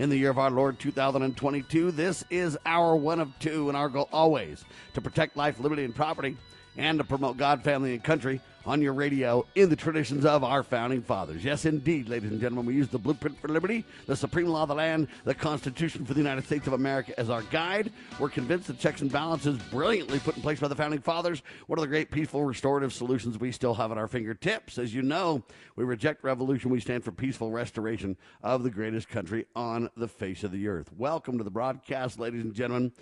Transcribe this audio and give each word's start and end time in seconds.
in 0.00 0.08
the 0.08 0.16
year 0.16 0.30
of 0.30 0.38
our 0.38 0.50
Lord 0.50 0.78
2022. 0.78 1.90
This 1.90 2.24
is 2.30 2.56
our 2.64 2.96
one 2.96 3.20
of 3.20 3.38
two, 3.38 3.68
and 3.68 3.76
our 3.76 3.90
goal 3.90 4.08
always 4.10 4.64
to 4.94 5.02
protect 5.02 5.36
life, 5.36 5.60
liberty, 5.60 5.84
and 5.84 5.94
property, 5.94 6.38
and 6.76 6.98
to 6.98 7.04
promote 7.04 7.36
God, 7.36 7.62
family, 7.62 7.94
and 7.94 8.02
country 8.02 8.40
on 8.66 8.82
your 8.82 8.92
radio 8.92 9.46
in 9.54 9.70
the 9.70 9.76
traditions 9.76 10.24
of 10.24 10.44
our 10.44 10.62
founding 10.62 11.02
fathers. 11.02 11.42
Yes, 11.42 11.64
indeed, 11.64 12.08
ladies 12.08 12.30
and 12.30 12.40
gentlemen, 12.40 12.66
we 12.66 12.74
use 12.74 12.88
the 12.88 12.98
blueprint 12.98 13.38
for 13.40 13.48
liberty, 13.48 13.84
the 14.06 14.14
supreme 14.14 14.48
law 14.48 14.62
of 14.62 14.68
the 14.68 14.74
land, 14.74 15.08
the 15.24 15.34
Constitution 15.34 16.04
for 16.04 16.12
the 16.12 16.20
United 16.20 16.44
States 16.44 16.66
of 16.66 16.74
America 16.74 17.18
as 17.18 17.30
our 17.30 17.42
guide. 17.44 17.90
We're 18.18 18.28
convinced 18.28 18.66
the 18.66 18.74
checks 18.74 19.00
and 19.00 19.10
balances 19.10 19.58
brilliantly 19.70 20.18
put 20.18 20.36
in 20.36 20.42
place 20.42 20.60
by 20.60 20.68
the 20.68 20.74
founding 20.74 21.00
fathers, 21.00 21.42
one 21.66 21.78
of 21.78 21.82
the 21.82 21.88
great 21.88 22.10
peaceful 22.10 22.44
restorative 22.44 22.92
solutions 22.92 23.38
we 23.38 23.50
still 23.50 23.74
have 23.74 23.92
at 23.92 23.98
our 23.98 24.08
fingertips. 24.08 24.78
As 24.78 24.94
you 24.94 25.02
know, 25.02 25.42
we 25.76 25.84
reject 25.84 26.22
revolution. 26.22 26.70
We 26.70 26.80
stand 26.80 27.02
for 27.02 27.12
peaceful 27.12 27.50
restoration 27.50 28.16
of 28.42 28.62
the 28.62 28.70
greatest 28.70 29.08
country 29.08 29.46
on 29.56 29.88
the 29.96 30.08
face 30.08 30.44
of 30.44 30.52
the 30.52 30.68
earth. 30.68 30.90
Welcome 30.96 31.38
to 31.38 31.44
the 31.44 31.50
broadcast, 31.50 32.18
ladies 32.18 32.44
and 32.44 32.54
gentlemen. 32.54 32.92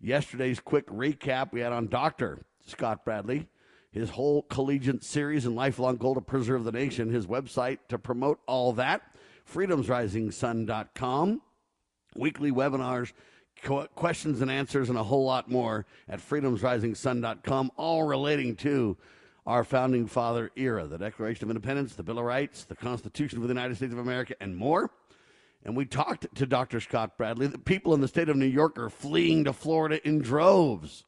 Yesterday's 0.00 0.60
quick 0.60 0.86
recap 0.86 1.50
we 1.50 1.60
had 1.60 1.72
on 1.72 1.88
Dr. 1.88 2.44
Scott 2.70 3.04
Bradley 3.04 3.48
his 3.90 4.10
whole 4.10 4.42
collegiate 4.42 5.02
series 5.02 5.46
and 5.46 5.56
lifelong 5.56 5.96
goal 5.96 6.14
to 6.14 6.20
preserve 6.20 6.64
the 6.64 6.72
nation, 6.72 7.10
his 7.10 7.26
website 7.26 7.78
to 7.88 7.98
promote 7.98 8.38
all 8.46 8.72
that, 8.74 9.02
freedomsrisingsun.com, 9.50 11.42
weekly 12.16 12.52
webinars, 12.52 13.12
questions 13.94 14.40
and 14.40 14.50
answers, 14.50 14.88
and 14.88 14.98
a 14.98 15.02
whole 15.02 15.24
lot 15.24 15.50
more 15.50 15.86
at 16.08 16.20
freedomsrisingsun.com, 16.20 17.70
all 17.76 18.04
relating 18.04 18.54
to 18.56 18.96
our 19.46 19.64
founding 19.64 20.06
father 20.06 20.50
era, 20.56 20.86
the 20.86 20.98
Declaration 20.98 21.44
of 21.44 21.50
Independence, 21.50 21.94
the 21.94 22.02
Bill 22.02 22.18
of 22.18 22.24
Rights, 22.24 22.64
the 22.64 22.76
Constitution 22.76 23.38
of 23.38 23.44
the 23.44 23.48
United 23.48 23.76
States 23.76 23.94
of 23.94 23.98
America, 23.98 24.34
and 24.40 24.54
more. 24.54 24.90
And 25.64 25.74
we 25.74 25.86
talked 25.86 26.32
to 26.36 26.46
Dr. 26.46 26.80
Scott 26.80 27.16
Bradley 27.16 27.46
that 27.46 27.64
people 27.64 27.94
in 27.94 28.00
the 28.00 28.08
state 28.08 28.28
of 28.28 28.36
New 28.36 28.46
York 28.46 28.78
are 28.78 28.90
fleeing 28.90 29.44
to 29.44 29.52
Florida 29.52 30.06
in 30.06 30.20
droves. 30.20 31.04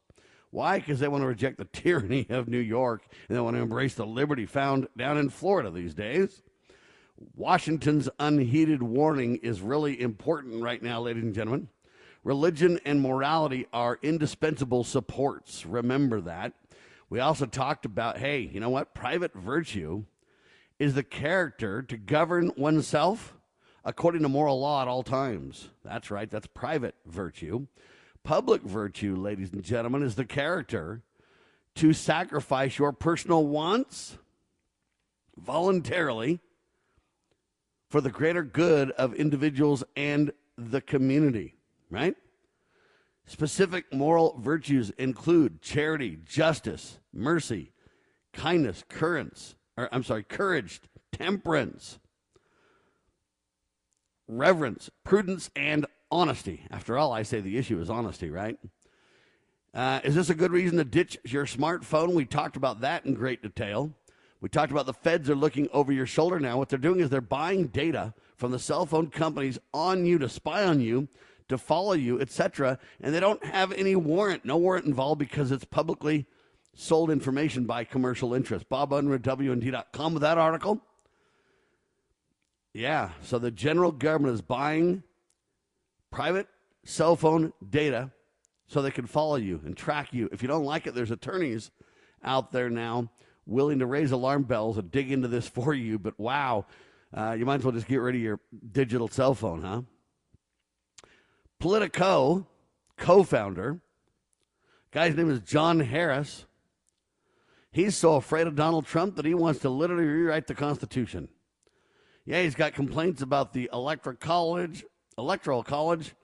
Why? 0.50 0.78
Because 0.78 1.00
they 1.00 1.08
want 1.08 1.22
to 1.22 1.28
reject 1.28 1.58
the 1.58 1.64
tyranny 1.72 2.26
of 2.28 2.48
New 2.48 2.58
York 2.58 3.02
and 3.28 3.36
they 3.36 3.40
want 3.40 3.56
to 3.56 3.62
embrace 3.62 3.94
the 3.94 4.06
liberty 4.06 4.46
found 4.46 4.88
down 4.96 5.18
in 5.18 5.28
Florida 5.30 5.70
these 5.70 5.94
days. 5.94 6.42
Washington's 7.36 8.08
unheeded 8.18 8.82
warning 8.82 9.36
is 9.36 9.60
really 9.60 10.00
important 10.00 10.62
right 10.62 10.82
now, 10.82 11.00
ladies 11.02 11.22
and 11.22 11.34
gentlemen. 11.34 11.68
Religion 12.24 12.80
and 12.84 13.00
morality 13.00 13.66
are 13.72 13.98
indispensable 14.02 14.84
supports. 14.84 15.64
Remember 15.64 16.20
that. 16.22 16.52
We 17.08 17.20
also 17.20 17.46
talked 17.46 17.84
about 17.84 18.18
hey, 18.18 18.40
you 18.40 18.60
know 18.60 18.70
what? 18.70 18.94
Private 18.94 19.34
virtue 19.34 20.04
is 20.78 20.94
the 20.94 21.02
character 21.02 21.82
to 21.82 21.96
govern 21.96 22.52
oneself 22.56 23.34
according 23.84 24.22
to 24.22 24.28
moral 24.28 24.60
law 24.60 24.82
at 24.82 24.88
all 24.88 25.02
times. 25.02 25.70
That's 25.84 26.10
right, 26.10 26.30
that's 26.30 26.46
private 26.46 26.94
virtue. 27.06 27.66
Public 28.22 28.62
virtue, 28.62 29.16
ladies 29.16 29.52
and 29.52 29.62
gentlemen, 29.62 30.02
is 30.02 30.14
the 30.14 30.24
character 30.24 31.02
to 31.76 31.92
sacrifice 31.92 32.78
your 32.78 32.92
personal 32.92 33.46
wants 33.46 34.18
voluntarily 35.36 36.40
for 37.88 38.00
the 38.00 38.10
greater 38.10 38.42
good 38.42 38.90
of 38.92 39.14
individuals 39.14 39.82
and 39.96 40.32
the 40.56 40.80
community, 40.80 41.56
right? 41.90 42.14
Specific 43.26 43.92
moral 43.92 44.36
virtues 44.38 44.90
include 44.90 45.62
charity, 45.62 46.18
justice, 46.24 46.98
mercy, 47.12 47.72
kindness, 48.32 48.84
courage, 48.88 49.54
or 49.76 49.88
I'm 49.92 50.04
sorry, 50.04 50.24
courage, 50.24 50.80
temperance, 51.12 51.98
reverence, 54.28 54.90
prudence, 55.04 55.50
and 55.56 55.86
honesty. 56.10 56.66
After 56.70 56.98
all, 56.98 57.12
I 57.12 57.22
say 57.22 57.40
the 57.40 57.56
issue 57.56 57.80
is 57.80 57.90
honesty, 57.90 58.30
right? 58.30 58.58
Uh, 59.72 60.00
is 60.02 60.14
this 60.14 60.30
a 60.30 60.34
good 60.34 60.50
reason 60.50 60.78
to 60.78 60.84
ditch 60.84 61.16
your 61.24 61.46
smartphone? 61.46 62.12
We 62.12 62.24
talked 62.24 62.56
about 62.56 62.80
that 62.80 63.06
in 63.06 63.14
great 63.14 63.42
detail. 63.42 63.92
We 64.40 64.48
talked 64.48 64.72
about 64.72 64.86
the 64.86 64.94
feds 64.94 65.28
are 65.30 65.36
looking 65.36 65.68
over 65.72 65.92
your 65.92 66.06
shoulder 66.06 66.40
now. 66.40 66.58
What 66.58 66.70
they're 66.70 66.78
doing 66.78 67.00
is 67.00 67.10
they're 67.10 67.20
buying 67.20 67.66
data 67.66 68.14
from 68.36 68.50
the 68.50 68.58
cell 68.58 68.86
phone 68.86 69.08
companies 69.10 69.58
on 69.72 70.06
you 70.06 70.18
to 70.18 70.28
spy 70.28 70.64
on 70.64 70.80
you, 70.80 71.08
to 71.48 71.58
follow 71.58 71.92
you, 71.92 72.20
etc. 72.20 72.78
And 73.00 73.14
they 73.14 73.20
don't 73.20 73.44
have 73.44 73.70
any 73.72 73.94
warrant, 73.94 74.44
no 74.44 74.56
warrant 74.56 74.86
involved 74.86 75.18
because 75.18 75.52
it's 75.52 75.64
publicly 75.64 76.26
sold 76.74 77.10
information 77.10 77.66
by 77.66 77.84
commercial 77.84 78.32
interests. 78.32 78.66
Bob 78.68 78.90
Unruh, 78.90 79.18
WND.com 79.18 80.14
with 80.14 80.22
that 80.22 80.38
article. 80.38 80.80
Yeah, 82.72 83.10
so 83.22 83.38
the 83.38 83.50
general 83.50 83.92
government 83.92 84.34
is 84.34 84.42
buying 84.42 85.02
private 86.10 86.48
cell 86.84 87.16
phone 87.16 87.52
data 87.68 88.10
so 88.66 88.82
they 88.82 88.90
can 88.90 89.06
follow 89.06 89.36
you 89.36 89.60
and 89.64 89.76
track 89.76 90.12
you. 90.12 90.28
If 90.32 90.42
you 90.42 90.48
don't 90.48 90.64
like 90.64 90.86
it, 90.86 90.94
there's 90.94 91.10
attorneys 91.10 91.70
out 92.22 92.52
there 92.52 92.70
now 92.70 93.10
willing 93.46 93.80
to 93.80 93.86
raise 93.86 94.12
alarm 94.12 94.44
bells 94.44 94.78
and 94.78 94.90
dig 94.90 95.10
into 95.10 95.28
this 95.28 95.48
for 95.48 95.74
you. 95.74 95.98
But 95.98 96.18
wow, 96.18 96.66
uh, 97.12 97.34
you 97.38 97.44
might 97.44 97.56
as 97.56 97.64
well 97.64 97.72
just 97.72 97.88
get 97.88 97.96
rid 97.96 98.14
of 98.14 98.20
your 98.20 98.40
digital 98.72 99.08
cell 99.08 99.34
phone, 99.34 99.62
huh? 99.62 99.82
Politico 101.58 102.46
co 102.96 103.22
founder, 103.22 103.80
guy's 104.90 105.16
name 105.16 105.30
is 105.30 105.40
John 105.40 105.80
Harris. 105.80 106.46
He's 107.72 107.96
so 107.96 108.14
afraid 108.14 108.46
of 108.46 108.56
Donald 108.56 108.86
Trump 108.86 109.16
that 109.16 109.24
he 109.24 109.34
wants 109.34 109.60
to 109.60 109.70
literally 109.70 110.04
rewrite 110.04 110.46
the 110.46 110.54
Constitution. 110.54 111.28
Yeah, 112.24 112.42
he's 112.42 112.54
got 112.54 112.74
complaints 112.74 113.22
about 113.22 113.52
the 113.52 113.70
electoral 113.72 114.16
college, 114.16 114.84
electoral 115.20 115.62
college, 115.62 116.14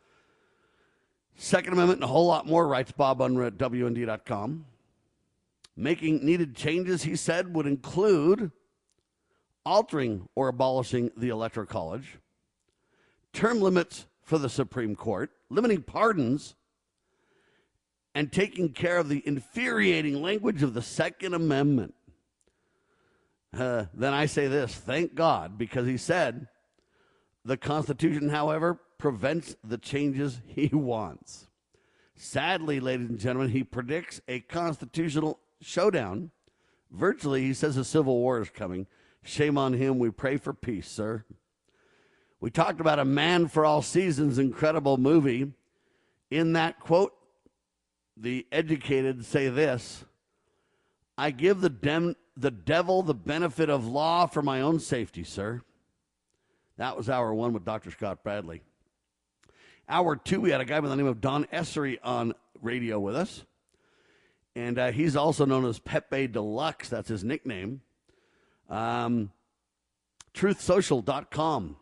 Second 1.37 1.75
Amendment, 1.75 1.99
and 1.99 2.05
a 2.05 2.13
whole 2.13 2.27
lot 2.27 2.47
more, 2.47 2.67
writes 2.67 2.93
Bob 2.93 3.19
Unruh 3.19 3.49
at 3.49 3.59
WND.com. 3.59 4.65
Making 5.77 6.25
needed 6.25 6.57
changes, 6.57 7.03
he 7.03 7.15
said, 7.15 7.55
would 7.55 7.67
include 7.67 8.51
altering 9.67 10.29
or 10.35 10.49
abolishing 10.49 11.11
the 11.17 11.29
Electoral 11.29 11.67
College, 11.67 12.19
term 13.33 13.61
limits 13.61 14.07
for 14.23 14.39
the 14.39 14.49
Supreme 14.49 14.97
Court, 14.97 15.31
limiting 15.51 15.83
pardons, 15.83 16.55
and 18.15 18.33
taking 18.33 18.73
care 18.73 18.97
of 18.97 19.09
the 19.09 19.23
infuriating 19.27 20.23
language 20.23 20.63
of 20.63 20.73
the 20.73 20.81
Second 20.81 21.35
Amendment. 21.35 21.95
Uh, 23.53 23.87
then 23.93 24.15
I 24.15 24.27
say 24.27 24.47
this 24.47 24.75
thank 24.75 25.15
God, 25.15 25.59
because 25.59 25.87
he 25.87 25.97
said 25.99 26.47
the 27.45 27.57
Constitution, 27.57 28.29
however, 28.29 28.79
prevents 28.99 29.57
the 29.63 29.79
changes 29.79 30.41
he 30.47 30.69
wants. 30.73 31.49
Sadly, 32.17 32.81
ladies 32.81 33.11
and 33.11 33.19
gentlemen, 33.19 33.51
he 33.51 33.63
predicts 33.63 34.21
a 34.27 34.41
constitutional 34.41 35.39
showdown. 35.61 36.31
Virtually, 36.91 37.43
he 37.43 37.53
says 37.53 37.77
a 37.77 37.85
civil 37.85 38.17
war 38.17 38.41
is 38.41 38.49
coming. 38.51 38.87
Shame 39.23 39.59
on 39.59 39.75
him. 39.75 39.99
We 39.99 40.11
pray 40.11 40.37
for 40.37 40.55
peace, 40.55 40.89
sir. 40.89 41.25
We 42.41 42.51
talked 42.51 42.81
about 42.81 42.99
a 42.99 43.05
man 43.05 43.49
for 43.49 43.65
all 43.65 43.83
seasons 43.83 44.39
incredible 44.39 44.97
movie. 44.97 45.53
In 46.31 46.55
that 46.55 46.81
quote, 46.81 47.13
the 48.17 48.47
educated 48.51 49.25
say 49.25 49.49
this 49.49 50.05
I 51.19 51.31
give 51.31 51.61
the, 51.61 51.71
dem- 51.71 52.17
the 52.37 52.51
devil 52.51 53.03
the 53.03 53.15
benefit 53.15 53.69
of 53.69 53.87
law 53.87 54.27
for 54.27 54.43
my 54.43 54.61
own 54.61 54.81
safety, 54.81 55.25
sir. 55.25 55.63
That 56.79 56.97
was 56.97 57.09
hour 57.09 57.33
one 57.35 57.53
with 57.53 57.65
Dr. 57.65 57.91
Scott 57.91 58.23
Bradley. 58.23 58.63
Hour 59.89 60.17
two, 60.17 60.41
we 60.41 60.51
had 60.51 60.61
a 60.61 60.65
guy 60.65 60.81
by 60.81 60.89
the 60.89 60.97
name 60.97 61.07
of 61.07 61.21
Don 61.21 61.45
Essery 61.47 61.99
on 62.03 62.35
radio 62.61 62.99
with 62.99 63.15
us. 63.15 63.45
And 64.57 64.79
uh, 64.79 64.91
he's 64.91 65.15
also 65.15 65.45
known 65.45 65.65
as 65.65 65.79
Pepe 65.79 66.27
Deluxe. 66.27 66.89
That's 66.89 67.09
his 67.09 67.23
nickname. 67.23 67.83
Um, 68.69 69.31
TruthSocial.com 70.35 71.77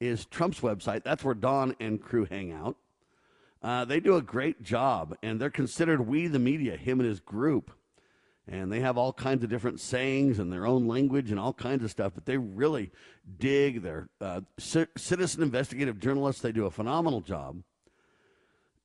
is 0.00 0.26
Trump's 0.26 0.60
website. 0.60 1.02
That's 1.02 1.24
where 1.24 1.34
Don 1.34 1.74
and 1.80 2.00
crew 2.00 2.26
hang 2.26 2.52
out. 2.52 2.76
Uh, 3.62 3.86
they 3.86 4.00
do 4.00 4.16
a 4.16 4.22
great 4.22 4.62
job, 4.62 5.16
and 5.22 5.40
they're 5.40 5.48
considered 5.48 6.06
we 6.06 6.26
the 6.26 6.38
media, 6.38 6.76
him 6.76 7.00
and 7.00 7.08
his 7.08 7.20
group 7.20 7.70
and 8.48 8.70
they 8.70 8.80
have 8.80 8.96
all 8.96 9.12
kinds 9.12 9.42
of 9.42 9.50
different 9.50 9.80
sayings 9.80 10.38
and 10.38 10.52
their 10.52 10.66
own 10.66 10.86
language 10.86 11.30
and 11.30 11.40
all 11.40 11.52
kinds 11.52 11.82
of 11.82 11.90
stuff. 11.90 12.12
But 12.14 12.26
they 12.26 12.36
really 12.36 12.92
dig. 13.38 13.82
They're 13.82 14.08
uh, 14.20 14.42
c- 14.58 14.86
citizen 14.96 15.42
investigative 15.42 15.98
journalists. 15.98 16.42
They 16.42 16.52
do 16.52 16.66
a 16.66 16.70
phenomenal 16.70 17.20
job. 17.20 17.62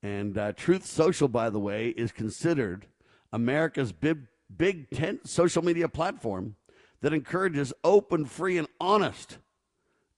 And 0.02 0.38
uh, 0.38 0.54
Truth 0.54 0.86
Social, 0.86 1.28
by 1.28 1.52
the 1.52 1.60
way, 1.60 1.90
is 1.90 2.12
considered 2.12 2.88
America's 3.31 3.92
big, 3.92 4.25
big 4.56 4.90
tent 4.90 5.30
social 5.30 5.63
media 5.63 5.88
platform 5.88 6.56
that 7.02 7.13
encourages 7.13 7.72
open, 7.84 8.25
free, 8.25 8.58
and 8.58 8.68
honest 8.80 9.38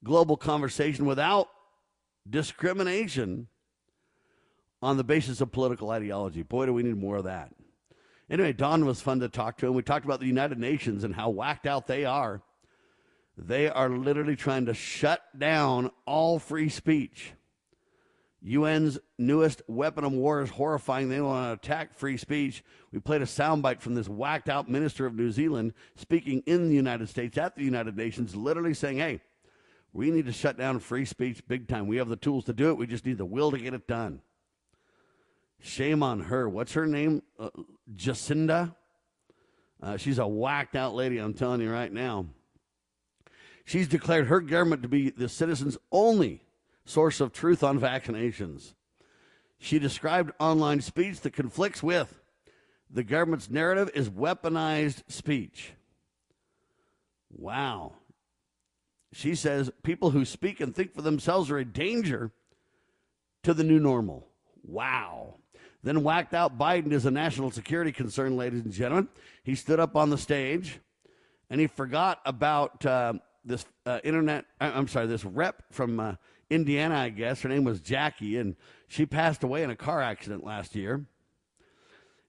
global 0.04 0.38
conversation 0.38 1.06
without 1.06 1.50
discrimination 2.30 3.48
on 4.81 4.98
the 4.98 5.04
basis 5.04 5.42
of 5.42 5.51
political 5.51 5.90
ideology. 5.92 6.44
Boy, 6.44 6.66
do 6.66 6.74
we 6.74 6.84
need 6.84 6.98
more 6.98 7.18
of 7.18 7.24
that. 7.24 7.51
Anyway, 8.33 8.51
Don 8.51 8.83
was 8.83 9.00
fun 9.00 9.19
to 9.19 9.30
talk 9.30 9.57
to, 9.57 9.68
and 9.68 9.75
we 9.75 9.83
talked 9.83 10.06
about 10.06 10.19
the 10.19 10.25
United 10.25 10.57
Nations 10.57 11.03
and 11.03 11.13
how 11.13 11.30
whacked 11.30 11.68
out 11.68 11.85
they 11.85 12.03
are. 12.03 12.41
They 13.38 13.69
are 13.69 13.89
literally 13.89 14.35
trying 14.35 14.65
to 14.65 14.74
shut 14.74 15.21
down 15.38 15.91
all 16.07 16.39
free 16.39 16.69
speech. 16.69 17.33
UN's 18.44 18.97
newest 19.19 19.62
weapon 19.68 20.03
of 20.03 20.13
war 20.13 20.41
is 20.41 20.50
horrifying. 20.50 21.09
They 21.09 21.21
want 21.21 21.47
to 21.47 21.53
attack 21.53 21.94
free 21.94 22.18
speech. 22.18 22.63
We 22.91 22.97
played 22.97 23.21
a 23.21 23.25
soundbite 23.25 23.81
from 23.81 23.94
this 23.94 24.09
whacked 24.09 24.50
out 24.50 24.68
minister 24.68 25.06
of 25.06 25.13
New 25.13 25.30
Zealand 25.30 25.75
speaking 25.95 26.41
in 26.47 26.69
the 26.69 26.75
United 26.75 27.09
States 27.09 27.38
at 27.38 27.56
the 27.56 27.63
United 27.63 27.95
Nations, 27.95 28.35
literally 28.35 28.74
saying, 28.74 28.97
hey, 28.97 29.21
we 29.94 30.09
need 30.09 30.25
to 30.25 30.33
shut 30.33 30.57
down 30.57 30.80
free 30.80 31.06
speech 31.06 31.47
big 31.47 31.68
time. 31.68 31.85
We 31.85 31.97
have 31.97 32.09
the 32.09 32.15
tools 32.15 32.45
to 32.45 32.53
do 32.53 32.71
it. 32.71 32.80
We 32.80 32.88
just 32.88 33.06
need 33.06 33.19
the 33.19 33.25
will 33.25 33.51
to 33.51 33.59
get 33.59 33.75
it 33.75 33.88
done. 33.88 34.21
Shame 35.65 36.04
on 36.04 36.19
her. 36.19 36.50
What's 36.50 36.74
her 36.74 36.86
name? 36.86 37.24
Uh, 37.39 37.50
Jacinda? 37.95 38.75
Uh, 39.81 39.95
she's 39.95 40.19
a 40.19 40.27
whacked 40.27 40.75
out 40.75 40.94
lady, 40.94 41.18
I'm 41.19 41.33
telling 41.33 41.62
you 41.62 41.71
right 41.71 41.92
now. 41.92 42.25
She's 43.63 43.88
declared 43.88 44.27
her 44.27 44.42
government 44.42 44.81
to 44.81 44.89
be 44.89 45.10
the 45.10 45.30
citizens' 45.30 45.77
only 45.89 46.44
source 46.83 47.21
of 47.21 47.31
truth 47.31 47.63
on 47.63 47.80
vaccinations. 47.80 48.74
She 49.57 49.80
described 49.80 50.33
online 50.38 50.81
speech 50.81 51.21
that 51.21 51.31
conflicts 51.31 51.81
with 51.81 52.19
the 52.89 53.06
government's 53.06 53.50
narrative 53.50 53.89
is 53.95 54.09
weaponized 54.09 55.09
speech. 55.09 55.71
Wow. 57.31 57.94
She 59.13 59.33
says 59.33 59.71
people 59.81 60.12
who 60.12 60.25
speak 60.25 60.59
and 60.59 60.75
think 60.75 60.94
for 60.94 61.01
themselves 61.01 61.50
are 61.50 61.57
a 61.57 61.63
danger 61.63 62.31
to 63.44 63.54
the 63.54 63.63
new 63.63 63.80
normal. 63.80 64.27
Wow. 64.62 65.36
Then 65.83 66.03
whacked 66.03 66.33
out 66.33 66.57
Biden 66.57 66.94
as 66.94 67.06
a 67.06 67.12
national 67.12 67.51
security 67.51 67.91
concern, 67.91 68.38
ladies 68.38 68.62
and 68.62 68.71
gentlemen. 68.71 69.09
He 69.44 69.56
stood 69.56 69.80
up 69.80 69.95
on 69.95 70.09
the 70.09 70.18
stage 70.18 70.80
and 71.50 71.59
he 71.59 71.68
forgot 71.68 72.19
about 72.25 72.85
uh, 72.85 73.13
this 73.44 73.65
uh, 73.85 74.00
internet, 74.03 74.45
uh, 74.62 74.71
I'm 74.74 74.88
sorry, 74.88 75.07
this 75.07 75.25
rep 75.25 75.63
from 75.71 76.00
uh, 76.00 76.15
Indiana, 76.50 76.95
I 76.95 77.09
guess. 77.09 77.41
Her 77.41 77.50
name 77.50 77.63
was 77.63 77.81
Jackie, 77.81 78.38
and 78.38 78.56
she 78.88 79.06
passed 79.06 79.44
away 79.44 79.63
in 79.63 79.69
a 79.69 79.75
car 79.75 80.01
accident 80.01 80.45
last 80.45 80.75
year. 80.75 81.06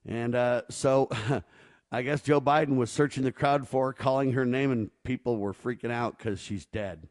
And 0.05 0.35
uh, 0.35 0.63
so 0.69 1.09
I 1.91 2.01
guess 2.01 2.21
Joe 2.21 2.41
Biden 2.41 2.75
was 2.75 2.91
searching 2.91 3.23
the 3.23 3.31
crowd 3.31 3.67
for 3.67 3.87
her, 3.87 3.93
calling 3.93 4.33
her 4.33 4.45
name, 4.45 4.71
and 4.71 4.91
people 5.03 5.37
were 5.37 5.53
freaking 5.53 5.91
out 5.91 6.17
because 6.17 6.39
she's 6.39 6.65
dead. 6.65 7.07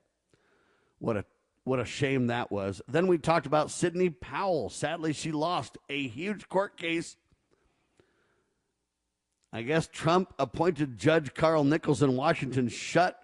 What 0.98 1.16
a 1.16 1.24
what 1.64 1.80
a 1.80 1.84
shame 1.84 2.28
that 2.28 2.52
was. 2.52 2.80
Then 2.86 3.06
we 3.06 3.18
talked 3.18 3.46
about 3.46 3.70
Sidney 3.70 4.10
Powell. 4.10 4.68
Sadly, 4.70 5.12
she 5.12 5.32
lost 5.32 5.78
a 5.88 6.06
huge 6.08 6.48
court 6.48 6.76
case. 6.76 7.16
I 9.52 9.62
guess 9.62 9.88
Trump 9.90 10.34
appointed 10.38 10.98
Judge 10.98 11.32
Carl 11.34 11.64
Nichols 11.64 12.02
in 12.02 12.16
Washington 12.16 12.68
shut 12.68 13.18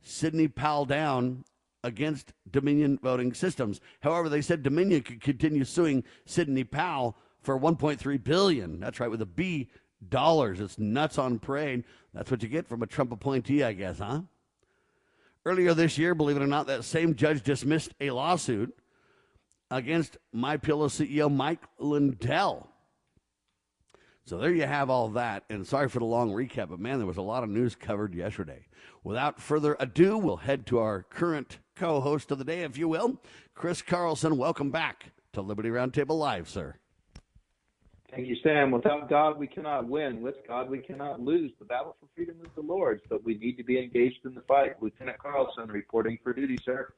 Sidney 0.00 0.48
Powell 0.48 0.86
down 0.86 1.44
against 1.84 2.32
Dominion 2.50 2.98
voting 3.02 3.34
systems. 3.34 3.80
However, 4.00 4.28
they 4.28 4.42
said 4.42 4.62
Dominion 4.62 5.02
could 5.02 5.20
continue 5.20 5.64
suing 5.64 6.04
Sidney 6.24 6.64
Powell 6.64 7.16
for 7.40 7.58
1.3 7.58 8.24
billion. 8.24 8.80
That's 8.80 8.98
right, 8.98 9.10
with 9.10 9.22
a 9.22 9.26
B 9.26 9.68
dollars. 10.08 10.60
It's 10.60 10.78
nuts 10.78 11.18
on 11.18 11.38
parade. 11.38 11.84
That's 12.14 12.30
what 12.30 12.42
you 12.42 12.48
get 12.48 12.68
from 12.68 12.82
a 12.82 12.86
Trump 12.86 13.12
appointee, 13.12 13.62
I 13.62 13.72
guess, 13.72 13.98
huh? 13.98 14.22
Earlier 15.48 15.72
this 15.72 15.96
year, 15.96 16.14
believe 16.14 16.36
it 16.36 16.42
or 16.42 16.46
not, 16.46 16.66
that 16.66 16.84
same 16.84 17.14
judge 17.14 17.42
dismissed 17.42 17.94
a 18.02 18.10
lawsuit 18.10 18.76
against 19.70 20.18
My 20.30 20.58
Pillow 20.58 20.88
CEO 20.88 21.34
Mike 21.34 21.62
Lindell. 21.78 22.68
So 24.26 24.36
there 24.36 24.52
you 24.52 24.66
have 24.66 24.90
all 24.90 25.08
that. 25.08 25.44
And 25.48 25.66
sorry 25.66 25.88
for 25.88 26.00
the 26.00 26.04
long 26.04 26.32
recap, 26.32 26.68
but 26.68 26.80
man, 26.80 26.98
there 26.98 27.06
was 27.06 27.16
a 27.16 27.22
lot 27.22 27.44
of 27.44 27.48
news 27.48 27.74
covered 27.74 28.12
yesterday. 28.12 28.66
Without 29.02 29.40
further 29.40 29.74
ado, 29.80 30.18
we'll 30.18 30.36
head 30.36 30.66
to 30.66 30.80
our 30.80 31.04
current 31.04 31.60
co 31.74 32.02
host 32.02 32.30
of 32.30 32.36
the 32.36 32.44
day, 32.44 32.60
if 32.60 32.76
you 32.76 32.86
will, 32.86 33.18
Chris 33.54 33.80
Carlson. 33.80 34.36
Welcome 34.36 34.70
back 34.70 35.12
to 35.32 35.40
Liberty 35.40 35.70
Roundtable 35.70 36.18
Live, 36.18 36.50
sir. 36.50 36.76
Thank 38.10 38.26
you, 38.26 38.36
Sam. 38.42 38.70
Without 38.70 39.10
God, 39.10 39.38
we 39.38 39.46
cannot 39.46 39.86
win. 39.86 40.22
With 40.22 40.36
God, 40.46 40.70
we 40.70 40.78
cannot 40.78 41.20
lose. 41.20 41.52
The 41.58 41.66
battle 41.66 41.94
for 42.00 42.06
freedom 42.14 42.36
is 42.42 42.48
the 42.54 42.62
Lord's, 42.62 43.02
but 43.08 43.22
we 43.22 43.36
need 43.36 43.56
to 43.58 43.64
be 43.64 43.78
engaged 43.78 44.24
in 44.24 44.34
the 44.34 44.40
fight. 44.42 44.82
Lieutenant 44.82 45.18
Carlson 45.18 45.68
reporting 45.68 46.18
for 46.22 46.32
duty, 46.32 46.58
sir. 46.64 46.92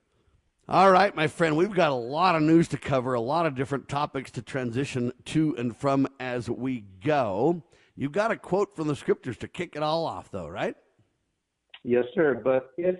All 0.69 0.93
right, 0.93 1.15
my 1.17 1.27
friend, 1.27 1.57
we've 1.57 1.75
got 1.75 1.91
a 1.91 1.95
lot 1.95 2.37
of 2.37 2.43
news 2.43 2.69
to 2.69 2.79
cover, 2.79 3.15
a 3.15 3.21
lot 3.21 3.45
of 3.45 3.57
different 3.57 3.89
topics 3.89 4.31
to 4.33 4.43
transition 4.43 5.13
to 5.25 5.57
and 5.57 5.77
from 5.77 6.07
as 6.21 6.49
we 6.49 6.85
go. 7.05 7.65
You've 7.97 8.13
got 8.13 8.31
a 8.31 8.37
quote 8.37 8.77
from 8.77 8.87
the 8.87 8.95
scriptures 8.95 9.37
to 9.39 9.49
kick 9.49 9.75
it 9.75 9.83
all 9.83 10.07
off, 10.07 10.31
though, 10.31 10.47
right? 10.47 10.77
Yes, 11.83 12.05
sir. 12.15 12.41
But 12.43 12.71
if 12.79 12.97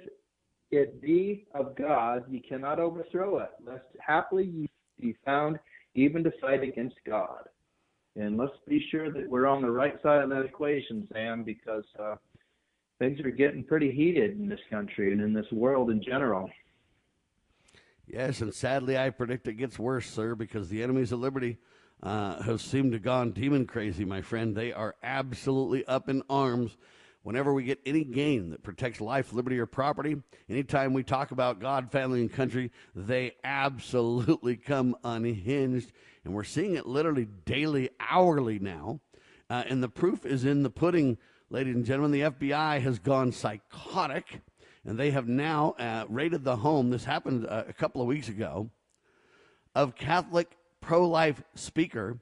it 0.73 1.01
be 1.01 1.47
of 1.55 1.77
God, 1.77 2.25
ye 2.29 2.41
cannot 2.41 2.81
overthrow 2.81 3.39
it, 3.39 3.51
lest 3.65 3.85
haply 4.01 4.45
ye 4.47 4.71
be 5.01 5.17
found 5.25 5.61
even 5.95 6.25
to 6.25 6.33
fight 6.41 6.65
against 6.65 6.97
God. 7.07 7.49
And 8.17 8.37
let's 8.37 8.53
be 8.67 8.85
sure 8.91 9.13
that 9.13 9.29
we're 9.29 9.47
on 9.47 9.63
the 9.63 9.71
right 9.71 9.95
side 10.03 10.23
of 10.23 10.31
that 10.31 10.45
equation, 10.45 11.07
Sam, 11.13 11.45
because 11.45 11.85
uh, 11.99 12.17
things 12.99 13.21
are 13.21 13.31
getting 13.31 13.65
pretty 13.65 13.91
heated 13.93 14.39
in 14.39 14.49
this 14.49 14.61
country 14.69 15.13
and 15.13 15.21
in 15.21 15.33
this 15.33 15.51
world 15.53 15.91
in 15.91 16.03
general. 16.03 16.51
Yes, 18.07 18.41
and 18.41 18.53
sadly, 18.53 18.99
I 18.99 19.11
predict 19.11 19.47
it 19.47 19.55
gets 19.55 19.79
worse, 19.79 20.11
sir, 20.11 20.35
because 20.35 20.69
the 20.69 20.83
enemies 20.83 21.13
of 21.13 21.21
liberty 21.21 21.59
uh, 22.03 22.43
have 22.43 22.61
seemed 22.61 22.93
to 22.93 22.99
gone 22.99 23.31
demon 23.31 23.67
crazy, 23.67 24.05
my 24.05 24.21
friend. 24.21 24.57
They 24.57 24.73
are 24.73 24.97
absolutely 25.03 25.85
up 25.87 26.09
in 26.09 26.23
arms. 26.29 26.77
Whenever 27.23 27.53
we 27.53 27.65
get 27.65 27.79
any 27.85 28.03
gain 28.03 28.51
that 28.51 28.63
protects 28.63 29.01
life, 29.01 29.33
liberty, 29.33 29.59
or 29.59 29.67
property, 29.67 30.17
anytime 30.49 30.95
we 30.95 31.03
talk 31.03 31.31
about 31.31 31.61
God, 31.61 31.93
family, 31.93 32.21
and 32.23 32.33
country, 32.33 32.73
they 32.95 33.33
absolutely 33.45 34.57
come 34.57 34.97
unhinged. 35.05 35.93
And 36.25 36.35
we're 36.35 36.45
seeing 36.45 36.75
it 36.75 36.87
literally 36.87 37.29
daily, 37.45 37.91
hourly 37.99 38.59
now. 38.59 39.01
Uh, 39.49 39.65
and 39.69 39.83
the 39.83 39.89
proof 39.89 40.25
is 40.25 40.45
in 40.45 40.63
the 40.63 40.71
pudding, 40.71 41.19
ladies 41.49 41.75
and 41.75 41.85
gentlemen. 41.85 42.13
The 42.13 42.31
FBI 42.31 42.81
has 42.83 42.99
gone 42.99 43.33
psychotic 43.33 44.41
and 44.85 44.99
they 44.99 45.11
have 45.11 45.29
now 45.29 45.75
uh, 45.79 46.05
raided 46.09 46.45
the 46.45 46.57
home. 46.57 46.91
This 46.91 47.05
happened 47.05 47.47
uh, 47.47 47.65
a 47.69 47.73
couple 47.73 48.01
of 48.01 48.07
weeks 48.07 48.29
ago 48.29 48.71
of 49.75 49.95
Catholic 49.95 50.57
pro-life 50.81 51.43
speaker 51.55 52.19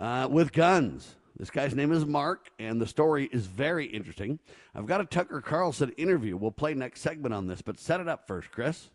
uh, 0.00 0.28
with 0.30 0.52
guns. 0.52 1.16
This 1.36 1.50
guy's 1.50 1.74
name 1.74 1.92
is 1.92 2.04
Mark, 2.04 2.50
and 2.58 2.80
the 2.80 2.86
story 2.86 3.28
is 3.30 3.46
very 3.46 3.86
interesting. 3.86 4.40
I've 4.74 4.86
got 4.86 5.00
a 5.00 5.04
Tucker 5.04 5.40
Carlson 5.40 5.90
interview. 5.96 6.36
We'll 6.36 6.50
play 6.50 6.74
next 6.74 7.00
segment 7.00 7.32
on 7.32 7.46
this, 7.46 7.62
but 7.62 7.78
set 7.78 8.00
it 8.00 8.08
up 8.08 8.26
first, 8.26 8.50
Chris. 8.50 8.90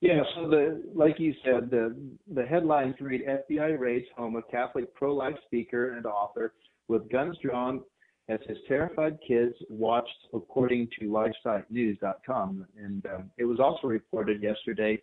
Yeah, 0.00 0.20
so 0.34 0.48
the 0.48 0.82
like 0.94 1.18
you 1.18 1.34
said, 1.44 1.70
the 1.70 1.96
the 2.32 2.44
headlines 2.44 2.96
read 3.00 3.22
FBI 3.26 3.78
raids 3.78 4.06
home 4.16 4.36
of 4.36 4.44
Catholic 4.50 4.94
pro-life 4.94 5.36
speaker 5.46 5.96
and 5.96 6.04
author 6.04 6.52
with 6.88 7.10
guns 7.10 7.36
drawn 7.42 7.82
as 8.28 8.40
his 8.46 8.58
terrified 8.66 9.18
kids 9.26 9.54
watched, 9.68 10.10
according 10.34 10.88
to 10.98 11.06
LifeSiteNews.com. 11.06 12.66
And 12.76 13.06
um, 13.06 13.30
it 13.38 13.44
was 13.44 13.60
also 13.60 13.86
reported 13.86 14.42
yesterday 14.42 15.00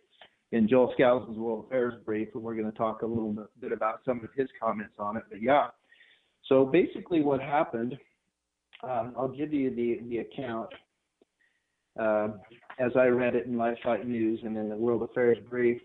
in 0.52 0.68
Joel 0.68 0.94
Skousen's 0.98 1.38
World 1.38 1.64
Affairs 1.66 1.94
Brief, 2.04 2.28
and 2.34 2.42
we're 2.42 2.54
going 2.54 2.70
to 2.70 2.76
talk 2.76 3.02
a 3.02 3.06
little 3.06 3.34
bit 3.60 3.72
about 3.72 4.00
some 4.04 4.22
of 4.22 4.30
his 4.36 4.48
comments 4.62 4.94
on 4.98 5.16
it. 5.16 5.24
But 5.30 5.42
yeah, 5.42 5.68
so 6.48 6.66
basically 6.66 7.22
what 7.22 7.40
happened, 7.40 7.96
um, 8.82 9.14
I'll 9.18 9.28
give 9.28 9.52
you 9.52 9.74
the, 9.74 10.00
the 10.08 10.18
account 10.18 10.68
uh, 11.98 12.28
as 12.78 12.92
I 12.96 13.06
read 13.06 13.34
it 13.34 13.46
in 13.46 13.54
LifeSite 13.54 14.06
News 14.06 14.40
and 14.42 14.56
in 14.56 14.68
the 14.68 14.76
World 14.76 15.02
Affairs 15.02 15.38
Brief. 15.48 15.80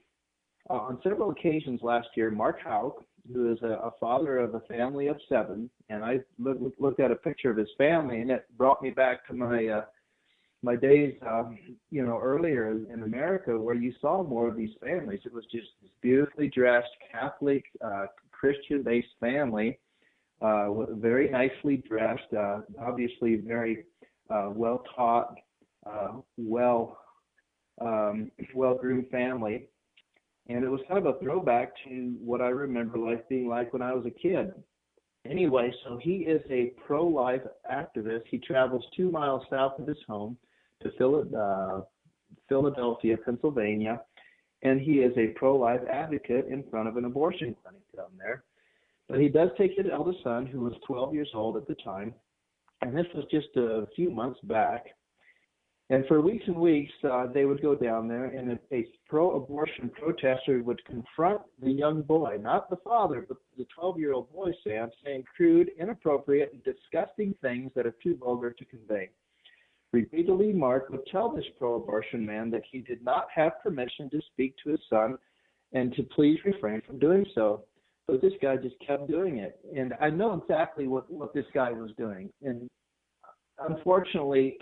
Uh, 0.69 0.73
on 0.73 0.99
several 1.03 1.31
occasions 1.31 1.81
last 1.81 2.07
year, 2.15 2.29
Mark 2.29 2.59
Houck, 2.63 3.03
who 3.33 3.51
is 3.51 3.59
a, 3.61 3.67
a 3.67 3.91
father 3.99 4.37
of 4.37 4.55
a 4.55 4.61
family 4.61 5.07
of 5.07 5.17
seven, 5.27 5.69
and 5.89 6.03
I 6.03 6.19
look, 6.37 6.57
looked 6.79 6.99
at 6.99 7.11
a 7.11 7.15
picture 7.15 7.51
of 7.51 7.57
his 7.57 7.69
family, 7.77 8.21
and 8.21 8.31
it 8.31 8.45
brought 8.57 8.81
me 8.81 8.89
back 8.89 9.25
to 9.27 9.33
my 9.33 9.67
uh, 9.67 9.85
my 10.61 10.75
days, 10.75 11.15
uh, 11.25 11.43
you 11.89 12.05
know, 12.05 12.19
earlier 12.21 12.71
in 12.71 13.03
America, 13.03 13.57
where 13.57 13.75
you 13.75 13.93
saw 14.01 14.23
more 14.23 14.49
of 14.49 14.57
these 14.57 14.71
families. 14.83 15.21
It 15.25 15.33
was 15.33 15.45
just 15.45 15.67
this 15.81 15.91
beautifully 16.01 16.49
dressed 16.49 16.89
Catholic, 17.11 17.63
uh, 17.81 18.07
Christian-based 18.31 19.07
family, 19.21 19.79
uh, 20.41 20.71
very 20.95 21.29
nicely 21.29 21.77
dressed, 21.77 22.33
uh, 22.37 22.59
obviously 22.79 23.37
very 23.37 23.85
uh, 24.29 24.49
well 24.53 24.83
taught, 24.95 25.35
uh, 25.89 26.11
well 26.37 26.97
um, 27.81 28.31
well 28.53 28.75
groomed 28.75 29.09
family 29.09 29.67
and 30.49 30.63
it 30.63 30.69
was 30.69 30.81
kind 30.87 31.05
of 31.05 31.15
a 31.15 31.19
throwback 31.19 31.71
to 31.85 32.15
what 32.19 32.41
I 32.41 32.49
remember 32.49 32.97
life 32.97 33.21
being 33.29 33.47
like 33.47 33.71
when 33.71 33.83
I 33.83 33.93
was 33.93 34.05
a 34.05 34.09
kid. 34.09 34.51
Anyway, 35.25 35.71
so 35.83 35.99
he 36.01 36.17
is 36.17 36.41
a 36.49 36.73
pro 36.85 37.05
life 37.05 37.41
activist. 37.71 38.23
He 38.29 38.39
travels 38.39 38.83
two 38.97 39.11
miles 39.11 39.43
south 39.49 39.77
of 39.77 39.87
his 39.87 39.97
home 40.07 40.37
to 40.81 40.89
uh, 41.37 41.81
Philadelphia, 42.47 43.17
Pennsylvania, 43.17 44.01
and 44.63 44.81
he 44.81 44.99
is 44.99 45.15
a 45.17 45.27
pro 45.37 45.55
life 45.55 45.81
advocate 45.91 46.47
in 46.49 46.63
front 46.71 46.87
of 46.87 46.97
an 46.97 47.05
abortion 47.05 47.55
clinic 47.61 47.83
down 47.95 48.09
there. 48.17 48.43
But 49.07 49.19
he 49.19 49.29
does 49.29 49.49
take 49.57 49.77
his 49.77 49.87
eldest 49.91 50.23
son, 50.23 50.45
who 50.47 50.61
was 50.61 50.73
12 50.87 51.13
years 51.13 51.29
old 51.33 51.57
at 51.57 51.67
the 51.67 51.75
time, 51.75 52.13
and 52.81 52.97
this 52.97 53.07
was 53.13 53.25
just 53.29 53.55
a 53.55 53.87
few 53.95 54.09
months 54.09 54.39
back. 54.43 54.85
And 55.91 56.05
for 56.05 56.21
weeks 56.21 56.43
and 56.45 56.55
weeks, 56.55 56.91
uh, 57.03 57.25
they 57.33 57.45
would 57.45 57.63
go 57.63 57.73
down 57.73 58.07
there, 58.07 58.25
and 58.25 58.51
a, 58.51 58.59
a 58.71 58.85
pro-abortion 59.07 59.89
protester 59.89 60.61
would 60.61 60.83
confront 60.85 61.41
the 61.63 61.71
young 61.71 62.03
boy, 62.03 62.37
not 62.39 62.69
the 62.69 62.75
father, 62.77 63.25
but 63.27 63.37
the 63.57 63.65
12-year-old 63.77 64.31
boy, 64.31 64.51
Sam, 64.63 64.91
saying 65.03 65.23
crude, 65.35 65.71
inappropriate, 65.79 66.53
and 66.53 66.63
disgusting 66.63 67.33
things 67.41 67.71
that 67.75 67.87
are 67.87 67.95
too 68.03 68.15
vulgar 68.17 68.51
to 68.51 68.65
convey. 68.65 69.09
Repeatedly, 69.91 70.53
Mark 70.53 70.91
would 70.91 71.07
tell 71.11 71.33
this 71.35 71.45
pro-abortion 71.57 72.23
man 72.23 72.51
that 72.51 72.61
he 72.71 72.81
did 72.81 73.03
not 73.03 73.25
have 73.33 73.53
permission 73.63 74.11
to 74.11 74.21
speak 74.31 74.53
to 74.63 74.69
his 74.69 74.81
son, 74.91 75.17
and 75.73 75.93
to 75.95 76.03
please 76.03 76.37
refrain 76.45 76.81
from 76.85 76.99
doing 76.99 77.25
so. 77.33 77.63
But 78.07 78.21
this 78.21 78.33
guy 78.41 78.57
just 78.57 78.75
kept 78.85 79.07
doing 79.07 79.37
it, 79.37 79.59
and 79.75 79.93
I 79.99 80.09
know 80.09 80.33
exactly 80.33 80.87
what 80.87 81.11
what 81.11 81.31
this 81.33 81.45
guy 81.53 81.71
was 81.71 81.91
doing. 81.95 82.31
And 82.41 82.67
unfortunately, 83.59 84.57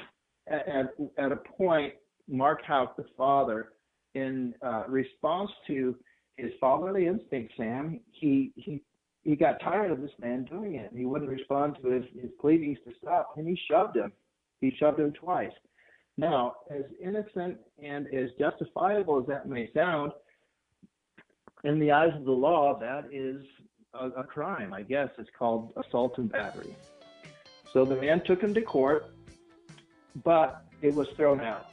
at, 0.50 0.94
at 1.18 1.32
a 1.32 1.36
point, 1.36 1.94
Mark 2.28 2.64
Houck, 2.64 2.96
the 2.98 3.06
father, 3.18 3.74
in 4.16 4.54
uh, 4.62 4.84
response 4.88 5.52
to 5.68 5.96
his 6.38 6.52
fatherly 6.60 7.08
instinct, 7.08 7.54
Sam, 7.58 8.00
he 8.12 8.52
he 8.56 8.82
he 9.24 9.36
got 9.36 9.60
tired 9.62 9.92
of 9.92 10.02
this 10.02 10.12
man 10.20 10.46
doing 10.46 10.76
it. 10.76 10.92
He 10.96 11.06
wouldn't 11.06 11.30
respond 11.30 11.78
to 11.82 11.90
his, 11.90 12.06
his 12.20 12.32
pleadings 12.40 12.78
to 12.86 12.94
stop, 13.02 13.34
and 13.36 13.48
he 13.48 13.60
shoved 13.70 13.98
him. 13.98 14.12
He 14.62 14.72
shoved 14.80 15.00
him 15.00 15.12
twice. 15.12 15.52
Now, 16.18 16.56
as 16.72 16.84
innocent 17.04 17.58
and 17.84 18.08
as 18.14 18.30
justifiable 18.40 19.20
as 19.20 19.28
that 19.28 19.48
may 19.48 19.70
sound, 19.74 20.14
in 21.64 21.80
the 21.80 21.92
eyes 21.92 22.14
of 22.16 22.26
the 22.26 22.32
law, 22.32 22.80
that 22.80 23.10
is 23.12 23.44
a, 23.94 24.08
a 24.22 24.24
crime. 24.24 24.74
I 24.74 24.84
guess 24.84 25.10
it's 25.18 25.30
called 25.38 25.74
assault 25.76 26.18
and 26.18 26.32
battery. 26.32 26.76
So 27.74 27.84
the 27.84 27.98
man 27.98 28.24
took 28.26 28.42
him 28.42 28.54
to 28.54 28.62
court 28.62 29.12
but 30.24 30.64
it 30.82 30.94
was 30.94 31.08
thrown 31.10 31.42
out 31.42 31.68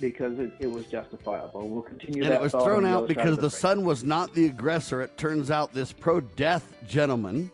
because 0.00 0.38
it, 0.38 0.52
it 0.58 0.70
was 0.70 0.86
justifiable. 0.86 1.68
We'll 1.68 1.82
continue. 1.82 2.24
And 2.24 2.32
it 2.32 2.40
was 2.40 2.52
thrown 2.52 2.84
out 2.84 3.06
because 3.06 3.36
the, 3.36 3.42
the 3.42 3.50
son 3.50 3.84
was 3.84 4.02
not 4.02 4.34
the 4.34 4.46
aggressor. 4.46 5.00
It 5.02 5.16
turns 5.16 5.50
out 5.50 5.72
this 5.72 5.92
pro-death 5.92 6.74
gentleman 6.88 7.50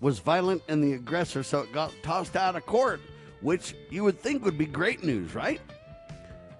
was 0.00 0.18
violent 0.18 0.62
and 0.68 0.82
the 0.82 0.92
aggressor, 0.92 1.42
so 1.42 1.60
it 1.60 1.72
got 1.72 1.92
tossed 2.02 2.36
out 2.36 2.56
of 2.56 2.66
court, 2.66 3.00
which 3.40 3.74
you 3.90 4.04
would 4.04 4.20
think 4.20 4.44
would 4.44 4.58
be 4.58 4.66
great 4.66 5.02
news, 5.02 5.34
right? 5.34 5.60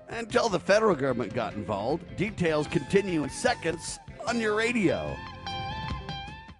Until 0.08 0.48
the 0.48 0.58
federal 0.58 0.96
government 0.96 1.34
got 1.34 1.54
involved. 1.54 2.16
Details 2.16 2.66
continue 2.66 3.22
in 3.22 3.30
seconds 3.30 3.98
on 4.26 4.40
your 4.40 4.54
radio. 4.54 5.14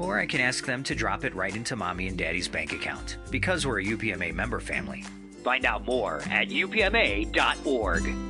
Or 0.00 0.18
I 0.18 0.24
can 0.24 0.40
ask 0.40 0.64
them 0.64 0.82
to 0.84 0.94
drop 0.94 1.24
it 1.24 1.34
right 1.34 1.54
into 1.54 1.76
mommy 1.76 2.08
and 2.08 2.16
daddy's 2.16 2.48
bank 2.48 2.72
account 2.72 3.18
because 3.30 3.66
we're 3.66 3.80
a 3.80 3.84
UPMA 3.84 4.34
member 4.34 4.58
family. 4.58 5.04
Find 5.44 5.66
out 5.66 5.84
more 5.86 6.22
at 6.30 6.48
upma.org. 6.48 8.29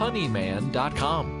honeyman.com. 0.01 1.40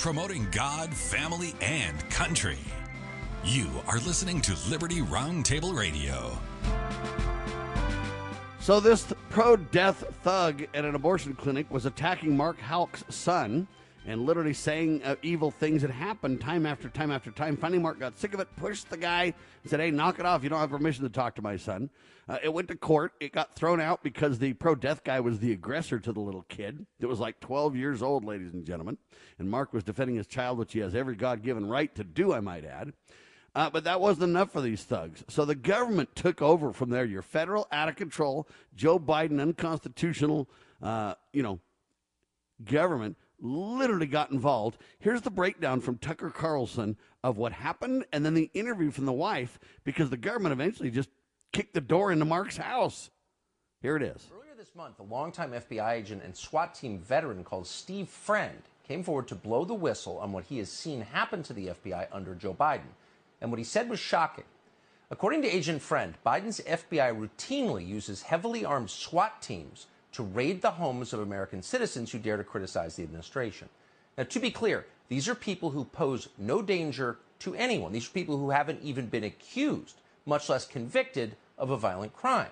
promoting 0.00 0.48
God, 0.50 0.94
family, 0.94 1.54
and 1.60 2.08
country. 2.08 2.56
You 3.44 3.68
are 3.86 3.98
listening 3.98 4.40
to 4.40 4.56
Liberty 4.70 5.02
Roundtable 5.02 5.76
Radio. 5.76 6.38
So, 8.60 8.80
this 8.80 9.12
pro 9.28 9.56
death 9.56 10.04
thug 10.22 10.62
at 10.72 10.86
an 10.86 10.94
abortion 10.94 11.34
clinic 11.34 11.70
was 11.70 11.84
attacking 11.84 12.34
Mark 12.34 12.58
Houck's 12.58 13.04
son 13.10 13.68
and 14.06 14.24
literally 14.24 14.54
saying 14.54 15.02
uh, 15.02 15.16
evil 15.22 15.50
things 15.50 15.82
that 15.82 15.90
happened 15.90 16.40
time 16.40 16.66
after 16.66 16.88
time 16.88 17.10
after 17.10 17.30
time. 17.30 17.56
Finally, 17.56 17.80
Mark 17.80 17.98
got 17.98 18.18
sick 18.18 18.34
of 18.34 18.40
it, 18.40 18.48
pushed 18.56 18.88
the 18.90 18.96
guy, 18.96 19.34
said, 19.66 19.80
Hey, 19.80 19.90
knock 19.90 20.18
it 20.18 20.26
off. 20.26 20.42
You 20.42 20.48
don't 20.48 20.60
have 20.60 20.70
permission 20.70 21.04
to 21.04 21.10
talk 21.10 21.34
to 21.36 21.42
my 21.42 21.56
son. 21.56 21.90
Uh, 22.28 22.38
it 22.42 22.52
went 22.52 22.68
to 22.68 22.76
court. 22.76 23.12
It 23.20 23.32
got 23.32 23.54
thrown 23.54 23.80
out 23.80 24.02
because 24.02 24.38
the 24.38 24.52
pro 24.54 24.74
death 24.74 25.02
guy 25.04 25.20
was 25.20 25.40
the 25.40 25.52
aggressor 25.52 25.98
to 25.98 26.12
the 26.12 26.20
little 26.20 26.44
kid 26.48 26.86
that 27.00 27.08
was 27.08 27.18
like 27.18 27.40
12 27.40 27.76
years 27.76 28.02
old, 28.02 28.24
ladies 28.24 28.54
and 28.54 28.64
gentlemen. 28.64 28.98
And 29.38 29.50
Mark 29.50 29.72
was 29.72 29.82
defending 29.82 30.16
his 30.16 30.26
child, 30.26 30.58
which 30.58 30.72
he 30.72 30.78
has 30.78 30.94
every 30.94 31.16
God 31.16 31.42
given 31.42 31.66
right 31.66 31.92
to 31.96 32.04
do, 32.04 32.32
I 32.32 32.40
might 32.40 32.64
add. 32.64 32.92
Uh, 33.54 33.68
but 33.68 33.84
that 33.84 34.00
wasn't 34.00 34.24
enough 34.24 34.52
for 34.52 34.60
these 34.60 34.84
thugs. 34.84 35.24
So 35.28 35.44
the 35.44 35.56
government 35.56 36.14
took 36.14 36.40
over 36.40 36.72
from 36.72 36.90
there. 36.90 37.04
Your 37.04 37.22
federal, 37.22 37.66
out 37.72 37.88
of 37.88 37.96
control, 37.96 38.46
Joe 38.76 38.98
Biden, 38.98 39.40
unconstitutional, 39.40 40.48
uh, 40.80 41.14
you 41.32 41.42
know, 41.42 41.58
government 42.64 43.16
literally 43.40 44.06
got 44.06 44.30
involved. 44.30 44.78
Here's 44.98 45.22
the 45.22 45.30
breakdown 45.30 45.80
from 45.80 45.98
Tucker 45.98 46.30
Carlson 46.30 46.96
of 47.22 47.36
what 47.36 47.52
happened 47.52 48.04
and 48.12 48.24
then 48.24 48.34
the 48.34 48.50
interview 48.54 48.90
from 48.90 49.06
the 49.06 49.12
wife 49.12 49.58
because 49.84 50.10
the 50.10 50.16
government 50.16 50.52
eventually 50.52 50.90
just 50.90 51.10
kicked 51.52 51.74
the 51.74 51.80
door 51.80 52.12
into 52.12 52.24
Mark's 52.24 52.56
house. 52.56 53.10
Here 53.82 53.96
it 53.96 54.02
is. 54.02 54.26
Earlier 54.32 54.54
this 54.56 54.74
month, 54.74 54.98
a 55.00 55.02
longtime 55.02 55.52
FBI 55.52 55.92
agent 55.92 56.22
and 56.24 56.36
SWAT 56.36 56.74
team 56.74 56.98
veteran 56.98 57.44
called 57.44 57.66
Steve 57.66 58.08
Friend 58.08 58.62
came 58.86 59.02
forward 59.02 59.28
to 59.28 59.34
blow 59.34 59.64
the 59.64 59.74
whistle 59.74 60.18
on 60.18 60.32
what 60.32 60.44
he 60.44 60.58
has 60.58 60.70
seen 60.70 61.00
happen 61.00 61.42
to 61.44 61.52
the 61.52 61.68
FBI 61.68 62.08
under 62.12 62.34
Joe 62.34 62.54
Biden. 62.54 62.92
And 63.40 63.50
what 63.50 63.58
he 63.58 63.64
said 63.64 63.88
was 63.88 64.00
shocking. 64.00 64.44
According 65.12 65.42
to 65.42 65.48
Agent 65.48 65.82
Friend, 65.82 66.14
Biden's 66.24 66.60
FBI 66.60 67.16
routinely 67.18 67.86
uses 67.86 68.22
heavily 68.22 68.64
armed 68.64 68.90
SWAT 68.90 69.40
teams 69.40 69.86
to 70.12 70.22
raid 70.22 70.62
the 70.62 70.72
homes 70.72 71.12
of 71.12 71.20
American 71.20 71.62
citizens 71.62 72.10
who 72.10 72.18
dare 72.18 72.36
to 72.36 72.44
criticize 72.44 72.96
the 72.96 73.02
administration. 73.02 73.68
Now, 74.18 74.24
to 74.24 74.40
be 74.40 74.50
clear, 74.50 74.86
these 75.08 75.28
are 75.28 75.34
people 75.34 75.70
who 75.70 75.84
pose 75.84 76.28
no 76.38 76.62
danger 76.62 77.18
to 77.40 77.54
anyone. 77.54 77.92
These 77.92 78.08
are 78.08 78.12
people 78.12 78.36
who 78.36 78.50
haven't 78.50 78.82
even 78.82 79.06
been 79.06 79.24
accused, 79.24 79.96
much 80.26 80.48
less 80.48 80.66
convicted, 80.66 81.36
of 81.58 81.70
a 81.70 81.76
violent 81.76 82.14
crime. 82.14 82.50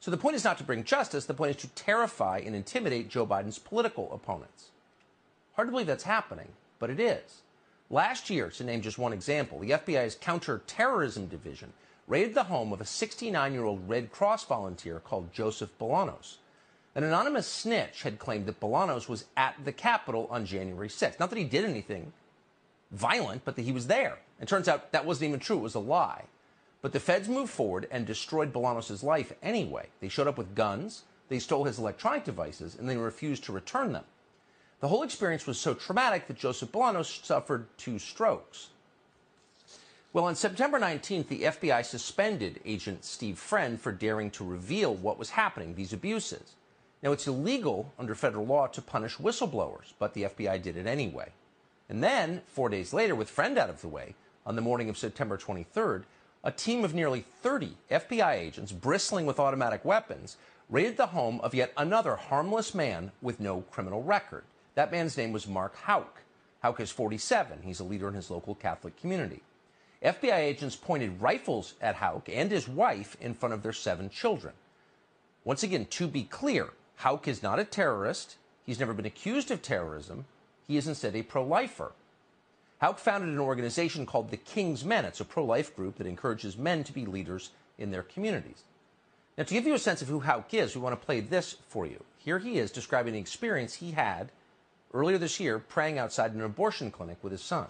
So 0.00 0.10
the 0.10 0.18
point 0.18 0.36
is 0.36 0.44
not 0.44 0.58
to 0.58 0.64
bring 0.64 0.84
justice, 0.84 1.24
the 1.24 1.34
point 1.34 1.56
is 1.56 1.62
to 1.62 1.68
terrify 1.68 2.42
and 2.44 2.54
intimidate 2.54 3.08
Joe 3.08 3.26
Biden's 3.26 3.58
political 3.58 4.12
opponents. 4.12 4.70
Hard 5.54 5.68
to 5.68 5.72
believe 5.72 5.86
that's 5.86 6.04
happening, 6.04 6.48
but 6.78 6.90
it 6.90 7.00
is. 7.00 7.42
Last 7.88 8.28
year, 8.28 8.50
to 8.50 8.64
name 8.64 8.82
just 8.82 8.98
one 8.98 9.12
example, 9.12 9.60
the 9.60 9.70
FBI's 9.70 10.16
counterterrorism 10.16 11.26
division 11.26 11.72
raided 12.06 12.34
the 12.34 12.44
home 12.44 12.72
of 12.72 12.80
a 12.80 12.86
69 12.86 13.52
year 13.52 13.64
old 13.64 13.88
Red 13.88 14.10
Cross 14.10 14.44
volunteer 14.44 15.00
called 15.00 15.32
Joseph 15.32 15.70
Bolanos. 15.78 16.36
An 16.96 17.02
anonymous 17.02 17.48
snitch 17.48 18.02
had 18.02 18.20
claimed 18.20 18.46
that 18.46 18.60
Bolanos 18.60 19.08
was 19.08 19.24
at 19.36 19.56
the 19.64 19.72
Capitol 19.72 20.28
on 20.30 20.46
January 20.46 20.88
6th. 20.88 21.18
Not 21.18 21.30
that 21.30 21.38
he 21.38 21.44
did 21.44 21.64
anything 21.64 22.12
violent, 22.92 23.44
but 23.44 23.56
that 23.56 23.62
he 23.62 23.72
was 23.72 23.88
there. 23.88 24.18
And 24.38 24.48
turns 24.48 24.68
out 24.68 24.92
that 24.92 25.04
wasn't 25.04 25.28
even 25.28 25.40
true, 25.40 25.58
it 25.58 25.62
was 25.62 25.74
a 25.74 25.80
lie. 25.80 26.24
But 26.82 26.92
the 26.92 27.00
feds 27.00 27.28
moved 27.28 27.50
forward 27.50 27.88
and 27.90 28.06
destroyed 28.06 28.52
Bolanos' 28.52 29.02
life 29.02 29.32
anyway. 29.42 29.88
They 30.00 30.08
showed 30.08 30.28
up 30.28 30.38
with 30.38 30.54
guns, 30.54 31.02
they 31.28 31.38
stole 31.38 31.64
his 31.64 31.78
electronic 31.78 32.24
devices, 32.24 32.76
and 32.78 32.88
they 32.88 32.96
refused 32.96 33.44
to 33.44 33.52
return 33.52 33.92
them. 33.92 34.04
The 34.80 34.88
whole 34.88 35.02
experience 35.02 35.46
was 35.46 35.58
so 35.58 35.74
traumatic 35.74 36.26
that 36.26 36.36
Joseph 36.36 36.70
Bolanos 36.70 37.24
suffered 37.24 37.66
two 37.78 37.98
strokes. 37.98 38.68
Well, 40.12 40.26
on 40.26 40.36
September 40.36 40.78
19th, 40.78 41.26
the 41.26 41.42
FBI 41.42 41.84
suspended 41.84 42.60
Agent 42.64 43.04
Steve 43.04 43.38
Friend 43.38 43.80
for 43.80 43.90
daring 43.90 44.30
to 44.32 44.44
reveal 44.44 44.94
what 44.94 45.18
was 45.18 45.30
happening, 45.30 45.74
these 45.74 45.92
abuses. 45.92 46.54
Now, 47.04 47.12
it's 47.12 47.26
illegal 47.26 47.92
under 47.98 48.14
federal 48.14 48.46
law 48.46 48.66
to 48.68 48.80
punish 48.80 49.18
whistleblowers, 49.18 49.92
but 49.98 50.14
the 50.14 50.22
FBI 50.22 50.62
did 50.62 50.78
it 50.78 50.86
anyway. 50.86 51.32
And 51.90 52.02
then, 52.02 52.40
four 52.46 52.70
days 52.70 52.94
later, 52.94 53.14
with 53.14 53.28
Friend 53.28 53.58
out 53.58 53.68
of 53.68 53.82
the 53.82 53.88
way, 53.88 54.14
on 54.46 54.56
the 54.56 54.62
morning 54.62 54.88
of 54.88 54.96
September 54.96 55.36
23rd, 55.36 56.04
a 56.42 56.50
team 56.50 56.82
of 56.82 56.94
nearly 56.94 57.20
30 57.42 57.76
FBI 57.90 58.32
agents 58.32 58.72
bristling 58.72 59.26
with 59.26 59.38
automatic 59.38 59.84
weapons 59.84 60.38
raided 60.70 60.96
the 60.96 61.08
home 61.08 61.42
of 61.42 61.54
yet 61.54 61.74
another 61.76 62.16
harmless 62.16 62.74
man 62.74 63.12
with 63.20 63.38
no 63.38 63.60
criminal 63.70 64.02
record. 64.02 64.44
That 64.74 64.90
man's 64.90 65.18
name 65.18 65.30
was 65.30 65.46
Mark 65.46 65.76
Houck. 65.76 66.22
Houck 66.62 66.80
is 66.80 66.90
47. 66.90 67.58
He's 67.64 67.80
a 67.80 67.84
leader 67.84 68.08
in 68.08 68.14
his 68.14 68.30
local 68.30 68.54
Catholic 68.54 68.98
community. 68.98 69.42
FBI 70.02 70.38
agents 70.38 70.74
pointed 70.74 71.20
rifles 71.20 71.74
at 71.82 71.96
Houck 71.96 72.30
and 72.32 72.50
his 72.50 72.66
wife 72.66 73.14
in 73.20 73.34
front 73.34 73.52
of 73.52 73.62
their 73.62 73.74
seven 73.74 74.08
children. 74.08 74.54
Once 75.44 75.62
again, 75.62 75.84
to 75.90 76.08
be 76.08 76.22
clear, 76.22 76.70
Houck 76.96 77.28
is 77.28 77.42
not 77.42 77.58
a 77.58 77.64
terrorist. 77.64 78.36
He's 78.64 78.80
never 78.80 78.94
been 78.94 79.06
accused 79.06 79.50
of 79.50 79.62
terrorism. 79.62 80.24
He 80.66 80.76
is 80.76 80.88
instead 80.88 81.14
a 81.14 81.22
pro 81.22 81.44
lifer. 81.44 81.92
Houck 82.78 82.98
founded 82.98 83.30
an 83.30 83.38
organization 83.38 84.06
called 84.06 84.30
the 84.30 84.36
King's 84.36 84.84
Men. 84.84 85.04
It's 85.04 85.20
a 85.20 85.24
pro 85.24 85.44
life 85.44 85.74
group 85.74 85.96
that 85.96 86.06
encourages 86.06 86.56
men 86.56 86.84
to 86.84 86.92
be 86.92 87.06
leaders 87.06 87.50
in 87.78 87.90
their 87.90 88.02
communities. 88.02 88.64
Now, 89.36 89.44
to 89.44 89.54
give 89.54 89.66
you 89.66 89.74
a 89.74 89.78
sense 89.78 90.00
of 90.00 90.08
who 90.08 90.20
Houck 90.20 90.54
is, 90.54 90.74
we 90.74 90.80
want 90.80 90.98
to 90.98 91.04
play 91.04 91.20
this 91.20 91.56
for 91.68 91.86
you. 91.86 92.02
Here 92.18 92.38
he 92.38 92.58
is 92.58 92.70
describing 92.70 93.14
the 93.14 93.18
experience 93.18 93.74
he 93.74 93.90
had 93.90 94.30
earlier 94.92 95.18
this 95.18 95.40
year 95.40 95.58
praying 95.58 95.98
outside 95.98 96.32
an 96.32 96.40
abortion 96.40 96.90
clinic 96.90 97.18
with 97.22 97.32
his 97.32 97.42
son. 97.42 97.66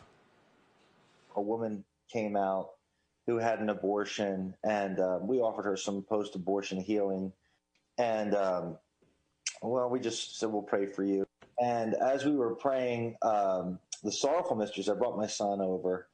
A 1.36 1.40
woman 1.40 1.84
came 2.12 2.36
out 2.36 2.68
who 3.26 3.38
had 3.38 3.58
an 3.60 3.70
abortion, 3.70 4.54
and 4.62 5.00
um, 5.00 5.26
we 5.26 5.38
offered 5.38 5.64
her 5.64 5.76
some 5.76 6.02
post 6.02 6.36
abortion 6.36 6.80
healing. 6.80 7.32
And 7.96 8.34
um, 8.34 8.78
well, 9.68 9.88
we 9.88 10.00
just 10.00 10.38
said 10.38 10.50
we'll 10.50 10.62
pray 10.62 10.86
for 10.86 11.04
you. 11.04 11.26
And 11.60 11.94
as 11.94 12.24
we 12.24 12.34
were 12.34 12.54
praying, 12.54 13.16
um, 13.22 13.78
the 14.02 14.12
sorrowful 14.12 14.56
mysteries, 14.56 14.88
I 14.88 14.94
brought 14.94 15.16
my 15.16 15.26
son 15.26 15.60
over. 15.60 16.08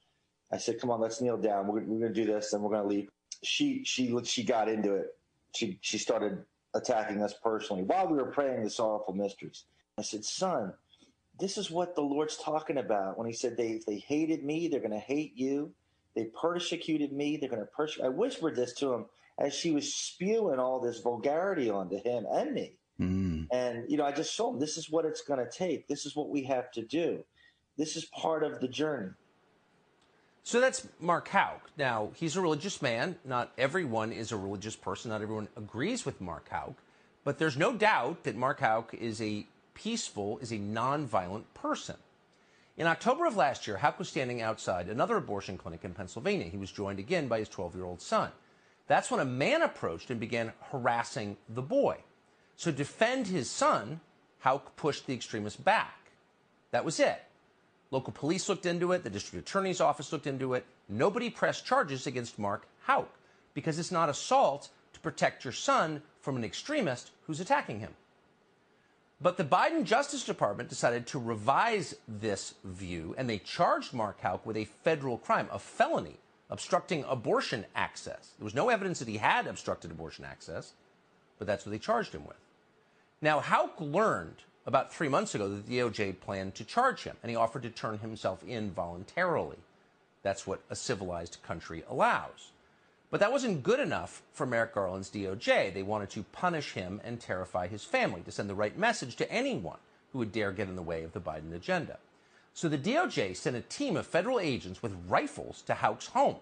I 0.52 0.58
said, 0.58 0.80
"Come 0.80 0.90
on, 0.90 1.00
let's 1.00 1.20
kneel 1.20 1.36
down. 1.36 1.66
We're, 1.66 1.80
we're 1.80 2.00
going 2.00 2.14
to 2.14 2.24
do 2.24 2.30
this, 2.30 2.52
and 2.52 2.62
we're 2.62 2.70
going 2.70 2.82
to 2.82 2.88
leave." 2.88 3.08
She 3.42 3.82
she 3.84 4.14
she 4.24 4.44
got 4.44 4.68
into 4.68 4.94
it. 4.94 5.16
She 5.54 5.78
she 5.80 5.98
started 5.98 6.44
attacking 6.74 7.22
us 7.22 7.34
personally 7.42 7.82
while 7.82 8.06
we 8.06 8.16
were 8.16 8.30
praying 8.30 8.62
the 8.62 8.70
sorrowful 8.70 9.14
mysteries. 9.14 9.64
I 9.98 10.02
said, 10.02 10.24
"Son, 10.24 10.74
this 11.38 11.56
is 11.56 11.70
what 11.70 11.94
the 11.94 12.02
Lord's 12.02 12.36
talking 12.36 12.78
about 12.78 13.16
when 13.18 13.26
He 13.26 13.32
said 13.32 13.56
they 13.56 13.80
they 13.86 13.98
hated 13.98 14.44
me, 14.44 14.68
they're 14.68 14.80
going 14.80 14.90
to 14.92 14.98
hate 14.98 15.36
you. 15.36 15.72
They 16.14 16.24
persecuted 16.24 17.12
me, 17.12 17.36
they're 17.36 17.48
going 17.48 17.62
to 17.62 17.66
persecute." 17.66 18.04
I 18.04 18.10
whispered 18.10 18.56
this 18.56 18.74
to 18.74 18.92
him 18.92 19.06
as 19.38 19.54
she 19.54 19.70
was 19.70 19.94
spewing 19.94 20.58
all 20.58 20.80
this 20.80 21.00
vulgarity 21.00 21.70
onto 21.70 21.96
him 22.02 22.26
and 22.30 22.52
me. 22.52 22.74
Mm. 23.00 23.29
And, 23.52 23.84
you 23.88 23.96
know, 23.96 24.04
I 24.04 24.12
just 24.12 24.32
showed 24.32 24.52
them 24.52 24.60
this 24.60 24.76
is 24.76 24.90
what 24.90 25.04
it's 25.04 25.22
going 25.22 25.44
to 25.44 25.50
take. 25.50 25.88
This 25.88 26.06
is 26.06 26.14
what 26.14 26.28
we 26.28 26.44
have 26.44 26.70
to 26.72 26.82
do. 26.82 27.24
This 27.76 27.96
is 27.96 28.04
part 28.06 28.44
of 28.44 28.60
the 28.60 28.68
journey. 28.68 29.10
So 30.42 30.60
that's 30.60 30.86
Mark 30.98 31.28
Houck. 31.28 31.70
Now, 31.76 32.10
he's 32.14 32.36
a 32.36 32.40
religious 32.40 32.80
man. 32.80 33.16
Not 33.24 33.52
everyone 33.58 34.12
is 34.12 34.32
a 34.32 34.36
religious 34.36 34.76
person. 34.76 35.10
Not 35.10 35.22
everyone 35.22 35.48
agrees 35.56 36.06
with 36.06 36.20
Mark 36.20 36.48
Houck. 36.48 36.74
But 37.24 37.38
there's 37.38 37.56
no 37.56 37.72
doubt 37.72 38.24
that 38.24 38.36
Mark 38.36 38.60
Houck 38.60 38.94
is 38.94 39.20
a 39.20 39.46
peaceful, 39.74 40.38
is 40.38 40.52
a 40.52 40.58
nonviolent 40.58 41.44
person. 41.54 41.96
In 42.76 42.86
October 42.86 43.26
of 43.26 43.36
last 43.36 43.66
year, 43.66 43.76
Houck 43.76 43.98
was 43.98 44.08
standing 44.08 44.40
outside 44.40 44.88
another 44.88 45.16
abortion 45.16 45.58
clinic 45.58 45.84
in 45.84 45.92
Pennsylvania. 45.92 46.46
He 46.46 46.56
was 46.56 46.72
joined 46.72 46.98
again 46.98 47.28
by 47.28 47.40
his 47.40 47.48
12 47.48 47.74
year 47.74 47.84
old 47.84 48.00
son. 48.00 48.30
That's 48.86 49.10
when 49.10 49.20
a 49.20 49.24
man 49.24 49.62
approached 49.62 50.10
and 50.10 50.18
began 50.18 50.52
harassing 50.70 51.36
the 51.48 51.62
boy. 51.62 51.98
So, 52.60 52.70
defend 52.70 53.26
his 53.26 53.50
son, 53.50 54.00
Houck 54.40 54.76
pushed 54.76 55.06
the 55.06 55.14
extremist 55.14 55.64
back. 55.64 56.10
That 56.72 56.84
was 56.84 57.00
it. 57.00 57.22
Local 57.90 58.12
police 58.12 58.50
looked 58.50 58.66
into 58.66 58.92
it, 58.92 59.02
the 59.02 59.08
district 59.08 59.48
attorney's 59.48 59.80
office 59.80 60.12
looked 60.12 60.26
into 60.26 60.52
it. 60.52 60.66
Nobody 60.86 61.30
pressed 61.30 61.64
charges 61.64 62.06
against 62.06 62.38
Mark 62.38 62.66
Houck 62.82 63.08
because 63.54 63.78
it's 63.78 63.90
not 63.90 64.10
assault 64.10 64.68
to 64.92 65.00
protect 65.00 65.42
your 65.42 65.54
son 65.54 66.02
from 66.20 66.36
an 66.36 66.44
extremist 66.44 67.12
who's 67.26 67.40
attacking 67.40 67.80
him. 67.80 67.94
But 69.22 69.38
the 69.38 69.44
Biden 69.44 69.84
Justice 69.84 70.24
Department 70.24 70.68
decided 70.68 71.06
to 71.06 71.18
revise 71.18 71.94
this 72.06 72.52
view, 72.62 73.14
and 73.16 73.26
they 73.26 73.38
charged 73.38 73.94
Mark 73.94 74.20
Houck 74.20 74.44
with 74.44 74.58
a 74.58 74.66
federal 74.84 75.16
crime, 75.16 75.48
a 75.50 75.58
felony, 75.58 76.18
obstructing 76.50 77.06
abortion 77.08 77.64
access. 77.74 78.32
There 78.38 78.44
was 78.44 78.54
no 78.54 78.68
evidence 78.68 78.98
that 78.98 79.08
he 79.08 79.16
had 79.16 79.46
obstructed 79.46 79.90
abortion 79.90 80.26
access, 80.26 80.74
but 81.38 81.46
that's 81.46 81.64
what 81.64 81.70
they 81.70 81.78
charged 81.78 82.14
him 82.14 82.26
with. 82.26 82.36
Now, 83.22 83.40
Houck 83.40 83.74
learned 83.78 84.44
about 84.64 84.92
three 84.92 85.08
months 85.08 85.34
ago 85.34 85.48
that 85.48 85.66
the 85.66 85.78
DOJ 85.78 86.20
planned 86.20 86.54
to 86.54 86.64
charge 86.64 87.04
him, 87.04 87.16
and 87.22 87.28
he 87.28 87.36
offered 87.36 87.62
to 87.62 87.70
turn 87.70 87.98
himself 87.98 88.42
in 88.44 88.70
voluntarily. 88.70 89.58
That's 90.22 90.46
what 90.46 90.62
a 90.70 90.76
civilized 90.76 91.38
country 91.42 91.82
allows. 91.88 92.52
But 93.10 93.20
that 93.20 93.32
wasn't 93.32 93.62
good 93.62 93.80
enough 93.80 94.22
for 94.32 94.46
Merrick 94.46 94.74
Garland's 94.74 95.10
DOJ. 95.10 95.74
They 95.74 95.82
wanted 95.82 96.10
to 96.10 96.22
punish 96.22 96.72
him 96.72 97.00
and 97.04 97.20
terrify 97.20 97.66
his 97.66 97.84
family 97.84 98.22
to 98.22 98.30
send 98.30 98.48
the 98.48 98.54
right 98.54 98.78
message 98.78 99.16
to 99.16 99.30
anyone 99.30 99.78
who 100.12 100.18
would 100.20 100.32
dare 100.32 100.52
get 100.52 100.68
in 100.68 100.76
the 100.76 100.82
way 100.82 101.02
of 101.02 101.12
the 101.12 101.20
Biden 101.20 101.52
agenda. 101.52 101.98
So 102.54 102.68
the 102.68 102.78
DOJ 102.78 103.36
sent 103.36 103.56
a 103.56 103.60
team 103.62 103.96
of 103.96 104.06
federal 104.06 104.40
agents 104.40 104.82
with 104.82 104.96
rifles 105.08 105.62
to 105.62 105.74
Houck's 105.74 106.08
home. 106.08 106.36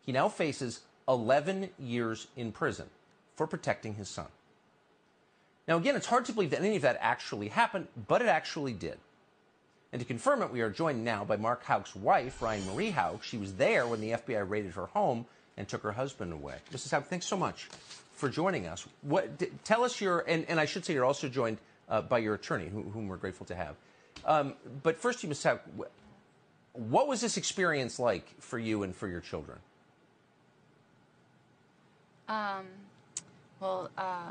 He 0.00 0.12
now 0.12 0.28
faces 0.28 0.80
11 1.08 1.70
years 1.78 2.28
in 2.36 2.52
prison 2.52 2.86
for 3.36 3.46
protecting 3.46 3.94
his 3.94 4.08
son. 4.08 4.28
Now, 5.66 5.76
again, 5.78 5.96
it's 5.96 6.06
hard 6.06 6.26
to 6.26 6.32
believe 6.32 6.50
that 6.50 6.60
any 6.60 6.76
of 6.76 6.82
that 6.82 6.98
actually 7.00 7.48
happened, 7.48 7.88
but 8.06 8.20
it 8.20 8.28
actually 8.28 8.72
did. 8.72 8.98
And 9.92 10.00
to 10.00 10.06
confirm 10.06 10.42
it, 10.42 10.50
we 10.50 10.60
are 10.60 10.70
joined 10.70 11.04
now 11.04 11.24
by 11.24 11.36
Mark 11.36 11.64
Houck's 11.64 11.94
wife, 11.94 12.42
Ryan 12.42 12.66
Marie 12.66 12.90
Houck. 12.90 13.22
She 13.22 13.38
was 13.38 13.54
there 13.54 13.86
when 13.86 14.00
the 14.00 14.10
FBI 14.10 14.48
raided 14.48 14.72
her 14.72 14.86
home 14.86 15.24
and 15.56 15.68
took 15.68 15.82
her 15.82 15.92
husband 15.92 16.32
away. 16.32 16.56
Mrs. 16.72 16.90
Houck, 16.90 17.06
thanks 17.06 17.26
so 17.26 17.36
much 17.36 17.68
for 18.14 18.28
joining 18.28 18.66
us. 18.66 18.86
What, 19.02 19.38
d- 19.38 19.50
tell 19.62 19.84
us 19.84 20.00
your, 20.00 20.20
and, 20.26 20.44
and, 20.48 20.58
I 20.58 20.64
should 20.64 20.84
say 20.84 20.94
you're 20.94 21.04
also 21.04 21.28
joined 21.28 21.58
uh, 21.88 22.02
by 22.02 22.18
your 22.18 22.34
attorney, 22.34 22.68
who, 22.68 22.82
whom 22.82 23.08
we're 23.08 23.16
grateful 23.16 23.46
to 23.46 23.54
have. 23.54 23.76
Um, 24.24 24.54
but 24.82 24.98
first, 24.98 25.22
you 25.22 25.28
must 25.28 25.44
have, 25.44 25.60
what 26.72 27.06
was 27.06 27.20
this 27.20 27.36
experience 27.36 27.98
like 27.98 28.26
for 28.40 28.58
you 28.58 28.82
and 28.82 28.94
for 28.94 29.06
your 29.06 29.20
children? 29.20 29.58
Um, 32.28 32.66
well, 33.60 33.90
uh, 33.96 34.30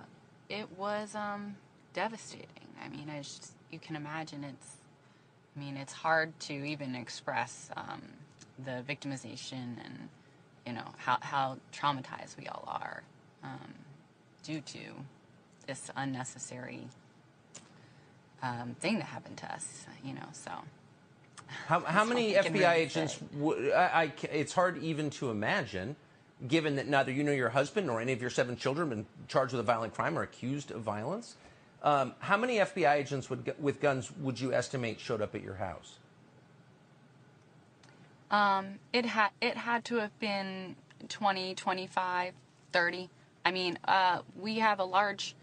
it 0.54 0.68
was 0.78 1.16
um, 1.16 1.56
devastating. 1.94 2.48
I 2.84 2.88
mean, 2.88 3.10
as 3.10 3.52
you 3.72 3.80
can 3.80 3.96
imagine, 3.96 4.44
it's. 4.44 4.78
I 5.56 5.60
mean, 5.60 5.78
it's 5.78 5.94
hard 5.94 6.40
to 6.42 6.54
even 6.54 6.96
express 6.96 7.70
um, 7.78 8.02
the 8.66 8.84
victimization 8.88 9.78
and 9.84 10.10
you 10.66 10.74
know 10.74 10.86
how 10.98 11.18
how 11.22 11.58
traumatized 11.72 12.38
we 12.40 12.48
all 12.48 12.64
are 12.68 13.04
um, 13.44 13.74
due 14.44 14.62
to 14.62 14.80
this 15.68 15.92
unnecessary 15.96 16.88
um, 18.42 18.76
thing 18.80 18.98
that 18.98 19.06
happened 19.06 19.38
to 19.38 19.54
us. 19.54 19.86
You 20.04 20.14
know, 20.14 20.28
so. 20.32 20.52
How, 21.68 21.82
how 21.82 22.04
many 22.04 22.34
FBI 22.34 22.74
agents? 22.74 23.20
I, 23.76 23.78
I, 23.78 24.14
it's 24.32 24.54
hard 24.54 24.82
even 24.82 25.12
to 25.12 25.30
imagine 25.30 25.96
given 26.48 26.76
that 26.76 26.88
neither 26.88 27.12
you 27.12 27.24
nor 27.24 27.34
your 27.34 27.50
husband 27.50 27.88
nor 27.88 28.02
any 28.02 28.14
of 28.14 28.22
your 28.22 28.30
seven 28.30 28.56
children 28.56 28.90
have 28.90 28.98
been 28.98 29.06
charged 29.28 29.54
with 29.54 29.60
a 29.60 29.64
violent 29.64 29.94
crime 29.94 30.18
or 30.18 30.24
accused 30.24 30.72
of 30.72 30.82
violence. 30.82 31.36
Um, 31.82 32.14
how 32.20 32.38
many 32.38 32.58
FBI 32.58 32.96
agents 32.96 33.30
would, 33.30 33.54
with 33.60 33.82
guns 33.82 34.12
would 34.20 34.40
you 34.40 34.54
estimate 34.54 35.00
showed 35.00 35.22
up 35.22 35.36
at 35.36 35.44
your 35.44 35.56
house? 35.56 35.98
Um, 38.32 38.80
it 38.92 39.06
had 39.06 39.30
it 39.42 39.56
had 39.56 39.86
to 39.86 39.98
have 39.98 40.18
been 40.20 40.76
20, 41.08 41.54
25, 41.54 42.34
30. 42.72 43.10
I 43.46 43.52
mean, 43.52 43.78
uh, 43.86 44.22
we 44.40 44.56
have 44.56 44.80
a 44.80 44.84
large 44.84 45.36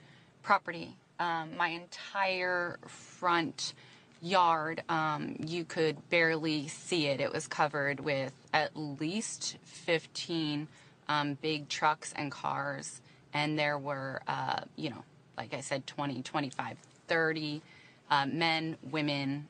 property. 0.43 0.97
Um, 1.21 1.57
my 1.57 1.69
entire 1.69 2.79
front 2.87 3.75
yard, 4.23 4.83
um, 4.89 5.37
you 5.39 5.65
could 5.65 6.09
barely 6.11 6.67
see 6.67 7.07
it. 7.07 7.21
It 7.21 7.33
was 7.33 7.47
covered 7.47 8.01
with 8.01 8.33
at 8.53 8.77
least 8.77 9.57
15 9.63 10.67
um, 11.11 11.37
big 11.43 11.69
trucks 11.69 12.13
and 12.15 12.31
cars, 12.31 13.01
and 13.35 13.59
there 13.59 13.77
were, 13.77 14.23
uh, 14.29 14.61
you 14.77 14.91
know, 14.91 15.03
like 15.37 15.53
I 15.53 15.61
said, 15.61 15.85
20, 15.87 16.23
25, 16.23 16.77
30 17.09 17.63
uh, 18.11 18.27
men, 18.27 18.77
women, 18.91 19.49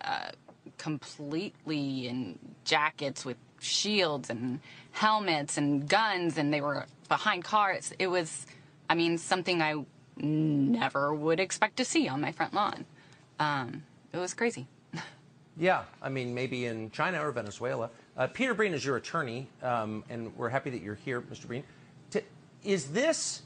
uh, 0.00 0.30
completely 0.78 2.06
in 2.06 2.38
jackets 2.64 3.24
with 3.24 3.36
shields 3.58 4.30
and 4.30 4.60
helmets 4.92 5.58
and 5.58 5.88
guns, 5.88 6.38
and 6.38 6.54
they 6.54 6.60
were 6.60 6.86
behind 7.08 7.42
cars. 7.42 7.92
It 7.98 8.06
was, 8.06 8.46
I 8.88 8.94
mean, 8.94 9.18
something 9.18 9.60
I 9.60 9.84
never 10.16 11.12
would 11.12 11.40
expect 11.40 11.76
to 11.78 11.84
see 11.84 12.06
on 12.06 12.20
my 12.20 12.30
front 12.30 12.54
lawn. 12.54 12.84
Um, 13.40 13.82
it 14.12 14.18
was 14.18 14.32
crazy. 14.32 14.68
Yeah, 15.56 15.84
I 16.02 16.08
mean, 16.08 16.34
maybe 16.34 16.66
in 16.66 16.90
China 16.90 17.24
or 17.24 17.30
Venezuela. 17.30 17.90
Uh, 18.16 18.26
Peter 18.26 18.54
Breen 18.54 18.74
is 18.74 18.84
your 18.84 18.96
attorney, 18.96 19.46
um, 19.62 20.02
and 20.10 20.36
we're 20.36 20.48
happy 20.48 20.70
that 20.70 20.82
you're 20.82 20.96
here, 20.96 21.20
Mr. 21.20 21.46
Breen. 21.46 21.62
To, 22.10 22.22
is 22.64 22.86
this, 22.86 23.42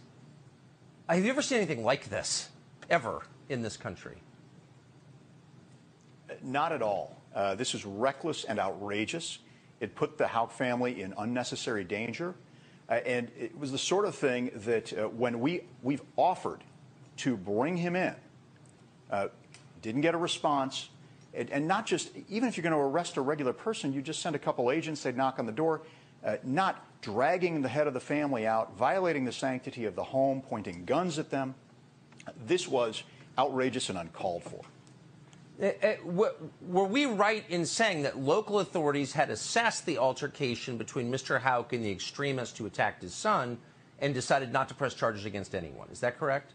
have 1.08 1.22
you 1.22 1.30
ever 1.30 1.42
seen 1.42 1.58
anything 1.58 1.84
like 1.84 2.08
this 2.08 2.48
ever 2.88 3.22
in 3.50 3.60
this 3.60 3.76
country? 3.76 4.16
Not 6.42 6.72
at 6.72 6.80
all. 6.80 7.20
Uh, 7.34 7.54
this 7.54 7.74
is 7.74 7.84
reckless 7.84 8.44
and 8.44 8.58
outrageous. 8.58 9.40
It 9.80 9.94
put 9.94 10.16
the 10.16 10.26
Houck 10.26 10.50
family 10.50 11.02
in 11.02 11.12
unnecessary 11.18 11.84
danger. 11.84 12.34
Uh, 12.88 12.94
and 13.04 13.30
it 13.38 13.56
was 13.58 13.70
the 13.70 13.78
sort 13.78 14.06
of 14.06 14.14
thing 14.14 14.50
that 14.54 14.96
uh, 14.96 15.08
when 15.08 15.40
we, 15.40 15.62
we've 15.82 16.02
offered 16.16 16.64
to 17.18 17.36
bring 17.36 17.76
him 17.76 17.94
in, 17.94 18.14
uh, 19.10 19.28
didn't 19.82 20.00
get 20.00 20.14
a 20.14 20.18
response, 20.18 20.88
and, 21.38 21.50
and, 21.50 21.68
not 21.68 21.86
just, 21.86 22.10
even 22.28 22.48
if 22.48 22.56
you're 22.56 22.62
going 22.62 22.72
to 22.72 22.78
arrest 22.78 23.16
a 23.16 23.20
regular 23.20 23.52
person, 23.52 23.92
you 23.92 24.02
just 24.02 24.20
send 24.20 24.34
a 24.34 24.38
couple 24.38 24.70
agents, 24.70 25.02
they'd 25.02 25.16
knock 25.16 25.38
on 25.38 25.46
the 25.46 25.52
door, 25.52 25.82
uh, 26.24 26.36
not 26.42 26.84
dragging 27.00 27.62
the 27.62 27.68
head 27.68 27.86
of 27.86 27.94
the 27.94 28.00
family 28.00 28.46
out, 28.46 28.76
violating 28.76 29.24
the 29.24 29.32
sanctity 29.32 29.84
of 29.84 29.94
the 29.94 30.02
home, 30.02 30.42
pointing 30.42 30.84
guns 30.84 31.18
at 31.18 31.30
them. 31.30 31.54
This 32.46 32.66
was 32.66 33.04
outrageous 33.38 33.88
and 33.88 33.98
uncalled 33.98 34.42
for. 34.42 34.60
Uh, 35.60 35.66
uh, 35.82 35.96
were 36.60 36.84
we 36.84 37.06
right 37.06 37.44
in 37.48 37.66
saying 37.66 38.02
that 38.02 38.18
local 38.18 38.60
authorities 38.60 39.12
had 39.12 39.30
assessed 39.30 39.86
the 39.86 39.98
altercation 39.98 40.76
between 40.76 41.10
Mr. 41.10 41.40
Houck 41.40 41.72
and 41.72 41.84
the 41.84 41.90
extremist 41.90 42.58
who 42.58 42.66
attacked 42.66 43.02
his 43.02 43.14
son 43.14 43.58
and 43.98 44.14
decided 44.14 44.52
not 44.52 44.68
to 44.68 44.74
press 44.74 44.94
charges 44.94 45.24
against 45.24 45.54
anyone? 45.54 45.88
Is 45.90 46.00
that 46.00 46.18
correct? 46.18 46.52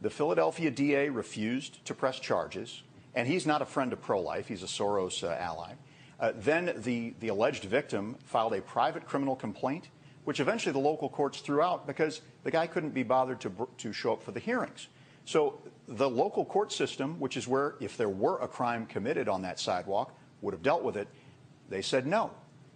The 0.00 0.10
Philadelphia 0.10 0.70
DA 0.70 1.08
refused 1.08 1.84
to 1.86 1.94
press 1.94 2.18
charges, 2.18 2.82
and 3.16 3.26
he's 3.26 3.46
not 3.46 3.62
a 3.62 3.66
friend 3.66 3.92
of 3.92 4.00
pro 4.00 4.20
life, 4.20 4.46
he's 4.46 4.62
a 4.62 4.66
Soros 4.66 5.24
uh, 5.24 5.34
ally. 5.40 5.72
Uh, 6.20 6.32
then 6.36 6.72
the, 6.78 7.14
the 7.20 7.28
alleged 7.28 7.64
victim 7.64 8.16
filed 8.24 8.52
a 8.52 8.60
private 8.60 9.06
criminal 9.06 9.34
complaint, 9.34 9.88
which 10.24 10.38
eventually 10.38 10.72
the 10.72 10.78
local 10.78 11.08
courts 11.08 11.40
threw 11.40 11.60
out 11.62 11.86
because 11.86 12.20
the 12.44 12.50
guy 12.50 12.66
couldn't 12.66 12.94
be 12.94 13.02
bothered 13.02 13.40
to, 13.40 13.68
to 13.78 13.92
show 13.92 14.12
up 14.12 14.22
for 14.22 14.32
the 14.32 14.40
hearings. 14.40 14.88
So 15.24 15.58
the 15.88 16.08
local 16.08 16.44
court 16.44 16.72
system, 16.72 17.18
which 17.18 17.36
is 17.36 17.48
where 17.48 17.74
if 17.80 17.96
there 17.96 18.08
were 18.08 18.38
a 18.38 18.48
crime 18.48 18.86
committed 18.86 19.28
on 19.28 19.42
that 19.42 19.58
sidewalk, 19.58 20.16
would 20.40 20.54
have 20.54 20.62
dealt 20.62 20.84
with 20.84 20.96
it, 20.96 21.08
they 21.68 21.82
said 21.82 22.06
no. 22.06 22.30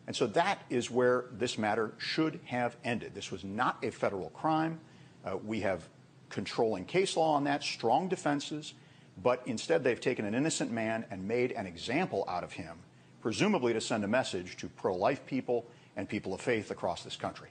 And 0.07 0.17
so 0.17 0.27
that 0.29 0.63
is 0.71 0.91
where 0.91 1.27
this 1.33 1.57
matter 1.59 1.93
should 1.99 2.41
have 2.47 2.77
ended. 2.83 3.15
This 3.15 3.31
was 3.31 3.45
not 3.45 3.79
a 3.85 3.91
federal 3.91 4.31
crime. 4.31 4.81
Uh, 5.25 5.37
we 5.37 5.61
have 5.61 5.89
controlling 6.29 6.85
case 6.85 7.17
law 7.17 7.35
on 7.35 7.45
that, 7.45 7.63
strong 7.63 8.09
defenses, 8.09 8.75
but 9.23 9.43
instead 9.47 9.85
they've 9.85 10.01
taken 10.01 10.25
an 10.25 10.35
innocent 10.35 10.71
man 10.71 11.05
and 11.11 11.27
made 11.27 11.53
an 11.53 11.67
example 11.67 12.25
out 12.29 12.45
of 12.45 12.53
him, 12.53 12.79
presumably 13.21 13.73
to 13.73 13.81
send 13.81 14.05
a 14.05 14.09
message 14.09 14.57
to 14.59 14.69
pro 14.69 14.95
life 14.95 15.27
people 15.27 15.67
and 15.97 16.09
people 16.09 16.33
of 16.33 16.41
faith 16.41 16.71
across 16.71 17.03
this 17.03 17.17
country. 17.17 17.49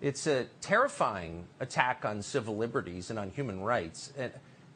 It's 0.00 0.26
a 0.26 0.46
terrifying 0.60 1.46
attack 1.60 2.04
on 2.04 2.20
civil 2.22 2.56
liberties 2.56 3.10
and 3.10 3.18
on 3.18 3.30
human 3.30 3.60
rights. 3.60 4.12
And 4.18 4.32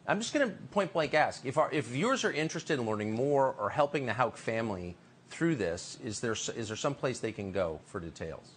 I'm 0.07 0.21
just 0.21 0.33
going 0.33 0.49
to 0.49 0.55
point 0.71 0.93
blank 0.93 1.15
ask 1.15 1.45
if, 1.45 1.59
our, 1.59 1.69
if 1.71 1.87
viewers 1.87 2.25
are 2.25 2.33
interested 2.33 2.79
in 2.79 2.87
learning 2.87 3.13
more 3.13 3.55
or 3.59 3.71
helping 3.71 4.07
the 4.07 4.15
Houck 4.15 4.39
family 4.39 4.97
through 5.29 5.57
this, 5.57 5.99
is 6.03 6.21
there, 6.21 6.33
is 6.33 6.69
there 6.69 6.77
some 6.77 6.95
place 6.95 7.21
they 7.21 7.33
can 7.33 7.53
go 7.53 7.81
for 7.85 8.01
details? 8.01 8.53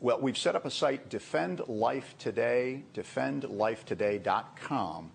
Well, 0.00 0.20
we've 0.20 0.36
set 0.36 0.56
up 0.56 0.64
a 0.64 0.70
site, 0.70 1.08
Defend 1.08 1.60
Life 1.68 2.16
Today, 2.18 2.82
defendlifetoday.com. 2.92 5.12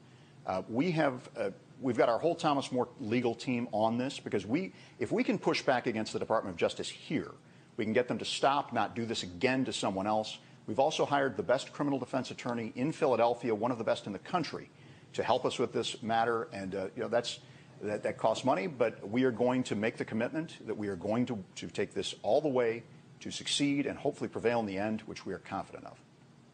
Uh, 0.47 0.61
we 0.69 0.91
have 0.91 1.29
uh, 1.37 1.49
we've 1.81 1.97
got 1.97 2.09
our 2.09 2.17
whole 2.17 2.35
Thomas 2.35 2.71
More 2.71 2.87
legal 2.99 3.35
team 3.35 3.67
on 3.71 3.97
this 3.97 4.19
because 4.19 4.45
we, 4.45 4.73
if 4.97 5.11
we 5.11 5.23
can 5.23 5.37
push 5.37 5.61
back 5.61 5.87
against 5.87 6.13
the 6.13 6.19
Department 6.19 6.53
of 6.53 6.57
Justice 6.57 6.89
here, 6.89 7.31
we 7.75 7.83
can 7.83 7.93
get 7.93 8.07
them 8.07 8.17
to 8.17 8.25
stop, 8.25 8.73
not 8.73 8.95
do 8.95 9.05
this 9.05 9.23
again 9.23 9.65
to 9.65 9.73
someone 9.73 10.07
else. 10.07 10.37
We've 10.65 10.79
also 10.79 11.05
hired 11.05 11.37
the 11.37 11.43
best 11.43 11.71
criminal 11.73 11.99
defense 11.99 12.31
attorney 12.31 12.71
in 12.75 12.91
Philadelphia, 12.91 13.53
one 13.53 13.71
of 13.71 13.77
the 13.77 13.83
best 13.83 14.07
in 14.07 14.13
the 14.13 14.19
country, 14.19 14.69
to 15.13 15.23
help 15.23 15.45
us 15.45 15.59
with 15.59 15.73
this 15.73 16.01
matter. 16.01 16.47
And 16.51 16.75
uh, 16.75 16.87
you 16.95 17.03
know 17.03 17.09
that's 17.09 17.39
that, 17.81 18.17
costs 18.17 18.43
money, 18.43 18.67
but 18.67 19.07
we 19.07 19.23
are 19.25 19.31
going 19.31 19.63
to 19.63 19.75
make 19.75 19.97
the 19.97 20.05
commitment 20.05 20.65
that 20.65 20.75
we 20.75 20.87
are 20.87 20.95
going 20.95 21.25
to 21.27 21.67
take 21.67 21.93
this 21.93 22.15
all 22.23 22.41
the 22.41 22.47
way 22.47 22.83
to 23.19 23.31
succeed 23.31 23.85
and 23.85 23.97
hopefully 23.97 24.29
prevail 24.29 24.59
in 24.59 24.65
the 24.65 24.77
end, 24.77 25.01
which 25.01 25.25
we 25.25 25.33
are 25.33 25.39
confident 25.39 25.85
of. 25.85 25.97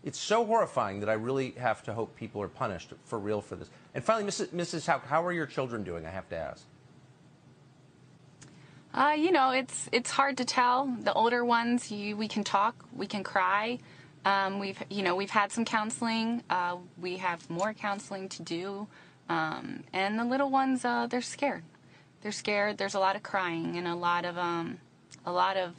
It's 0.04 0.20
so 0.20 0.46
horrifying 0.46 1.00
that 1.00 1.10
I 1.10 1.13
really 1.13 1.52
have 1.52 1.82
to 1.84 1.94
hope 1.94 2.16
people 2.16 2.42
are 2.42 2.50
punished 2.50 2.92
for 3.06 3.18
real 3.18 3.39
for 3.39 3.56
this. 3.56 3.70
And 3.96 4.04
finally, 4.04 4.30
Mrs. 4.30 4.48
Mrs. 4.48 4.86
How 4.86 5.26
are 5.26 5.32
your 5.32 5.46
children 5.46 5.84
doing? 5.84 6.06
I 6.06 6.10
have 6.10 6.28
to 6.30 6.36
ask. 6.36 6.66
Uh, 8.94 9.16
you 9.18 9.32
know, 9.32 9.52
it's 9.52 9.89
it's 9.92 10.12
hard 10.12 10.38
to 10.38 10.46
tell. 10.46 10.86
The 11.02 11.13
older 11.13 11.46
ones, 11.46 11.89
you, 11.89 12.18
we 12.18 12.28
can 12.28 12.44
talk, 12.44 12.76
we 12.94 13.08
can 13.08 13.24
cry. 13.24 13.80
Um, 14.26 14.60
we've 14.60 14.82
you 14.89 15.04
know 15.04 15.16
we've 15.16 15.30
had 15.30 15.52
some 15.52 15.63
counseling. 15.63 16.44
Uh, 16.50 16.78
we 17.02 17.18
have 17.18 17.50
more 17.50 17.74
counseling 17.74 18.28
to 18.30 18.44
do, 18.44 18.88
um, 19.30 19.84
and 19.94 20.20
the 20.20 20.26
little 20.26 20.50
ones, 20.50 20.84
uh, 20.84 21.08
they're 21.08 21.22
scared. 21.22 21.63
They're 22.22 22.32
scared. 22.34 22.78
There's 22.78 22.94
a 22.94 23.00
lot 23.00 23.16
of 23.16 23.24
crying 23.24 23.78
and 23.78 23.88
a 23.88 23.96
lot 23.96 24.26
of 24.26 24.38
um, 24.38 24.80
a 25.26 25.32
lot 25.32 25.56
of 25.56 25.76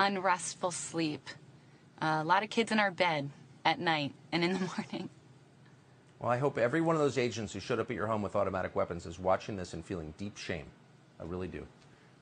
unrestful 0.00 0.72
sleep. 0.72 1.30
Uh, 2.02 2.18
a 2.20 2.24
lot 2.24 2.42
of 2.42 2.50
kids 2.50 2.72
in 2.72 2.80
our 2.80 2.90
bed 2.90 3.30
at 3.64 3.78
night 3.78 4.12
and 4.32 4.44
in 4.44 4.52
the 4.52 4.58
morning. 4.76 5.08
Well, 6.20 6.30
I 6.30 6.38
hope 6.38 6.56
every 6.56 6.80
one 6.80 6.94
of 6.94 7.02
those 7.02 7.18
agents 7.18 7.52
who 7.52 7.60
showed 7.60 7.80
up 7.80 7.90
at 7.90 7.96
your 7.96 8.06
home 8.06 8.22
with 8.22 8.36
automatic 8.36 8.76
weapons 8.76 9.06
is 9.06 9.18
watching 9.18 9.56
this 9.56 9.74
and 9.74 9.84
feeling 9.84 10.14
deep 10.18 10.36
shame. 10.36 10.66
I 11.18 11.24
really 11.24 11.48
do. 11.48 11.66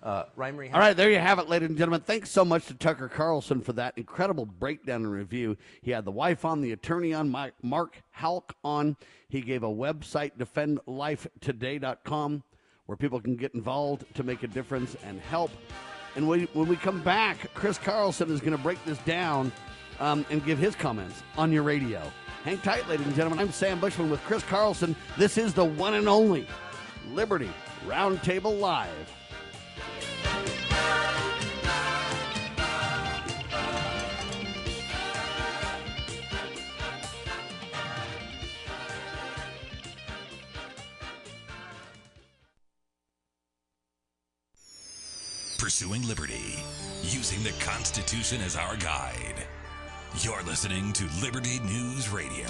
Uh, 0.02 0.24
Ryan 0.34 0.56
Marie. 0.56 0.70
All 0.70 0.80
right, 0.80 0.96
there 0.96 1.10
you 1.10 1.18
have 1.18 1.38
it, 1.38 1.50
ladies 1.50 1.68
and 1.68 1.76
gentlemen. 1.76 2.00
Thanks 2.00 2.30
so 2.30 2.42
much 2.42 2.64
to 2.66 2.74
Tucker 2.74 3.08
Carlson 3.08 3.60
for 3.60 3.74
that 3.74 3.92
incredible 3.98 4.46
breakdown 4.46 5.02
and 5.02 5.12
review. 5.12 5.58
He 5.82 5.90
had 5.90 6.06
the 6.06 6.10
wife 6.10 6.46
on, 6.46 6.62
the 6.62 6.72
attorney 6.72 7.12
on, 7.12 7.28
Mark 7.62 8.02
Houck 8.10 8.56
on. 8.64 8.96
He 9.28 9.42
gave 9.42 9.62
a 9.62 9.68
website, 9.68 10.38
defendlifetoday.com, 10.38 12.42
where 12.86 12.96
people 12.96 13.20
can 13.20 13.36
get 13.36 13.54
involved 13.54 14.06
to 14.14 14.22
make 14.22 14.42
a 14.42 14.48
difference 14.48 14.96
and 15.04 15.20
help. 15.20 15.50
And 16.16 16.26
we, 16.26 16.44
when 16.54 16.66
we 16.66 16.76
come 16.76 17.02
back, 17.02 17.52
Chris 17.52 17.76
Carlson 17.76 18.30
is 18.30 18.40
going 18.40 18.56
to 18.56 18.62
break 18.62 18.82
this 18.86 18.98
down 18.98 19.52
um, 20.00 20.26
and 20.30 20.44
give 20.44 20.58
his 20.58 20.74
comments 20.74 21.22
on 21.36 21.52
your 21.52 21.62
radio. 21.62 22.02
Hang 22.44 22.58
tight, 22.58 22.88
ladies 22.88 23.06
and 23.06 23.14
gentlemen. 23.14 23.38
I'm 23.38 23.52
Sam 23.52 23.78
Bushman 23.78 24.10
with 24.10 24.20
Chris 24.24 24.42
Carlson. 24.42 24.96
This 25.18 25.36
is 25.38 25.52
the 25.52 25.64
one 25.64 25.94
and 25.94 26.08
only 26.08 26.46
Liberty 27.12 27.50
Roundtable 27.86 28.58
Live. 28.58 28.88
Pursuing 45.58 46.06
liberty, 46.08 46.56
using 47.02 47.42
the 47.42 47.52
Constitution 47.62 48.40
as 48.40 48.56
our 48.56 48.76
guide. 48.76 49.46
You're 50.18 50.42
listening 50.42 50.92
to 50.94 51.08
Liberty 51.22 51.60
News 51.60 52.10
Radio. 52.10 52.48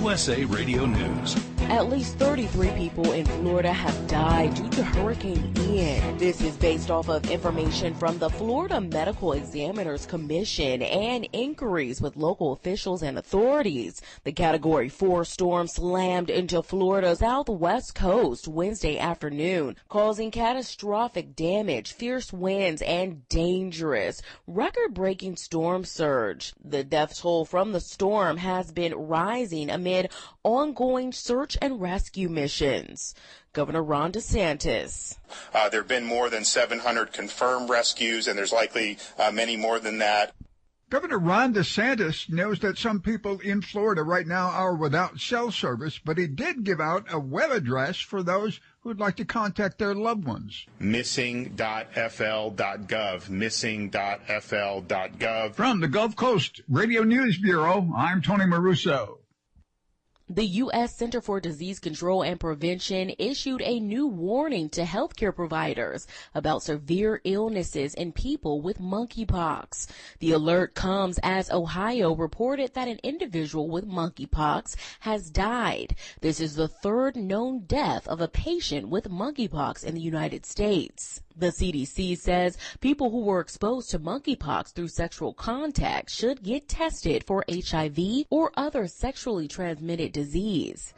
USA 0.00 0.44
Radio 0.44 0.86
News. 0.86 1.36
At 1.62 1.90
least 1.90 2.16
33 2.16 2.70
people 2.70 3.12
in 3.12 3.26
Florida 3.26 3.70
have 3.70 4.06
died 4.06 4.54
due 4.54 4.70
to 4.70 4.82
Hurricane 4.82 5.52
Ian. 5.58 6.16
This 6.16 6.40
is 6.40 6.56
based 6.56 6.90
off 6.90 7.10
of 7.10 7.28
information 7.28 7.94
from 7.94 8.18
the 8.18 8.30
Florida 8.30 8.80
Medical 8.80 9.34
Examiners 9.34 10.06
Commission 10.06 10.80
and 10.80 11.28
inquiries 11.34 12.00
with 12.00 12.16
local 12.16 12.52
officials 12.52 13.02
and 13.02 13.18
authorities. 13.18 14.00
The 14.24 14.32
Category 14.32 14.88
4 14.88 15.26
storm 15.26 15.66
slammed 15.66 16.30
into 16.30 16.62
Florida's 16.62 17.18
southwest 17.18 17.94
coast 17.94 18.48
Wednesday 18.48 18.98
afternoon, 18.98 19.76
causing 19.88 20.30
catastrophic 20.30 21.36
damage, 21.36 21.92
fierce 21.92 22.32
winds, 22.32 22.80
and 22.82 23.28
dangerous, 23.28 24.22
record-breaking 24.46 25.36
storm 25.36 25.84
surge. 25.84 26.54
The 26.64 26.82
death 26.82 27.18
toll 27.18 27.44
from 27.44 27.72
the 27.72 27.80
storm 27.80 28.38
has 28.38 28.72
been 28.72 28.94
rising 28.94 29.68
amid 29.68 29.87
ongoing 30.42 31.12
search 31.12 31.58
and 31.60 31.80
rescue 31.80 32.28
missions. 32.28 33.14
Governor 33.52 33.82
Ron 33.82 34.12
DeSantis. 34.12 35.18
Uh, 35.52 35.68
there 35.68 35.80
have 35.80 35.88
been 35.88 36.04
more 36.04 36.30
than 36.30 36.44
700 36.44 37.12
confirmed 37.12 37.68
rescues, 37.68 38.28
and 38.28 38.38
there's 38.38 38.52
likely 38.52 38.98
uh, 39.18 39.30
many 39.30 39.56
more 39.56 39.80
than 39.80 39.98
that. 39.98 40.32
Governor 40.90 41.18
Ron 41.18 41.52
DeSantis 41.52 42.30
knows 42.30 42.60
that 42.60 42.78
some 42.78 43.00
people 43.00 43.38
in 43.40 43.60
Florida 43.60 44.02
right 44.02 44.26
now 44.26 44.48
are 44.48 44.74
without 44.74 45.20
cell 45.20 45.50
service, 45.50 46.00
but 46.02 46.16
he 46.16 46.26
did 46.26 46.64
give 46.64 46.80
out 46.80 47.12
a 47.12 47.18
web 47.18 47.50
address 47.50 48.00
for 48.00 48.22
those 48.22 48.58
who'd 48.80 48.98
like 48.98 49.16
to 49.16 49.26
contact 49.26 49.78
their 49.78 49.94
loved 49.94 50.24
ones. 50.24 50.64
Missing.fl.gov. 50.78 53.28
Missing.fl.gov. 53.28 55.54
From 55.54 55.80
the 55.80 55.88
Gulf 55.88 56.16
Coast 56.16 56.62
Radio 56.68 57.02
News 57.02 57.36
Bureau, 57.36 57.92
I'm 57.94 58.22
Tony 58.22 58.46
Maruso. 58.46 59.18
The 60.30 60.44
U.S. 60.44 60.94
Center 60.94 61.22
for 61.22 61.40
Disease 61.40 61.78
Control 61.78 62.22
and 62.22 62.38
Prevention 62.38 63.14
issued 63.18 63.62
a 63.62 63.80
new 63.80 64.06
warning 64.06 64.68
to 64.70 64.82
healthcare 64.82 65.34
providers 65.34 66.06
about 66.34 66.62
severe 66.62 67.22
illnesses 67.24 67.94
in 67.94 68.12
people 68.12 68.60
with 68.60 68.78
monkeypox. 68.78 69.86
The 70.18 70.32
alert 70.32 70.74
comes 70.74 71.18
as 71.22 71.50
Ohio 71.50 72.14
reported 72.14 72.74
that 72.74 72.88
an 72.88 73.00
individual 73.02 73.70
with 73.70 73.88
monkeypox 73.88 74.76
has 75.00 75.30
died. 75.30 75.96
This 76.20 76.40
is 76.40 76.56
the 76.56 76.68
third 76.68 77.16
known 77.16 77.60
death 77.60 78.06
of 78.06 78.20
a 78.20 78.28
patient 78.28 78.90
with 78.90 79.08
monkeypox 79.08 79.82
in 79.82 79.94
the 79.94 80.02
United 80.02 80.44
States. 80.44 81.22
The 81.38 81.52
CDC 81.52 82.18
says 82.18 82.58
people 82.80 83.10
who 83.10 83.20
were 83.20 83.38
exposed 83.38 83.90
to 83.90 84.00
monkeypox 84.00 84.72
through 84.72 84.88
sexual 84.88 85.32
contact 85.32 86.10
should 86.10 86.42
get 86.42 86.68
tested 86.68 87.22
for 87.22 87.44
HIV 87.48 88.26
or 88.28 88.50
other 88.56 88.88
sexually 88.88 89.46
transmitted 89.46 90.10
disease. 90.10 90.94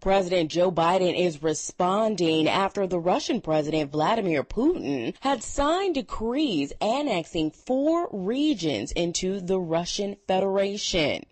President 0.00 0.50
Joe 0.50 0.72
Biden 0.72 1.16
is 1.16 1.44
responding 1.44 2.48
after 2.48 2.88
the 2.88 2.98
Russian 2.98 3.40
President 3.40 3.92
Vladimir 3.92 4.42
Putin 4.42 5.14
had 5.20 5.44
signed 5.44 5.94
decrees 5.94 6.72
annexing 6.80 7.52
four 7.52 8.08
regions 8.10 8.90
into 8.92 9.40
the 9.40 9.60
Russian 9.60 10.16
Federation. 10.26 11.22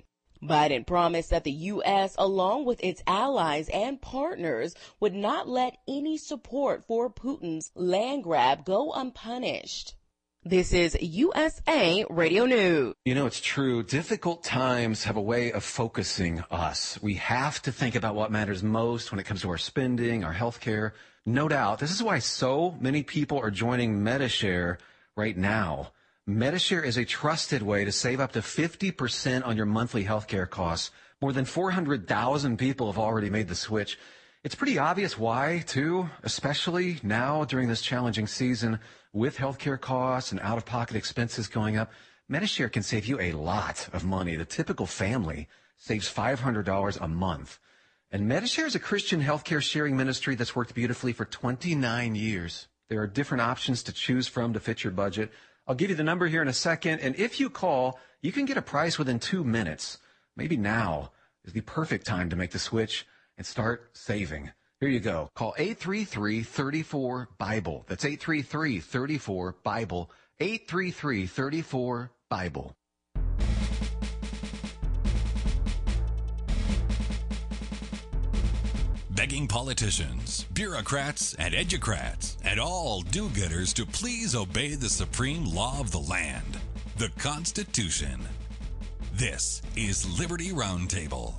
Biden 0.46 0.86
promised 0.86 1.30
that 1.30 1.44
the 1.44 1.50
U.S., 1.50 2.14
along 2.18 2.64
with 2.64 2.82
its 2.82 3.02
allies 3.06 3.68
and 3.68 4.00
partners, 4.00 4.74
would 5.00 5.14
not 5.14 5.48
let 5.48 5.78
any 5.88 6.16
support 6.16 6.84
for 6.86 7.10
Putin's 7.10 7.70
land 7.74 8.24
grab 8.24 8.64
go 8.64 8.92
unpunished. 8.92 9.94
This 10.44 10.72
is 10.72 10.96
USA 11.00 12.06
Radio 12.08 12.46
News. 12.46 12.94
You 13.04 13.16
know, 13.16 13.26
it's 13.26 13.40
true. 13.40 13.82
Difficult 13.82 14.44
times 14.44 15.02
have 15.02 15.16
a 15.16 15.20
way 15.20 15.50
of 15.50 15.64
focusing 15.64 16.44
us. 16.52 17.00
We 17.02 17.14
have 17.14 17.60
to 17.62 17.72
think 17.72 17.96
about 17.96 18.14
what 18.14 18.30
matters 18.30 18.62
most 18.62 19.10
when 19.10 19.18
it 19.18 19.24
comes 19.24 19.42
to 19.42 19.50
our 19.50 19.58
spending, 19.58 20.22
our 20.22 20.32
health 20.32 20.60
care. 20.60 20.94
No 21.24 21.48
doubt. 21.48 21.80
This 21.80 21.90
is 21.90 22.00
why 22.00 22.20
so 22.20 22.76
many 22.78 23.02
people 23.02 23.40
are 23.40 23.50
joining 23.50 24.04
Medi-Share 24.04 24.78
right 25.16 25.36
now. 25.36 25.90
Medi-Share 26.28 26.82
is 26.82 26.96
a 26.96 27.04
trusted 27.04 27.62
way 27.62 27.84
to 27.84 27.92
save 27.92 28.18
up 28.18 28.32
to 28.32 28.40
50% 28.40 29.46
on 29.46 29.56
your 29.56 29.64
monthly 29.64 30.04
healthcare 30.04 30.50
costs. 30.50 30.90
More 31.22 31.32
than 31.32 31.44
400,000 31.44 32.56
people 32.56 32.88
have 32.88 32.98
already 32.98 33.30
made 33.30 33.46
the 33.46 33.54
switch. 33.54 33.96
It's 34.42 34.56
pretty 34.56 34.76
obvious 34.76 35.16
why, 35.16 35.62
too, 35.68 36.10
especially 36.24 36.98
now 37.04 37.44
during 37.44 37.68
this 37.68 37.80
challenging 37.80 38.26
season 38.26 38.80
with 39.12 39.36
healthcare 39.36 39.80
costs 39.80 40.32
and 40.32 40.40
out-of-pocket 40.40 40.96
expenses 40.96 41.46
going 41.46 41.76
up. 41.76 41.92
Medi-Share 42.28 42.70
can 42.70 42.82
save 42.82 43.06
you 43.06 43.20
a 43.20 43.30
lot 43.30 43.88
of 43.92 44.04
money. 44.04 44.34
The 44.34 44.44
typical 44.44 44.86
family 44.86 45.46
saves 45.76 46.12
$500 46.12 47.00
a 47.00 47.06
month. 47.06 47.60
And 48.10 48.26
Medi-Share 48.26 48.66
is 48.66 48.74
a 48.74 48.80
Christian 48.80 49.22
healthcare 49.22 49.62
sharing 49.62 49.96
ministry 49.96 50.34
that's 50.34 50.56
worked 50.56 50.74
beautifully 50.74 51.12
for 51.12 51.24
29 51.24 52.16
years. 52.16 52.66
There 52.88 53.00
are 53.00 53.06
different 53.06 53.42
options 53.42 53.84
to 53.84 53.92
choose 53.92 54.26
from 54.26 54.54
to 54.54 54.60
fit 54.60 54.82
your 54.82 54.92
budget. 54.92 55.30
I'll 55.66 55.74
give 55.74 55.90
you 55.90 55.96
the 55.96 56.04
number 56.04 56.28
here 56.28 56.42
in 56.42 56.48
a 56.48 56.52
second. 56.52 57.00
And 57.00 57.16
if 57.16 57.40
you 57.40 57.50
call, 57.50 57.98
you 58.22 58.30
can 58.32 58.44
get 58.44 58.56
a 58.56 58.62
price 58.62 58.98
within 58.98 59.18
two 59.18 59.42
minutes. 59.42 59.98
Maybe 60.36 60.56
now 60.56 61.10
is 61.44 61.52
the 61.52 61.62
perfect 61.62 62.06
time 62.06 62.30
to 62.30 62.36
make 62.36 62.52
the 62.52 62.58
switch 62.58 63.06
and 63.36 63.46
start 63.46 63.90
saving. 63.92 64.52
Here 64.80 64.88
you 64.88 65.00
go. 65.00 65.30
Call 65.34 65.54
833-34-BIBLE. 65.58 67.84
That's 67.88 68.04
833-34-BIBLE. 68.04 70.10
833-34-BIBLE. 70.40 72.76
Begging 79.36 79.48
politicians, 79.48 80.46
bureaucrats, 80.54 81.34
and 81.34 81.52
educrats, 81.52 82.38
and 82.42 82.58
all 82.58 83.02
do 83.02 83.28
getters 83.28 83.74
to 83.74 83.84
please 83.84 84.34
obey 84.34 84.74
the 84.74 84.88
supreme 84.88 85.44
law 85.44 85.78
of 85.78 85.90
the 85.90 85.98
land, 85.98 86.56
the 86.96 87.10
Constitution. 87.18 88.18
This 89.12 89.60
is 89.76 90.18
Liberty 90.18 90.52
Roundtable. 90.52 91.34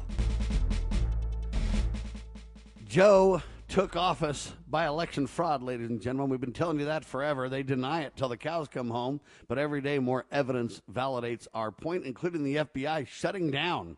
Joe 2.88 3.42
took 3.68 3.96
office 3.96 4.54
by 4.68 4.86
election 4.86 5.26
fraud, 5.26 5.64
ladies 5.64 5.90
and 5.90 6.00
gentlemen. 6.00 6.30
We've 6.30 6.40
been 6.40 6.54
telling 6.54 6.80
you 6.80 6.86
that 6.86 7.04
forever. 7.04 7.50
They 7.50 7.64
deny 7.64 8.02
it 8.04 8.16
till 8.16 8.30
the 8.30 8.38
cows 8.38 8.68
come 8.68 8.92
home, 8.92 9.20
but 9.48 9.58
every 9.58 9.82
day 9.82 9.98
more 9.98 10.28
evidence 10.32 10.84
validates 10.94 11.48
our 11.52 11.72
point, 11.72 12.06
including 12.06 12.44
the 12.44 12.58
FBI 12.58 13.08
shutting 13.08 13.50
down 13.50 13.98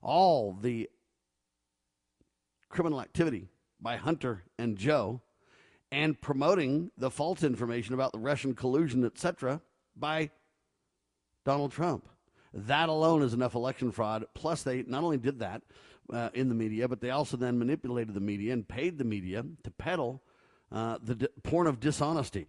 all 0.00 0.52
the 0.52 0.88
criminal 2.68 3.00
activity 3.00 3.48
by 3.80 3.96
Hunter 3.96 4.44
and 4.58 4.76
Joe 4.76 5.20
and 5.92 6.20
promoting 6.20 6.90
the 6.98 7.10
false 7.10 7.42
information 7.42 7.94
about 7.94 8.12
the 8.12 8.18
Russian 8.18 8.54
collusion, 8.54 9.04
etc., 9.04 9.60
by 9.94 10.30
Donald 11.44 11.72
Trump. 11.72 12.08
That 12.52 12.88
alone 12.88 13.22
is 13.22 13.34
enough 13.34 13.54
election 13.54 13.92
fraud. 13.92 14.24
Plus, 14.34 14.62
they 14.62 14.82
not 14.82 15.04
only 15.04 15.18
did 15.18 15.38
that 15.40 15.62
uh, 16.12 16.30
in 16.34 16.48
the 16.48 16.54
media, 16.54 16.88
but 16.88 17.00
they 17.00 17.10
also 17.10 17.36
then 17.36 17.58
manipulated 17.58 18.14
the 18.14 18.20
media 18.20 18.52
and 18.52 18.66
paid 18.66 18.98
the 18.98 19.04
media 19.04 19.44
to 19.62 19.70
peddle 19.70 20.22
uh, 20.72 20.98
the 21.02 21.14
di- 21.14 21.28
porn 21.42 21.66
of 21.66 21.80
dishonesty. 21.80 22.46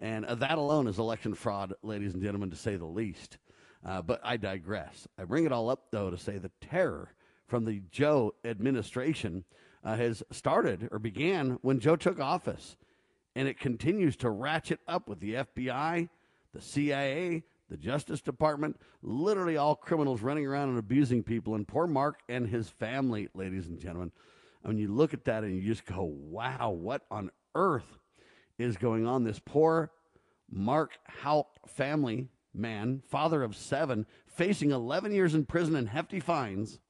And 0.00 0.24
uh, 0.24 0.36
that 0.36 0.58
alone 0.58 0.86
is 0.86 0.98
election 0.98 1.34
fraud, 1.34 1.74
ladies 1.82 2.14
and 2.14 2.22
gentlemen, 2.22 2.50
to 2.50 2.56
say 2.56 2.76
the 2.76 2.86
least. 2.86 3.38
Uh, 3.84 4.02
but 4.02 4.20
I 4.24 4.36
digress. 4.36 5.06
I 5.18 5.24
bring 5.24 5.44
it 5.44 5.52
all 5.52 5.70
up, 5.70 5.90
though, 5.90 6.10
to 6.10 6.18
say 6.18 6.38
the 6.38 6.50
terror 6.60 7.12
from 7.48 7.64
the 7.64 7.82
Joe 7.90 8.34
administration 8.44 9.44
uh, 9.82 9.96
has 9.96 10.22
started 10.30 10.88
or 10.92 10.98
began 10.98 11.58
when 11.62 11.80
Joe 11.80 11.96
took 11.96 12.20
office. 12.20 12.76
And 13.34 13.48
it 13.48 13.58
continues 13.58 14.16
to 14.18 14.30
ratchet 14.30 14.80
up 14.86 15.08
with 15.08 15.20
the 15.20 15.34
FBI, 15.34 16.08
the 16.52 16.60
CIA, 16.60 17.44
the 17.70 17.76
Justice 17.76 18.20
Department, 18.20 18.80
literally 19.02 19.56
all 19.56 19.76
criminals 19.76 20.22
running 20.22 20.46
around 20.46 20.70
and 20.70 20.78
abusing 20.78 21.22
people. 21.22 21.54
And 21.54 21.66
poor 21.66 21.86
Mark 21.86 22.20
and 22.28 22.48
his 22.48 22.68
family, 22.68 23.28
ladies 23.34 23.66
and 23.66 23.78
gentlemen. 23.78 24.12
I 24.64 24.68
mean, 24.68 24.78
you 24.78 24.88
look 24.88 25.14
at 25.14 25.24
that 25.26 25.44
and 25.44 25.54
you 25.54 25.62
just 25.62 25.86
go, 25.86 26.02
wow, 26.02 26.70
what 26.70 27.02
on 27.10 27.30
earth 27.54 27.98
is 28.58 28.76
going 28.76 29.06
on? 29.06 29.24
This 29.24 29.38
poor 29.38 29.92
Mark 30.50 30.92
Houck 31.04 31.68
family 31.68 32.28
man, 32.54 33.02
father 33.08 33.42
of 33.42 33.56
seven, 33.56 34.06
facing 34.26 34.72
11 34.72 35.12
years 35.12 35.34
in 35.34 35.44
prison 35.44 35.76
and 35.76 35.88
hefty 35.88 36.20
fines 36.20 36.80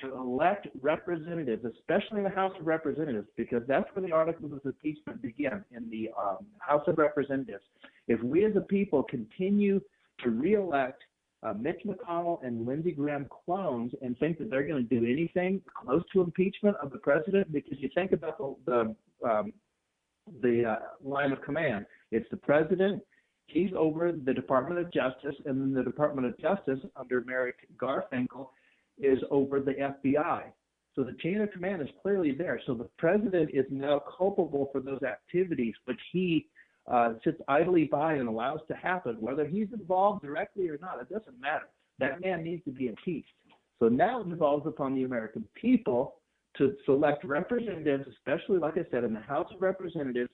to 0.02 0.14
elect 0.14 0.68
representatives, 0.80 1.64
especially 1.64 2.18
in 2.18 2.24
the 2.24 2.30
House 2.30 2.52
of 2.58 2.66
Representatives, 2.66 3.26
because 3.36 3.62
that's 3.66 3.88
where 3.94 4.06
the 4.06 4.12
articles 4.12 4.52
of 4.52 4.60
impeachment 4.64 5.22
begin 5.22 5.64
in 5.74 5.88
the 5.90 6.10
um, 6.18 6.38
House 6.58 6.82
of 6.86 6.98
Representatives. 6.98 7.64
If 8.06 8.22
we 8.22 8.44
as 8.44 8.56
a 8.56 8.60
people 8.60 9.02
continue 9.02 9.80
to 10.22 10.30
reelect 10.30 11.02
uh, 11.42 11.52
Mitch 11.52 11.80
McConnell 11.86 12.44
and 12.44 12.66
Lindsey 12.66 12.92
Graham 12.92 13.26
clones 13.44 13.92
and 14.02 14.18
think 14.18 14.38
that 14.38 14.50
they're 14.50 14.66
going 14.66 14.86
to 14.88 15.00
do 15.00 15.06
anything 15.06 15.60
close 15.74 16.02
to 16.12 16.20
impeachment 16.20 16.76
of 16.82 16.90
the 16.90 16.98
president, 16.98 17.52
because 17.52 17.78
you 17.78 17.88
think 17.94 18.12
about 18.12 18.38
the 18.38 18.94
the, 19.22 19.28
um, 19.28 19.52
the 20.42 20.64
uh, 20.64 20.76
line 21.02 21.32
of 21.32 21.40
command. 21.42 21.86
It's 22.10 22.28
the 22.30 22.36
president. 22.36 23.02
He's 23.46 23.70
over 23.76 24.12
the 24.12 24.34
Department 24.34 24.80
of 24.80 24.92
Justice, 24.92 25.34
and 25.46 25.60
then 25.60 25.72
the 25.72 25.82
Department 25.82 26.26
of 26.26 26.38
Justice 26.38 26.80
under 26.96 27.22
Merrick 27.22 27.68
Garfinkel 27.78 28.48
is 28.98 29.18
over 29.30 29.60
the 29.60 29.72
FBI. 29.72 30.42
So 30.94 31.04
the 31.04 31.16
chain 31.22 31.40
of 31.40 31.52
command 31.52 31.80
is 31.80 31.88
clearly 32.02 32.32
there. 32.32 32.60
So 32.66 32.74
the 32.74 32.88
president 32.98 33.50
is 33.54 33.64
now 33.70 34.02
culpable 34.18 34.68
for 34.72 34.80
those 34.80 35.02
activities, 35.02 35.74
which 35.84 36.00
he 36.12 36.46
uh, 36.90 37.14
sits 37.22 37.40
idly 37.48 37.84
by 37.84 38.14
and 38.14 38.28
allows 38.28 38.60
to 38.68 38.74
happen. 38.74 39.16
Whether 39.20 39.46
he's 39.46 39.68
involved 39.72 40.22
directly 40.22 40.68
or 40.68 40.78
not, 40.78 41.00
it 41.00 41.08
doesn't 41.10 41.40
matter. 41.40 41.66
That 41.98 42.20
man 42.20 42.44
needs 42.44 42.64
to 42.64 42.70
be 42.70 42.88
impeached. 42.88 43.32
So 43.80 43.88
now 43.88 44.20
it 44.20 44.28
devolves 44.28 44.66
upon 44.66 44.94
the 44.94 45.04
American 45.04 45.44
people 45.54 46.16
to 46.56 46.74
select 46.84 47.24
representatives, 47.24 48.06
especially, 48.08 48.58
like 48.58 48.76
I 48.76 48.84
said, 48.90 49.04
in 49.04 49.14
the 49.14 49.20
House 49.20 49.48
of 49.54 49.60
Representatives. 49.60 50.30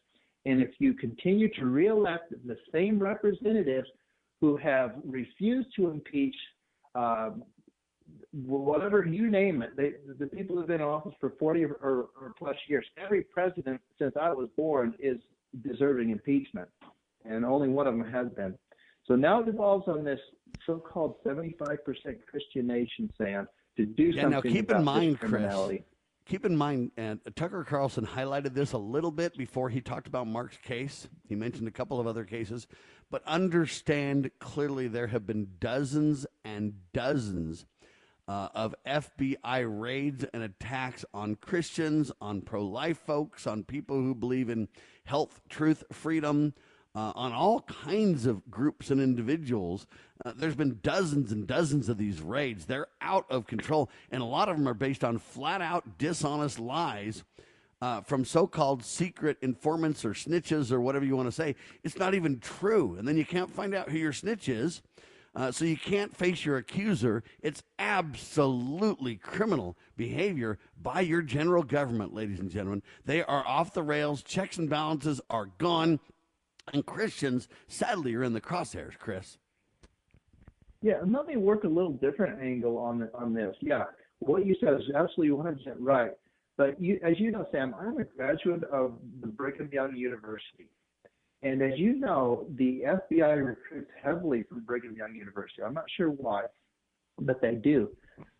And 0.47 0.63
if 0.63 0.71
you 0.79 0.95
continue 0.95 1.53
to 1.55 1.67
reelect 1.67 2.33
the 2.47 2.57
same 2.73 2.99
representatives 2.99 3.89
who 4.41 4.57
have 4.59 4.95
refused 5.05 5.69
to 5.77 5.91
impeach 5.91 6.37
um, 6.95 7.43
whatever 8.33 9.05
you 9.05 9.31
name 9.31 9.63
it, 9.63 9.77
they, 9.77 9.93
the 10.19 10.27
people 10.27 10.57
who've 10.57 10.67
been 10.67 10.81
in 10.81 10.87
office 10.87 11.15
for 11.21 11.33
40 11.39 11.65
or, 11.65 11.77
or, 11.83 12.35
plus 12.39 12.57
years, 12.69 12.85
every 13.03 13.23
president 13.23 13.81
since 13.99 14.15
I 14.21 14.31
was 14.31 14.49
born 14.57 14.95
is 14.99 15.17
deserving 15.63 16.11
impeachment, 16.11 16.69
and 17.25 17.45
only 17.45 17.69
one 17.69 17.87
of 17.87 17.97
them 17.97 18.11
has 18.11 18.29
been. 18.31 18.57
So 19.07 19.15
now 19.15 19.41
it 19.41 19.47
devolves 19.47 19.89
on 19.89 20.05
this 20.05 20.21
so-called 20.67 21.17
75% 21.25 21.59
Christian 22.31 22.67
nation, 22.67 23.11
Sam, 23.19 23.47
to 23.77 23.87
do 23.87 24.05
yeah, 24.05 24.23
something 24.23 24.31
now 24.31 24.41
keep 24.41 24.71
about 24.71 24.79
in 24.79 24.85
mind, 24.85 25.19
this 25.21 25.31
Chris, 25.31 25.81
keep 26.27 26.47
in 26.47 26.57
mind, 26.57 26.93
and 26.97 27.21
Tucker 27.37 27.65
Carlson 27.65 28.07
highlighted 28.07 28.55
this 28.55 28.73
a 28.73 28.79
little 28.79 29.11
bit 29.11 29.37
before 29.37 29.69
he 29.69 29.81
talked 29.81 30.07
about 30.07 30.27
Mark's 30.27 30.57
case. 30.59 31.09
He 31.29 31.35
mentioned 31.35 31.69
a 31.69 31.73
couple 31.73 32.01
of 32.01 32.07
other 32.07 32.25
cases, 32.25 32.67
but 33.11 33.23
understand 33.27 34.31
clearly 34.39 34.89
there 34.89 35.09
have 35.09 35.27
been 35.27 35.49
dozens 35.61 36.27
and 36.45 36.75
dozens 36.93 37.67
uh, 38.27 38.49
of 38.55 38.75
FBI 38.87 39.67
raids 39.69 40.25
and 40.33 40.43
attacks 40.43 41.05
on 41.13 41.35
Christians, 41.37 42.11
on 42.21 42.41
pro 42.41 42.65
life 42.65 42.99
folks, 42.99 43.47
on 43.47 43.65
people 43.65 43.97
who 43.97 44.15
believe 44.15 44.49
in 44.49 44.69
health, 45.05 45.41
truth, 45.49 45.85
freedom, 45.93 46.55
uh, 46.95 47.13
on 47.15 47.33
all 47.33 47.61
kinds 47.63 48.25
of 48.27 48.49
groups 48.51 48.91
and 48.91 49.01
individuals. 49.01 49.87
Uh, 50.25 50.33
there's 50.37 50.55
been 50.55 50.79
dozens 50.83 51.33
and 51.33 51.47
dozens 51.47 51.89
of 51.89 51.99
these 51.99 52.21
raids. 52.21 52.67
They're 52.67 52.87
out 53.01 53.27
of 53.31 53.47
control, 53.47 53.91
and 54.11 54.23
a 54.23 54.27
lot 54.27 54.49
of 54.49 54.57
them 54.57 54.69
are 54.69 54.75
based 54.75 55.03
on 55.03 55.19
flat 55.19 55.61
out 55.61 55.99
dishonest 55.99 56.59
lies. 56.59 57.25
Uh, 57.83 58.01
from 58.01 58.25
so-called 58.25 58.83
secret 58.83 59.37
informants 59.43 60.07
or 60.07 60.11
snitches 60.11 60.73
or 60.73 60.81
whatever 60.81 61.05
you 61.05 61.17
want 61.17 61.29
to 61.29 61.33
say, 61.33 61.55
it's 61.83 61.99
not 61.99 62.15
even 62.15 62.39
true, 62.39 62.95
and 62.99 63.07
then 63.07 63.17
you 63.17 63.27
can't 63.27 63.51
find 63.51 63.75
out 63.75 63.91
who 63.91 63.99
your 63.99 64.13
snitch 64.13 64.49
is. 64.49 64.81
Uh, 65.37 65.51
so 65.51 65.65
you 65.65 65.77
can't 65.77 66.17
face 66.17 66.45
your 66.45 66.57
accuser. 66.57 67.25
It's 67.43 67.63
absolutely 67.79 69.17
criminal 69.17 69.77
behavior 69.97 70.59
by 70.81 71.01
your 71.01 71.23
general 71.23 71.65
government, 71.65 72.15
ladies 72.15 72.39
and 72.39 72.51
gentlemen. 72.51 72.83
They 73.05 73.23
are 73.23 73.47
off 73.47 73.75
the 73.75 73.83
rails. 73.83 74.23
Checks 74.23 74.59
and 74.59 74.71
balances 74.71 75.21
are 75.29 75.47
gone. 75.59 75.99
And 76.73 76.87
Christians, 76.87 77.49
sadly, 77.67 78.15
are 78.15 78.23
in 78.23 78.33
the 78.33 78.41
crosshairs, 78.41 78.99
Chris. 78.99 79.39
Yeah, 80.83 81.01
and 81.03 81.13
let 81.13 81.27
me 81.27 81.37
work 81.37 81.65
a 81.65 81.69
little 81.69 81.93
different 81.93 82.41
angle 82.41 82.79
on 82.79 82.99
the, 82.99 83.11
on 83.15 83.35
this. 83.35 83.57
Yeah, 83.61 83.85
what 84.21 84.47
you 84.47 84.55
said 84.61 84.75
is 84.75 84.83
absolutely 84.95 85.37
100% 85.37 85.77
right. 85.79 86.13
But 86.57 86.81
you, 86.81 87.01
as 87.03 87.19
you 87.19 87.33
know, 87.33 87.47
Sam, 87.51 87.75
I'm 87.81 87.99
a 87.99 88.05
graduate 88.05 88.63
of 88.65 88.93
the 89.21 89.27
Brigham 89.27 89.69
Young 89.73 89.97
University. 89.97 90.69
And 91.45 91.61
as 91.61 91.79
you 91.79 91.95
know, 91.95 92.47
the 92.57 92.85
FBI 92.87 93.47
recruits 93.47 93.91
heavily 94.03 94.45
from 94.45 94.61
Brigham 94.61 94.97
Young 94.97 95.15
University. 95.15 95.63
I'm 95.63 95.75
not 95.75 95.85
sure 95.95 96.11
why, 96.11 96.45
but 97.21 97.43
they 97.43 97.55
do. 97.55 97.91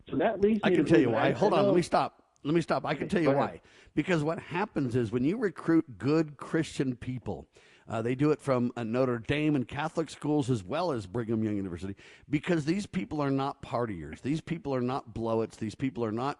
So 0.09 0.17
that 0.17 0.41
leads 0.41 0.59
I 0.63 0.71
me 0.71 0.77
can 0.77 0.85
to 0.85 0.91
tell 0.91 0.99
you 0.99 1.11
why. 1.11 1.31
Hold 1.31 1.53
on, 1.53 1.67
let 1.67 1.75
me 1.75 1.83
stop. 1.83 2.23
Let 2.43 2.55
me 2.55 2.61
stop. 2.61 2.83
I 2.83 2.95
can 2.95 3.07
tell 3.07 3.21
you 3.21 3.31
why. 3.31 3.61
Because 3.93 4.23
what 4.23 4.39
happens 4.39 4.95
is 4.95 5.11
when 5.11 5.23
you 5.23 5.37
recruit 5.37 5.99
good 5.99 6.35
Christian 6.37 6.95
people, 6.95 7.47
uh, 7.87 8.01
they 8.01 8.15
do 8.15 8.31
it 8.31 8.41
from 8.41 8.71
uh, 8.75 8.83
Notre 8.83 9.19
Dame 9.19 9.55
and 9.55 9.67
Catholic 9.67 10.09
schools 10.09 10.49
as 10.49 10.63
well 10.63 10.91
as 10.91 11.05
Brigham 11.05 11.43
Young 11.43 11.55
University, 11.55 11.95
because 12.27 12.65
these 12.65 12.87
people 12.87 13.21
are 13.21 13.31
not 13.31 13.61
partiers. 13.61 14.21
These 14.21 14.41
people 14.41 14.73
are 14.73 14.81
not 14.81 15.13
blowits. 15.13 15.57
These 15.57 15.75
people 15.75 16.03
are 16.03 16.11
not 16.11 16.39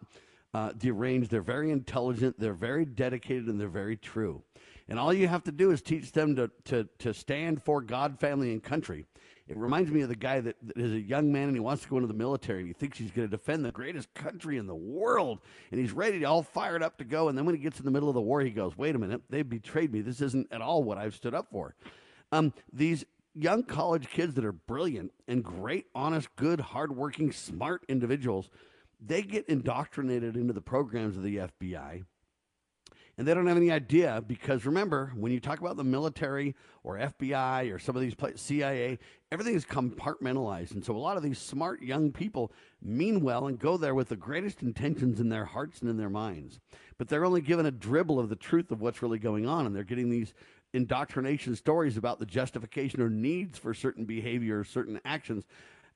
uh, 0.56 0.72
deranged. 0.72 1.30
They're 1.30 1.42
very 1.42 1.70
intelligent. 1.70 2.40
They're 2.40 2.54
very 2.54 2.86
dedicated, 2.86 3.48
and 3.48 3.62
they're 3.62 3.68
very 3.68 3.98
true. 3.98 4.42
And 4.88 5.00
all 5.00 5.14
you 5.14 5.28
have 5.28 5.44
to 5.44 5.52
do 5.52 5.72
is 5.72 5.82
teach 5.82 6.12
them 6.12 6.36
to, 6.36 6.52
to, 6.66 6.88
to 7.00 7.14
stand 7.14 7.64
for 7.64 7.82
God, 7.82 8.20
family, 8.20 8.52
and 8.52 8.62
country. 8.64 9.06
It 9.48 9.58
reminds 9.58 9.92
me 9.92 10.02
of 10.02 10.10
the 10.10 10.16
guy 10.16 10.40
that, 10.40 10.56
that 10.64 10.78
is 10.78 10.92
a 10.92 11.00
young 11.00 11.32
man 11.32 11.50
and 11.50 11.56
he 11.56 11.60
wants 11.60 11.84
to 11.84 11.90
go 11.90 11.98
into 11.98 12.08
the 12.08 12.16
military 12.16 12.60
and 12.62 12.68
he 12.68 12.74
thinks 12.74 12.98
he's 12.98 13.12
going 13.12 13.28
to 13.28 13.32
defend 13.32 13.64
the 13.64 13.72
greatest 13.72 14.12
country 14.16 14.58
in 14.58 14.66
the 14.66 14.76
world 14.76 15.40
and 15.72 15.80
he's 15.80 15.92
ready, 15.92 16.26
all 16.26 16.42
fired 16.42 16.82
up 16.82 16.98
to 16.98 17.04
go. 17.04 17.30
And 17.30 17.38
then 17.38 17.46
when 17.46 17.54
he 17.54 17.62
gets 17.62 17.78
in 17.78 17.86
the 17.86 17.92
middle 17.92 18.10
of 18.10 18.16
the 18.16 18.22
war, 18.22 18.42
he 18.42 18.50
goes, 18.50 18.76
"Wait 18.76 18.96
a 18.96 19.00
minute, 19.00 19.22
they 19.30 19.44
betrayed 19.44 19.92
me. 19.92 20.02
This 20.02 20.20
isn't 20.22 20.48
at 20.52 20.62
all 20.62 20.84
what 20.84 20.98
I've 20.98 21.14
stood 21.14 21.36
up 21.36 21.48
for." 21.52 21.76
Um, 22.32 22.54
these 22.74 23.06
young 23.36 23.64
college 23.64 24.10
kids 24.10 24.34
that 24.34 24.46
are 24.46 24.52
brilliant 24.52 25.12
and 25.28 25.44
great, 25.44 25.88
honest, 25.94 26.36
good, 26.36 26.60
hardworking, 26.60 27.32
smart 27.32 27.84
individuals, 27.88 28.50
they 29.00 29.22
get 29.22 29.48
indoctrinated 29.48 30.36
into 30.36 30.54
the 30.54 30.62
programs 30.62 31.18
of 31.18 31.24
the 31.24 31.38
FBI 31.38 32.04
and 33.18 33.28
they 33.28 33.34
don't 33.34 33.48
have 33.48 33.58
any 33.58 33.72
idea 33.72 34.24
because 34.26 34.66
remember 34.66 35.12
when 35.16 35.32
you 35.32 35.40
talk 35.40 35.60
about 35.60 35.78
the 35.78 35.84
military 35.84 36.56
or 36.84 36.98
FBI 36.98 37.74
or 37.74 37.80
some 37.80 37.96
of 37.96 38.02
these 38.02 38.16
places, 38.16 38.42
CIA, 38.42 39.00
everything 39.32 39.56
is 39.56 39.66
compartmentalized, 39.66 40.72
and 40.72 40.84
so 40.84 40.96
a 40.96 40.98
lot 40.98 41.18
of 41.18 41.24
these 41.24 41.40
smart 41.40 41.82
young 41.82 42.12
people 42.12 42.52
mean 42.82 43.22
well 43.22 43.48
and 43.48 43.60
go 43.60 43.78
there 43.78 43.96
with 43.96 44.10
the 44.10 44.16
greatest 44.16 44.62
intentions 44.62 45.20
in 45.20 45.30
their 45.30 45.46
hearts 45.46 45.82
and 45.82 45.90
in 45.90 45.98
their 45.98 46.10
minds, 46.10 46.60
but 46.98 47.08
they're 47.08 47.26
only 47.26 47.42
given 47.42 47.66
a 47.66 47.72
dribble 47.72 48.20
of 48.20 48.30
the 48.30 48.36
truth 48.36 48.72
of 48.72 48.82
what's 48.82 49.02
really 49.02 49.20
going 49.20 49.48
on, 49.48 49.66
and 49.66 49.76
they're 49.76 49.84
getting 49.84 50.10
these 50.10 50.34
indoctrination 50.74 51.56
stories 51.56 51.96
about 51.96 52.20
the 52.20 52.26
justification 52.26 53.02
or 53.02 53.10
needs 53.10 53.58
for 53.58 53.74
certain 53.74 54.06
behavior 54.06 54.60
or 54.60 54.64
certain 54.64 55.00
actions 55.06 55.46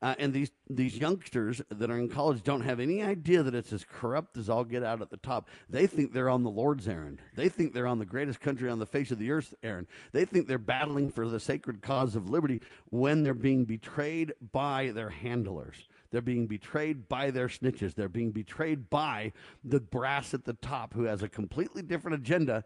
uh, 0.02 0.16
and 0.18 0.34
these 0.34 0.52
these 0.70 0.98
youngsters 0.98 1.62
that 1.70 1.92
are 1.92 1.98
in 1.98 2.08
college 2.08 2.44
don't 2.44 2.62
have 2.62 2.80
any 2.80 3.04
idea 3.04 3.44
that 3.44 3.56
it's 3.56 3.74
as 3.74 3.84
corrupt 3.84 4.38
as 4.38 4.50
all 4.50 4.64
get 4.64 4.84
out 4.84 5.02
at 5.02 5.10
the 5.10 5.18
top. 5.18 5.50
They 5.70 5.88
think 5.88 6.14
they're 6.14 6.30
on 6.30 6.44
the 6.44 6.50
Lord's 6.50 6.88
errand. 6.88 7.22
They 7.36 7.50
think 7.50 7.74
they're 7.74 7.88
on 7.88 8.00
the 8.00 8.06
greatest 8.06 8.40
country 8.40 8.70
on 8.70 8.80
the 8.80 8.86
face 8.86 9.12
of 9.12 9.20
the 9.20 9.32
earth 9.32 9.54
errand. 9.62 9.88
They 10.14 10.26
think 10.26 10.48
they're 10.48 10.58
battling 10.58 11.12
for 11.12 11.28
the 11.28 11.40
sacred 11.40 11.82
cause 11.82 12.16
of 12.16 12.30
liberty 12.30 12.62
when 12.90 13.24
they're 13.24 13.34
being 13.34 13.66
betrayed 13.66 14.34
by 14.52 14.92
their 14.94 15.10
handlers. 15.10 15.88
They're 16.12 16.22
being 16.22 16.48
betrayed 16.48 17.08
by 17.08 17.32
their 17.32 17.48
snitches. 17.48 17.94
They're 17.94 18.10
being 18.10 18.32
betrayed 18.32 18.90
by 18.90 19.34
the 19.64 19.80
brass 19.80 20.34
at 20.34 20.46
the 20.46 20.54
top 20.54 20.94
who 20.94 21.04
has 21.04 21.22
a 21.22 21.30
completely 21.30 21.82
different 21.82 22.16
agenda 22.16 22.64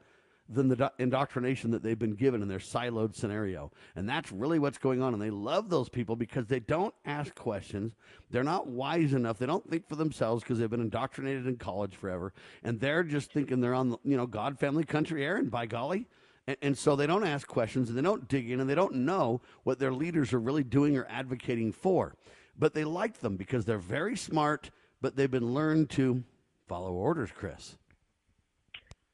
than 0.50 0.68
the 0.68 0.92
indoctrination 1.00 1.72
that 1.72 1.84
they've 1.84 1.98
been 1.98 2.16
given 2.16 2.42
in 2.42 2.48
their 2.48 2.60
siloed 2.60 3.16
scenario. 3.16 3.72
And 3.96 4.08
that's 4.08 4.32
really 4.32 4.60
what's 4.60 4.78
going 4.78 5.02
on. 5.02 5.14
And 5.14 5.22
they 5.22 5.30
love 5.30 5.70
those 5.70 5.88
people 5.90 6.16
because 6.16 6.48
they 6.48 6.60
don't 6.60 6.94
ask 7.06 7.34
questions. 7.34 7.94
They're 8.30 8.44
not 8.44 8.68
wise 8.68 9.14
enough. 9.14 9.40
They 9.40 9.46
don't 9.46 9.68
think 9.70 9.88
for 9.88 9.96
themselves 9.96 10.44
because 10.44 10.60
they've 10.60 10.70
been 10.70 10.82
indoctrinated 10.82 11.48
in 11.48 11.56
college 11.56 11.96
forever. 11.96 12.34
And 12.62 12.80
they're 12.80 13.04
just 13.04 13.32
thinking 13.32 13.62
they're 13.62 13.74
on, 13.74 13.96
you 14.04 14.18
know, 14.18 14.28
God, 14.28 14.60
family, 14.60 14.84
country, 14.84 15.26
errand, 15.26 15.50
by 15.50 15.66
golly. 15.66 16.08
And, 16.46 16.58
and 16.62 16.78
so 16.78 16.98
they 16.98 17.08
don't 17.08 17.26
ask 17.26 17.48
questions 17.48 17.88
and 17.88 17.98
they 17.98 18.02
don't 18.02 18.28
dig 18.28 18.52
in 18.52 18.60
and 18.60 18.70
they 18.70 18.76
don't 18.76 18.96
know 18.96 19.40
what 19.64 19.80
their 19.80 19.94
leaders 19.94 20.34
are 20.34 20.40
really 20.40 20.64
doing 20.64 20.98
or 20.98 21.08
advocating 21.10 21.72
for. 21.72 22.16
but 22.58 22.74
they 22.74 22.84
like 22.84 23.20
them 23.20 23.36
because 23.38 23.66
they're 23.66 23.78
very 23.78 24.16
smart, 24.16 24.70
but 25.02 25.16
they've 25.16 25.32
been 25.32 25.54
learned 25.54 25.90
to 25.92 26.24
follow 26.68 26.92
orders, 26.94 27.30
Chris. 27.34 27.78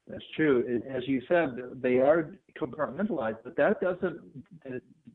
That's 0.09 0.23
true. 0.35 0.81
As 0.89 1.07
you 1.07 1.21
said, 1.27 1.55
they 1.81 1.99
are 1.99 2.35
compartmentalized, 2.59 3.37
but 3.43 3.55
that 3.57 3.79
doesn't 3.79 4.19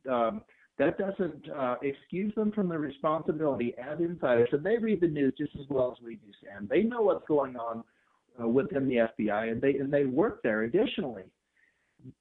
um, 0.09 0.43
that 0.79 0.99
doesn't 0.99 1.51
uh, 1.51 1.77
excuse 1.83 2.35
them 2.35 2.53
from 2.53 2.69
the 2.69 2.79
responsibility 2.79 3.75
as 3.79 3.99
insiders. 3.99 4.49
And 4.53 4.65
they 4.65 4.79
read 4.79 5.01
the 5.01 5.09
news 5.09 5.35
just 5.37 5.55
as 5.57 5.67
well 5.69 5.93
as 5.97 6.05
we 6.05 6.17
do, 6.17 6.27
Sam. 6.43 6.69
They 6.71 6.83
know 6.83 7.03
what's 7.03 7.27
going 7.27 7.57
on 7.57 7.83
uh, 8.41 8.49
within 8.49 8.89
the 8.89 9.09
FBI, 9.19 9.51
and 9.51 9.61
they 9.61 9.75
and 9.75 9.93
they 9.93 10.05
work 10.05 10.43
there. 10.45 10.63
Additionally, 10.63 11.25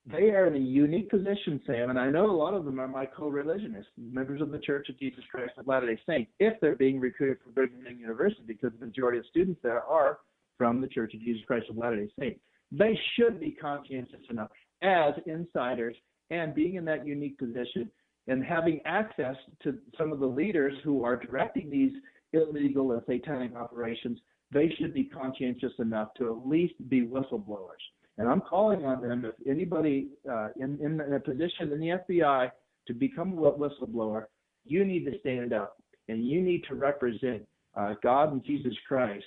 they 0.05 0.31
are 0.31 0.47
in 0.47 0.55
a 0.55 0.65
unique 0.65 1.09
position, 1.09 1.61
Sam, 1.67 1.91
and 1.91 1.99
I 1.99 2.09
know 2.09 2.25
a 2.29 2.31
lot 2.31 2.55
of 2.55 2.65
them 2.65 2.79
are 2.79 2.87
my 2.87 3.05
co-religionists, 3.05 3.91
members 3.97 4.41
of 4.41 4.49
the 4.49 4.59
Church 4.59 4.89
of 4.89 4.97
Jesus 4.97 5.23
Christ 5.29 5.53
of 5.57 5.67
Latter-day 5.67 5.99
Saints, 6.07 6.31
if 6.39 6.59
they're 6.61 6.75
being 6.75 6.99
recruited 6.99 7.37
for 7.43 7.51
Brigham 7.51 7.83
Young 7.85 7.99
University, 7.99 8.43
because 8.47 8.71
the 8.79 8.85
majority 8.85 9.17
of 9.17 9.25
students 9.25 9.59
there 9.61 9.83
are 9.83 10.19
from 10.57 10.79
the 10.79 10.87
Church 10.87 11.13
of 11.13 11.19
Jesus 11.19 11.43
Christ 11.45 11.65
of 11.69 11.77
Latter-day 11.77 12.09
Saints. 12.17 12.39
They 12.75 12.99
should 13.15 13.39
be 13.39 13.51
conscientious 13.51 14.21
enough 14.29 14.49
as 14.81 15.13
insiders 15.27 15.95
and 16.31 16.55
being 16.55 16.75
in 16.75 16.85
that 16.85 17.05
unique 17.05 17.37
position 17.37 17.89
and 18.27 18.43
having 18.43 18.79
access 18.85 19.35
to 19.61 19.77
some 19.97 20.11
of 20.11 20.19
the 20.19 20.25
leaders 20.25 20.73
who 20.83 21.03
are 21.03 21.15
directing 21.15 21.69
these 21.69 21.91
illegal 22.33 22.91
and 22.93 23.01
satanic 23.05 23.55
operations, 23.55 24.19
they 24.51 24.73
should 24.77 24.93
be 24.93 25.03
conscientious 25.03 25.73
enough 25.79 26.09
to 26.17 26.27
at 26.27 26.47
least 26.47 26.73
be 26.89 27.05
whistleblowers. 27.05 27.83
And 28.17 28.27
I'm 28.27 28.41
calling 28.41 28.85
on 28.85 29.01
them, 29.01 29.25
if 29.25 29.35
anybody 29.47 30.09
uh, 30.29 30.49
in, 30.55 30.79
in 30.81 31.13
a 31.13 31.19
position 31.19 31.71
in 31.71 31.79
the 31.79 31.99
FBI 32.09 32.51
to 32.87 32.93
become 32.93 33.37
a 33.37 33.51
whistleblower, 33.51 34.25
you 34.65 34.85
need 34.85 35.05
to 35.05 35.19
stand 35.19 35.53
up 35.53 35.77
and 36.07 36.25
you 36.25 36.41
need 36.41 36.63
to 36.69 36.75
represent 36.75 37.45
uh, 37.75 37.93
God 38.01 38.31
and 38.31 38.43
Jesus 38.43 38.73
Christ 38.87 39.25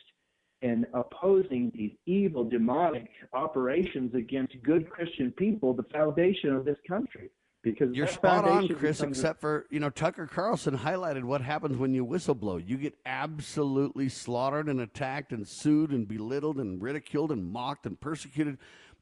in 0.62 0.86
opposing 0.94 1.70
these 1.74 1.92
evil, 2.06 2.44
demonic 2.44 3.08
operations 3.32 4.14
against 4.14 4.54
good 4.62 4.88
Christian 4.88 5.32
people, 5.32 5.74
the 5.74 5.84
foundation 5.84 6.54
of 6.54 6.64
this 6.64 6.78
country 6.88 7.30
because 7.66 7.92
you're 7.96 8.06
spot 8.06 8.44
on, 8.44 8.68
Chris. 8.68 9.00
Except 9.00 9.40
for 9.40 9.66
you 9.70 9.80
know 9.80 9.90
Tucker 9.90 10.28
Carlson 10.28 10.78
highlighted 10.78 11.24
what 11.24 11.40
happens 11.40 11.76
when 11.76 11.92
you 11.92 12.06
whistleblow. 12.06 12.62
You 12.64 12.76
get 12.76 12.94
absolutely 13.04 14.08
slaughtered 14.08 14.68
and 14.68 14.80
attacked 14.80 15.32
and 15.32 15.46
sued 15.46 15.90
and 15.90 16.06
belittled 16.06 16.58
and 16.58 16.80
ridiculed 16.80 17.32
and 17.32 17.44
mocked 17.44 17.84
and 17.84 18.00
persecuted 18.00 18.58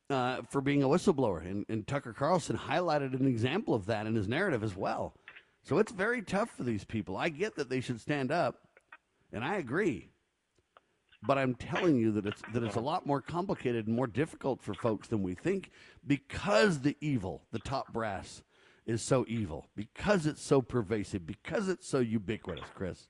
uh, 0.09 0.41
for 0.49 0.63
being 0.63 0.83
a 0.83 0.89
whistleblower. 0.89 1.45
And, 1.45 1.67
and 1.69 1.87
Tucker 1.87 2.15
Carlson 2.15 2.57
highlighted 2.57 3.19
an 3.21 3.27
example 3.27 3.75
of 3.75 3.85
that 3.87 4.07
in 4.07 4.15
his 4.15 4.29
narrative 4.29 4.65
as 4.65 4.75
well. 4.75 5.15
So 5.63 5.77
it's 5.77 5.93
very 5.93 6.23
tough 6.23 6.51
for 6.51 6.63
these 6.63 6.85
people. 6.85 7.19
I 7.19 7.29
get 7.29 7.57
that 7.57 7.69
they 7.69 7.83
should 7.83 8.01
stand 8.01 8.33
up, 8.33 8.57
and 9.31 9.45
I 9.45 9.57
agree. 9.57 10.09
But 11.27 11.39
I'm 11.39 11.55
telling 11.55 11.97
you 11.97 12.13
that 12.13 12.27
it's 12.27 12.43
that 12.53 12.63
it's 12.63 12.77
a 12.77 12.81
lot 12.81 13.07
more 13.07 13.21
complicated 13.21 13.87
and 13.87 13.97
more 13.97 14.07
difficult 14.07 14.61
for 14.61 14.75
folks 14.75 15.09
than 15.09 15.23
we 15.23 15.35
think 15.35 15.71
because 16.07 16.81
the 16.81 16.97
evil, 17.01 17.43
the 17.51 17.59
top 17.59 17.93
brass, 17.93 18.43
is 18.87 19.01
so 19.01 19.25
evil, 19.29 19.67
because 19.75 20.27
it's 20.27 20.43
so 20.43 20.61
pervasive, 20.61 21.27
because 21.27 21.69
it's 21.69 21.89
so 21.89 22.01
ubiquitous, 22.01 22.69
Chris. 22.75 23.09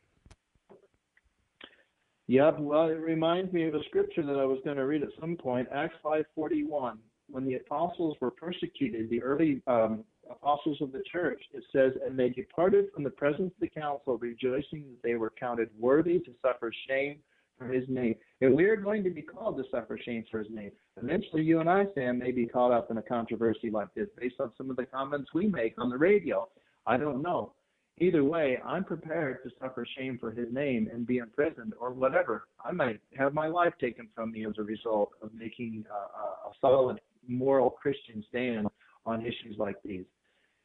Yep. 2.26 2.60
Well, 2.60 2.88
it 2.88 3.00
reminds 3.00 3.52
me 3.52 3.66
of 3.66 3.74
a 3.74 3.82
scripture 3.84 4.22
that 4.22 4.38
I 4.38 4.44
was 4.44 4.58
going 4.64 4.76
to 4.76 4.86
read 4.86 5.02
at 5.02 5.10
some 5.20 5.36
point, 5.36 5.68
Acts 5.72 5.96
5:41. 6.04 6.98
When 7.28 7.46
the 7.46 7.54
apostles 7.54 8.16
were 8.20 8.30
persecuted, 8.30 9.10
the 9.10 9.22
early 9.22 9.62
um, 9.66 10.04
apostles 10.30 10.78
of 10.80 10.92
the 10.92 11.02
church, 11.10 11.42
it 11.52 11.64
says, 11.72 11.92
and 12.06 12.18
they 12.18 12.28
departed 12.28 12.86
from 12.92 13.02
the 13.02 13.10
presence 13.10 13.52
of 13.52 13.60
the 13.60 13.68
council, 13.68 14.18
rejoicing 14.18 14.84
that 14.90 15.02
they 15.02 15.14
were 15.16 15.32
counted 15.38 15.70
worthy 15.78 16.18
to 16.20 16.32
suffer 16.42 16.70
shame 16.88 17.18
for 17.58 17.66
his 17.66 17.84
name. 17.88 18.14
And 18.40 18.54
we 18.54 18.64
are 18.64 18.76
going 18.76 19.04
to 19.04 19.10
be 19.10 19.22
called 19.22 19.56
to 19.58 19.64
suffer 19.70 19.98
shame 20.04 20.24
for 20.30 20.38
his 20.38 20.50
name. 20.50 20.72
Eventually, 21.02 21.42
you 21.42 21.60
and 21.60 21.68
I, 21.68 21.86
Sam, 21.94 22.18
may 22.18 22.30
be 22.30 22.46
caught 22.46 22.72
up 22.72 22.90
in 22.90 22.98
a 22.98 23.02
controversy 23.02 23.70
like 23.70 23.92
this 23.94 24.08
based 24.18 24.40
on 24.40 24.52
some 24.56 24.70
of 24.70 24.76
the 24.76 24.86
comments 24.86 25.30
we 25.34 25.46
make 25.46 25.74
on 25.78 25.90
the 25.90 25.98
radio. 25.98 26.48
I 26.86 26.96
don't 26.96 27.22
know. 27.22 27.52
Either 27.98 28.24
way, 28.24 28.58
I'm 28.64 28.82
prepared 28.82 29.44
to 29.44 29.50
suffer 29.60 29.86
shame 29.96 30.18
for 30.18 30.32
his 30.32 30.52
name 30.52 30.90
and 30.92 31.06
be 31.06 31.18
imprisoned 31.18 31.74
or 31.80 31.92
whatever. 31.92 32.48
I 32.64 32.72
might 32.72 33.00
have 33.16 33.34
my 33.34 33.46
life 33.46 33.74
taken 33.80 34.08
from 34.14 34.32
me 34.32 34.44
as 34.46 34.54
a 34.58 34.64
result 34.64 35.10
of 35.22 35.32
making 35.32 35.84
a, 35.88 36.48
a 36.48 36.52
solid 36.60 37.00
moral 37.28 37.70
Christian 37.70 38.24
stand 38.28 38.66
on 39.06 39.20
issues 39.20 39.56
like 39.58 39.76
these. 39.84 40.04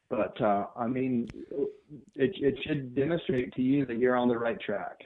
But 0.08 0.40
uh, 0.40 0.66
I 0.76 0.88
mean, 0.88 1.28
it, 2.16 2.32
it 2.34 2.58
should 2.66 2.96
demonstrate 2.96 3.54
to 3.54 3.62
you 3.62 3.86
that 3.86 3.98
you're 3.98 4.16
on 4.16 4.28
the 4.28 4.38
right 4.38 4.60
track. 4.60 4.98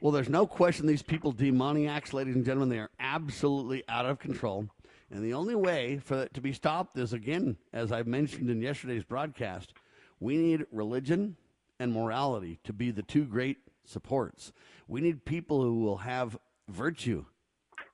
Well, 0.00 0.12
there's 0.12 0.28
no 0.28 0.46
question 0.46 0.86
these 0.86 1.02
people 1.02 1.32
demoniacs, 1.32 2.12
ladies 2.12 2.34
and 2.34 2.44
gentlemen. 2.44 2.68
They 2.68 2.78
are 2.78 2.90
absolutely 3.00 3.82
out 3.88 4.04
of 4.04 4.18
control. 4.18 4.68
And 5.10 5.24
the 5.24 5.32
only 5.32 5.54
way 5.54 5.98
for 5.98 6.22
it 6.22 6.34
to 6.34 6.42
be 6.42 6.52
stopped 6.52 6.98
is, 6.98 7.14
again, 7.14 7.56
as 7.72 7.92
I 7.92 8.02
mentioned 8.02 8.50
in 8.50 8.60
yesterday's 8.60 9.04
broadcast, 9.04 9.72
we 10.20 10.36
need 10.36 10.66
religion 10.70 11.36
and 11.80 11.92
morality 11.92 12.58
to 12.64 12.74
be 12.74 12.90
the 12.90 13.02
two 13.02 13.24
great 13.24 13.56
supports. 13.86 14.52
We 14.86 15.00
need 15.00 15.24
people 15.24 15.62
who 15.62 15.80
will 15.80 15.98
have 15.98 16.38
virtue 16.68 17.24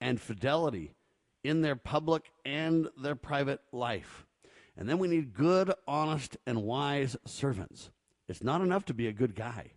and 0.00 0.20
fidelity 0.20 0.94
in 1.44 1.60
their 1.60 1.76
public 1.76 2.32
and 2.44 2.88
their 3.00 3.16
private 3.16 3.60
life. 3.70 4.26
And 4.76 4.88
then 4.88 4.98
we 4.98 5.06
need 5.06 5.34
good, 5.34 5.72
honest, 5.86 6.36
and 6.46 6.64
wise 6.64 7.16
servants. 7.24 7.90
It's 8.26 8.42
not 8.42 8.60
enough 8.60 8.86
to 8.86 8.94
be 8.94 9.06
a 9.06 9.12
good 9.12 9.36
guy. 9.36 9.72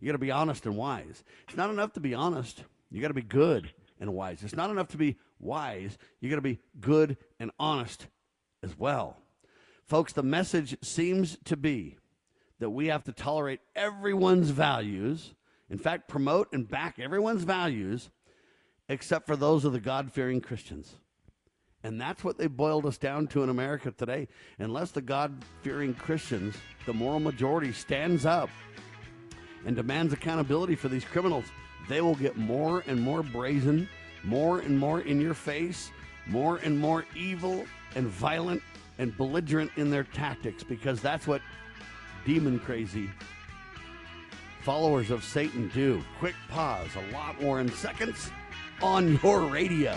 You 0.00 0.06
got 0.06 0.12
to 0.12 0.18
be 0.18 0.30
honest 0.30 0.66
and 0.66 0.76
wise. 0.76 1.22
It's 1.46 1.56
not 1.56 1.70
enough 1.70 1.92
to 1.94 2.00
be 2.00 2.14
honest. 2.14 2.64
You 2.90 3.00
got 3.00 3.08
to 3.08 3.14
be 3.14 3.22
good 3.22 3.70
and 4.00 4.14
wise. 4.14 4.42
It's 4.42 4.56
not 4.56 4.70
enough 4.70 4.88
to 4.88 4.96
be 4.96 5.16
wise. 5.38 5.98
You 6.20 6.30
got 6.30 6.36
to 6.36 6.42
be 6.42 6.58
good 6.80 7.16
and 7.38 7.50
honest 7.58 8.06
as 8.62 8.78
well. 8.78 9.18
Folks, 9.84 10.12
the 10.12 10.22
message 10.22 10.76
seems 10.82 11.36
to 11.44 11.56
be 11.56 11.98
that 12.60 12.70
we 12.70 12.86
have 12.86 13.04
to 13.04 13.12
tolerate 13.12 13.60
everyone's 13.74 14.50
values, 14.50 15.34
in 15.68 15.78
fact, 15.78 16.08
promote 16.08 16.52
and 16.52 16.68
back 16.68 16.98
everyone's 16.98 17.44
values, 17.44 18.10
except 18.88 19.26
for 19.26 19.36
those 19.36 19.64
of 19.64 19.72
the 19.72 19.80
God 19.80 20.12
fearing 20.12 20.40
Christians. 20.40 20.96
And 21.82 22.00
that's 22.00 22.22
what 22.22 22.36
they 22.36 22.46
boiled 22.46 22.84
us 22.84 22.98
down 22.98 23.26
to 23.28 23.42
in 23.42 23.48
America 23.48 23.90
today. 23.90 24.28
Unless 24.58 24.90
the 24.90 25.00
God 25.00 25.42
fearing 25.62 25.94
Christians, 25.94 26.54
the 26.84 26.92
moral 26.92 27.20
majority, 27.20 27.72
stands 27.72 28.26
up 28.26 28.50
and 29.66 29.76
demands 29.76 30.12
accountability 30.12 30.74
for 30.74 30.88
these 30.88 31.04
criminals, 31.04 31.46
they 31.88 32.00
will 32.00 32.14
get 32.14 32.36
more 32.36 32.82
and 32.86 33.00
more 33.00 33.22
brazen, 33.22 33.88
more 34.24 34.60
and 34.60 34.78
more 34.78 35.00
in 35.00 35.20
your 35.20 35.34
face, 35.34 35.90
more 36.26 36.58
and 36.58 36.78
more 36.78 37.04
evil 37.16 37.64
and 37.94 38.06
violent 38.06 38.62
and 38.98 39.16
belligerent 39.16 39.70
in 39.76 39.90
their 39.90 40.04
tactics 40.04 40.62
because 40.62 41.00
that's 41.00 41.26
what 41.26 41.40
demon 42.24 42.58
crazy 42.58 43.10
followers 44.62 45.10
of 45.10 45.24
Satan 45.24 45.70
do. 45.74 46.02
Quick 46.18 46.34
pause, 46.48 46.88
a 46.94 47.12
lot 47.12 47.40
more 47.40 47.60
in 47.60 47.70
seconds 47.72 48.30
on 48.82 49.18
your 49.22 49.40
radio. 49.46 49.96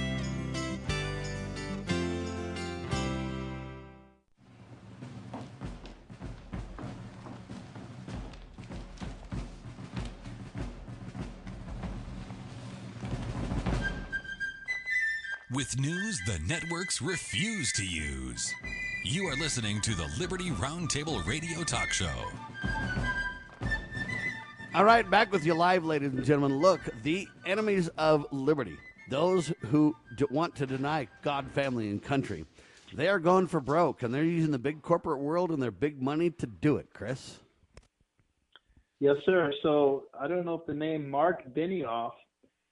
With 15.53 15.77
news 15.77 16.21
the 16.25 16.39
networks 16.47 17.01
refuse 17.01 17.73
to 17.73 17.85
use. 17.85 18.53
You 19.03 19.27
are 19.27 19.35
listening 19.35 19.81
to 19.81 19.93
the 19.93 20.09
Liberty 20.17 20.49
Roundtable 20.51 21.25
Radio 21.25 21.63
Talk 21.63 21.91
Show. 21.91 22.07
All 24.73 24.85
right, 24.85 25.09
back 25.09 25.29
with 25.29 25.45
you 25.45 25.53
live, 25.53 25.83
ladies 25.83 26.13
and 26.13 26.23
gentlemen. 26.23 26.59
Look, 26.59 26.79
the 27.03 27.27
enemies 27.45 27.89
of 27.97 28.25
liberty, 28.31 28.77
those 29.09 29.51
who 29.65 29.93
d- 30.15 30.23
want 30.31 30.55
to 30.55 30.65
deny 30.65 31.09
God, 31.21 31.51
family, 31.51 31.89
and 31.89 32.01
country, 32.01 32.45
they 32.93 33.09
are 33.09 33.19
going 33.19 33.47
for 33.47 33.59
broke, 33.59 34.03
and 34.03 34.13
they're 34.13 34.23
using 34.23 34.51
the 34.51 34.59
big 34.59 34.81
corporate 34.81 35.19
world 35.19 35.51
and 35.51 35.61
their 35.61 35.69
big 35.69 36.01
money 36.01 36.29
to 36.29 36.47
do 36.47 36.77
it, 36.77 36.87
Chris. 36.93 37.39
Yes, 39.01 39.17
sir. 39.25 39.51
So 39.63 40.03
I 40.17 40.29
don't 40.29 40.45
know 40.45 40.53
if 40.53 40.65
the 40.65 40.73
name 40.73 41.09
Mark 41.09 41.43
Benioff, 41.53 42.11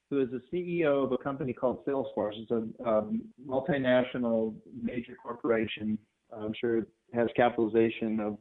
who 0.10 0.22
is 0.22 0.30
the 0.32 0.42
CEO 0.52 1.04
of 1.04 1.12
a 1.12 1.18
company 1.18 1.54
called 1.54 1.86
Salesforce, 1.86 2.34
it's 2.36 2.52
a 2.52 2.90
um, 2.90 3.22
multinational 3.48 4.56
major 4.82 5.16
corporation. 5.22 5.98
I'm 6.36 6.54
sure 6.60 6.80
it 6.80 6.88
has 7.14 7.28
capitalization 7.36 8.20
of 8.20 8.38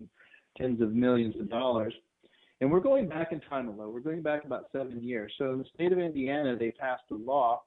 tens 0.56 0.80
of 0.80 0.92
millions 0.92 1.34
of 1.38 1.50
dollars. 1.50 1.94
And 2.60 2.70
we're 2.70 2.80
going 2.80 3.08
back 3.08 3.32
in 3.32 3.40
time 3.40 3.68
a 3.68 3.70
little. 3.70 3.92
We're 3.92 4.00
going 4.00 4.22
back 4.22 4.44
about 4.44 4.66
seven 4.72 5.02
years. 5.02 5.32
So 5.38 5.52
in 5.52 5.58
the 5.58 5.64
state 5.74 5.92
of 5.92 5.98
Indiana, 5.98 6.56
they 6.56 6.72
passed 6.72 7.04
a 7.10 7.14
law 7.14 7.62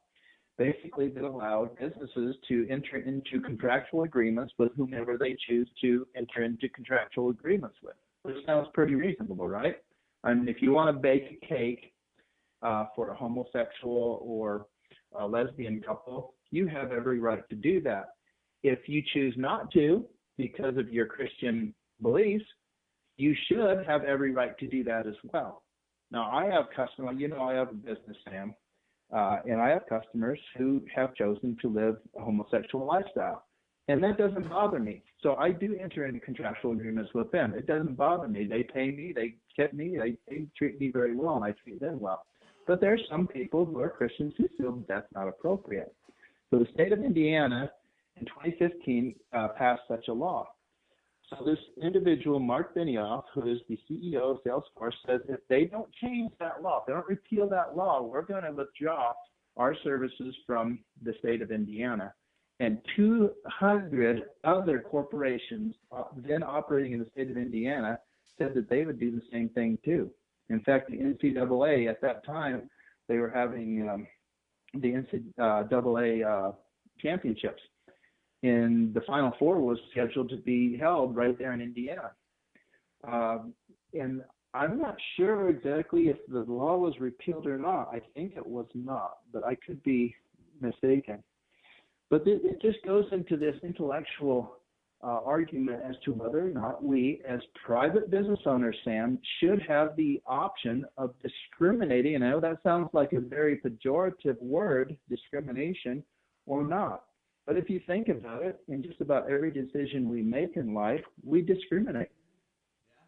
basically 0.58 1.08
that 1.10 1.24
allowed 1.24 1.76
businesses 1.80 2.36
to 2.48 2.68
enter 2.70 2.98
into 2.98 3.40
contractual 3.42 4.04
agreements 4.04 4.54
with 4.58 4.72
whomever 4.76 5.18
they 5.18 5.36
choose 5.48 5.68
to 5.82 6.06
enter 6.16 6.44
into 6.44 6.70
contractual 6.70 7.30
agreements 7.30 7.78
with. 7.82 7.96
Which 8.24 8.46
sounds 8.46 8.68
pretty 8.74 8.96
reasonable, 8.96 9.48
right? 9.48 9.78
I 10.24 10.34
mean, 10.34 10.48
if 10.48 10.62
you 10.62 10.72
want 10.72 10.96
to 10.96 11.02
bake 11.02 11.40
a 11.42 11.46
cake 11.46 11.94
uh, 12.62 12.86
for 12.96 13.10
a 13.10 13.16
homosexual 13.16 14.20
or 14.24 14.68
a 15.20 15.26
lesbian 15.26 15.82
couple, 15.82 16.34
you 16.52 16.68
have 16.68 16.92
every 16.92 17.20
right 17.20 17.48
to 17.50 17.56
do 17.56 17.82
that. 17.82 18.10
If 18.64 18.88
you 18.88 19.02
choose 19.14 19.34
not 19.38 19.72
to, 19.72 20.06
because 20.38 20.78
of 20.78 20.92
your 20.92 21.06
Christian 21.06 21.74
beliefs, 22.02 22.46
you 23.18 23.36
should 23.48 23.86
have 23.86 24.04
every 24.04 24.32
right 24.32 24.58
to 24.60 24.68
do 24.68 24.84
that 24.86 25.08
as 25.08 25.16
well. 25.32 25.64
Now, 26.12 26.30
I 26.32 26.46
have 26.46 26.66
customers, 26.76 27.16
you 27.18 27.28
know, 27.28 27.44
I 27.44 27.54
have 27.54 27.70
a 27.70 27.74
business, 27.74 28.18
Sam, 28.26 28.54
uh, 29.16 29.38
and 29.46 29.62
I 29.62 29.70
have 29.70 29.84
customers 29.88 30.40
who 30.58 30.82
have 30.94 31.16
chosen 31.16 31.58
to 31.62 31.70
live 31.70 31.98
a 32.18 32.22
homosexual 32.22 32.86
lifestyle. 32.86 33.46
And 33.88 34.04
that 34.04 34.18
doesn't 34.18 34.50
bother 34.50 34.80
me. 34.80 35.04
So 35.22 35.36
I 35.36 35.52
do 35.52 35.78
enter 35.82 36.06
into 36.06 36.20
contractual 36.20 36.72
agreements 36.72 37.12
with 37.14 37.32
them. 37.32 37.54
It 37.56 37.68
doesn't 37.68 37.98
bother 37.98 38.28
me. 38.28 38.46
They 38.46 38.64
pay 38.64 38.92
me, 38.92 39.14
they 39.16 39.36
get 39.58 39.74
me, 39.74 39.98
they, 39.98 40.18
they 40.30 40.46
treat 40.58 40.80
me 40.80 40.92
very 40.92 41.16
well, 41.16 41.36
and 41.36 41.46
I 41.46 41.54
treat 41.64 41.80
them 41.80 42.00
well. 42.00 42.24
But 42.68 42.82
there 42.82 42.94
are 42.94 43.00
some 43.10 43.28
people 43.28 43.66
who 43.66 43.80
are 43.80 43.90
Christians 43.90 44.34
who 44.38 44.48
feel 44.58 44.84
that's 44.88 45.12
not 45.14 45.28
appropriate. 45.28 45.94
So 46.50 46.60
the 46.60 46.68
state 46.74 46.92
of 46.92 47.00
Indiana 47.00 47.72
in 48.18 48.26
2015 48.26 49.16
uh, 49.34 49.48
passed 49.58 49.82
such 49.88 50.08
a 50.08 50.14
law. 50.14 50.48
So 51.30 51.46
this 51.46 51.60
individual, 51.82 52.40
Mark 52.40 52.76
Benioff, 52.76 53.24
who 53.34 53.50
is 53.50 53.60
the 53.70 53.80
CEO 53.90 54.32
of 54.32 54.44
Salesforce, 54.44 54.94
says 55.08 55.22
if 55.30 55.40
they 55.48 55.64
don't 55.64 55.90
change 56.02 56.32
that 56.40 56.62
law, 56.62 56.82
if 56.82 56.88
they 56.88 56.94
don't 56.94 57.08
repeal 57.08 57.48
that 57.50 57.76
law, 57.76 58.02
we're 58.02 58.22
going 58.22 58.44
to 58.44 58.52
withdraw 58.52 59.14
our 59.56 59.76
services 59.84 60.36
from 60.46 60.80
the 61.04 61.14
state 61.20 61.42
of 61.42 61.52
Indiana. 61.52 62.14
And 62.60 62.80
200 62.96 64.24
other 64.44 64.80
corporations 64.80 65.74
uh, 65.92 66.04
then 66.16 66.44
operating 66.44 66.94
in 66.94 67.00
the 67.00 67.10
state 67.12 67.32
of 67.32 67.38
Indiana 67.38 67.98
said 68.38 68.54
that 68.54 68.70
they 68.70 68.86
would 68.86 69.00
do 69.00 69.12
the 69.12 69.22
same 69.32 69.50
thing 69.50 69.78
too. 69.84 70.12
In 70.52 70.60
fact, 70.62 70.90
the 70.90 70.98
NCAA 70.98 71.90
at 71.90 72.02
that 72.02 72.26
time, 72.26 72.70
they 73.08 73.18
were 73.18 73.30
having 73.30 73.90
um, 73.90 74.08
the 74.74 75.04
NCAA 75.40 76.26
uh, 76.26 76.52
championships 77.00 77.62
and 78.44 78.94
the 78.94 79.02
Final 79.02 79.34
Four 79.38 79.60
was 79.60 79.78
scheduled 79.92 80.30
to 80.30 80.38
be 80.38 80.78
held 80.78 81.16
right 81.16 81.38
there 81.38 81.54
in 81.54 81.62
Indiana. 81.62 82.12
Um, 83.08 83.54
and 83.94 84.22
I'm 84.54 84.80
not 84.80 84.96
sure 85.16 85.50
exactly 85.50 86.04
if 86.04 86.18
the 86.28 86.40
law 86.40 86.78
was 86.78 86.94
repealed 87.00 87.48
or 87.48 87.58
not. 87.58 87.90
I 87.94 88.02
think 88.16 88.34
it 88.36 88.46
was 88.46 88.66
not, 88.74 89.18
but 89.32 89.46
I 89.46 89.56
could 89.56 89.82
be 89.84 90.16
mistaken. 90.60 91.24
But 92.10 92.28
it, 92.28 92.42
it 92.44 92.62
just 92.62 92.84
goes 92.86 93.06
into 93.12 93.38
this 93.38 93.56
intellectual 93.64 94.58
uh, 95.04 95.20
argument 95.26 95.82
as 95.88 95.96
to 96.06 96.14
whether 96.14 96.46
or 96.46 96.52
not 96.52 96.84
we, 96.84 97.22
as 97.28 97.40
private 97.66 98.10
business 98.12 98.40
owners, 98.46 98.76
Sam, 98.84 99.20
should 99.40 99.62
have 99.68 99.96
the 99.96 100.22
option 100.26 100.86
of 100.98 101.14
discriminating. 101.22 102.16
And 102.16 102.24
I 102.24 102.32
know 102.32 102.40
that 102.40 102.62
sounds 102.64 102.90
like 102.94 103.14
a 103.14 103.20
very 103.20 103.58
pejorative 103.58 104.42
word, 104.42 104.96
discrimination, 105.10 106.04
or 106.46 106.64
not. 106.64 107.04
But 107.48 107.58
if 107.58 107.70
you 107.70 107.82
think 107.88 108.08
about 108.08 108.44
it, 108.44 108.60
in 108.68 108.84
just 108.84 109.02
about 109.02 109.30
every 109.30 109.52
decision 109.52 110.10
we 110.10 110.22
make 110.22 110.56
in 110.56 110.74
life, 110.74 111.02
we 111.24 111.42
discriminate. 111.42 112.10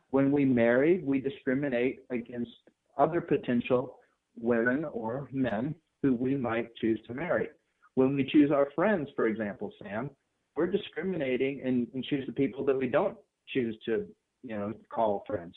When 0.09 0.31
we 0.31 0.45
marry, 0.45 1.01
we 1.03 1.19
discriminate 1.19 1.99
against 2.09 2.51
other 2.97 3.21
potential 3.21 3.97
women 4.39 4.85
or 4.85 5.27
men 5.31 5.75
who 6.01 6.13
we 6.13 6.35
might 6.35 6.75
choose 6.75 6.99
to 7.07 7.13
marry. 7.13 7.49
When 7.95 8.15
we 8.15 8.25
choose 8.25 8.51
our 8.51 8.69
friends, 8.75 9.09
for 9.15 9.27
example, 9.27 9.71
Sam, 9.81 10.09
we're 10.55 10.67
discriminating 10.67 11.61
and, 11.63 11.87
and 11.93 12.03
choose 12.03 12.25
the 12.25 12.33
people 12.33 12.63
that 12.65 12.77
we 12.77 12.87
don't 12.87 13.17
choose 13.49 13.75
to, 13.85 14.05
you 14.43 14.57
know, 14.57 14.73
call 14.89 15.23
friends. 15.27 15.55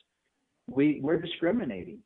We 0.68 1.00
we're 1.02 1.20
discriminating. 1.20 1.98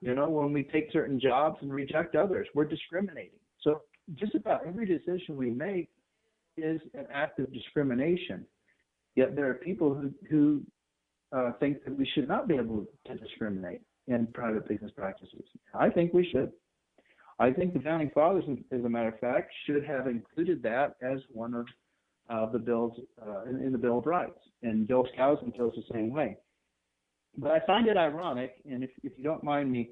You 0.00 0.14
know, 0.14 0.28
when 0.28 0.52
we 0.52 0.64
take 0.64 0.92
certain 0.92 1.18
jobs 1.18 1.56
and 1.62 1.72
reject 1.72 2.14
others, 2.14 2.46
we're 2.54 2.66
discriminating. 2.66 3.38
So 3.62 3.82
just 4.16 4.34
about 4.34 4.66
every 4.66 4.84
decision 4.84 5.36
we 5.36 5.50
make 5.50 5.88
is 6.56 6.80
an 6.92 7.06
act 7.12 7.38
of 7.38 7.52
discrimination. 7.52 8.44
Yet 9.16 9.34
there 9.34 9.48
are 9.48 9.54
people 9.54 9.94
who, 9.94 10.12
who 10.28 10.62
uh, 11.34 11.52
think 11.58 11.84
that 11.84 11.96
we 11.96 12.06
should 12.14 12.28
not 12.28 12.48
be 12.48 12.56
able 12.56 12.86
to 13.06 13.14
discriminate 13.14 13.80
in 14.06 14.26
private 14.34 14.68
business 14.68 14.92
practices. 14.94 15.44
I 15.72 15.88
think 15.88 16.12
we 16.12 16.28
should. 16.30 16.52
I 17.38 17.50
think 17.50 17.72
the 17.72 17.80
founding 17.80 18.10
fathers, 18.10 18.44
as 18.70 18.84
a 18.84 18.88
matter 18.88 19.08
of 19.08 19.18
fact, 19.18 19.52
should 19.66 19.84
have 19.84 20.06
included 20.06 20.62
that 20.62 20.96
as 21.02 21.18
one 21.32 21.54
of 21.54 21.66
uh, 22.28 22.46
the 22.46 22.58
bills 22.58 22.98
uh, 23.20 23.42
in, 23.44 23.60
in, 23.60 23.72
the 23.72 23.78
Bill 23.78 23.98
of 23.98 24.06
Rights. 24.06 24.38
And 24.62 24.86
Bill 24.86 25.06
Skousen 25.16 25.56
feels 25.56 25.74
the 25.74 25.84
same 25.92 26.10
way. 26.10 26.38
But 27.36 27.50
I 27.50 27.60
find 27.66 27.88
it 27.88 27.96
ironic, 27.96 28.54
and 28.68 28.84
if, 28.84 28.90
if 29.02 29.12
you 29.16 29.24
don't 29.24 29.42
mind 29.42 29.70
me 29.70 29.90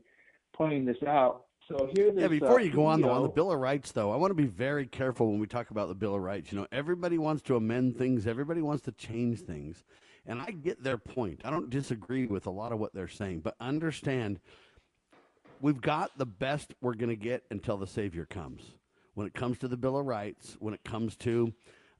pointing 0.52 0.84
this 0.84 1.02
out, 1.06 1.44
so 1.68 1.88
here, 1.94 2.12
yeah. 2.14 2.28
Before 2.28 2.58
uh, 2.58 2.62
you 2.62 2.72
go 2.72 2.86
on 2.86 3.00
though, 3.00 3.10
on 3.10 3.22
the 3.22 3.28
Bill 3.28 3.52
of 3.52 3.58
Rights, 3.58 3.92
though, 3.92 4.10
I 4.10 4.16
want 4.16 4.30
to 4.30 4.34
be 4.34 4.46
very 4.46 4.86
careful 4.86 5.30
when 5.30 5.38
we 5.38 5.46
talk 5.46 5.70
about 5.70 5.88
the 5.88 5.94
Bill 5.94 6.14
of 6.14 6.20
Rights. 6.20 6.50
You 6.50 6.58
know, 6.58 6.66
everybody 6.72 7.18
wants 7.18 7.42
to 7.42 7.56
amend 7.56 7.96
things, 7.96 8.26
everybody 8.26 8.62
wants 8.62 8.82
to 8.84 8.92
change 8.92 9.40
things, 9.40 9.84
and 10.26 10.40
I 10.40 10.50
get 10.50 10.82
their 10.82 10.98
point. 10.98 11.40
I 11.44 11.50
don't 11.50 11.70
disagree 11.70 12.26
with 12.26 12.46
a 12.46 12.50
lot 12.50 12.72
of 12.72 12.80
what 12.80 12.94
they're 12.94 13.08
saying, 13.08 13.40
but 13.40 13.54
understand, 13.60 14.40
we've 15.60 15.80
got 15.80 16.10
the 16.18 16.26
best 16.26 16.74
we're 16.80 16.94
going 16.94 17.10
to 17.10 17.16
get 17.16 17.44
until 17.50 17.76
the 17.76 17.86
Savior 17.86 18.26
comes. 18.26 18.62
When 19.14 19.26
it 19.26 19.34
comes 19.34 19.58
to 19.58 19.68
the 19.68 19.76
Bill 19.76 19.98
of 19.98 20.06
Rights, 20.06 20.56
when 20.58 20.74
it 20.74 20.82
comes 20.84 21.16
to 21.18 21.52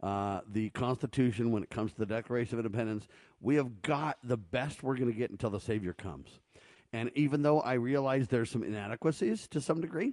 uh, 0.02 0.40
the 0.50 0.70
Constitution, 0.70 1.52
when 1.52 1.62
it 1.62 1.70
comes 1.70 1.92
to 1.92 1.98
the 1.98 2.06
Declaration 2.06 2.58
of 2.58 2.64
Independence, 2.64 3.06
we 3.40 3.54
have 3.56 3.82
got 3.82 4.18
the 4.24 4.36
best 4.36 4.82
we're 4.82 4.96
going 4.96 5.12
to 5.12 5.16
get 5.16 5.30
until 5.30 5.50
the 5.50 5.60
Savior 5.60 5.92
comes. 5.92 6.40
And 6.92 7.10
even 7.14 7.42
though 7.42 7.60
I 7.60 7.74
realize 7.74 8.28
there's 8.28 8.50
some 8.50 8.64
inadequacies 8.64 9.48
to 9.48 9.60
some 9.60 9.80
degree, 9.80 10.12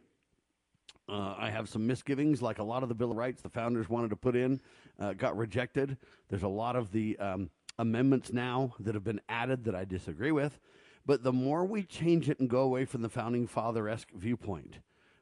uh, 1.10 1.36
I 1.38 1.50
have 1.50 1.68
some 1.68 1.88
misgivings, 1.88 2.42
like 2.42 2.60
a 2.60 2.64
lot 2.64 2.84
of 2.84 2.90
the 2.90 2.96
Bill 2.96 3.12
of 3.12 3.18
Rights 3.18 3.42
the 3.42 3.50
founders 3.50 3.90
wanted 3.90 4.12
to 4.12 4.16
put 4.16 4.36
in 4.36 4.62
uh, 5.00 5.14
got 5.14 5.36
rejected. 5.36 5.98
There's 6.30 6.44
a 6.44 6.48
lot 6.48 6.76
of 6.76 6.92
the 6.92 7.18
um, 7.18 7.50
amendments 7.80 8.32
now 8.32 8.76
that 8.80 8.94
have 8.94 9.04
been 9.04 9.22
added 9.28 9.64
that 9.64 9.76
I 9.76 9.86
disagree 9.86 10.32
with. 10.32 10.60
But 11.06 11.24
the 11.24 11.34
more 11.34 11.66
we 11.66 11.84
change 11.84 12.30
it 12.30 12.40
and 12.40 12.50
go 12.50 12.62
away 12.62 12.86
from 12.86 13.02
the 13.02 13.10
founding 13.10 13.48
father 13.48 13.90
esque 13.90 14.12
viewpoint, 14.14 14.80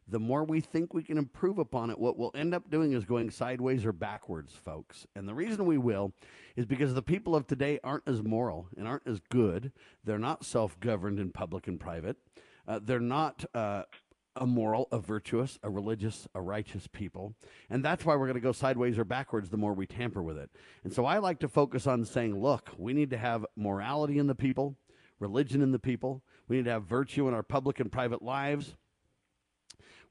the 0.09 0.19
more 0.19 0.43
we 0.43 0.61
think 0.61 0.93
we 0.93 1.03
can 1.03 1.17
improve 1.17 1.57
upon 1.57 1.89
it, 1.89 1.99
what 1.99 2.17
we'll 2.17 2.31
end 2.33 2.53
up 2.53 2.69
doing 2.69 2.93
is 2.93 3.03
going 3.03 3.29
sideways 3.29 3.85
or 3.85 3.91
backwards, 3.91 4.53
folks. 4.53 5.05
And 5.15 5.27
the 5.27 5.33
reason 5.33 5.65
we 5.65 5.77
will 5.77 6.13
is 6.55 6.65
because 6.65 6.93
the 6.93 7.01
people 7.01 7.35
of 7.35 7.45
today 7.45 7.79
aren't 7.83 8.07
as 8.07 8.23
moral 8.23 8.67
and 8.77 8.87
aren't 8.87 9.07
as 9.07 9.19
good. 9.29 9.71
They're 10.03 10.17
not 10.17 10.45
self 10.45 10.79
governed 10.79 11.19
in 11.19 11.31
public 11.31 11.67
and 11.67 11.79
private. 11.79 12.17
Uh, 12.67 12.79
they're 12.83 12.99
not 12.99 13.43
uh, 13.53 13.83
a 14.35 14.45
moral, 14.45 14.87
a 14.91 14.99
virtuous, 14.99 15.59
a 15.63 15.69
religious, 15.69 16.27
a 16.33 16.41
righteous 16.41 16.87
people. 16.87 17.33
And 17.69 17.83
that's 17.83 18.05
why 18.05 18.15
we're 18.15 18.27
going 18.27 18.35
to 18.35 18.41
go 18.41 18.51
sideways 18.51 18.97
or 18.97 19.03
backwards 19.03 19.49
the 19.49 19.57
more 19.57 19.73
we 19.73 19.87
tamper 19.87 20.23
with 20.23 20.37
it. 20.37 20.49
And 20.83 20.93
so 20.93 21.05
I 21.05 21.17
like 21.17 21.39
to 21.39 21.47
focus 21.47 21.87
on 21.87 22.05
saying, 22.05 22.39
look, 22.41 22.71
we 22.77 22.93
need 22.93 23.09
to 23.09 23.17
have 23.17 23.45
morality 23.55 24.19
in 24.19 24.27
the 24.27 24.35
people, 24.35 24.77
religion 25.19 25.61
in 25.61 25.71
the 25.71 25.79
people. 25.79 26.23
We 26.47 26.57
need 26.57 26.65
to 26.65 26.71
have 26.71 26.83
virtue 26.83 27.27
in 27.27 27.33
our 27.33 27.43
public 27.43 27.79
and 27.79 27.91
private 27.91 28.21
lives. 28.21 28.75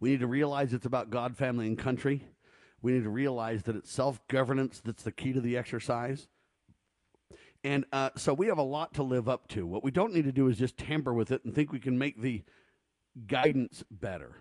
We 0.01 0.11
need 0.11 0.21
to 0.21 0.27
realize 0.27 0.73
it's 0.73 0.87
about 0.87 1.11
God, 1.11 1.37
family, 1.37 1.67
and 1.67 1.79
country. 1.79 2.27
We 2.83 2.93
need 2.93 3.05
to 3.05 3.11
realize 3.11 3.63
that 3.65 3.77
it's 3.77 3.91
self 3.91 4.21
governance 4.29 4.81
that's 4.85 5.03
the 5.03 5.13
key 5.13 5.33
to 5.33 5.41
the 5.41 5.57
exercise. 5.57 6.29
And 7.65 7.85
uh, 7.93 8.11
so 8.17 8.33
we 8.33 8.47
have 8.47 8.59
a 8.59 8.63
lot 8.63 8.95
to 8.95 9.03
live 9.03 9.29
up 9.29 9.49
to. 9.49 9.67
What 9.67 9.83
we 9.83 9.91
don't 9.91 10.15
need 10.15 10.25
to 10.25 10.33
do 10.33 10.49
is 10.49 10.59
just 10.59 10.77
tamper 10.77 11.13
with 11.13 11.33
it 11.33 11.45
and 11.45 11.55
think 11.55 11.73
we 11.73 11.81
can 11.81 11.99
make 11.99 12.21
the 12.21 12.43
guidance 13.27 13.83
better. 13.91 14.37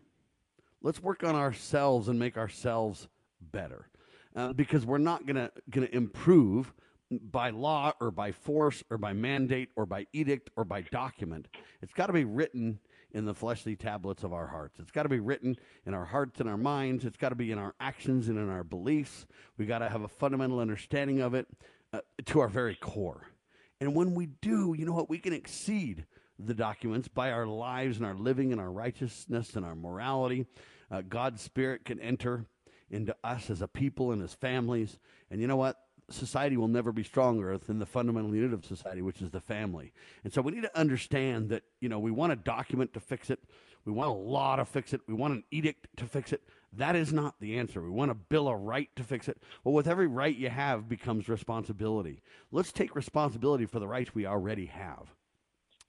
Let's 0.81 1.01
work 1.01 1.23
on 1.23 1.35
ourselves 1.35 2.07
and 2.07 2.19
make 2.19 2.37
ourselves 2.37 3.07
better. 3.41 3.87
Uh, 4.35 4.53
because 4.53 4.85
we're 4.85 4.97
not 4.97 5.25
going 5.25 5.49
to 5.71 5.95
improve 5.95 6.73
by 7.09 7.49
law 7.49 7.93
or 8.01 8.11
by 8.11 8.31
force 8.31 8.83
or 8.89 8.97
by 8.97 9.13
mandate 9.13 9.69
or 9.75 9.85
by 9.85 10.05
edict 10.13 10.49
or 10.55 10.65
by 10.65 10.81
document. 10.81 11.47
It's 11.81 11.93
got 11.93 12.07
to 12.07 12.13
be 12.13 12.25
written 12.25 12.79
in 13.15 13.23
the 13.23 13.33
fleshly 13.33 13.77
tablets 13.77 14.23
of 14.23 14.33
our 14.33 14.45
hearts. 14.45 14.77
It's 14.77 14.91
got 14.91 15.03
to 15.03 15.09
be 15.09 15.21
written 15.21 15.55
in 15.85 15.93
our 15.93 16.03
hearts 16.03 16.41
and 16.41 16.49
our 16.49 16.57
minds. 16.57 17.05
It's 17.05 17.15
got 17.15 17.29
to 17.29 17.35
be 17.35 17.49
in 17.49 17.57
our 17.57 17.73
actions 17.79 18.27
and 18.27 18.37
in 18.37 18.49
our 18.49 18.65
beliefs. 18.65 19.25
We 19.57 19.65
got 19.65 19.79
to 19.79 19.87
have 19.87 20.01
a 20.01 20.09
fundamental 20.09 20.59
understanding 20.59 21.21
of 21.21 21.33
it 21.33 21.47
uh, 21.93 22.01
to 22.25 22.41
our 22.41 22.49
very 22.49 22.75
core. 22.75 23.21
And 23.79 23.95
when 23.95 24.15
we 24.15 24.25
do, 24.25 24.75
you 24.77 24.85
know 24.85 24.91
what? 24.91 25.09
We 25.09 25.19
can 25.19 25.31
exceed 25.31 26.05
the 26.37 26.53
documents 26.53 27.07
by 27.07 27.31
our 27.31 27.47
lives 27.47 27.97
and 27.97 28.05
our 28.05 28.15
living 28.15 28.51
and 28.51 28.59
our 28.59 28.71
righteousness 28.71 29.55
and 29.55 29.65
our 29.65 29.75
morality. 29.75 30.45
Uh, 30.91 31.01
God's 31.01 31.41
Spirit 31.41 31.85
can 31.85 32.01
enter 32.01 32.45
into 32.89 33.15
us 33.23 33.49
as 33.49 33.61
a 33.61 33.67
people 33.67 34.11
and 34.11 34.21
as 34.21 34.33
families. 34.33 34.99
And 35.31 35.39
you 35.39 35.47
know 35.47 35.55
what? 35.55 35.77
Society 36.09 36.55
will 36.55 36.67
never 36.67 36.91
be 36.91 37.03
stronger 37.03 37.57
than 37.57 37.79
the 37.79 37.85
fundamental 37.85 38.35
unit 38.35 38.53
of 38.53 38.63
society, 38.63 39.01
which 39.01 39.21
is 39.21 39.31
the 39.31 39.41
family. 39.41 39.91
And 40.23 40.31
so 40.31 40.41
we 40.41 40.51
need 40.51 40.61
to 40.61 40.77
understand 40.77 41.49
that, 41.49 41.63
you 41.79 41.89
know, 41.89 41.99
we 41.99 42.11
want 42.11 42.31
a 42.31 42.35
document 42.35 42.93
to 42.93 42.99
fix 42.99 43.29
it. 43.29 43.39
We 43.85 43.91
want 43.91 44.09
a 44.09 44.13
law 44.13 44.55
to 44.55 44.65
fix 44.65 44.93
it. 44.93 45.01
We 45.07 45.13
want 45.13 45.33
an 45.33 45.43
edict 45.51 45.87
to 45.97 46.05
fix 46.05 46.33
it. 46.33 46.43
That 46.73 46.95
is 46.95 47.13
not 47.13 47.39
the 47.39 47.57
answer. 47.57 47.81
We 47.81 47.89
want 47.89 48.11
a 48.11 48.15
bill 48.15 48.47
of 48.47 48.59
right 48.59 48.89
to 48.95 49.03
fix 49.03 49.27
it. 49.27 49.41
Well, 49.63 49.73
with 49.73 49.87
every 49.87 50.07
right 50.07 50.35
you 50.35 50.49
have 50.49 50.89
becomes 50.89 51.29
responsibility. 51.29 52.21
Let's 52.51 52.71
take 52.71 52.95
responsibility 52.95 53.65
for 53.65 53.79
the 53.79 53.87
rights 53.87 54.13
we 54.13 54.25
already 54.25 54.65
have. 54.67 55.13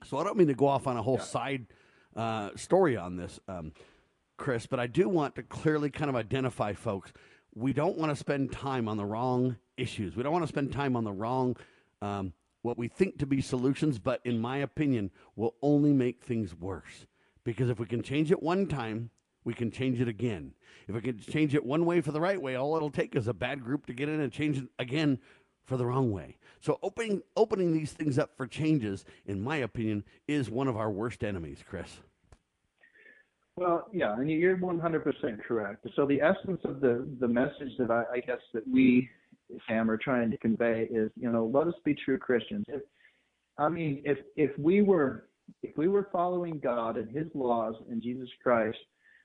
So 0.04 0.18
I 0.18 0.24
don't 0.24 0.36
mean 0.36 0.48
to 0.48 0.54
go 0.54 0.66
off 0.66 0.86
on 0.86 0.96
a 0.96 1.02
whole 1.02 1.16
yeah. 1.16 1.24
side 1.24 1.66
uh, 2.14 2.50
story 2.56 2.96
on 2.96 3.16
this, 3.16 3.40
um, 3.48 3.72
Chris, 4.36 4.66
but 4.66 4.78
I 4.78 4.86
do 4.86 5.08
want 5.08 5.34
to 5.36 5.42
clearly 5.42 5.90
kind 5.90 6.08
of 6.08 6.16
identify 6.16 6.74
folks. 6.74 7.12
We 7.54 7.72
don't 7.72 7.96
want 7.96 8.12
to 8.12 8.16
spend 8.16 8.52
time 8.52 8.88
on 8.88 8.96
the 8.96 9.04
wrong 9.04 9.56
issues. 9.76 10.16
We 10.16 10.22
don't 10.22 10.32
want 10.32 10.44
to 10.44 10.48
spend 10.48 10.72
time 10.72 10.96
on 10.96 11.04
the 11.04 11.12
wrong, 11.12 11.56
um, 12.02 12.32
what 12.62 12.78
we 12.78 12.88
think 12.88 13.18
to 13.18 13.26
be 13.26 13.40
solutions, 13.40 13.98
but 13.98 14.20
in 14.24 14.40
my 14.40 14.58
opinion, 14.58 15.10
will 15.36 15.54
only 15.62 15.92
make 15.92 16.22
things 16.22 16.54
worse. 16.54 17.06
Because 17.44 17.70
if 17.70 17.78
we 17.78 17.86
can 17.86 18.02
change 18.02 18.30
it 18.30 18.42
one 18.42 18.66
time, 18.66 19.10
we 19.44 19.54
can 19.54 19.70
change 19.70 20.00
it 20.00 20.08
again. 20.08 20.52
If 20.88 20.94
we 20.94 21.00
can 21.00 21.20
change 21.20 21.54
it 21.54 21.64
one 21.64 21.86
way 21.86 22.00
for 22.00 22.10
the 22.10 22.20
right 22.20 22.40
way, 22.40 22.56
all 22.56 22.74
it'll 22.76 22.90
take 22.90 23.14
is 23.14 23.28
a 23.28 23.34
bad 23.34 23.62
group 23.62 23.86
to 23.86 23.92
get 23.92 24.08
in 24.08 24.20
and 24.20 24.32
change 24.32 24.58
it 24.58 24.68
again 24.78 25.20
for 25.64 25.76
the 25.76 25.86
wrong 25.86 26.10
way. 26.10 26.36
So 26.60 26.78
opening 26.82 27.22
opening 27.36 27.72
these 27.72 27.92
things 27.92 28.18
up 28.18 28.36
for 28.36 28.46
changes, 28.46 29.04
in 29.24 29.42
my 29.42 29.56
opinion, 29.56 30.04
is 30.26 30.50
one 30.50 30.68
of 30.68 30.76
our 30.76 30.90
worst 30.90 31.22
enemies, 31.22 31.62
Chris. 31.68 32.00
Well, 33.56 33.88
yeah, 33.92 34.14
and 34.14 34.30
you're 34.30 34.58
100% 34.58 35.42
correct. 35.42 35.86
So 35.96 36.06
the 36.06 36.20
essence 36.20 36.60
of 36.64 36.80
the 36.80 37.08
the 37.20 37.28
message 37.28 37.72
that 37.78 37.90
I, 37.90 38.04
I 38.14 38.20
guess 38.20 38.40
that 38.52 38.66
we, 38.68 39.08
Sam, 39.68 39.90
are 39.90 39.96
trying 39.96 40.30
to 40.30 40.38
convey 40.38 40.88
is, 40.90 41.10
you 41.16 41.30
know, 41.30 41.50
let 41.52 41.66
us 41.66 41.74
be 41.84 41.94
true 41.94 42.18
Christians. 42.18 42.64
If, 42.68 42.82
I 43.58 43.68
mean, 43.68 44.02
if 44.04 44.18
if 44.36 44.56
we 44.58 44.82
were 44.82 45.28
if 45.62 45.76
we 45.76 45.88
were 45.88 46.08
following 46.12 46.58
God 46.58 46.96
and 46.96 47.10
His 47.10 47.26
laws 47.34 47.74
and 47.90 48.02
Jesus 48.02 48.28
Christ 48.42 48.78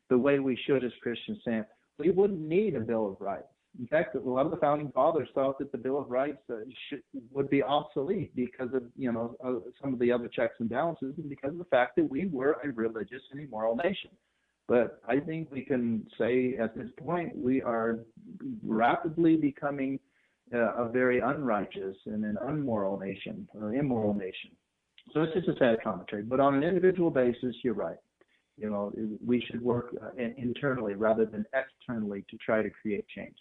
the 0.09 0.17
way 0.17 0.39
we 0.39 0.57
should 0.67 0.83
as 0.83 0.91
Christians, 1.01 1.39
Sam, 1.43 1.65
we 1.97 2.11
wouldn't 2.11 2.41
need 2.41 2.75
a 2.75 2.79
Bill 2.79 3.07
of 3.07 3.21
Rights. 3.21 3.47
In 3.79 3.87
fact, 3.87 4.15
a 4.15 4.19
lot 4.19 4.45
of 4.45 4.51
the 4.51 4.57
founding 4.57 4.91
fathers 4.91 5.29
thought 5.33 5.57
that 5.59 5.71
the 5.71 5.77
Bill 5.77 5.97
of 5.97 6.11
Rights 6.11 6.41
uh, 6.51 6.57
should, 6.89 7.01
would 7.31 7.49
be 7.49 7.63
obsolete 7.63 8.35
because 8.35 8.73
of 8.73 8.83
you 8.97 9.11
know 9.11 9.35
uh, 9.43 9.69
some 9.81 9.93
of 9.93 9.99
the 9.99 10.11
other 10.11 10.27
checks 10.27 10.55
and 10.59 10.69
balances, 10.69 11.13
and 11.17 11.29
because 11.29 11.51
of 11.51 11.57
the 11.57 11.65
fact 11.65 11.95
that 11.95 12.09
we 12.09 12.27
were 12.27 12.57
a 12.63 12.71
religious 12.71 13.21
and 13.31 13.41
immoral 13.41 13.75
nation. 13.75 14.11
But 14.67 15.01
I 15.07 15.19
think 15.19 15.51
we 15.51 15.63
can 15.63 16.05
say 16.17 16.55
at 16.57 16.75
this 16.75 16.89
point 16.97 17.35
we 17.35 17.61
are 17.61 17.99
rapidly 18.63 19.35
becoming 19.35 19.99
a 20.53 20.89
very 20.91 21.19
unrighteous 21.19 21.95
and 22.05 22.25
an 22.25 22.37
unmoral 22.43 22.99
nation 22.99 23.47
or 23.53 23.73
immoral 23.73 24.13
nation. 24.13 24.51
So 25.13 25.21
it's 25.21 25.33
just 25.33 25.47
a 25.47 25.55
sad 25.57 25.77
commentary. 25.83 26.23
But 26.23 26.39
on 26.39 26.55
an 26.55 26.63
individual 26.63 27.09
basis, 27.09 27.55
you're 27.63 27.73
right. 27.73 27.97
You 28.57 28.69
know, 28.69 28.91
we 29.25 29.43
should 29.47 29.61
work 29.61 29.95
uh, 30.01 30.09
internally 30.17 30.93
rather 30.93 31.25
than 31.25 31.45
externally 31.53 32.25
to 32.29 32.37
try 32.37 32.61
to 32.61 32.69
create 32.69 33.05
change. 33.07 33.35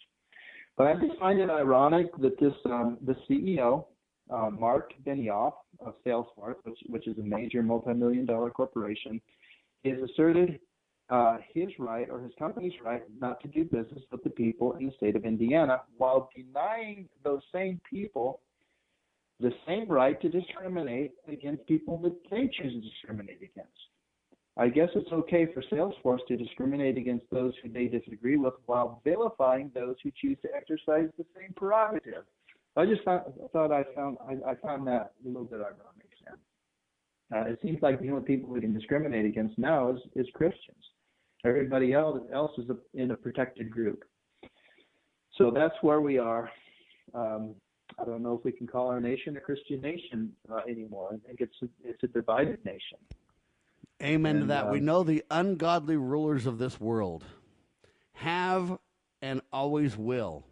But 0.77 0.87
I 0.87 0.93
just 0.95 1.19
find 1.19 1.39
it 1.39 1.49
ironic 1.49 2.15
that 2.21 2.39
this 2.39 2.53
um, 2.65 2.97
the 3.05 3.15
CEO, 3.29 3.85
uh, 4.33 4.49
Mark 4.49 4.93
Benioff 5.05 5.53
of 5.79 5.93
Salesforce, 6.05 6.55
which, 6.63 6.79
which 6.87 7.07
is 7.07 7.17
a 7.19 7.23
major 7.23 7.61
multi-million 7.61 8.25
dollar 8.25 8.49
corporation, 8.49 9.21
has 9.85 9.97
asserted 10.09 10.59
uh, 11.11 11.37
his 11.53 11.67
right 11.77 12.07
or 12.09 12.21
his 12.21 12.31
company's 12.39 12.73
right 12.83 13.03
not 13.19 13.39
to 13.41 13.47
do 13.49 13.63
business 13.65 14.01
with 14.11 14.23
the 14.23 14.29
people 14.29 14.73
in 14.77 14.87
the 14.87 14.93
state 14.93 15.15
of 15.15 15.25
Indiana 15.25 15.81
while 15.97 16.29
denying 16.35 17.07
those 17.23 17.41
same 17.53 17.79
people 17.87 18.39
the 19.39 19.51
same 19.67 19.87
right 19.87 20.21
to 20.21 20.29
discriminate 20.29 21.11
against 21.27 21.65
people 21.67 21.97
that 21.97 22.15
they 22.29 22.49
choose 22.53 22.73
to 22.73 22.81
discriminate 22.81 23.37
against. 23.37 23.71
I 24.57 24.69
guess 24.69 24.89
it's 24.95 25.11
okay 25.11 25.47
for 25.51 25.63
Salesforce 25.71 26.25
to 26.27 26.37
discriminate 26.37 26.97
against 26.97 27.25
those 27.31 27.53
who 27.63 27.69
they 27.69 27.87
disagree 27.87 28.37
with 28.37 28.53
while 28.65 29.01
vilifying 29.03 29.71
those 29.73 29.95
who 30.03 30.11
choose 30.21 30.37
to 30.43 30.49
exercise 30.55 31.09
the 31.17 31.25
same 31.35 31.53
prerogative. 31.55 32.23
I 32.77 32.85
just 32.85 33.03
thought, 33.03 33.27
thought 33.51 33.71
I 33.71 33.83
found 33.95 34.17
I, 34.25 34.51
I 34.51 34.55
found 34.55 34.87
that 34.87 35.13
a 35.25 35.27
little 35.27 35.43
bit 35.43 35.59
ironic. 35.59 36.11
Uh, 37.33 37.45
it 37.45 37.59
seems 37.63 37.81
like 37.81 38.01
the 38.01 38.09
only 38.09 38.23
people 38.23 38.49
we 38.49 38.59
can 38.59 38.73
discriminate 38.73 39.25
against 39.25 39.57
now 39.57 39.89
is, 39.89 39.99
is 40.15 40.27
Christians. 40.33 40.83
Everybody 41.45 41.93
else 41.93 42.19
else 42.33 42.51
is 42.57 42.69
a, 42.69 42.77
in 42.93 43.11
a 43.11 43.15
protected 43.15 43.71
group. 43.71 44.03
So 45.37 45.51
that's 45.51 45.73
where 45.81 46.01
we 46.01 46.17
are. 46.17 46.49
Um, 47.13 47.55
I 47.99 48.05
don't 48.05 48.21
know 48.21 48.35
if 48.37 48.45
we 48.45 48.51
can 48.51 48.67
call 48.67 48.87
our 48.87 49.01
nation 49.01 49.35
a 49.37 49.39
Christian 49.39 49.81
nation 49.81 50.31
uh, 50.51 50.61
anymore. 50.69 51.09
I 51.13 51.27
think 51.27 51.41
it's 51.41 51.55
a, 51.61 51.67
it's 51.83 52.03
a 52.03 52.07
divided 52.07 52.63
nation. 52.63 52.97
Amen 54.01 54.37
and, 54.37 54.43
to 54.43 54.47
that. 54.47 54.67
Uh, 54.67 54.71
we 54.71 54.79
know 54.79 55.03
the 55.03 55.23
ungodly 55.29 55.97
rulers 55.97 56.45
of 56.45 56.57
this 56.57 56.79
world 56.79 57.23
have 58.13 58.77
and 59.21 59.41
always 59.51 59.97
will 59.97 60.45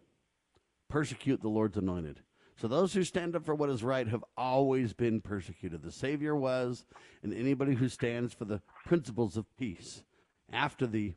persecute 0.88 1.40
the 1.40 1.48
Lord's 1.48 1.76
anointed. 1.76 2.20
So 2.56 2.68
those 2.68 2.92
who 2.92 3.04
stand 3.04 3.34
up 3.34 3.46
for 3.46 3.54
what 3.54 3.70
is 3.70 3.82
right 3.82 4.06
have 4.06 4.24
always 4.36 4.92
been 4.92 5.20
persecuted. 5.20 5.82
The 5.82 5.90
Savior 5.90 6.36
was, 6.36 6.84
and 7.22 7.32
anybody 7.32 7.74
who 7.74 7.88
stands 7.88 8.34
for 8.34 8.44
the 8.44 8.60
principles 8.84 9.36
of 9.36 9.46
peace 9.56 10.02
after 10.52 10.86
the 10.86 11.14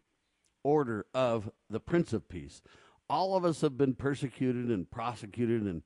order 0.63 1.05
of 1.13 1.49
the 1.69 1.79
Prince 1.79 2.13
of 2.13 2.29
Peace. 2.29 2.61
All 3.09 3.35
of 3.35 3.45
us 3.45 3.61
have 3.61 3.77
been 3.77 3.95
persecuted 3.95 4.69
and 4.69 4.89
prosecuted 4.89 5.63
and 5.63 5.83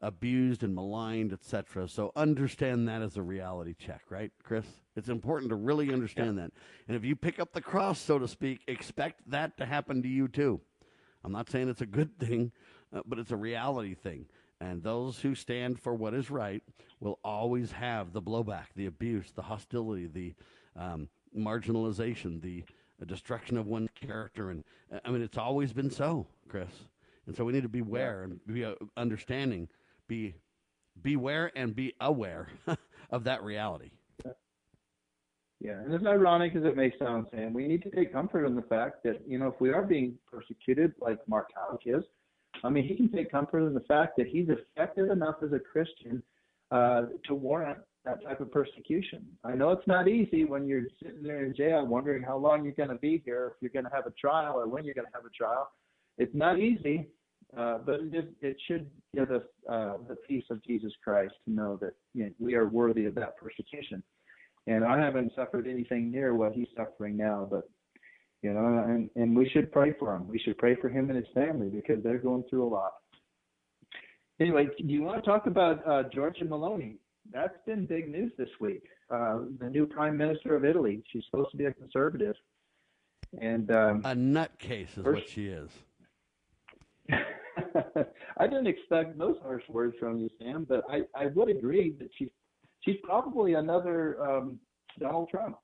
abused 0.00 0.62
and 0.62 0.74
maligned, 0.74 1.32
etc. 1.32 1.88
So 1.88 2.12
understand 2.14 2.88
that 2.88 3.02
as 3.02 3.16
a 3.16 3.22
reality 3.22 3.74
check, 3.74 4.02
right, 4.10 4.30
Chris? 4.42 4.66
It's 4.94 5.08
important 5.08 5.50
to 5.50 5.56
really 5.56 5.92
understand 5.92 6.36
yeah. 6.36 6.42
that. 6.42 6.52
And 6.86 6.96
if 6.96 7.04
you 7.04 7.16
pick 7.16 7.40
up 7.40 7.52
the 7.52 7.60
cross, 7.60 7.98
so 7.98 8.18
to 8.18 8.28
speak, 8.28 8.60
expect 8.68 9.28
that 9.30 9.56
to 9.58 9.66
happen 9.66 10.02
to 10.02 10.08
you 10.08 10.28
too. 10.28 10.60
I'm 11.24 11.32
not 11.32 11.50
saying 11.50 11.68
it's 11.68 11.80
a 11.80 11.86
good 11.86 12.18
thing, 12.18 12.52
uh, 12.92 13.00
but 13.06 13.18
it's 13.18 13.32
a 13.32 13.36
reality 13.36 13.94
thing. 13.94 14.26
And 14.60 14.82
those 14.82 15.18
who 15.20 15.34
stand 15.34 15.80
for 15.80 15.94
what 15.94 16.14
is 16.14 16.30
right 16.30 16.62
will 17.00 17.18
always 17.24 17.72
have 17.72 18.12
the 18.12 18.22
blowback, 18.22 18.66
the 18.74 18.86
abuse, 18.86 19.30
the 19.32 19.42
hostility, 19.42 20.06
the 20.06 20.34
um, 20.76 21.08
marginalization, 21.36 22.40
the 22.40 22.64
uh, 23.00 23.04
destruction 23.04 23.56
of 23.56 23.66
one's 23.66 23.90
character. 23.94 24.50
And 24.50 24.64
uh, 24.92 25.00
I 25.04 25.10
mean, 25.10 25.22
it's 25.22 25.38
always 25.38 25.72
been 25.72 25.90
so, 25.90 26.26
Chris. 26.48 26.70
And 27.26 27.36
so 27.36 27.44
we 27.44 27.52
need 27.52 27.62
to 27.62 27.68
beware 27.68 28.22
and 28.22 28.40
be 28.46 28.64
uh, 28.64 28.74
understanding, 28.96 29.68
be 30.06 30.34
beware 31.00 31.52
and 31.54 31.76
be 31.76 31.94
aware 32.00 32.48
of 33.10 33.24
that 33.24 33.42
reality. 33.42 33.90
Yeah, 35.60 35.72
and 35.72 35.92
as 35.92 36.06
ironic 36.06 36.54
as 36.54 36.64
it 36.64 36.76
may 36.76 36.92
sound, 36.98 37.26
Sam, 37.32 37.52
we 37.52 37.66
need 37.66 37.82
to 37.82 37.90
take 37.90 38.12
comfort 38.12 38.46
in 38.46 38.54
the 38.54 38.62
fact 38.62 39.02
that, 39.02 39.20
you 39.26 39.38
know, 39.38 39.48
if 39.48 39.60
we 39.60 39.70
are 39.70 39.82
being 39.82 40.16
persecuted 40.30 40.94
like 41.00 41.18
Mark 41.26 41.48
Houck 41.54 41.80
is, 41.84 42.04
I 42.62 42.68
mean, 42.68 42.86
he 42.86 42.94
can 42.94 43.10
take 43.10 43.30
comfort 43.30 43.66
in 43.66 43.74
the 43.74 43.80
fact 43.80 44.16
that 44.18 44.28
he's 44.28 44.48
effective 44.48 45.10
enough 45.10 45.36
as 45.42 45.52
a 45.52 45.58
Christian 45.58 46.22
uh, 46.70 47.06
to 47.26 47.34
warrant 47.34 47.78
that 48.04 48.22
type 48.24 48.40
of 48.40 48.50
persecution. 48.50 49.26
I 49.44 49.54
know 49.54 49.70
it's 49.70 49.86
not 49.86 50.08
easy 50.08 50.44
when 50.44 50.66
you're 50.66 50.84
sitting 51.02 51.22
there 51.22 51.44
in 51.44 51.54
jail 51.54 51.86
wondering 51.86 52.22
how 52.22 52.36
long 52.36 52.64
you're 52.64 52.72
going 52.72 52.88
to 52.88 52.96
be 52.96 53.22
here, 53.24 53.52
if 53.54 53.62
you're 53.62 53.70
going 53.70 53.90
to 53.90 53.94
have 53.94 54.06
a 54.06 54.12
trial, 54.12 54.54
or 54.58 54.68
when 54.68 54.84
you're 54.84 54.94
going 54.94 55.06
to 55.06 55.12
have 55.14 55.24
a 55.24 55.30
trial. 55.30 55.70
It's 56.16 56.34
not 56.34 56.58
easy, 56.58 57.08
uh, 57.56 57.78
but 57.84 58.00
it, 58.12 58.32
it 58.40 58.56
should 58.66 58.86
give 59.14 59.30
us 59.30 59.42
uh, 59.70 59.94
the 60.08 60.16
peace 60.26 60.44
of 60.50 60.62
Jesus 60.64 60.92
Christ 61.02 61.34
to 61.44 61.52
know 61.52 61.78
that 61.80 61.92
you 62.14 62.24
know, 62.24 62.30
we 62.38 62.54
are 62.54 62.68
worthy 62.68 63.06
of 63.06 63.14
that 63.16 63.36
persecution. 63.36 64.02
And 64.66 64.84
I 64.84 64.98
haven't 64.98 65.32
suffered 65.34 65.66
anything 65.66 66.10
near 66.10 66.34
what 66.34 66.52
he's 66.52 66.68
suffering 66.76 67.16
now, 67.16 67.46
but 67.50 67.68
you 68.42 68.52
know, 68.52 68.84
and 68.86 69.10
and 69.16 69.36
we 69.36 69.48
should 69.48 69.72
pray 69.72 69.94
for 69.98 70.14
him. 70.14 70.28
We 70.28 70.38
should 70.38 70.58
pray 70.58 70.76
for 70.76 70.88
him 70.88 71.10
and 71.10 71.16
his 71.16 71.26
family 71.34 71.68
because 71.68 72.02
they're 72.04 72.18
going 72.18 72.44
through 72.48 72.68
a 72.68 72.68
lot. 72.68 72.92
Anyway, 74.40 74.68
do 74.76 74.84
you 74.84 75.02
want 75.02 75.22
to 75.22 75.28
talk 75.28 75.46
about 75.46 75.84
uh, 75.86 76.04
Giorgia 76.14 76.44
Meloni? 76.44 76.96
That's 77.32 77.56
been 77.66 77.86
big 77.86 78.10
news 78.10 78.32
this 78.38 78.48
week. 78.60 78.84
Uh, 79.10 79.40
the 79.60 79.68
new 79.68 79.86
prime 79.86 80.16
minister 80.16 80.56
of 80.56 80.64
Italy. 80.64 81.02
She's 81.12 81.24
supposed 81.30 81.50
to 81.50 81.56
be 81.56 81.66
a 81.66 81.72
conservative, 81.72 82.34
and 83.40 83.70
um, 83.70 84.02
a 84.04 84.14
nutcase 84.14 84.96
is 84.96 85.04
first, 85.04 85.22
what 85.22 85.28
she 85.28 85.48
is. 85.48 85.70
I 88.38 88.46
didn't 88.46 88.66
expect 88.66 89.18
those 89.18 89.36
harsh 89.42 89.64
words 89.68 89.96
from 89.98 90.18
you, 90.18 90.30
Sam, 90.38 90.66
but 90.68 90.84
I, 90.88 91.02
I 91.14 91.26
would 91.26 91.50
agree 91.50 91.94
that 91.98 92.08
she's 92.18 92.30
she's 92.80 92.96
probably 93.02 93.54
another 93.54 94.22
um, 94.22 94.58
Donald 94.98 95.28
Trump, 95.28 95.56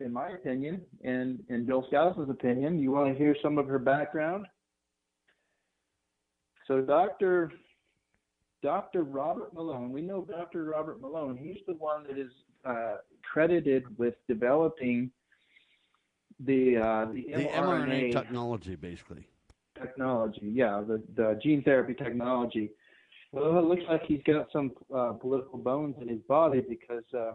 in 0.00 0.12
my 0.12 0.30
opinion, 0.30 0.80
and 1.04 1.42
in 1.48 1.66
Bill 1.66 1.86
Skousen's 1.92 2.30
opinion. 2.30 2.78
You 2.78 2.92
want 2.92 3.12
to 3.12 3.18
hear 3.18 3.36
some 3.42 3.58
of 3.58 3.66
her 3.66 3.78
background? 3.78 4.46
So, 6.66 6.80
Doctor 6.80 7.50
Dr. 8.62 9.04
Robert 9.04 9.54
Malone, 9.54 9.90
we 9.90 10.02
know 10.02 10.22
Dr. 10.22 10.64
Robert 10.64 11.00
Malone. 11.00 11.36
He's 11.36 11.58
the 11.66 11.74
one 11.74 12.04
that 12.06 12.18
is 12.18 12.30
uh, 12.64 12.96
credited 13.22 13.84
with 13.98 14.14
developing 14.28 15.10
the 16.40 16.76
uh, 16.76 17.06
the, 17.12 17.26
The 17.34 17.44
mRNA, 17.44 17.54
mRNA 17.54 18.12
technology, 18.12 18.76
basically. 18.76 19.26
technology. 19.80 20.50
Yeah, 20.52 20.82
the, 20.86 21.02
the 21.16 21.38
gene 21.42 21.62
therapy 21.62 21.94
technology. 21.94 22.70
Well, 23.32 23.58
it 23.58 23.64
looks 23.64 23.82
like 23.88 24.02
he's 24.06 24.22
got 24.24 24.48
some 24.52 24.72
uh, 24.94 25.12
political 25.12 25.58
bones 25.58 25.96
in 26.00 26.08
his 26.08 26.20
body 26.28 26.60
because 26.68 27.04
uh, 27.16 27.32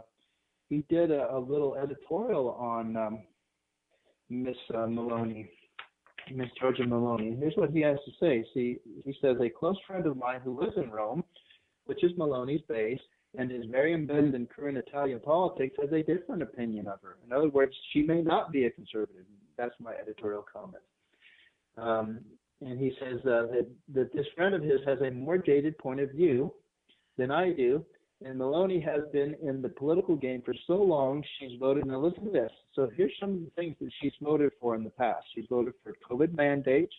he 0.70 0.84
did 0.90 1.10
a, 1.12 1.34
a 1.34 1.40
little 1.40 1.76
editorial 1.76 2.52
on 2.52 2.98
um, 2.98 3.20
Miss 4.30 4.58
uh, 4.74 4.88
Maloney, 4.88 5.50
Miss 6.34 6.50
Giorgia 6.62 6.88
Maloney. 6.88 7.36
Here's 7.40 7.56
what 7.56 7.72
he 7.72 7.82
has 7.82 7.98
to 8.06 8.12
say. 8.20 8.46
See, 8.54 8.78
he 9.04 9.16
says 9.22 9.38
a 9.42 9.50
close 9.50 9.78
friend 9.86 10.06
of 10.06 10.18
mine 10.18 10.42
who 10.44 10.60
lives 10.60 10.78
in 10.78 10.90
Rome, 10.90 11.24
which 11.86 12.04
is 12.04 12.12
Maloney's 12.18 12.62
base, 12.68 13.00
and 13.38 13.52
is 13.52 13.66
very 13.70 13.94
embedded 13.94 14.34
in 14.34 14.48
current 14.48 14.78
Italian 14.78 15.20
politics, 15.20 15.76
has 15.82 15.92
a 15.92 16.04
different 16.04 16.42
opinion 16.42 16.88
of 16.88 17.02
her. 17.02 17.18
In 17.26 17.34
other 17.34 17.50
words, 17.50 17.74
she 17.92 18.02
may 18.02 18.22
not 18.22 18.52
be 18.52 18.66
a 18.66 18.72
conservative. 18.72 19.26
That's 19.58 19.76
my 19.80 19.94
editorial 19.94 20.46
comment. 20.52 20.84
Um, 21.78 22.20
and 22.62 22.80
he 22.80 22.94
says 23.00 23.20
uh, 23.22 23.48
that, 23.52 23.68
that 23.94 24.14
this 24.14 24.26
friend 24.36 24.56
of 24.56 24.64
his 24.64 24.80
has 24.86 25.00
a 25.02 25.12
more 25.12 25.38
jaded 25.38 25.78
point 25.78 26.00
of 26.00 26.12
view 26.12 26.54
than 27.18 27.32
I 27.32 27.52
do, 27.52 27.86
and 28.24 28.38
Maloney 28.38 28.80
has 28.80 29.02
been 29.12 29.36
in 29.42 29.62
the 29.62 29.70
political 29.70 30.16
game 30.16 30.42
for 30.44 30.54
so 30.68 30.76
long, 30.76 31.24
she's 31.40 31.60
voted, 31.60 31.86
now 31.86 32.00
listen 32.00 32.26
to 32.26 32.32
this. 32.32 32.52
So 32.74 32.90
here's 32.96 33.12
some 33.20 33.32
of 33.32 33.40
the 33.42 33.52
things 33.56 33.76
that 33.82 33.92
she's 34.02 34.14
voted 34.22 34.52
for 34.60 34.76
in 34.76 34.84
the 34.84 34.90
past. 34.90 35.26
She's 35.34 35.46
voted 35.50 35.74
for 35.84 35.94
COVID 36.10 36.36
mandates, 36.36 36.94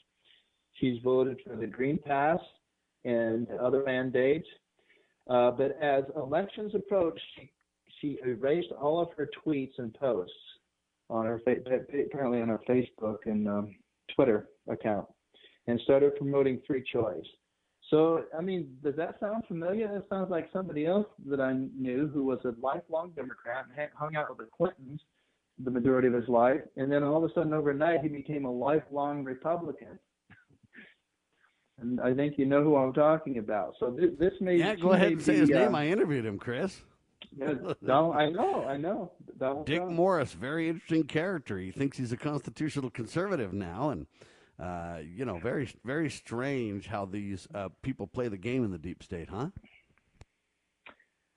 she's 0.75 1.01
voted 1.03 1.41
for 1.47 1.57
the 1.57 1.67
Green 1.67 1.99
Pass 1.99 2.41
and 3.05 3.49
other 3.61 3.83
mandates. 3.85 4.47
Uh, 5.29 5.51
but 5.51 5.81
as 5.83 6.05
elections 6.17 6.75
approach, 6.75 7.19
she, 7.35 7.51
she 8.01 8.19
erased 8.25 8.73
all 8.81 9.01
of 9.01 9.09
her 9.17 9.29
tweets 9.45 9.79
and 9.79 9.93
posts 9.95 10.33
on 11.09 11.25
her 11.25 11.41
apparently 11.47 12.43
on 12.43 12.49
her 12.49 12.61
Facebook 12.69 13.19
and 13.27 13.49
um, 13.49 13.75
Twitter 14.15 14.49
account 14.69 15.07
and 15.67 15.81
started 15.81 16.15
promoting 16.17 16.61
free 16.67 16.85
choice. 16.93 17.27
So, 17.91 18.25
I 18.37 18.43
mean, 18.43 18.77
does 18.83 18.97
that 18.97 19.21
sound 19.21 19.45
familiar? 19.47 19.87
That 19.87 20.09
sounds 20.09 20.31
like 20.31 20.49
somebody 20.53 20.87
else 20.87 21.07
that 21.27 21.41
I 21.41 21.53
knew 21.53 22.09
who 22.13 22.25
was 22.25 22.41
a 22.45 22.53
lifelong 22.61 23.13
Democrat 23.15 23.67
and 23.79 23.89
hung 23.95 24.17
out 24.17 24.29
with 24.29 24.39
the 24.39 24.49
Clintons 24.57 25.01
the 25.65 25.71
majority 25.71 26.09
of 26.09 26.15
his 26.15 26.29
life, 26.29 26.61
and 26.77 26.91
then 26.93 27.03
all 27.03 27.17
of 27.17 27.31
a 27.31 27.33
sudden 27.33 27.55
overnight 27.55 28.03
he 28.03 28.09
became 28.09 28.45
a 28.45 28.51
lifelong 28.51 29.25
Republican. 29.25 29.99
and 31.81 32.01
I 32.01 32.13
think 32.15 32.35
you 32.37 32.45
know 32.45 32.63
who 32.63 32.77
I'm 32.77 32.93
talking 32.93 33.39
about. 33.39 33.75
So 33.81 33.91
this, 33.91 34.11
this 34.19 34.33
may 34.41 34.57
Yeah, 34.57 34.75
go 34.75 34.93
ahead 34.93 35.13
and 35.13 35.23
say 35.23 35.33
be, 35.33 35.39
his 35.41 35.51
uh, 35.51 35.55
name. 35.55 35.75
I 35.75 35.87
interviewed 35.89 36.27
him, 36.27 36.39
Chris. 36.39 36.83
yeah, 37.37 37.55
Donald, 37.87 38.17
I 38.17 38.29
know, 38.29 38.65
I 38.65 38.77
know. 38.77 39.13
Donald 39.39 39.67
Dick 39.67 39.79
Trump. 39.79 39.93
Morris, 39.93 40.33
very 40.35 40.69
interesting 40.69 41.05
character. 41.05 41.59
He 41.59 41.71
thinks 41.71 41.97
he's 41.97 42.13
a 42.13 42.17
constitutional 42.19 42.91
conservative 42.91 43.55
now, 43.55 43.89
and 43.91 44.07
uh, 44.59 44.99
you 45.03 45.25
know, 45.25 45.39
very 45.39 45.69
very 45.85 46.11
strange 46.11 46.87
how 46.87 47.05
these 47.05 47.47
uh, 47.55 47.69
people 47.83 48.07
play 48.07 48.29
the 48.29 48.39
game 48.39 48.65
in 48.65 48.71
the 48.71 48.79
deep 48.79 49.03
state, 49.03 49.29
huh? 49.29 49.49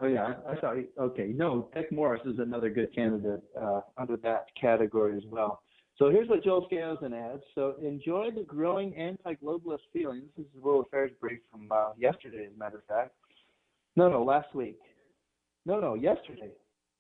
Oh 0.02 0.08
yeah, 0.08 0.36
I, 0.48 0.56
thought. 0.56 0.78
Okay, 0.98 1.34
no, 1.36 1.70
Dick 1.76 1.92
Morris 1.92 2.22
is 2.26 2.40
another 2.40 2.70
good 2.70 2.94
candidate 2.96 3.44
uh, 3.62 3.82
under 3.98 4.16
that 4.18 4.46
category 4.60 5.18
as 5.18 5.24
well. 5.30 5.62
So 5.98 6.10
here's 6.10 6.30
what 6.30 6.42
Joel 6.42 6.66
Skousen 6.72 7.14
adds. 7.14 7.44
So 7.54 7.76
enjoy 7.82 8.30
the 8.34 8.44
growing 8.44 8.96
anti-globalist 8.96 9.80
feelings. 9.92 10.24
This 10.38 10.46
is 10.46 10.52
the 10.56 10.62
World 10.62 10.86
Affairs 10.88 11.12
brief 11.20 11.40
from 11.52 11.68
uh, 11.70 11.90
yesterday, 11.98 12.46
as 12.46 12.54
a 12.56 12.58
matter 12.58 12.78
of 12.78 12.86
fact. 12.86 13.12
No, 13.98 14.10
no, 14.10 14.24
last 14.24 14.56
week. 14.56 14.80
No, 15.66 15.82
no, 15.82 15.96
yesterday. 15.96 16.52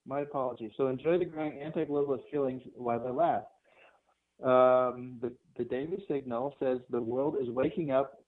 My 0.05 0.21
apologies. 0.21 0.71
So 0.75 0.87
enjoy 0.87 1.17
the 1.17 1.23
growing 1.23 1.61
anti-globalist 1.61 2.29
feelings 2.29 2.61
while 2.75 2.99
they 2.99 3.09
last. 3.09 3.45
Um, 4.43 5.17
the, 5.21 5.33
the 5.57 5.65
Daily 5.65 6.03
Signal 6.07 6.55
says 6.59 6.79
the 6.89 7.01
world 7.01 7.35
is 7.41 7.49
waking 7.49 7.91
up 7.91 8.19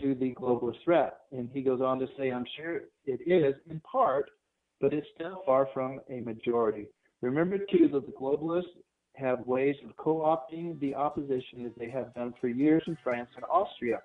to 0.00 0.14
the 0.14 0.34
globalist 0.34 0.82
threat. 0.84 1.18
And 1.32 1.48
he 1.52 1.62
goes 1.62 1.80
on 1.80 1.98
to 2.00 2.08
say, 2.18 2.30
I'm 2.30 2.46
sure 2.56 2.82
it 3.04 3.20
is 3.26 3.54
in 3.70 3.80
part, 3.80 4.30
but 4.80 4.92
it's 4.92 5.06
still 5.14 5.42
far 5.46 5.68
from 5.72 6.00
a 6.10 6.20
majority. 6.20 6.86
Remember, 7.22 7.58
too, 7.58 7.88
that 7.92 8.06
the 8.06 8.12
globalists 8.12 8.64
have 9.14 9.46
ways 9.46 9.76
of 9.84 9.96
co 9.96 10.16
opting 10.16 10.78
the 10.80 10.94
opposition 10.94 11.64
as 11.64 11.72
they 11.78 11.88
have 11.88 12.14
done 12.14 12.34
for 12.40 12.48
years 12.48 12.82
in 12.86 12.96
France 13.02 13.30
and 13.36 13.44
Austria. 13.50 14.02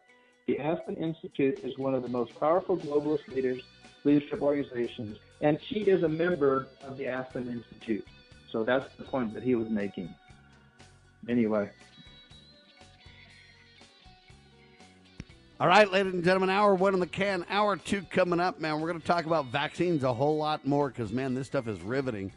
The 0.48 0.60
Aspen 0.60 0.96
Institute 0.96 1.60
is 1.64 1.78
one 1.78 1.94
of 1.94 2.02
the 2.02 2.10
most 2.10 2.38
powerful 2.40 2.78
globalist 2.78 3.28
leaders, 3.28 3.62
leadership 4.04 4.42
organizations, 4.42 5.18
and 5.42 5.60
she 5.68 5.82
is 5.82 6.04
a 6.04 6.10
member 6.10 6.68
of 6.84 6.98
the 6.98 7.08
Aspen 7.08 7.48
Institute. 7.48 8.08
So 8.52 8.64
that's 8.64 8.94
the 8.96 9.04
point 9.04 9.34
that 9.34 9.44
he 9.44 9.56
was 9.56 9.70
making. 9.70 10.14
Anyway. 11.30 11.70
All 15.60 15.68
right, 15.68 15.92
ladies 15.92 16.14
and 16.14 16.24
gentlemen, 16.24 16.50
hour 16.50 16.74
one 16.74 16.96
in 16.96 17.00
the 17.00 17.06
can, 17.06 17.46
hour 17.48 17.78
two 17.78 18.02
coming 18.10 18.40
up, 18.40 18.60
man. 18.60 18.82
We're 18.82 18.88
going 18.88 19.00
to 19.00 19.06
talk 19.06 19.26
about 19.26 19.46
vaccines 19.46 20.04
a 20.04 20.12
whole 20.12 20.38
lot 20.38 20.66
more 20.66 20.90
because, 20.90 21.12
man, 21.12 21.36
this 21.36 21.46
stuff 21.46 21.68
is 21.68 21.80
riveting. 21.82 22.32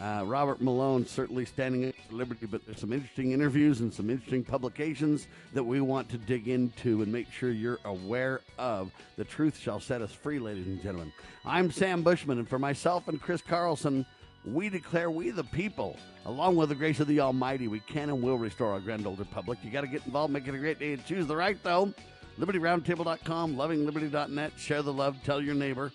Uh, 0.00 0.22
Robert 0.24 0.62
Malone 0.62 1.04
certainly 1.04 1.44
standing 1.44 1.86
up 1.90 1.94
for 2.08 2.14
liberty, 2.14 2.46
but 2.46 2.64
there's 2.64 2.80
some 2.80 2.94
interesting 2.94 3.32
interviews 3.32 3.80
and 3.80 3.92
some 3.92 4.08
interesting 4.08 4.42
publications 4.42 5.26
that 5.52 5.62
we 5.62 5.82
want 5.82 6.08
to 6.08 6.16
dig 6.16 6.48
into 6.48 7.02
and 7.02 7.12
make 7.12 7.30
sure 7.30 7.50
you're 7.50 7.80
aware 7.84 8.40
of. 8.56 8.90
The 9.16 9.24
truth 9.24 9.58
shall 9.58 9.78
set 9.78 10.00
us 10.00 10.10
free, 10.10 10.38
ladies 10.38 10.66
and 10.66 10.82
gentlemen. 10.82 11.12
I'm 11.44 11.70
Sam 11.70 12.02
Bushman, 12.02 12.38
and 12.38 12.48
for 12.48 12.58
myself 12.58 13.08
and 13.08 13.20
Chris 13.20 13.42
Carlson, 13.42 14.06
we 14.44 14.68
declare 14.68 15.10
we 15.10 15.30
the 15.30 15.44
people, 15.44 15.96
along 16.26 16.56
with 16.56 16.70
the 16.70 16.74
grace 16.74 17.00
of 17.00 17.06
the 17.06 17.20
Almighty, 17.20 17.68
we 17.68 17.80
can 17.80 18.08
and 18.08 18.22
will 18.22 18.38
restore 18.38 18.72
our 18.72 18.80
grand 18.80 19.06
old 19.06 19.18
republic. 19.18 19.58
You 19.62 19.70
got 19.70 19.82
to 19.82 19.86
get 19.86 20.04
involved, 20.06 20.32
make 20.32 20.48
it 20.48 20.54
a 20.54 20.58
great 20.58 20.78
day, 20.78 20.94
and 20.94 21.04
choose 21.04 21.26
the 21.26 21.36
right, 21.36 21.62
though. 21.62 21.92
LibertyRoundtable.com, 22.38 23.56
lovingliberty.net, 23.56 24.52
share 24.56 24.82
the 24.82 24.92
love, 24.92 25.16
tell 25.24 25.42
your 25.42 25.54
neighbor. 25.54 25.92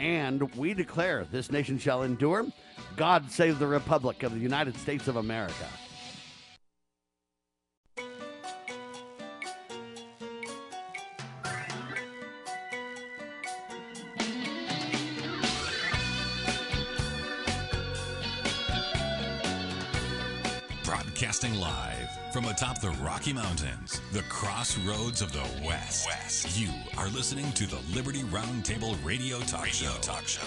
And 0.00 0.52
we 0.56 0.74
declare 0.74 1.24
this 1.30 1.52
nation 1.52 1.78
shall 1.78 2.02
endure. 2.02 2.46
God 2.96 3.30
save 3.30 3.58
the 3.58 3.66
Republic 3.66 4.24
of 4.24 4.34
the 4.34 4.40
United 4.40 4.76
States 4.76 5.06
of 5.06 5.16
America. 5.16 5.68
Broadcasting 21.14 21.54
live 21.60 22.10
from 22.32 22.44
atop 22.46 22.80
the 22.80 22.90
Rocky 23.00 23.32
Mountains, 23.32 24.00
the 24.10 24.22
crossroads 24.22 25.22
of 25.22 25.32
the 25.32 25.46
West. 25.64 26.08
West. 26.08 26.58
You 26.58 26.70
are 26.98 27.06
listening 27.06 27.52
to 27.52 27.68
the 27.68 27.78
Liberty 27.94 28.22
Roundtable 28.22 28.96
Radio 29.04 29.38
Talk 29.38 29.66
radio 29.66 29.90
Show. 29.90 30.00
Talk 30.00 30.26
Show. 30.26 30.40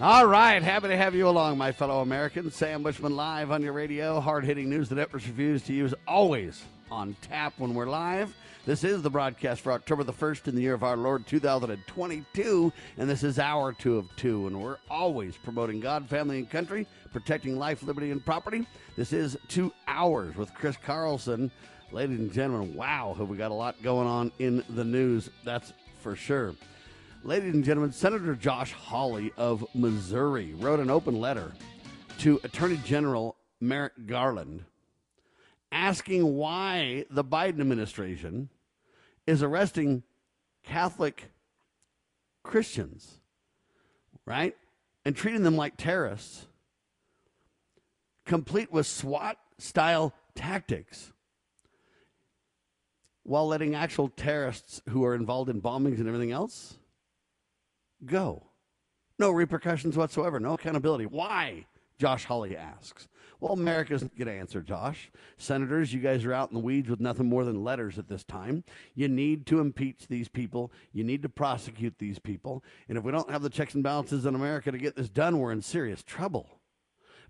All 0.00 0.26
right, 0.26 0.60
happy 0.60 0.88
to 0.88 0.96
have 0.96 1.14
you 1.14 1.28
along, 1.28 1.56
my 1.56 1.70
fellow 1.70 2.00
Americans. 2.00 2.56
Sam 2.56 2.82
Bushman 2.82 3.14
live 3.14 3.52
on 3.52 3.62
your 3.62 3.72
radio. 3.72 4.18
Hard 4.18 4.44
hitting 4.44 4.68
news 4.68 4.88
the 4.88 4.96
network 4.96 5.24
refuse 5.24 5.62
to 5.62 5.72
use 5.72 5.94
always 6.08 6.64
on 6.90 7.14
tap 7.22 7.52
when 7.58 7.74
we're 7.74 7.86
live. 7.86 8.34
This 8.66 8.82
is 8.82 9.02
the 9.02 9.10
broadcast 9.10 9.60
for 9.60 9.72
October 9.72 10.04
the 10.04 10.12
1st 10.14 10.48
in 10.48 10.54
the 10.54 10.62
year 10.62 10.72
of 10.72 10.82
our 10.82 10.96
Lord 10.96 11.26
2022, 11.26 12.72
and 12.96 13.10
this 13.10 13.22
is 13.22 13.38
our 13.38 13.74
two 13.74 13.98
of 13.98 14.08
two, 14.16 14.46
and 14.46 14.58
we're 14.58 14.78
always 14.88 15.36
promoting 15.36 15.80
God, 15.80 16.08
family, 16.08 16.38
and 16.38 16.48
country, 16.48 16.86
protecting 17.12 17.58
life, 17.58 17.82
liberty, 17.82 18.10
and 18.10 18.24
property. 18.24 18.66
This 18.96 19.12
is 19.12 19.36
two 19.48 19.70
hours 19.86 20.34
with 20.36 20.54
Chris 20.54 20.78
Carlson. 20.82 21.50
Ladies 21.92 22.18
and 22.18 22.32
gentlemen, 22.32 22.74
wow, 22.74 23.14
have 23.18 23.28
we 23.28 23.36
got 23.36 23.50
a 23.50 23.54
lot 23.54 23.82
going 23.82 24.08
on 24.08 24.32
in 24.38 24.64
the 24.70 24.84
news, 24.84 25.28
that's 25.44 25.74
for 26.00 26.16
sure. 26.16 26.54
Ladies 27.22 27.52
and 27.52 27.64
gentlemen, 27.64 27.92
Senator 27.92 28.34
Josh 28.34 28.72
Hawley 28.72 29.30
of 29.36 29.62
Missouri 29.74 30.54
wrote 30.54 30.80
an 30.80 30.88
open 30.88 31.20
letter 31.20 31.52
to 32.20 32.40
Attorney 32.44 32.80
General 32.82 33.36
Merrick 33.60 34.06
Garland 34.06 34.64
asking 35.70 36.36
why 36.36 37.04
the 37.10 37.24
Biden 37.24 37.60
administration 37.60 38.48
is 39.26 39.42
arresting 39.42 40.02
Catholic 40.62 41.30
Christians, 42.42 43.20
right? 44.26 44.54
And 45.04 45.16
treating 45.16 45.42
them 45.42 45.56
like 45.56 45.76
terrorists, 45.76 46.46
complete 48.24 48.72
with 48.72 48.86
SWAT 48.86 49.36
style 49.58 50.14
tactics, 50.34 51.12
while 53.22 53.46
letting 53.46 53.74
actual 53.74 54.08
terrorists 54.08 54.82
who 54.90 55.04
are 55.04 55.14
involved 55.14 55.48
in 55.50 55.62
bombings 55.62 55.98
and 55.98 56.06
everything 56.06 56.32
else 56.32 56.76
go. 58.04 58.42
No 59.18 59.30
repercussions 59.30 59.96
whatsoever, 59.96 60.40
no 60.40 60.54
accountability. 60.54 61.06
Why? 61.06 61.66
Josh 61.98 62.24
Hawley 62.24 62.56
asks. 62.56 63.08
Well, 63.40 63.52
America's 63.52 64.02
going 64.02 64.26
to 64.26 64.32
answer, 64.32 64.62
Josh. 64.62 65.10
Senators, 65.36 65.92
you 65.92 66.00
guys 66.00 66.24
are 66.24 66.32
out 66.32 66.50
in 66.50 66.54
the 66.54 66.60
weeds 66.60 66.88
with 66.88 67.00
nothing 67.00 67.28
more 67.28 67.44
than 67.44 67.64
letters 67.64 67.98
at 67.98 68.08
this 68.08 68.24
time. 68.24 68.64
You 68.94 69.08
need 69.08 69.46
to 69.46 69.60
impeach 69.60 70.06
these 70.08 70.28
people. 70.28 70.72
You 70.92 71.04
need 71.04 71.22
to 71.22 71.28
prosecute 71.28 71.98
these 71.98 72.18
people. 72.18 72.64
And 72.88 72.96
if 72.96 73.04
we 73.04 73.12
don't 73.12 73.30
have 73.30 73.42
the 73.42 73.50
checks 73.50 73.74
and 73.74 73.82
balances 73.82 74.26
in 74.26 74.34
America 74.34 74.72
to 74.72 74.78
get 74.78 74.96
this 74.96 75.08
done, 75.08 75.38
we're 75.38 75.52
in 75.52 75.62
serious 75.62 76.02
trouble. 76.02 76.60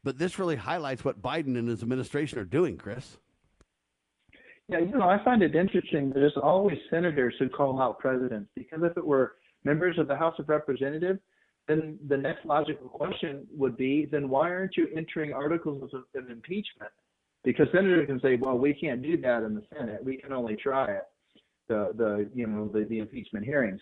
But 0.03 0.19
this 0.19 0.39
really 0.39 0.57
highlights 0.57 1.05
what 1.05 1.23
Biden 1.23 1.59
and 1.59 1.69
his 1.69 1.83
administration 1.83 2.39
are 2.39 2.45
doing, 2.45 2.77
Chris. 2.77 3.17
Yeah, 4.69 4.79
you 4.79 4.97
know, 4.97 5.09
I 5.09 5.23
find 5.25 5.43
it 5.43 5.55
interesting 5.55 6.09
that 6.09 6.15
there's 6.15 6.37
always 6.43 6.79
senators 6.91 7.35
who 7.39 7.49
call 7.49 7.81
out 7.81 7.99
presidents 7.99 8.51
because 8.55 8.81
if 8.83 8.97
it 8.97 9.07
were 9.07 9.35
members 9.65 9.99
of 9.99 10.09
the 10.09 10.17
House 10.17 10.35
of 10.39 10.49
Representatives, 10.49 11.21
then 11.69 11.99
the 12.09 12.17
next 12.17 12.45
logical 12.45 12.89
question 12.89 13.47
would 13.51 13.77
be, 13.77 14.07
then 14.11 14.29
why 14.29 14.51
aren't 14.51 14.77
you 14.77 14.89
entering 14.95 15.33
articles 15.33 15.91
of, 15.95 16.03
of 16.15 16.31
impeachment? 16.31 16.91
Because 17.43 17.67
senators 17.73 18.07
can 18.07 18.21
say, 18.21 18.37
well, 18.37 18.57
we 18.57 18.75
can't 18.75 19.03
do 19.03 19.17
that 19.19 19.43
in 19.43 19.55
the 19.55 19.62
Senate. 19.77 20.05
We 20.05 20.17
can 20.17 20.33
only 20.33 20.57
try 20.57 20.91
it, 20.91 21.05
the 21.69 21.93
the 21.97 22.31
you 22.35 22.47
know 22.47 22.69
the, 22.69 22.85
the 22.85 22.99
impeachment 22.99 23.45
hearings. 23.45 23.81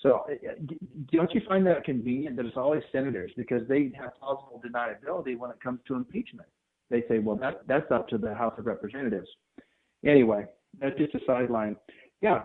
So 0.00 0.24
uh, 0.28 0.32
uh, 0.32 0.74
don't 1.12 1.32
you 1.34 1.40
find 1.48 1.66
that 1.66 1.84
convenient 1.84 2.36
that 2.36 2.46
it's 2.46 2.56
always 2.56 2.82
senators 2.92 3.32
because 3.36 3.66
they 3.68 3.90
have 3.98 4.14
plausible 4.18 4.62
deniability 4.64 5.36
when 5.36 5.50
it 5.50 5.60
comes 5.62 5.80
to 5.88 5.94
impeachment? 5.94 6.48
They 6.90 7.02
say, 7.08 7.18
well, 7.18 7.36
that 7.36 7.62
that's 7.66 7.90
up 7.90 8.08
to 8.08 8.18
the 8.18 8.34
House 8.34 8.54
of 8.58 8.66
Representatives. 8.66 9.28
Anyway, 10.04 10.46
that's 10.80 10.96
just 10.98 11.14
a 11.14 11.20
sideline. 11.26 11.76
Yeah, 12.20 12.42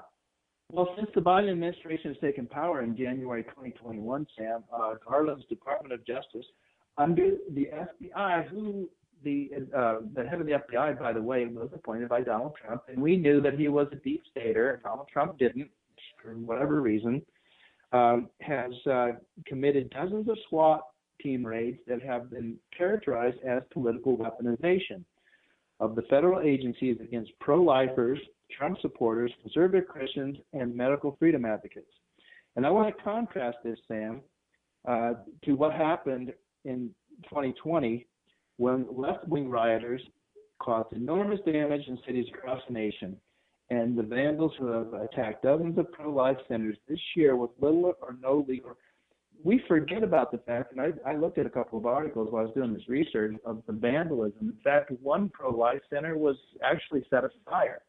well, 0.72 0.94
since 0.96 1.10
the 1.16 1.22
Biden 1.22 1.52
administration 1.52 2.14
has 2.14 2.22
taken 2.22 2.46
power 2.46 2.82
in 2.82 2.96
January 2.96 3.44
2021, 3.44 4.28
Sam, 4.38 4.64
uh, 4.74 4.96
Garland's 5.08 5.46
Department 5.46 5.94
of 5.94 6.06
Justice, 6.06 6.46
under 6.98 7.32
the 7.54 7.70
FBI, 8.04 8.48
who 8.50 8.88
the 9.24 9.50
uh, 9.76 9.98
the 10.14 10.24
head 10.24 10.40
of 10.40 10.46
the 10.46 10.54
FBI, 10.54 11.00
by 11.00 11.12
the 11.12 11.22
way, 11.22 11.46
was 11.46 11.70
appointed 11.74 12.10
by 12.10 12.22
Donald 12.22 12.54
Trump, 12.64 12.84
and 12.88 13.02
we 13.02 13.18
knew 13.18 13.42
that 13.42 13.56
he 13.58 13.68
was 13.68 13.88
a 13.92 13.96
deep 13.98 14.22
stater, 14.30 14.72
and 14.72 14.84
Donald 14.84 15.08
Trump 15.12 15.38
didn't, 15.38 15.70
for 16.22 16.34
whatever 16.36 16.82
reason, 16.82 17.22
um, 17.92 18.30
has 18.42 18.72
uh, 18.90 19.10
committed 19.46 19.90
dozens 19.90 20.30
of 20.30 20.38
SWAT 20.48 20.82
team 21.22 21.46
raids 21.46 21.80
that 21.88 22.02
have 22.02 22.30
been 22.30 22.56
characterized 22.78 23.38
as 23.46 23.62
political 23.72 24.18
weaponization 24.18 25.04
of 25.80 25.96
the 25.96 26.04
federal 26.04 26.42
agencies 26.42 26.98
against 27.02 27.32
pro-lifers 27.40 28.20
Trump 28.58 28.78
supporters, 28.82 29.32
conservative 29.42 29.88
Christians, 29.88 30.38
and 30.54 30.76
medical 30.76 31.16
freedom 31.20 31.46
advocates. 31.46 31.92
And 32.56 32.66
I 32.66 32.70
want 32.70 32.96
to 32.96 33.04
contrast 33.04 33.58
this, 33.64 33.78
Sam, 33.88 34.22
uh, 34.88 35.14
to 35.46 35.54
what 35.54 35.74
happened 35.74 36.34
in 36.66 36.90
2020 37.24 38.08
when 38.58 38.86
left 38.92 39.28
wing 39.28 39.50
rioters 39.50 40.02
caused 40.60 40.94
enormous 40.94 41.40
damage 41.46 41.84
in 41.88 41.98
cities 42.06 42.26
across 42.34 42.62
the 42.68 42.74
nation. 42.74 43.16
And 43.70 43.98
the 43.98 44.04
vandals 44.04 44.52
who 44.58 44.68
have 44.68 44.94
attacked 44.94 45.44
dozens 45.44 45.78
of 45.78 45.92
pro 45.92 46.12
life 46.12 46.38
centers 46.48 46.78
this 46.88 47.00
year 47.16 47.36
with 47.36 47.52
little 47.62 47.94
or 48.02 48.16
no 48.22 48.46
legal. 48.48 48.72
We 49.44 49.62
forget 49.68 50.04
about 50.04 50.32
the 50.32 50.40
fact, 50.40 50.74
and 50.74 50.82
I, 50.82 50.92
I 51.10 51.16
looked 51.16 51.38
at 51.38 51.46
a 51.46 51.50
couple 51.50 51.80
of 51.80 51.86
articles 51.86 52.30
while 52.30 52.42
I 52.42 52.46
was 52.46 52.54
doing 52.56 52.74
this 52.74 52.90
research 52.90 53.36
of 53.46 53.62
the 53.68 53.74
vandalism. 53.74 54.50
In 54.50 54.58
fact, 54.64 54.92
one 55.02 55.30
pro 55.30 55.52
life 55.52 55.80
center 55.90 56.18
was 56.18 56.36
actually 56.62 57.06
set 57.10 57.24
afire. 57.24 57.82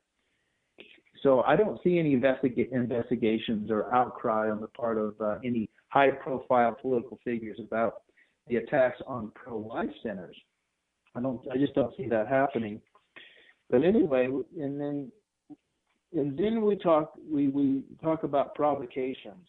So 1.22 1.42
I 1.42 1.56
don't 1.56 1.80
see 1.82 1.98
any 1.98 2.16
investiga- 2.16 2.72
investigations 2.72 3.70
or 3.70 3.94
outcry 3.94 4.50
on 4.50 4.60
the 4.60 4.68
part 4.68 4.98
of 4.98 5.20
uh, 5.20 5.38
any 5.44 5.68
high-profile 5.88 6.76
political 6.80 7.18
figures 7.24 7.58
about 7.60 8.02
the 8.48 8.56
attacks 8.56 9.00
on 9.06 9.30
pro-life 9.34 9.90
centers. 10.02 10.36
I 11.14 11.20
don't. 11.20 11.40
I 11.52 11.56
just 11.56 11.74
don't 11.74 11.94
see 11.96 12.06
that 12.08 12.28
happening. 12.28 12.80
But 13.68 13.82
anyway, 13.82 14.28
and 14.58 14.80
then 14.80 15.10
and 16.12 16.38
then 16.38 16.62
we 16.62 16.76
talk 16.76 17.12
we 17.30 17.48
we 17.48 17.82
talk 18.02 18.22
about 18.22 18.54
provocations, 18.54 19.46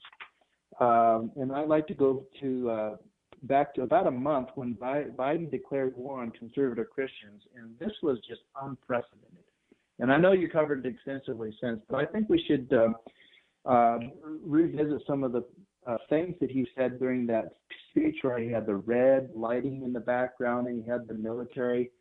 um, 0.80 1.32
and 1.36 1.52
I 1.52 1.64
like 1.66 1.88
to 1.88 1.94
go 1.94 2.26
to 2.42 2.70
uh, 2.70 2.96
back 3.44 3.74
to 3.76 3.84
about 3.84 4.08
a 4.08 4.12
month 4.12 4.50
when 4.56 4.76
Biden 4.76 5.50
declared 5.50 5.96
war 5.96 6.22
on 6.22 6.32
conservative 6.32 6.90
Christians, 6.90 7.44
and 7.56 7.78
this 7.80 7.96
was 8.04 8.18
just 8.28 8.42
unprecedented. 8.62 9.41
And 10.02 10.12
I 10.12 10.18
know 10.18 10.32
you 10.32 10.50
covered 10.50 10.86
it 10.86 10.90
extensively 10.90 11.56
since, 11.62 11.80
but 11.88 11.98
I 11.98 12.06
think 12.06 12.28
we 12.28 12.44
should 12.48 12.74
uh, 12.74 13.70
uh, 13.70 14.00
revisit 14.44 15.04
some 15.06 15.24
of 15.24 15.32
the 15.32 15.46
uh, 15.86 15.98
things 16.10 16.36
that 16.42 16.50
he 16.50 16.68
said 16.76 17.00
during 17.00 17.28
that 17.28 17.54
speech 17.90 18.16
where 18.24 18.40
he 18.40 18.50
had 18.50 18.66
the 18.66 18.76
red 18.76 19.30
lighting 19.36 19.84
in 19.84 19.94
the 19.94 20.00
background 20.00 20.68
and 20.68 20.84
he 20.84 20.90
had 20.90 21.08
the 21.08 21.14
military 21.14 21.92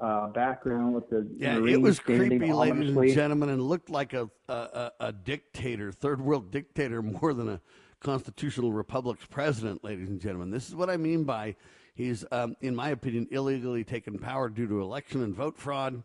uh, 0.00 0.26
background 0.28 0.94
with 0.94 1.08
the 1.08 1.26
yeah, 1.38 1.58
Marines 1.58 1.76
it 1.76 1.80
was 1.80 2.00
creepy, 2.00 2.52
ladies 2.52 2.96
and 2.96 3.14
gentlemen, 3.14 3.48
and 3.48 3.62
looked 3.62 3.88
like 3.88 4.12
a, 4.12 4.28
a 4.48 4.90
a 5.00 5.12
dictator, 5.12 5.90
third 5.90 6.20
world 6.20 6.50
dictator, 6.50 7.00
more 7.20 7.32
than 7.32 7.48
a 7.48 7.60
constitutional 8.00 8.72
republic's 8.72 9.24
president, 9.24 9.82
ladies 9.82 10.08
and 10.08 10.20
gentlemen. 10.20 10.50
This 10.50 10.68
is 10.68 10.74
what 10.74 10.90
I 10.90 10.96
mean 10.96 11.24
by 11.24 11.56
he's, 11.94 12.24
um, 12.30 12.56
in 12.60 12.74
my 12.74 12.90
opinion, 12.90 13.26
illegally 13.30 13.84
taken 13.84 14.18
power 14.18 14.48
due 14.48 14.66
to 14.66 14.82
election 14.82 15.22
and 15.22 15.34
vote 15.34 15.56
fraud. 15.56 16.02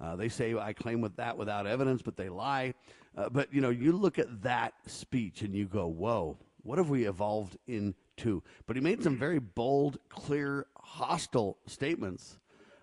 Uh, 0.00 0.16
they 0.16 0.28
say 0.28 0.54
I 0.54 0.72
claim 0.72 1.00
with 1.00 1.16
that 1.16 1.36
without 1.36 1.66
evidence, 1.66 2.02
but 2.02 2.16
they 2.16 2.28
lie. 2.28 2.74
Uh, 3.16 3.28
but 3.28 3.52
you 3.52 3.60
know, 3.60 3.70
you 3.70 3.92
look 3.92 4.18
at 4.18 4.42
that 4.42 4.74
speech 4.86 5.42
and 5.42 5.54
you 5.54 5.66
go, 5.66 5.86
"Whoa, 5.86 6.38
what 6.62 6.78
have 6.78 6.88
we 6.88 7.06
evolved 7.06 7.58
into?" 7.66 8.42
But 8.66 8.76
he 8.76 8.82
made 8.82 9.02
some 9.02 9.16
very 9.16 9.38
bold, 9.38 9.98
clear, 10.08 10.66
hostile 10.76 11.58
statements 11.66 12.38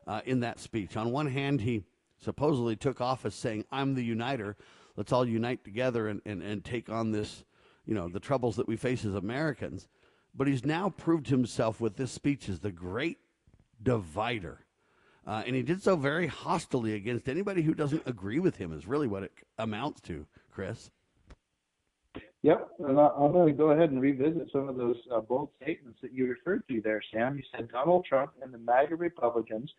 uh, 0.06 0.22
in 0.26 0.42
that 0.42 0.60
speech. 0.60 0.96
On 0.96 1.12
one 1.12 1.28
hand, 1.28 1.62
he 1.62 1.84
supposedly 2.20 2.76
took 2.76 3.02
office 3.02 3.36
saying, 3.36 3.66
"I'm 3.72 3.96
the 3.96 4.04
uniter. 4.04 4.56
Let's 4.96 5.12
all 5.12 5.28
unite 5.28 5.64
together 5.64 6.08
and, 6.08 6.22
and, 6.26 6.42
and 6.42 6.64
take 6.64 6.90
on 6.90 7.12
this, 7.12 7.44
you 7.86 7.94
know, 7.94 8.08
the 8.08 8.20
troubles 8.20 8.56
that 8.58 8.68
we 8.68 8.76
face 8.76 9.06
as 9.06 9.16
Americans." 9.16 9.88
But 10.36 10.48
he's 10.48 10.64
now 10.64 10.90
proved 10.90 11.30
himself 11.30 11.82
with 11.82 11.96
this 11.96 12.12
speech 12.12 12.48
as 12.48 12.60
the 12.60 12.72
great 12.72 13.18
divider. 13.82 14.67
Uh, 15.28 15.44
and 15.46 15.56
he 15.56 15.62
did 15.62 15.84
so 15.84 15.98
very 15.98 16.26
hostilely 16.26 16.94
against 16.94 17.28
anybody 17.28 17.62
who 17.62 17.74
doesn't 17.74 18.02
agree 18.06 18.40
with 18.40 18.56
him, 18.56 18.72
is 18.72 18.88
really 18.88 19.08
what 19.08 19.24
it 19.24 19.34
amounts 19.58 20.00
to, 20.00 20.26
Chris. 20.50 20.90
Yep, 22.44 22.70
and 22.80 22.98
I'm 22.98 23.34
going 23.34 23.48
to 23.48 23.54
go 23.54 23.72
ahead 23.72 23.92
and 23.92 24.02
revisit 24.02 24.48
some 24.54 24.70
of 24.70 24.78
those 24.78 24.96
uh, 25.14 25.20
bold 25.20 25.50
statements 25.62 26.00
that 26.02 26.14
you 26.14 26.28
referred 26.28 26.64
to 26.70 26.82
there, 26.82 27.02
Sam. 27.14 27.36
You 27.36 27.44
said 27.54 27.70
Donald 27.70 28.06
Trump 28.06 28.32
and 28.42 28.54
the 28.54 28.58
MAGA 28.58 28.96
Republicans, 28.96 29.70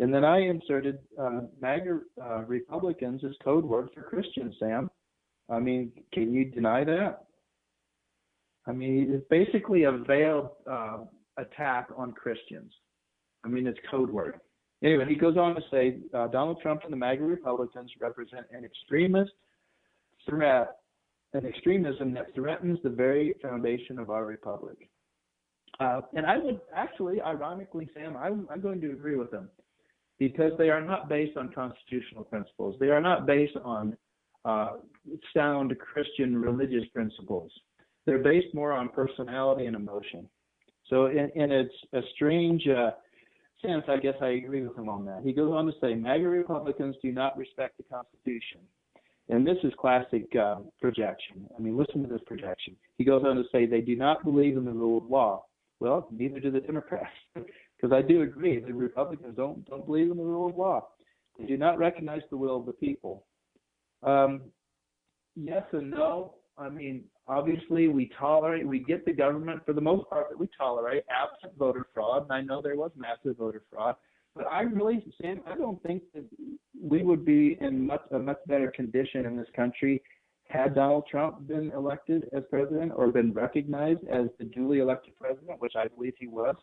and 0.00 0.12
then 0.12 0.24
I 0.24 0.40
inserted 0.40 0.98
uh, 1.16 1.42
MAGA 1.60 2.00
uh, 2.20 2.44
Republicans 2.46 3.22
as 3.24 3.32
code 3.44 3.64
word 3.64 3.90
for 3.94 4.02
Christians, 4.02 4.56
Sam. 4.58 4.90
I 5.48 5.60
mean, 5.60 5.92
can 6.12 6.32
you 6.32 6.46
deny 6.46 6.82
that? 6.82 7.26
I 8.66 8.72
mean, 8.72 9.12
it's 9.12 9.26
basically 9.30 9.84
a 9.84 9.92
veiled 9.92 10.48
uh, 10.68 10.98
attack 11.36 11.90
on 11.96 12.12
Christians. 12.12 12.72
I 13.44 13.48
mean, 13.48 13.68
it's 13.68 13.78
code 13.88 14.10
word. 14.10 14.40
Anyway, 14.82 15.06
he 15.08 15.14
goes 15.14 15.36
on 15.36 15.54
to 15.54 15.62
say 15.70 15.98
uh, 16.12 16.26
Donald 16.28 16.60
Trump 16.60 16.82
and 16.84 16.92
the 16.92 16.96
MAGA 16.96 17.22
Republicans 17.22 17.90
represent 18.00 18.46
an 18.52 18.64
extremist 18.64 19.32
threat, 20.28 20.76
an 21.32 21.46
extremism 21.46 22.12
that 22.14 22.34
threatens 22.34 22.78
the 22.82 22.90
very 22.90 23.34
foundation 23.40 23.98
of 23.98 24.10
our 24.10 24.24
republic. 24.24 24.88
Uh, 25.80 26.00
and 26.14 26.26
I 26.26 26.38
would 26.38 26.60
actually, 26.74 27.20
ironically, 27.20 27.88
Sam, 27.94 28.16
I'm, 28.16 28.46
I'm 28.50 28.60
going 28.60 28.80
to 28.82 28.92
agree 28.92 29.16
with 29.16 29.30
them 29.30 29.48
because 30.18 30.52
they 30.58 30.70
are 30.70 30.80
not 30.80 31.08
based 31.08 31.36
on 31.36 31.52
constitutional 31.52 32.24
principles. 32.24 32.76
They 32.80 32.88
are 32.88 33.00
not 33.00 33.26
based 33.26 33.56
on 33.62 33.96
uh, 34.44 34.74
sound 35.34 35.74
Christian 35.78 36.36
religious 36.36 36.84
principles. 36.94 37.50
They're 38.06 38.22
based 38.22 38.54
more 38.54 38.72
on 38.72 38.88
personality 38.88 39.66
and 39.66 39.76
emotion. 39.76 40.28
So, 40.88 41.06
in 41.06 41.50
its 41.50 41.74
a 41.92 42.00
strange 42.14 42.66
uh, 42.68 42.92
sense, 43.62 43.84
I 43.88 43.96
guess 43.96 44.14
I 44.20 44.28
agree 44.28 44.66
with 44.66 44.76
him 44.76 44.88
on 44.88 45.04
that. 45.06 45.22
He 45.24 45.32
goes 45.32 45.52
on 45.52 45.66
to 45.66 45.72
say, 45.80 45.94
MAGA 45.94 46.28
Republicans 46.28 46.96
do 47.02 47.12
not 47.12 47.36
respect 47.36 47.76
the 47.76 47.84
Constitution. 47.84 48.60
And 49.28 49.46
this 49.46 49.56
is 49.64 49.72
classic 49.78 50.24
uh, 50.36 50.56
projection. 50.80 51.46
I 51.56 51.60
mean, 51.60 51.76
listen 51.76 52.02
to 52.02 52.08
this 52.08 52.22
projection. 52.26 52.76
He 52.96 53.04
goes 53.04 53.24
on 53.24 53.36
to 53.36 53.42
say 53.50 53.66
they 53.66 53.80
do 53.80 53.96
not 53.96 54.24
believe 54.24 54.56
in 54.56 54.64
the 54.64 54.70
rule 54.70 54.98
of 54.98 55.10
law. 55.10 55.44
Well, 55.80 56.08
neither 56.10 56.40
do 56.40 56.50
the 56.50 56.60
Democrats, 56.60 57.10
because 57.34 57.92
I 57.92 58.02
do 58.02 58.22
agree 58.22 58.58
the 58.60 58.72
Republicans 58.72 59.36
don't 59.36 59.68
don't 59.68 59.84
believe 59.84 60.10
in 60.10 60.16
the 60.16 60.22
rule 60.22 60.48
of 60.48 60.56
law. 60.56 60.88
They 61.38 61.44
do 61.44 61.58
not 61.58 61.76
recognize 61.76 62.22
the 62.30 62.36
will 62.36 62.56
of 62.56 62.66
the 62.66 62.72
people. 62.72 63.26
Um, 64.02 64.42
yes 65.34 65.64
and 65.72 65.90
no. 65.90 66.35
I 66.58 66.68
mean, 66.68 67.04
obviously, 67.28 67.88
we 67.88 68.10
tolerate, 68.18 68.66
we 68.66 68.78
get 68.78 69.04
the 69.04 69.12
government 69.12 69.60
for 69.66 69.72
the 69.72 69.80
most 69.80 70.08
part 70.08 70.30
that 70.30 70.38
we 70.38 70.48
tolerate 70.56 71.04
absent 71.10 71.58
voter 71.58 71.86
fraud, 71.92 72.22
and 72.22 72.32
I 72.32 72.40
know 72.40 72.62
there 72.62 72.76
was 72.76 72.90
massive 72.96 73.36
voter 73.36 73.62
fraud. 73.70 73.96
But 74.34 74.46
I 74.50 74.62
really, 74.62 75.04
Sam, 75.20 75.40
I 75.46 75.56
don't 75.56 75.82
think 75.82 76.02
that 76.14 76.24
we 76.80 77.02
would 77.02 77.24
be 77.24 77.56
in 77.60 77.86
much 77.86 78.02
a 78.10 78.18
much 78.18 78.38
better 78.46 78.70
condition 78.70 79.24
in 79.24 79.36
this 79.36 79.48
country 79.54 80.02
had 80.48 80.74
Donald 80.74 81.04
Trump 81.10 81.46
been 81.48 81.72
elected 81.72 82.28
as 82.32 82.42
president 82.50 82.92
or 82.94 83.08
been 83.08 83.32
recognized 83.32 84.06
as 84.08 84.26
the 84.38 84.44
duly 84.44 84.78
elected 84.78 85.16
president, 85.16 85.60
which 85.60 85.72
I 85.76 85.88
believe 85.88 86.14
he 86.18 86.28
was. 86.28 86.54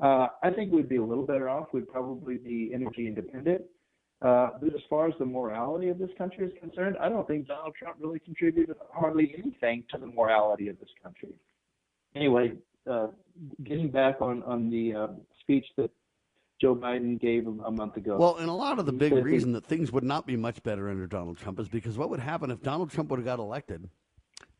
Uh, 0.00 0.28
I 0.42 0.50
think 0.50 0.72
we'd 0.72 0.88
be 0.88 0.96
a 0.96 1.04
little 1.04 1.26
better 1.26 1.48
off. 1.48 1.68
We'd 1.72 1.88
probably 1.88 2.36
be 2.36 2.70
energy 2.72 3.06
independent. 3.08 3.62
Uh, 4.22 4.50
but 4.60 4.74
as 4.74 4.80
far 4.88 5.06
as 5.08 5.14
the 5.18 5.26
morality 5.26 5.88
of 5.88 5.98
this 5.98 6.10
country 6.16 6.46
is 6.46 6.52
concerned, 6.58 6.96
I 6.98 7.08
don't 7.08 7.26
think 7.28 7.46
Donald 7.46 7.74
Trump 7.78 7.96
really 8.00 8.18
contributed 8.18 8.76
hardly 8.90 9.34
anything 9.36 9.84
to 9.92 9.98
the 9.98 10.06
morality 10.06 10.68
of 10.68 10.78
this 10.80 10.88
country. 11.02 11.34
Anyway, 12.14 12.54
uh, 12.90 13.08
getting 13.64 13.90
back 13.90 14.22
on 14.22 14.42
on 14.44 14.70
the 14.70 14.94
uh, 14.94 15.06
speech 15.40 15.66
that 15.76 15.90
Joe 16.60 16.74
Biden 16.74 17.20
gave 17.20 17.46
a 17.46 17.70
month 17.70 17.96
ago. 17.98 18.16
Well, 18.16 18.36
and 18.36 18.48
a 18.48 18.52
lot 18.52 18.78
of 18.78 18.86
the 18.86 18.92
big 18.92 19.12
reason 19.12 19.52
that 19.52 19.66
things 19.66 19.92
would 19.92 20.04
not 20.04 20.26
be 20.26 20.36
much 20.36 20.62
better 20.62 20.88
under 20.88 21.06
Donald 21.06 21.36
Trump 21.36 21.60
is 21.60 21.68
because 21.68 21.98
what 21.98 22.08
would 22.08 22.20
happen 22.20 22.50
if 22.50 22.62
Donald 22.62 22.90
Trump 22.90 23.10
would 23.10 23.18
have 23.18 23.26
got 23.26 23.38
elected? 23.38 23.90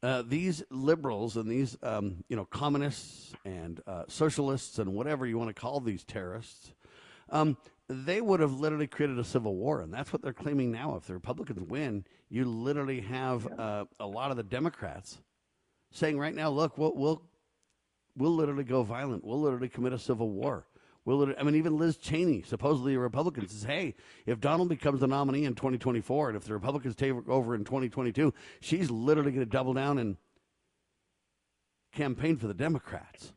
Uh, 0.03 0.23
these 0.27 0.63
liberals 0.71 1.39
and 1.39 1.51
these, 1.51 1.77
um, 1.83 2.23
you 2.29 2.37
know, 2.37 2.45
communists 2.45 3.33
and 3.47 3.81
uh, 3.87 4.05
socialists 4.09 4.79
and 4.79 4.93
whatever 4.93 5.27
you 5.27 5.39
want 5.39 5.49
to 5.49 5.59
call 5.59 5.81
these 5.81 6.05
terrorists, 6.05 6.75
um, 7.31 7.57
they 7.89 8.21
would 8.21 8.41
have 8.41 8.53
literally 8.53 8.87
created 8.87 9.19
a 9.19 9.25
civil 9.25 9.55
war, 9.55 9.81
and 9.81 9.93
that's 9.93 10.13
what 10.13 10.23
they're 10.23 10.33
claiming 10.33 10.73
now. 10.73 10.97
If 10.97 11.07
the 11.07 11.15
Republicans 11.15 11.61
win, 11.61 12.05
you 12.29 12.45
literally 12.45 13.01
have 13.01 13.47
uh, 13.59 13.85
a 14.01 14.07
lot 14.07 14.31
of 14.31 14.37
the 14.37 14.43
Democrats 14.43 15.19
saying 15.93 16.19
right 16.19 16.35
now, 16.35 16.51
"Look, 16.51 16.79
we'll 16.79 16.95
we'll, 16.95 17.23
we'll 18.17 18.35
literally 18.35 18.65
go 18.65 18.83
violent. 18.83 19.25
We'll 19.25 19.41
literally 19.41 19.69
commit 19.69 19.93
a 19.93 19.99
civil 19.99 20.31
war." 20.31 20.67
We'll, 21.05 21.33
I 21.39 21.45
mean, 21.45 21.55
even 21.55 21.79
Liz 21.79 21.97
Cheney, 21.97 22.43
supposedly 22.43 22.95
a 22.97 22.99
Republican, 22.99 23.47
says, 23.47 23.63
hey, 23.63 23.95
if 24.27 24.41
Donald 24.41 24.69
becomes 24.69 24.99
the 24.99 25.07
nominee 25.07 25.45
in 25.45 25.55
2024 25.55 26.31
and 26.31 26.37
if 26.37 26.43
the 26.43 26.53
Republicans 26.53 26.97
take 26.97 27.13
over 27.29 27.55
in 27.55 27.65
2022, 27.65 28.35
she's 28.61 28.91
literally 28.91 29.31
going 29.31 29.47
to 29.47 29.51
double 29.51 29.73
down 29.73 29.99
and 29.99 30.17
campaign 31.93 32.37
for 32.37 32.49
the 32.49 32.55
Democrats. 32.55 33.33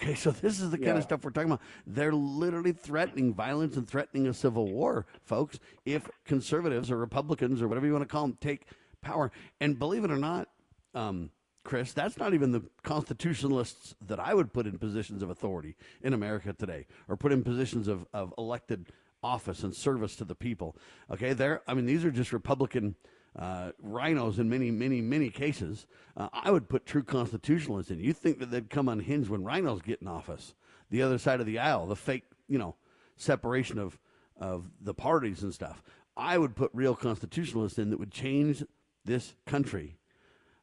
Okay, 0.00 0.14
so 0.14 0.30
this 0.30 0.60
is 0.60 0.70
the 0.70 0.76
kind 0.76 0.88
yeah. 0.88 0.96
of 0.96 1.02
stuff 1.02 1.24
we're 1.24 1.30
talking 1.30 1.50
about. 1.50 1.62
They're 1.86 2.12
literally 2.12 2.72
threatening 2.72 3.34
violence 3.34 3.76
and 3.76 3.88
threatening 3.88 4.28
a 4.28 4.34
civil 4.34 4.70
war, 4.70 5.06
folks, 5.24 5.58
if 5.84 6.08
conservatives 6.24 6.90
or 6.90 6.96
Republicans 6.96 7.60
or 7.60 7.66
whatever 7.66 7.86
you 7.86 7.92
want 7.92 8.02
to 8.04 8.08
call 8.08 8.22
them 8.22 8.38
take 8.40 8.66
power. 9.02 9.32
And 9.60 9.78
believe 9.78 10.04
it 10.04 10.10
or 10.10 10.16
not, 10.16 10.48
um, 10.94 11.30
Chris, 11.64 11.92
that's 11.92 12.16
not 12.16 12.32
even 12.32 12.52
the 12.52 12.62
constitutionalists 12.82 13.94
that 14.06 14.20
I 14.20 14.34
would 14.34 14.52
put 14.52 14.66
in 14.66 14.78
positions 14.78 15.22
of 15.22 15.30
authority 15.30 15.74
in 16.00 16.14
America 16.14 16.52
today, 16.52 16.86
or 17.08 17.16
put 17.16 17.32
in 17.32 17.42
positions 17.42 17.88
of, 17.88 18.06
of 18.14 18.32
elected 18.38 18.86
office 19.22 19.64
and 19.64 19.74
service 19.74 20.14
to 20.16 20.24
the 20.24 20.36
people. 20.36 20.76
Okay, 21.10 21.32
there. 21.32 21.62
I 21.66 21.74
mean, 21.74 21.86
these 21.86 22.04
are 22.04 22.10
just 22.12 22.32
Republican 22.32 22.94
uh, 23.36 23.72
RINOs 23.84 24.38
in 24.38 24.48
many, 24.48 24.70
many, 24.70 25.00
many 25.00 25.30
cases. 25.30 25.86
Uh, 26.16 26.28
I 26.32 26.50
would 26.50 26.68
put 26.68 26.86
true 26.86 27.02
constitutionalists 27.02 27.90
in. 27.90 28.00
You 28.00 28.12
think 28.12 28.38
that 28.38 28.50
they'd 28.50 28.70
come 28.70 28.88
unhinged 28.88 29.28
when 29.28 29.44
rhinos 29.44 29.82
get 29.82 30.00
in 30.00 30.08
office? 30.08 30.54
The 30.90 31.02
other 31.02 31.18
side 31.18 31.40
of 31.40 31.46
the 31.46 31.58
aisle, 31.58 31.86
the 31.86 31.96
fake, 31.96 32.24
you 32.48 32.58
know, 32.58 32.76
separation 33.16 33.78
of 33.78 33.98
of 34.38 34.70
the 34.80 34.94
parties 34.94 35.42
and 35.42 35.52
stuff. 35.52 35.82
I 36.16 36.38
would 36.38 36.56
put 36.56 36.70
real 36.72 36.94
constitutionalists 36.94 37.78
in 37.78 37.90
that 37.90 37.98
would 37.98 38.10
change 38.10 38.64
this 39.04 39.34
country 39.46 39.96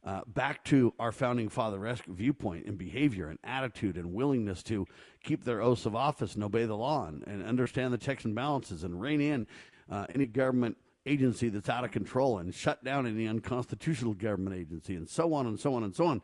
uh, 0.06 0.22
back 0.28 0.64
to 0.66 0.94
our 1.00 1.12
founding 1.12 1.50
father-esque 1.50 2.06
viewpoint 2.06 2.66
and 2.68 2.78
behavior 2.78 3.28
and 3.28 3.40
attitude 3.44 3.98
and 3.98 4.14
willingness 4.14 4.62
to 4.64 4.86
keep 5.24 5.44
their 5.44 5.62
oaths 5.62 5.86
of 5.86 5.96
office 5.96 6.36
and 6.36 6.44
obey 6.44 6.66
the 6.66 6.76
law 6.76 7.08
and, 7.08 7.24
and 7.26 7.44
understand 7.44 7.94
the 7.94 7.98
checks 7.98 8.24
and 8.24 8.36
balances 8.36 8.84
and 8.84 9.02
rein 9.02 9.20
in 9.20 9.48
uh, 9.90 10.06
any 10.14 10.26
government 10.26 10.78
agency 11.06 11.50
that's 11.50 11.70
out 11.70 11.84
of 11.84 11.92
control 11.92 12.38
and 12.38 12.54
shut 12.54 12.84
down 12.84 13.06
any 13.06 13.28
unconstitutional 13.28 14.14
government 14.14 14.56
agency 14.56 14.96
and 14.96 15.08
so 15.08 15.34
on 15.34 15.46
and 15.46 15.60
so 15.60 15.74
on 15.74 15.84
and 15.84 15.96
so 15.96 16.06
on. 16.06 16.22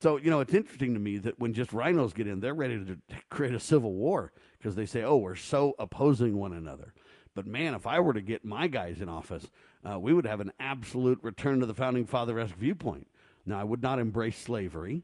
So, 0.00 0.16
you 0.16 0.30
know, 0.30 0.40
it's 0.40 0.54
interesting 0.54 0.94
to 0.94 1.00
me 1.00 1.18
that 1.18 1.38
when 1.38 1.52
just 1.52 1.72
rhinos 1.72 2.12
get 2.12 2.26
in, 2.26 2.40
they're 2.40 2.54
ready 2.54 2.84
to 2.84 2.98
create 3.30 3.54
a 3.54 3.60
civil 3.60 3.92
war 3.92 4.32
because 4.58 4.74
they 4.74 4.86
say, 4.86 5.02
oh, 5.02 5.16
we're 5.16 5.36
so 5.36 5.74
opposing 5.78 6.38
one 6.38 6.52
another. 6.52 6.92
But 7.34 7.46
man, 7.46 7.74
if 7.74 7.86
I 7.86 8.00
were 8.00 8.12
to 8.12 8.20
get 8.20 8.44
my 8.44 8.66
guys 8.66 9.00
in 9.00 9.08
office, 9.08 9.48
uh, 9.88 9.98
we 9.98 10.12
would 10.12 10.26
have 10.26 10.40
an 10.40 10.52
absolute 10.60 11.18
return 11.22 11.60
to 11.60 11.66
the 11.66 11.74
founding 11.74 12.06
father 12.06 12.38
esque 12.38 12.56
viewpoint. 12.56 13.06
Now, 13.46 13.60
I 13.60 13.64
would 13.64 13.82
not 13.82 13.98
embrace 13.98 14.38
slavery, 14.38 15.02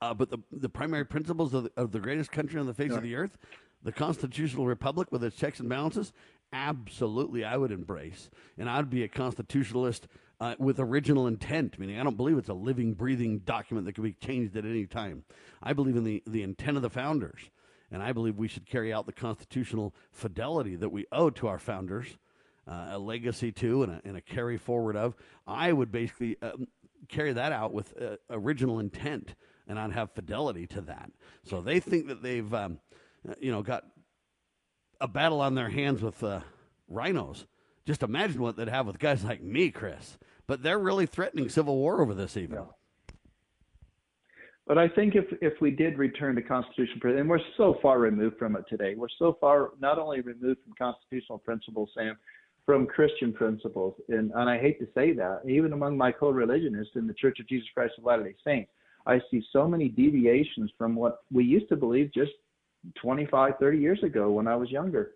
uh, 0.00 0.14
but 0.14 0.30
the, 0.30 0.38
the 0.50 0.68
primary 0.68 1.04
principles 1.04 1.54
of 1.54 1.64
the, 1.64 1.72
of 1.76 1.92
the 1.92 2.00
greatest 2.00 2.32
country 2.32 2.58
on 2.58 2.66
the 2.66 2.74
face 2.74 2.92
of 2.92 3.02
the 3.02 3.14
earth, 3.14 3.38
the 3.82 3.92
constitutional 3.92 4.66
republic 4.66 5.08
with 5.10 5.24
its 5.24 5.36
checks 5.36 5.60
and 5.60 5.68
balances, 5.68 6.12
absolutely 6.52 7.44
I 7.44 7.56
would 7.56 7.72
embrace. 7.72 8.30
And 8.58 8.68
I'd 8.68 8.90
be 8.90 9.04
a 9.04 9.08
constitutionalist 9.08 10.06
uh, 10.40 10.54
with 10.58 10.80
original 10.80 11.26
intent, 11.26 11.78
meaning 11.78 11.98
I 11.98 12.02
don't 12.02 12.16
believe 12.16 12.38
it's 12.38 12.48
a 12.48 12.54
living, 12.54 12.94
breathing 12.94 13.38
document 13.40 13.86
that 13.86 13.94
can 13.94 14.04
be 14.04 14.12
changed 14.12 14.56
at 14.56 14.64
any 14.64 14.86
time. 14.86 15.24
I 15.62 15.72
believe 15.72 15.96
in 15.96 16.04
the, 16.04 16.22
the 16.26 16.42
intent 16.42 16.76
of 16.76 16.82
the 16.82 16.90
founders. 16.90 17.40
And 17.90 18.02
I 18.02 18.12
believe 18.12 18.36
we 18.36 18.48
should 18.48 18.66
carry 18.66 18.92
out 18.92 19.06
the 19.06 19.12
constitutional 19.12 19.94
fidelity 20.10 20.76
that 20.76 20.88
we 20.88 21.06
owe 21.12 21.30
to 21.30 21.46
our 21.46 21.58
founders, 21.58 22.06
uh, 22.66 22.88
a 22.92 22.98
legacy 22.98 23.52
to, 23.52 23.82
and 23.82 23.92
a, 23.92 24.00
and 24.04 24.16
a, 24.16 24.20
carry 24.20 24.56
forward 24.56 24.96
of. 24.96 25.14
I 25.46 25.72
would 25.72 25.92
basically 25.92 26.38
um, 26.40 26.68
carry 27.08 27.34
that 27.34 27.52
out 27.52 27.72
with 27.72 28.00
uh, 28.00 28.16
original 28.30 28.78
intent 28.78 29.34
and 29.66 29.78
I'd 29.78 29.92
have 29.92 30.10
fidelity 30.12 30.66
to 30.68 30.80
that. 30.82 31.10
So 31.44 31.60
they 31.60 31.80
think 31.80 32.08
that 32.08 32.22
they've, 32.22 32.52
um, 32.52 32.78
uh, 33.28 33.34
you 33.40 33.50
know, 33.50 33.62
got 33.62 33.84
a 35.02 35.08
battle 35.08 35.40
on 35.40 35.56
their 35.56 35.68
hands 35.68 36.00
with 36.00 36.22
uh, 36.22 36.40
RINOs. 36.90 37.44
Just 37.84 38.04
imagine 38.04 38.40
what 38.40 38.56
they'd 38.56 38.68
have 38.68 38.86
with 38.86 39.00
guys 39.00 39.24
like 39.24 39.42
me, 39.42 39.70
Chris. 39.70 40.16
But 40.46 40.62
they're 40.62 40.78
really 40.78 41.06
threatening 41.06 41.48
civil 41.48 41.76
war 41.76 42.00
over 42.00 42.14
this, 42.14 42.36
even. 42.36 42.60
But 44.66 44.78
I 44.78 44.88
think 44.88 45.16
if 45.16 45.24
if 45.40 45.60
we 45.60 45.72
did 45.72 45.98
return 45.98 46.36
to 46.36 46.42
constitutional, 46.42 47.18
and 47.18 47.28
we're 47.28 47.40
so 47.56 47.76
far 47.82 47.98
removed 47.98 48.38
from 48.38 48.54
it 48.54 48.64
today, 48.68 48.94
we're 48.96 49.08
so 49.18 49.36
far 49.40 49.70
not 49.80 49.98
only 49.98 50.20
removed 50.20 50.60
from 50.62 50.74
constitutional 50.78 51.38
principles, 51.38 51.90
Sam, 51.96 52.16
from 52.64 52.86
Christian 52.86 53.32
principles. 53.32 53.94
And, 54.08 54.30
and 54.34 54.48
I 54.48 54.58
hate 54.58 54.78
to 54.78 54.86
say 54.94 55.12
that, 55.14 55.40
even 55.48 55.72
among 55.72 55.96
my 55.96 56.12
co 56.12 56.30
religionists 56.30 56.94
in 56.94 57.08
the 57.08 57.14
Church 57.14 57.40
of 57.40 57.48
Jesus 57.48 57.66
Christ 57.74 57.94
of 57.98 58.04
Latter 58.04 58.22
day 58.22 58.36
Saints, 58.44 58.70
I 59.04 59.20
see 59.32 59.42
so 59.52 59.66
many 59.66 59.88
deviations 59.88 60.70
from 60.78 60.94
what 60.94 61.24
we 61.32 61.44
used 61.44 61.68
to 61.70 61.76
believe 61.76 62.12
just 62.14 62.30
25, 63.00 63.54
30 63.58 63.78
years 63.78 64.02
ago 64.02 64.30
when 64.30 64.46
I 64.46 64.56
was 64.56 64.70
younger. 64.70 65.12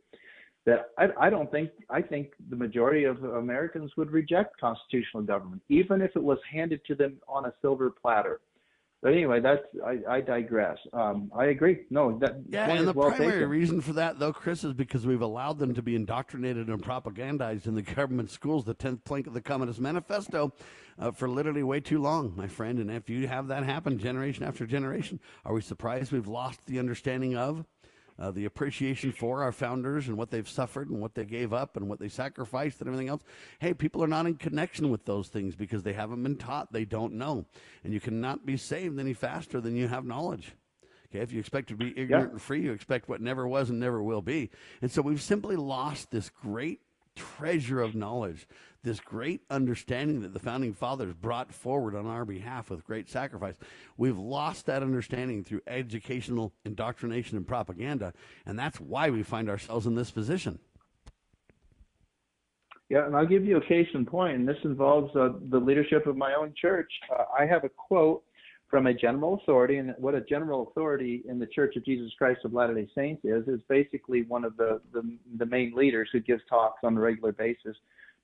That 0.64 0.91
I, 0.99 1.27
I 1.27 1.31
don't 1.31 1.51
think, 1.51 1.71
I 1.91 2.03
think 2.03 2.33
the 2.51 2.57
majority 2.57 3.05
of 3.05 3.23
Americans 3.23 3.93
would 3.97 4.11
reject 4.11 4.59
constitutional 4.61 5.23
government, 5.23 5.62
even 5.69 6.03
if 6.03 6.17
it 6.17 6.23
was 6.23 6.39
handed 6.51 6.85
to 6.87 6.97
them 6.97 7.19
on 7.29 7.45
a 7.45 7.55
silver 7.62 7.91
platter. 7.91 8.41
But 9.03 9.12
anyway, 9.12 9.40
that's 9.40 9.62
I, 9.84 9.99
I 10.09 10.20
digress. 10.20 10.78
Um, 10.92 11.30
I 11.36 11.47
agree. 11.47 11.82
No, 11.90 12.18
that 12.18 12.36
Yeah, 12.49 12.70
and 12.70 12.88
the 12.88 12.92
well 12.92 13.11
primary 13.11 13.32
taken. 13.32 13.49
reason 13.49 13.80
for 13.80 13.92
that, 13.92 14.18
though, 14.18 14.32
Chris, 14.32 14.64
is 14.64 14.72
because 14.72 15.07
we've 15.07 15.20
allowed 15.22 15.59
them 15.59 15.74
to 15.74 15.82
be 15.82 15.94
indoctrinated 15.94 16.68
and 16.68 16.82
propagandized 16.82 17.66
in 17.66 17.74
the 17.74 17.82
government 17.82 18.30
schools, 18.30 18.64
the 18.64 18.74
10th 18.74 19.05
plank 19.05 19.26
of 19.26 19.34
the 19.34 19.42
Communist 19.42 19.80
Manifesto, 19.80 20.53
uh, 20.99 21.11
for 21.11 21.28
literally 21.28 21.62
way 21.62 21.78
too 21.78 22.01
long, 22.01 22.32
my 22.36 22.49
friend. 22.49 22.78
And 22.78 22.90
if 22.90 23.11
you 23.11 23.28
have 23.28 23.49
that 23.49 23.64
happen 23.64 23.99
generation 23.99 24.44
after 24.44 24.66
generation, 24.66 25.20
are 25.44 25.53
we 25.53 25.61
surprised 25.61 26.11
we've 26.11 26.26
lost 26.26 26.66
the 26.66 26.78
understanding 26.78 27.36
of? 27.36 27.64
Uh, 28.19 28.31
the 28.31 28.47
appreciation 28.47 29.12
for 29.12 29.43
our 29.43 29.53
founders 29.53 30.09
and 30.09 30.17
what 30.17 30.31
they've 30.31 30.49
suffered 30.49 30.89
and 30.89 31.01
what 31.01 31.14
they 31.14 31.25
gave 31.27 31.53
up 31.53 31.77
and 31.77 31.87
what 31.87 31.99
they 31.99 32.09
sacrificed 32.09 32.81
and 32.81 32.89
everything 32.89 33.09
else. 33.09 33.23
Hey, 33.59 33.75
people 33.75 34.03
are 34.03 34.09
not 34.09 34.27
in 34.27 34.37
connection 34.37 34.91
with 34.91 35.05
those 35.05 35.29
things 35.29 35.55
because 35.55 35.83
they 35.83 35.93
haven't 35.93 36.23
been 36.23 36.37
taught. 36.37 36.73
They 36.73 36.87
don't 36.87 37.12
know. 37.14 37.45
And 37.85 37.93
you 37.93 38.01
cannot 38.01 38.47
be 38.47 38.57
saved 38.57 38.99
any 38.99 39.12
faster 39.12 39.61
than 39.61 39.77
you 39.77 39.89
have 39.89 40.07
knowledge. 40.07 40.55
Okay, 41.11 41.21
if 41.21 41.33
you 41.33 41.39
expect 41.39 41.69
to 41.69 41.77
be 41.77 41.93
ignorant 41.97 42.33
and 42.33 42.43
free, 42.43 42.62
you 42.62 42.73
expect 42.73 43.09
what 43.09 43.21
never 43.21 43.47
was 43.47 43.71
and 43.71 43.79
never 43.79 44.03
will 44.03 44.23
be. 44.23 44.51
And 44.81 44.91
so 44.91 45.03
we've 45.03 45.23
simply 45.23 45.57
lost 45.57 46.11
this 46.11 46.31
great 46.31 46.81
treasure 47.14 47.81
of 47.81 47.95
knowledge, 47.95 48.47
this 48.87 49.01
great 49.01 49.43
understanding 49.51 50.22
that 50.22 50.32
the 50.32 50.39
founding 50.39 50.72
fathers 50.72 51.12
brought 51.12 51.53
forward 51.53 51.97
on 51.97 52.07
our 52.07 52.24
behalf 52.24 52.70
with 52.70 52.84
great 52.84 53.11
sacrifice. 53.11 53.57
We've 53.97 54.16
lost 54.16 54.66
that 54.66 54.80
understanding 54.80 55.43
through 55.43 55.62
educational 55.66 56.53
indoctrination 56.64 57.37
and 57.37 57.45
propaganda, 57.45 58.14
and 58.47 58.57
that's 58.57 58.80
why 58.80 59.11
we 59.11 59.24
find 59.24 59.51
ourselves 59.51 59.87
in 59.87 59.97
this 59.97 60.12
position. 60.12 60.61
Yeah, 62.89 63.07
and 63.07 63.16
I'll 63.16 63.26
give 63.26 63.45
you 63.45 63.57
a 63.57 63.66
case 63.66 63.89
in 63.93 64.07
point, 64.07 64.37
and 64.37 64.49
this 64.49 64.57
involves 64.62 65.14
uh, 65.16 65.30
the 65.51 65.59
leadership 65.59 66.07
of 66.07 66.16
my 66.16 66.34
own 66.34 66.55
church. 66.57 66.91
Uh, 67.12 67.24
I 67.37 67.45
have 67.45 67.64
a 67.64 67.68
quote 67.68 68.22
from 68.70 68.87
a 68.87 68.95
general 68.95 69.34
authority, 69.34 69.78
and 69.78 69.95
what 69.99 70.14
a 70.14 70.20
general 70.20 70.68
authority 70.68 71.24
in 71.28 71.41
the 71.41 71.47
Church 71.47 71.74
of 71.74 71.84
Jesus 71.84 72.12
Christ 72.16 72.45
of 72.45 72.53
Latter-day 72.53 72.89
Saints 72.95 73.24
is, 73.24 73.49
is 73.49 73.61
basically 73.68 74.22
one 74.22 74.45
of 74.45 74.57
the, 74.57 74.80
the, 74.93 75.18
the 75.39 75.47
main 75.47 75.74
leaders 75.74 76.09
who 76.12 76.20
gives 76.20 76.43
talks 76.49 76.78
on 76.84 76.97
a 76.97 77.01
regular 77.01 77.32
basis 77.32 77.76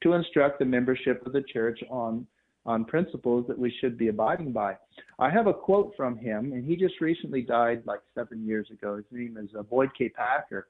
to 0.03 0.15
instruct 0.15 0.59
the 0.59 0.65
membership 0.65 1.25
of 1.27 1.33
the 1.33 1.43
church 1.43 1.81
on 1.91 2.27
on 2.65 2.85
principles 2.85 3.45
that 3.49 3.59
we 3.59 3.75
should 3.81 3.99
be 3.99 4.09
abiding 4.09 4.53
by. 4.53 4.77
I 5.19 5.31
have 5.31 5.49
a 5.49 5.55
quote 5.55 5.93
from 5.97 6.17
him, 6.17 6.53
and 6.53 6.65
he 6.65 6.77
just 6.77 7.01
recently 7.01 7.43
died 7.43 7.83
like 7.87 8.01
seven 8.15 8.47
years 8.47 8.71
ago. 8.71 8.97
His 8.97 9.05
name 9.11 9.37
is 9.37 9.51
uh, 9.59 9.63
Boyd 9.63 9.91
K. 9.99 10.09
Packer. 10.09 10.69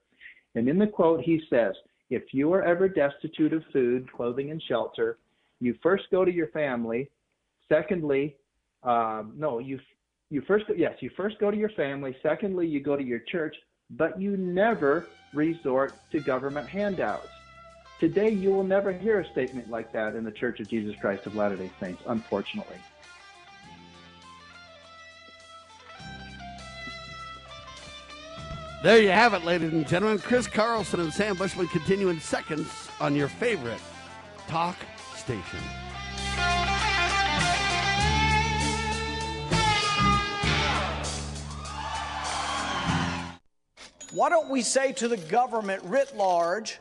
And 0.54 0.68
in 0.68 0.78
the 0.78 0.86
quote, 0.86 1.20
he 1.20 1.42
says, 1.50 1.74
If 2.10 2.22
you 2.32 2.52
are 2.54 2.62
ever 2.62 2.88
destitute 2.88 3.52
of 3.52 3.62
food, 3.72 4.10
clothing, 4.10 4.50
and 4.50 4.62
shelter, 4.62 5.18
you 5.60 5.76
first 5.82 6.04
go 6.10 6.24
to 6.24 6.32
your 6.32 6.48
family. 6.48 7.10
Secondly, 7.68 8.36
um, 8.82 9.34
no, 9.36 9.58
you 9.58 9.78
you 10.30 10.42
first 10.46 10.64
yes, 10.76 10.94
you 11.00 11.10
first 11.16 11.38
go 11.38 11.50
to 11.50 11.56
your 11.56 11.70
family. 11.70 12.16
Secondly, 12.22 12.66
you 12.66 12.80
go 12.80 12.96
to 12.96 13.04
your 13.04 13.20
church, 13.20 13.54
but 13.90 14.20
you 14.20 14.36
never 14.36 15.06
resort 15.34 15.94
to 16.10 16.20
government 16.20 16.66
handouts. 16.68 17.28
Today, 18.02 18.30
you 18.30 18.50
will 18.50 18.64
never 18.64 18.90
hear 18.92 19.20
a 19.20 19.30
statement 19.30 19.70
like 19.70 19.92
that 19.92 20.16
in 20.16 20.24
the 20.24 20.32
Church 20.32 20.58
of 20.58 20.66
Jesus 20.66 20.96
Christ 21.00 21.24
of 21.26 21.36
Latter-day 21.36 21.70
Saints, 21.78 22.02
unfortunately. 22.08 22.74
There 28.82 29.00
you 29.00 29.10
have 29.10 29.34
it, 29.34 29.44
ladies 29.44 29.72
and 29.72 29.86
gentlemen. 29.86 30.18
Chris 30.18 30.48
Carlson 30.48 30.98
and 30.98 31.12
Sam 31.12 31.36
Bushman 31.36 31.68
continue 31.68 32.08
in 32.08 32.18
seconds 32.18 32.68
on 32.98 33.14
your 33.14 33.28
favorite 33.28 33.78
talk 34.48 34.74
station. 35.14 35.60
Why 44.12 44.28
don't 44.28 44.50
we 44.50 44.62
say 44.62 44.90
to 44.94 45.06
the 45.06 45.18
government 45.18 45.84
writ 45.84 46.16
large 46.16 46.80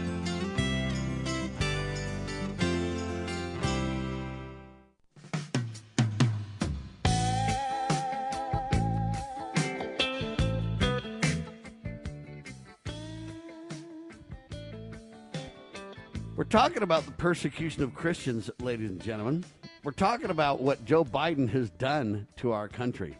Talking 16.51 16.83
about 16.83 17.05
the 17.05 17.13
persecution 17.13 17.81
of 17.81 17.95
Christians, 17.95 18.51
ladies 18.59 18.89
and 18.89 19.01
gentlemen. 19.01 19.45
We're 19.85 19.93
talking 19.93 20.31
about 20.31 20.59
what 20.59 20.83
Joe 20.83 21.05
Biden 21.05 21.47
has 21.47 21.69
done 21.69 22.27
to 22.35 22.51
our 22.51 22.67
country. 22.67 23.17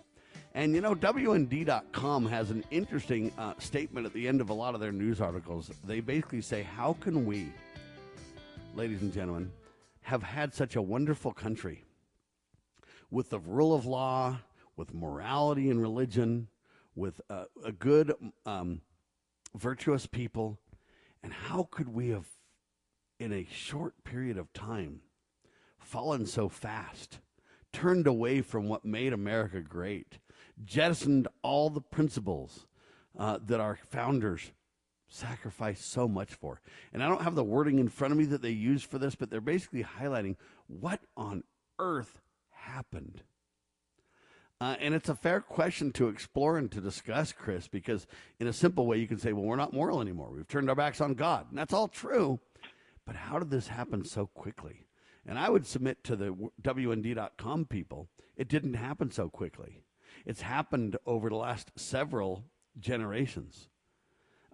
And 0.53 0.75
you 0.75 0.81
know, 0.81 0.93
WND.com 0.93 2.25
has 2.25 2.51
an 2.51 2.65
interesting 2.71 3.31
uh, 3.37 3.53
statement 3.57 4.05
at 4.05 4.11
the 4.11 4.27
end 4.27 4.41
of 4.41 4.49
a 4.49 4.53
lot 4.53 4.75
of 4.75 4.81
their 4.81 4.91
news 4.91 5.21
articles. 5.21 5.71
They 5.85 6.01
basically 6.01 6.41
say, 6.41 6.63
How 6.63 6.97
can 6.99 7.25
we, 7.25 7.53
ladies 8.75 9.01
and 9.01 9.13
gentlemen, 9.13 9.49
have 10.01 10.23
had 10.23 10.53
such 10.53 10.75
a 10.75 10.81
wonderful 10.81 11.31
country 11.31 11.85
with 13.11 13.29
the 13.29 13.39
rule 13.39 13.73
of 13.73 13.85
law, 13.85 14.39
with 14.75 14.93
morality 14.93 15.69
and 15.69 15.81
religion, 15.81 16.49
with 16.95 17.21
uh, 17.29 17.45
a 17.63 17.71
good, 17.71 18.13
um, 18.45 18.81
virtuous 19.55 20.05
people? 20.05 20.59
And 21.23 21.31
how 21.31 21.69
could 21.71 21.87
we 21.87 22.09
have 22.09 22.25
in 23.21 23.31
a 23.31 23.47
short 23.51 24.03
period 24.03 24.35
of 24.35 24.51
time 24.51 24.99
fallen 25.77 26.25
so 26.25 26.49
fast, 26.49 27.19
turned 27.71 28.07
away 28.07 28.41
from 28.41 28.67
what 28.67 28.83
made 28.83 29.13
America 29.13 29.61
great, 29.61 30.17
jettisoned 30.65 31.27
all 31.43 31.69
the 31.69 31.81
principles 31.81 32.65
uh, 33.19 33.37
that 33.45 33.59
our 33.59 33.77
founders 33.89 34.51
sacrificed 35.07 35.91
so 35.91 36.07
much 36.07 36.33
for. 36.33 36.61
And 36.93 37.03
I 37.03 37.07
don't 37.07 37.21
have 37.21 37.35
the 37.35 37.43
wording 37.43 37.77
in 37.77 37.89
front 37.89 38.11
of 38.11 38.17
me 38.17 38.25
that 38.25 38.41
they 38.41 38.49
use 38.49 38.81
for 38.81 38.97
this, 38.97 39.13
but 39.13 39.29
they're 39.29 39.39
basically 39.39 39.83
highlighting 39.83 40.35
what 40.67 41.01
on 41.15 41.43
earth 41.77 42.21
happened. 42.49 43.21
Uh, 44.59 44.75
and 44.79 44.93
it's 44.95 45.09
a 45.09 45.15
fair 45.15 45.41
question 45.41 45.91
to 45.91 46.07
explore 46.07 46.57
and 46.57 46.71
to 46.71 46.79
discuss, 46.81 47.31
Chris, 47.33 47.67
because 47.67 48.07
in 48.39 48.47
a 48.47 48.53
simple 48.53 48.87
way, 48.87 48.97
you 48.97 49.07
can 49.07 49.17
say, 49.17 49.33
well, 49.33 49.43
we're 49.43 49.55
not 49.55 49.73
moral 49.73 50.01
anymore. 50.01 50.31
We've 50.31 50.47
turned 50.47 50.69
our 50.69 50.75
backs 50.75 51.01
on 51.01 51.13
God. 51.13 51.47
And 51.49 51.57
that's 51.57 51.73
all 51.73 51.87
true. 51.87 52.39
But 53.05 53.15
how 53.15 53.39
did 53.39 53.49
this 53.49 53.67
happen 53.67 54.05
so 54.05 54.27
quickly? 54.27 54.85
And 55.25 55.37
I 55.37 55.49
would 55.49 55.65
submit 55.65 56.03
to 56.05 56.15
the 56.15 56.35
WND.com 56.61 57.65
people, 57.65 58.09
it 58.35 58.47
didn't 58.47 58.73
happen 58.73 59.11
so 59.11 59.29
quickly. 59.29 59.83
It's 60.25 60.41
happened 60.41 60.97
over 61.05 61.29
the 61.29 61.35
last 61.35 61.71
several 61.75 62.43
generations. 62.79 63.69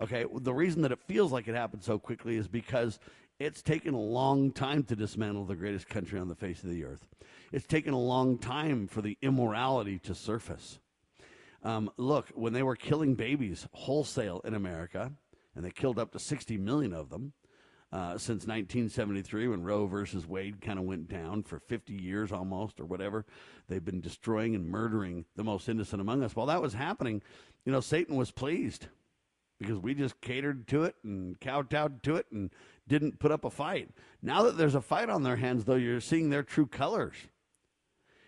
Okay, 0.01 0.25
the 0.41 0.53
reason 0.53 0.81
that 0.83 0.91
it 0.91 0.99
feels 1.07 1.31
like 1.31 1.47
it 1.47 1.55
happened 1.55 1.83
so 1.83 1.97
quickly 1.97 2.35
is 2.35 2.47
because 2.47 2.99
it's 3.39 3.61
taken 3.61 3.93
a 3.93 3.99
long 3.99 4.51
time 4.51 4.83
to 4.83 4.95
dismantle 4.95 5.45
the 5.45 5.55
greatest 5.55 5.87
country 5.87 6.19
on 6.19 6.27
the 6.27 6.35
face 6.35 6.63
of 6.63 6.69
the 6.69 6.83
earth. 6.83 7.05
It's 7.51 7.65
taken 7.65 7.93
a 7.93 7.99
long 7.99 8.37
time 8.37 8.87
for 8.87 9.01
the 9.01 9.17
immorality 9.21 9.99
to 9.99 10.13
surface. 10.13 10.79
Um, 11.63 11.89
look, 11.97 12.29
when 12.35 12.53
they 12.53 12.63
were 12.63 12.75
killing 12.75 13.15
babies 13.15 13.67
wholesale 13.73 14.41
in 14.43 14.53
America, 14.53 15.11
and 15.55 15.65
they 15.65 15.71
killed 15.71 15.97
up 15.97 16.11
to 16.11 16.19
60 16.19 16.57
million 16.57 16.93
of 16.93 17.09
them 17.09 17.33
uh, 17.91 18.17
since 18.17 18.45
1973 18.45 19.47
when 19.47 19.63
Roe 19.63 19.87
versus 19.87 20.27
Wade 20.27 20.61
kind 20.61 20.77
of 20.77 20.85
went 20.85 21.07
down 21.07 21.43
for 21.43 21.59
50 21.59 21.93
years 21.93 22.31
almost 22.31 22.79
or 22.79 22.85
whatever, 22.85 23.25
they've 23.67 23.83
been 23.83 24.01
destroying 24.01 24.55
and 24.55 24.67
murdering 24.67 25.25
the 25.35 25.43
most 25.43 25.69
innocent 25.69 26.01
among 26.01 26.23
us. 26.23 26.35
While 26.35 26.47
that 26.47 26.61
was 26.61 26.73
happening, 26.73 27.21
you 27.65 27.71
know, 27.71 27.79
Satan 27.79 28.15
was 28.15 28.31
pleased 28.31 28.87
because 29.59 29.79
we 29.79 29.93
just 29.93 30.19
catered 30.21 30.67
to 30.67 30.83
it 30.83 30.95
and 31.03 31.39
kowtowed 31.39 32.03
to 32.03 32.15
it 32.15 32.25
and 32.31 32.51
didn't 32.87 33.19
put 33.19 33.31
up 33.31 33.45
a 33.45 33.49
fight. 33.49 33.89
Now 34.21 34.43
that 34.43 34.57
there's 34.57 34.75
a 34.75 34.81
fight 34.81 35.09
on 35.09 35.23
their 35.23 35.37
hands, 35.37 35.65
though, 35.65 35.75
you're 35.75 36.01
seeing 36.01 36.29
their 36.29 36.43
true 36.43 36.67
colors. 36.67 37.15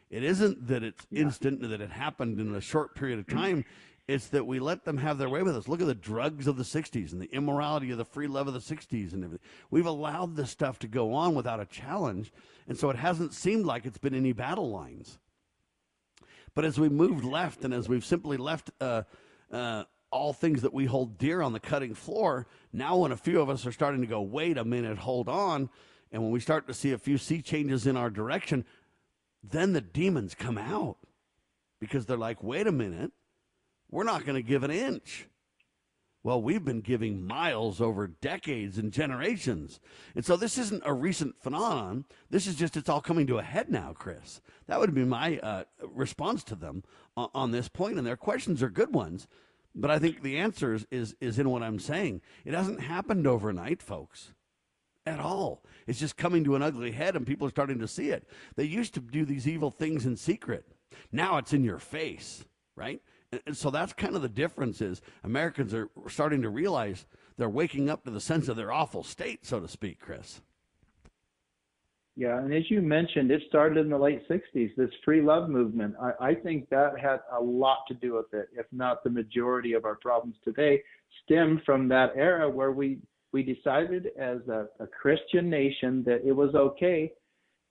It 0.10 0.23
isn't 0.23 0.68
that 0.68 0.84
it's 0.84 1.06
yeah. 1.11 1.23
instant, 1.23 1.61
that 1.61 1.81
it 1.81 1.91
happened 1.91 2.40
in 2.40 2.56
a 2.56 2.61
short 2.61 2.95
period 2.95 3.19
of 3.19 3.27
time. 3.27 3.64
It's 4.10 4.26
that 4.30 4.48
we 4.48 4.57
let 4.57 4.86
them 4.86 4.98
have 4.98 5.19
their 5.19 5.30
way 5.30 5.44
with 5.44 5.56
us. 5.56 5.68
Look 5.68 5.81
at 5.81 5.86
the 5.86 5.94
drugs 5.94 6.48
of 6.48 6.57
the 6.57 6.64
60s 6.64 7.11
and 7.11 7.22
the 7.22 7.31
immorality 7.31 7.91
of 7.91 7.99
the 7.99 8.06
free 8.06 8.26
love 8.26 8.48
of 8.48 8.56
the 8.56 8.60
60s 8.60 9.14
and 9.14 9.23
everything. 9.23 9.48
We've 9.69 9.86
allowed 9.86 10.36
this 10.36 10.49
stuff 10.49 10.80
to 10.80 10.88
go 10.88 11.14
on 11.14 11.36
without 11.36 11.60
a 11.60 11.65
challenge, 11.68 12.34
and 12.68 12.76
so 12.76 12.90
it 12.90 12.95
hasn't 12.95 13.36
seemed 13.36 13.68
like 13.68 13.86
it's 13.86 13.99
been 13.99 14.15
any 14.15 14.34
battle 14.34 14.72
lines. 14.72 15.19
But 16.56 16.65
as 16.65 16.80
we 16.80 16.90
moved 16.90 17.23
left 17.23 17.64
and 17.64 17.72
as 17.72 17.88
we've 17.88 18.03
simply 18.03 18.38
left 18.38 18.72
uh, 18.81 19.03
uh, 19.52 19.84
all 20.10 20.34
things 20.34 20.64
that 20.64 20.73
we 20.73 20.86
hold 20.86 21.19
dear 21.19 21.44
on 21.44 21.53
the 21.53 21.60
cutting 21.60 21.94
floor, 21.94 22.48
now 22.73 22.98
when 22.98 23.11
a 23.11 23.15
few 23.15 23.40
of 23.40 23.48
us 23.48 23.68
are 23.68 23.72
starting 23.72 24.02
to 24.02 24.07
go, 24.07 24.22
wait 24.22 24.57
a 24.57 24.65
minute, 24.65 24.98
hold 24.98 25.30
on, 25.30 25.69
and 26.11 26.23
when 26.23 26.31
we 26.31 26.40
start 26.40 26.65
to 26.65 26.73
see 26.73 26.94
a 26.94 26.98
few 26.98 27.19
sea 27.19 27.44
changes 27.44 27.86
in 27.86 27.95
our 27.95 28.10
direction, 28.10 28.65
then 29.44 29.73
the 29.73 29.81
demons 29.81 30.34
come 30.34 30.57
out 30.57 30.98
because 31.80 32.07
they're 32.07 32.18
like, 32.18 32.41
wait 32.41 32.65
a 32.65 32.72
minute, 32.72 33.11
we're 33.90 34.03
not 34.03 34.26
going 34.26 34.36
to 34.36 34.48
give 34.48 34.64
an 34.64 34.72
inch. 34.72 35.28
Well, 36.22 36.41
we've 36.41 36.66
been 36.66 36.82
giving 36.82 37.26
miles 37.26 37.80
over 37.80 38.07
decades 38.07 38.78
and 38.78 38.91
generations. 38.91 39.80
And 40.16 40.26
so 40.26 40.36
this 40.36 40.57
isn't 40.57 40.84
a 40.86 40.94
recent 40.94 41.41
phenomenon. 41.41 42.06
This 42.30 42.45
is 42.45 42.56
just, 42.56 42.76
it's 42.76 42.90
all 42.90 42.99
coming 42.99 43.26
to 43.28 43.38
a 43.38 43.44
head 43.44 43.70
now, 43.70 43.94
Chris. 43.98 44.41
That 44.68 44.80
would 44.80 44.94
be 44.94 45.06
my 45.06 45.40
uh, 45.40 45.64
response 45.82 46.44
to 46.45 46.56
them 46.56 46.84
on, 47.16 47.30
on 47.34 47.52
this 47.52 47.70
point. 47.70 47.98
And 47.98 48.06
their 48.06 48.18
questions 48.18 48.61
are 48.61 48.70
good 48.70 48.94
ones. 48.94 49.28
But 49.74 49.91
I 49.91 49.99
think 49.99 50.22
the 50.22 50.38
answer 50.38 50.74
is, 50.74 50.86
is, 50.91 51.16
is 51.22 51.40
in 51.40 51.49
what 51.49 51.64
I'm 51.64 51.80
saying. 51.80 52.22
It 52.44 52.53
hasn't 52.53 52.82
happened 52.82 53.26
overnight, 53.26 53.82
folks 53.82 54.34
at 55.06 55.20
all. 55.20 55.64
It's 55.88 55.99
just 55.99 56.18
coming 56.18 56.44
to 56.44 56.56
an 56.56 56.61
ugly 56.61 56.91
head 56.91 57.16
and 57.16 57.26
people 57.26 57.48
are 57.48 57.52
starting 57.52 57.80
to 57.80 57.88
see 57.88 58.10
it. 58.10 58.28
They 58.56 58.66
used 58.66 58.94
to 58.94 58.99
do 58.99 59.26
these 59.26 59.48
evil 59.48 59.72
things 59.72 60.06
in 60.06 60.16
secret. 60.16 60.66
Now 61.11 61.38
it's 61.38 61.53
in 61.53 61.64
your 61.64 61.80
face, 61.80 62.45
right? 62.76 63.02
And 63.45 63.56
so 63.56 63.69
that's 63.69 63.93
kind 63.93 64.15
of 64.15 64.22
the 64.22 64.30
difference 64.30 64.81
is 64.81 65.01
Americans 65.23 65.73
are 65.73 65.89
starting 66.07 66.41
to 66.41 66.49
realize 66.49 67.06
they're 67.38 67.49
waking 67.49 67.89
up 67.89 68.03
to 68.06 68.11
the 68.11 68.22
sense 68.22 68.47
of 68.47 68.56
their 68.56 68.72
awful 68.72 69.03
state, 69.03 69.45
so 69.45 69.60
to 69.60 69.68
speak, 69.68 69.99
Chris. 69.99 70.41
Yeah, 72.15 72.38
and 72.38 72.53
as 72.53 72.69
you 72.69 72.81
mentioned, 72.81 73.31
it 73.31 73.41
started 73.47 73.77
in 73.77 73.89
the 73.89 73.97
late 73.97 74.27
60s, 74.27 74.76
this 74.76 74.89
free 75.06 75.22
love 75.22 75.49
movement. 75.49 75.95
I, 76.01 76.31
I 76.31 76.35
think 76.35 76.68
that 76.69 76.99
had 76.99 77.19
a 77.31 77.41
lot 77.41 77.85
to 77.88 77.93
do 77.93 78.15
with 78.15 78.34
it, 78.34 78.49
if 78.53 78.65
not 78.73 79.03
the 79.03 79.10
majority 79.10 79.73
of 79.73 79.85
our 79.85 79.95
problems 79.95 80.35
today 80.43 80.84
stem 81.23 81.61
from 81.65 81.88
that 81.89 82.11
era 82.15 82.49
where 82.49 82.72
we 82.72 82.99
we 83.31 83.43
decided 83.43 84.07
as 84.19 84.39
a, 84.47 84.65
a 84.80 84.88
Christian 84.88 85.49
nation 85.49 86.03
that 86.06 86.26
it 86.26 86.31
was 86.31 86.56
okay 86.56 87.11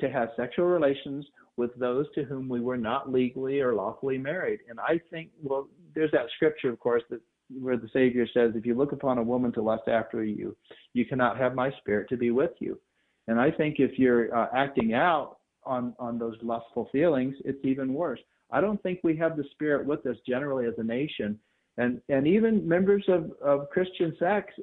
to 0.00 0.08
have 0.08 0.28
sexual 0.36 0.66
relations 0.66 1.26
with 1.58 1.74
those 1.74 2.06
to 2.14 2.24
whom 2.24 2.48
we 2.48 2.60
were 2.60 2.76
not 2.76 3.12
legally 3.12 3.60
or 3.60 3.74
lawfully 3.74 4.16
married. 4.16 4.60
And 4.68 4.78
I 4.80 5.00
think, 5.10 5.30
well, 5.42 5.68
there's 5.94 6.12
that 6.12 6.30
scripture, 6.36 6.70
of 6.70 6.78
course, 6.78 7.02
that 7.10 7.20
where 7.60 7.76
the 7.76 7.88
Savior 7.92 8.26
says, 8.32 8.52
"If 8.54 8.64
you 8.66 8.74
look 8.74 8.92
upon 8.92 9.18
a 9.18 9.22
woman 9.22 9.52
to 9.52 9.62
lust 9.62 9.88
after 9.88 10.22
you, 10.22 10.56
you 10.92 11.04
cannot 11.04 11.38
have 11.38 11.54
my 11.54 11.70
spirit 11.72 12.08
to 12.10 12.16
be 12.16 12.30
with 12.30 12.52
you." 12.60 12.78
And 13.26 13.40
I 13.40 13.50
think 13.50 13.76
if 13.78 13.98
you're 13.98 14.34
uh, 14.34 14.48
acting 14.54 14.94
out 14.94 15.38
on 15.64 15.94
on 15.98 16.18
those 16.18 16.36
lustful 16.42 16.88
feelings, 16.92 17.34
it's 17.44 17.64
even 17.64 17.94
worse. 17.94 18.20
I 18.50 18.60
don't 18.60 18.82
think 18.82 19.00
we 19.02 19.16
have 19.16 19.36
the 19.36 19.44
spirit 19.52 19.86
with 19.86 20.04
us 20.06 20.16
generally 20.26 20.66
as 20.66 20.74
a 20.78 20.84
nation, 20.84 21.38
and 21.78 22.00
and 22.08 22.26
even 22.26 22.68
members 22.68 23.04
of 23.08 23.32
of 23.42 23.70
Christian 23.70 24.14
sects 24.18 24.54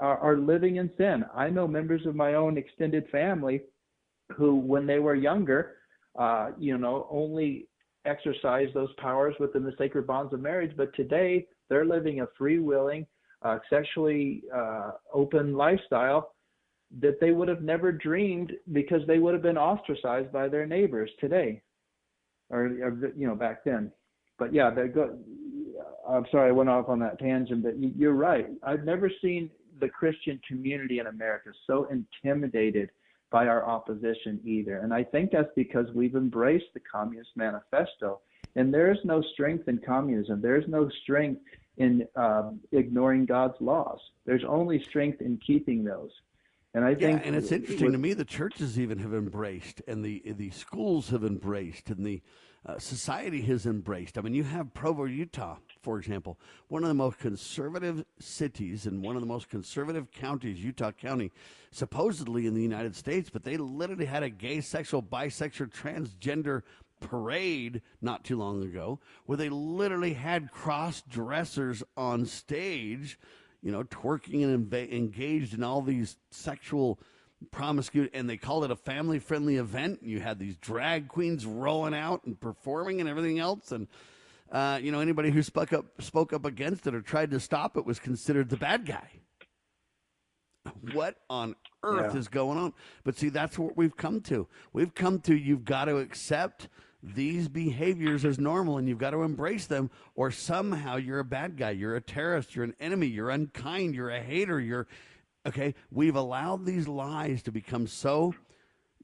are, 0.00 0.18
are 0.18 0.36
living 0.38 0.76
in 0.76 0.90
sin. 0.96 1.24
I 1.34 1.50
know 1.50 1.68
members 1.68 2.06
of 2.06 2.14
my 2.16 2.34
own 2.34 2.58
extended 2.58 3.08
family 3.10 3.62
who, 4.36 4.56
when 4.56 4.86
they 4.86 4.98
were 4.98 5.14
younger, 5.14 5.76
uh, 6.18 6.50
you 6.58 6.78
know, 6.78 7.06
only 7.10 7.66
exercise 8.04 8.68
those 8.74 8.92
powers 8.98 9.34
within 9.40 9.64
the 9.64 9.72
sacred 9.78 10.06
bonds 10.06 10.32
of 10.32 10.40
marriage. 10.40 10.72
But 10.76 10.94
today, 10.94 11.46
they're 11.68 11.84
living 11.84 12.20
a 12.20 12.26
free 12.36 12.58
willing, 12.58 13.06
uh, 13.42 13.58
sexually 13.70 14.42
uh, 14.54 14.92
open 15.12 15.54
lifestyle 15.54 16.34
that 17.00 17.18
they 17.20 17.32
would 17.32 17.48
have 17.48 17.62
never 17.62 17.90
dreamed 17.90 18.52
because 18.72 19.00
they 19.06 19.18
would 19.18 19.34
have 19.34 19.42
been 19.42 19.58
ostracized 19.58 20.30
by 20.30 20.48
their 20.48 20.66
neighbors 20.66 21.10
today, 21.18 21.60
or, 22.50 22.66
or 22.66 23.12
you 23.16 23.26
know, 23.26 23.34
back 23.34 23.64
then. 23.64 23.90
But 24.38 24.52
yeah, 24.52 24.70
go. 24.70 25.18
I'm 26.08 26.26
sorry, 26.30 26.50
I 26.50 26.52
went 26.52 26.68
off 26.68 26.88
on 26.88 26.98
that 27.00 27.18
tangent, 27.18 27.62
but 27.62 27.74
you're 27.78 28.12
right. 28.12 28.46
I've 28.62 28.84
never 28.84 29.10
seen 29.22 29.50
the 29.80 29.88
Christian 29.88 30.40
community 30.46 30.98
in 30.98 31.06
America 31.06 31.50
so 31.66 31.88
intimidated 31.90 32.90
by 33.34 33.48
our 33.48 33.66
opposition 33.66 34.38
either. 34.44 34.76
And 34.78 34.94
I 34.94 35.02
think 35.02 35.32
that's 35.32 35.50
because 35.56 35.88
we've 35.92 36.14
embraced 36.14 36.70
the 36.72 36.78
Communist 36.78 37.30
Manifesto. 37.34 38.20
And 38.54 38.72
there 38.72 38.92
is 38.92 38.98
no 39.02 39.20
strength 39.32 39.66
in 39.66 39.78
communism. 39.78 40.40
There's 40.40 40.68
no 40.68 40.88
strength 41.02 41.40
in 41.76 42.06
uh, 42.14 42.50
ignoring 42.70 43.26
God's 43.26 43.60
laws. 43.60 43.98
There's 44.24 44.44
only 44.44 44.80
strength 44.80 45.20
in 45.20 45.40
keeping 45.44 45.82
those. 45.82 46.12
And 46.74 46.84
I 46.84 46.94
think, 46.94 47.22
yeah, 47.22 47.26
and 47.26 47.34
it's 47.34 47.50
interesting 47.50 47.86
with, 47.86 47.94
to 47.94 47.98
me. 47.98 48.12
The 48.12 48.24
churches 48.24 48.78
even 48.78 48.98
have 49.00 49.14
embraced, 49.14 49.82
and 49.88 50.04
the 50.04 50.22
the 50.42 50.50
schools 50.50 51.10
have 51.10 51.24
embraced, 51.24 51.90
and 51.90 52.04
the 52.04 52.22
uh, 52.66 52.78
society 52.78 53.42
has 53.42 53.64
embraced. 53.66 54.16
I 54.16 54.20
mean, 54.22 54.34
you 54.34 54.44
have 54.44 54.74
Provo, 54.74 55.04
Utah, 55.04 55.56
for 55.84 55.98
example, 55.98 56.38
one 56.68 56.82
of 56.82 56.88
the 56.88 56.94
most 56.94 57.18
conservative 57.18 58.04
cities 58.18 58.86
and 58.86 59.02
one 59.02 59.16
of 59.16 59.20
the 59.20 59.28
most 59.28 59.50
conservative 59.50 60.10
counties, 60.10 60.64
Utah 60.64 60.92
County, 60.92 61.30
supposedly 61.70 62.46
in 62.46 62.54
the 62.54 62.62
United 62.62 62.96
States, 62.96 63.28
but 63.30 63.44
they 63.44 63.58
literally 63.58 64.06
had 64.06 64.22
a 64.22 64.30
gay, 64.30 64.62
sexual, 64.62 65.02
bisexual, 65.02 65.70
transgender 65.70 66.62
parade 67.00 67.82
not 68.00 68.24
too 68.24 68.38
long 68.38 68.62
ago 68.62 68.98
where 69.26 69.36
they 69.36 69.50
literally 69.50 70.14
had 70.14 70.50
cross 70.50 71.02
dressers 71.02 71.82
on 71.98 72.24
stage, 72.24 73.18
you 73.62 73.70
know, 73.70 73.84
twerking 73.84 74.42
and 74.42 74.70
inv- 74.70 74.92
engaged 74.92 75.52
in 75.52 75.62
all 75.62 75.82
these 75.82 76.16
sexual 76.30 76.98
promiscuity 77.50 78.10
and 78.14 78.30
they 78.30 78.38
called 78.38 78.64
it 78.64 78.70
a 78.70 78.76
family 78.76 79.18
friendly 79.18 79.56
event. 79.56 80.02
You 80.02 80.20
had 80.20 80.38
these 80.38 80.56
drag 80.56 81.08
queens 81.08 81.44
rolling 81.44 81.94
out 81.94 82.24
and 82.24 82.40
performing 82.40 83.00
and 83.00 83.08
everything 83.08 83.38
else 83.38 83.70
and 83.70 83.86
uh, 84.54 84.78
you 84.80 84.92
know, 84.92 85.00
anybody 85.00 85.32
who 85.32 85.42
spoke 85.42 85.72
up 85.72 85.84
spoke 86.00 86.32
up 86.32 86.44
against 86.44 86.86
it 86.86 86.94
or 86.94 87.02
tried 87.02 87.32
to 87.32 87.40
stop 87.40 87.76
it 87.76 87.84
was 87.84 87.98
considered 87.98 88.48
the 88.48 88.56
bad 88.56 88.86
guy. 88.86 89.08
What 90.92 91.16
on 91.28 91.56
earth 91.82 92.14
yeah. 92.14 92.20
is 92.20 92.28
going 92.28 92.56
on? 92.56 92.72
But 93.02 93.18
see, 93.18 93.28
that's 93.28 93.58
what 93.58 93.76
we've 93.76 93.96
come 93.96 94.20
to. 94.22 94.46
We've 94.72 94.94
come 94.94 95.20
to 95.22 95.36
you've 95.36 95.64
got 95.64 95.86
to 95.86 95.98
accept 95.98 96.68
these 97.02 97.48
behaviors 97.48 98.24
as 98.24 98.38
normal 98.38 98.78
and 98.78 98.88
you've 98.88 98.96
got 98.96 99.10
to 99.10 99.22
embrace 99.22 99.66
them, 99.66 99.90
or 100.14 100.30
somehow 100.30 100.96
you're 100.96 101.18
a 101.18 101.24
bad 101.24 101.56
guy, 101.56 101.70
you're 101.70 101.96
a 101.96 102.00
terrorist, 102.00 102.54
you're 102.54 102.64
an 102.64 102.76
enemy, 102.78 103.08
you're 103.08 103.30
unkind, 103.30 103.94
you're 103.94 104.10
a 104.10 104.22
hater, 104.22 104.60
you're 104.60 104.86
okay. 105.44 105.74
We've 105.90 106.16
allowed 106.16 106.64
these 106.64 106.86
lies 106.86 107.42
to 107.42 107.52
become 107.52 107.88
so 107.88 108.34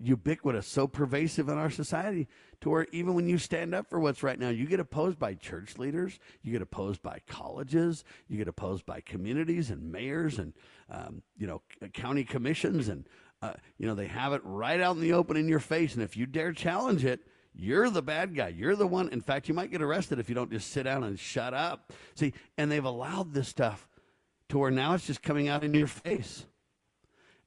ubiquitous, 0.01 0.67
so 0.67 0.87
pervasive 0.87 1.49
in 1.49 1.59
our 1.59 1.71
society 1.71 2.27
to 2.61 2.71
where 2.71 2.87
even 2.93 3.15
when 3.15 3.29
you 3.29 3.39
stand 3.39 3.75
up 3.75 3.89
for 3.89 4.01
what's 4.01 4.23
right 4.23 4.39
now, 4.39 4.49
you 4.49 4.67
get 4.67 4.81
opposed 4.81 5.19
by 5.19 5.35
church 5.35 5.79
leaders, 5.79 6.19
you 6.43 6.53
get 6.53 6.63
opposed 6.63 7.03
by 7.03 7.21
colleges, 7.29 8.05
you 8.29 8.39
get 8.39 8.49
opposed 8.49 8.87
by 8.87 9.01
communities 9.01 9.71
and 9.71 9.93
mayors 9.93 10.39
and, 10.39 10.55
um, 10.91 11.23
you 11.37 11.47
know, 11.47 11.63
county 11.93 12.25
commissions. 12.25 12.89
And, 12.89 13.07
uh, 13.43 13.53
you 13.79 13.87
know, 13.87 13.95
they 13.95 14.07
have 14.07 14.33
it 14.33 14.43
right 14.45 14.81
out 14.81 14.97
in 14.97 15.03
the 15.03 15.13
open 15.13 15.37
in 15.37 15.49
your 15.49 15.61
face. 15.61 15.95
And 15.95 16.03
if 16.03 16.17
you 16.17 16.27
dare 16.27 16.53
challenge 16.53 17.05
it, 17.05 17.21
you're 17.55 17.91
the 17.91 18.03
bad 18.03 18.35
guy. 18.35 18.49
You're 18.49 18.77
the 18.77 18.87
one. 18.87 19.09
In 19.11 19.21
fact, 19.21 19.49
you 19.49 19.55
might 19.55 19.71
get 19.71 19.83
arrested 19.83 20.19
if 20.19 20.29
you 20.29 20.35
don't 20.35 20.51
just 20.51 20.71
sit 20.71 20.85
down 20.85 21.05
and 21.05 21.19
shut 21.19 21.53
up. 21.53 21.93
See, 22.15 22.33
and 22.57 22.71
they've 22.71 22.85
allowed 22.85 23.35
this 23.35 23.49
stuff 23.49 23.89
to 24.49 24.59
where 24.59 24.71
now 24.71 24.95
it's 24.95 25.07
just 25.07 25.23
coming 25.23 25.49
out 25.49 25.65
in 25.65 25.75
your 25.75 25.87
face. 25.87 26.47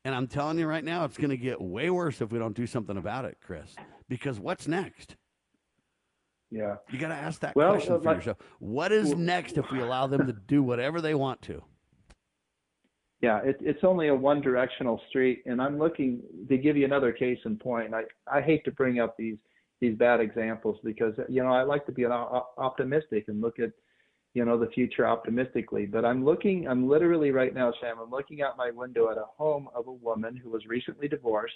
And 0.05 0.13
I'm 0.13 0.27
telling 0.27 0.57
you 0.59 0.67
right 0.67 0.83
now, 0.83 1.05
it's 1.05 1.17
going 1.17 1.29
to 1.29 1.37
get 1.37 1.61
way 1.61 1.89
worse 1.89 2.19
if 2.21 2.31
we 2.31 2.39
don't 2.39 2.55
do 2.55 2.67
something 2.67 2.97
about 2.97 3.25
it, 3.25 3.37
Chris. 3.41 3.73
Because 4.09 4.39
what's 4.39 4.67
next? 4.67 5.15
Yeah. 6.51 6.75
You 6.91 6.99
got 6.99 7.07
to 7.07 7.15
ask 7.15 7.39
that 7.41 7.55
Well, 7.55 7.73
question 7.73 7.93
uh, 7.93 7.99
for 7.99 8.03
like- 8.05 8.17
yourself. 8.17 8.37
What 8.59 8.91
is 8.91 9.09
well- 9.09 9.17
next 9.17 9.57
if 9.57 9.71
we 9.71 9.79
allow 9.79 10.07
them 10.07 10.27
to 10.27 10.33
do 10.33 10.61
whatever 10.61 10.99
they 11.01 11.15
want 11.15 11.41
to? 11.43 11.63
Yeah, 13.21 13.37
it, 13.39 13.55
it's 13.61 13.85
only 13.85 14.09
a 14.09 14.15
one 14.15 14.41
directional 14.41 14.99
street. 15.07 15.43
And 15.45 15.61
I'm 15.61 15.79
looking 15.79 16.21
to 16.49 16.57
give 16.57 16.75
you 16.75 16.83
another 16.83 17.13
case 17.13 17.39
in 17.45 17.55
point. 17.57 17.93
I, 17.93 18.03
I 18.29 18.41
hate 18.41 18.65
to 18.65 18.71
bring 18.71 18.99
up 18.99 19.15
these, 19.17 19.37
these 19.79 19.95
bad 19.97 20.19
examples 20.19 20.77
because, 20.83 21.13
you 21.29 21.41
know, 21.41 21.49
I 21.53 21.63
like 21.63 21.85
to 21.85 21.93
be 21.93 22.03
an 22.03 22.11
o- 22.11 22.47
optimistic 22.57 23.25
and 23.29 23.39
look 23.39 23.59
at, 23.59 23.71
you 24.33 24.45
know, 24.45 24.57
the 24.57 24.67
future 24.67 25.07
optimistically. 25.07 25.85
But 25.85 26.05
I'm 26.05 26.25
looking, 26.25 26.67
I'm 26.67 26.87
literally 26.87 27.31
right 27.31 27.53
now, 27.53 27.73
Sam, 27.79 27.97
I'm 28.01 28.09
looking 28.09 28.41
out 28.41 28.57
my 28.57 28.71
window 28.71 29.11
at 29.11 29.17
a 29.17 29.25
home 29.37 29.69
of 29.75 29.87
a 29.87 29.91
woman 29.91 30.35
who 30.35 30.49
was 30.49 30.65
recently 30.65 31.07
divorced 31.07 31.53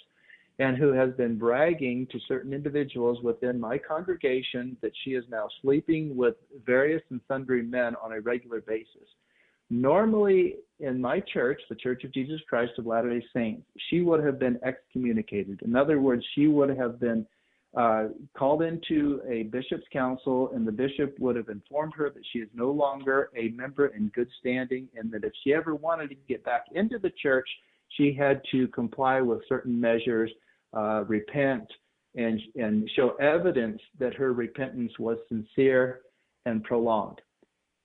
and 0.60 0.76
who 0.76 0.92
has 0.92 1.12
been 1.14 1.38
bragging 1.38 2.06
to 2.10 2.18
certain 2.26 2.52
individuals 2.52 3.22
within 3.22 3.60
my 3.60 3.78
congregation 3.78 4.76
that 4.82 4.92
she 5.04 5.10
is 5.10 5.24
now 5.30 5.48
sleeping 5.62 6.16
with 6.16 6.34
various 6.66 7.02
and 7.10 7.20
sundry 7.28 7.62
men 7.62 7.94
on 8.02 8.12
a 8.12 8.20
regular 8.20 8.60
basis. 8.60 9.08
Normally, 9.70 10.56
in 10.80 11.00
my 11.00 11.20
church, 11.20 11.60
the 11.68 11.76
Church 11.76 12.02
of 12.02 12.12
Jesus 12.12 12.40
Christ 12.48 12.72
of 12.78 12.86
Latter 12.86 13.10
day 13.10 13.24
Saints, 13.34 13.66
she 13.90 14.00
would 14.00 14.24
have 14.24 14.38
been 14.38 14.58
excommunicated. 14.64 15.60
In 15.62 15.76
other 15.76 16.00
words, 16.00 16.24
she 16.34 16.46
would 16.46 16.76
have 16.76 16.98
been 16.98 17.26
uh, 17.76 18.08
called 18.36 18.62
into 18.62 19.20
a 19.28 19.44
bishop's 19.44 19.86
council, 19.92 20.50
and 20.54 20.66
the 20.66 20.72
bishop 20.72 21.18
would 21.18 21.36
have 21.36 21.48
informed 21.48 21.92
her 21.96 22.10
that 22.10 22.22
she 22.32 22.38
is 22.38 22.48
no 22.54 22.70
longer 22.70 23.30
a 23.36 23.48
member 23.48 23.88
in 23.88 24.08
good 24.08 24.28
standing, 24.40 24.88
and 24.96 25.10
that 25.12 25.24
if 25.24 25.32
she 25.44 25.52
ever 25.52 25.74
wanted 25.74 26.08
to 26.08 26.16
get 26.28 26.42
back 26.44 26.64
into 26.74 26.98
the 26.98 27.12
church, 27.22 27.48
she 27.88 28.12
had 28.12 28.40
to 28.52 28.68
comply 28.68 29.20
with 29.20 29.40
certain 29.48 29.78
measures, 29.78 30.30
uh, 30.74 31.04
repent, 31.06 31.66
and 32.14 32.40
and 32.56 32.90
show 32.96 33.10
evidence 33.16 33.80
that 33.98 34.14
her 34.14 34.32
repentance 34.32 34.92
was 34.98 35.18
sincere 35.28 36.00
and 36.46 36.64
prolonged. 36.64 37.20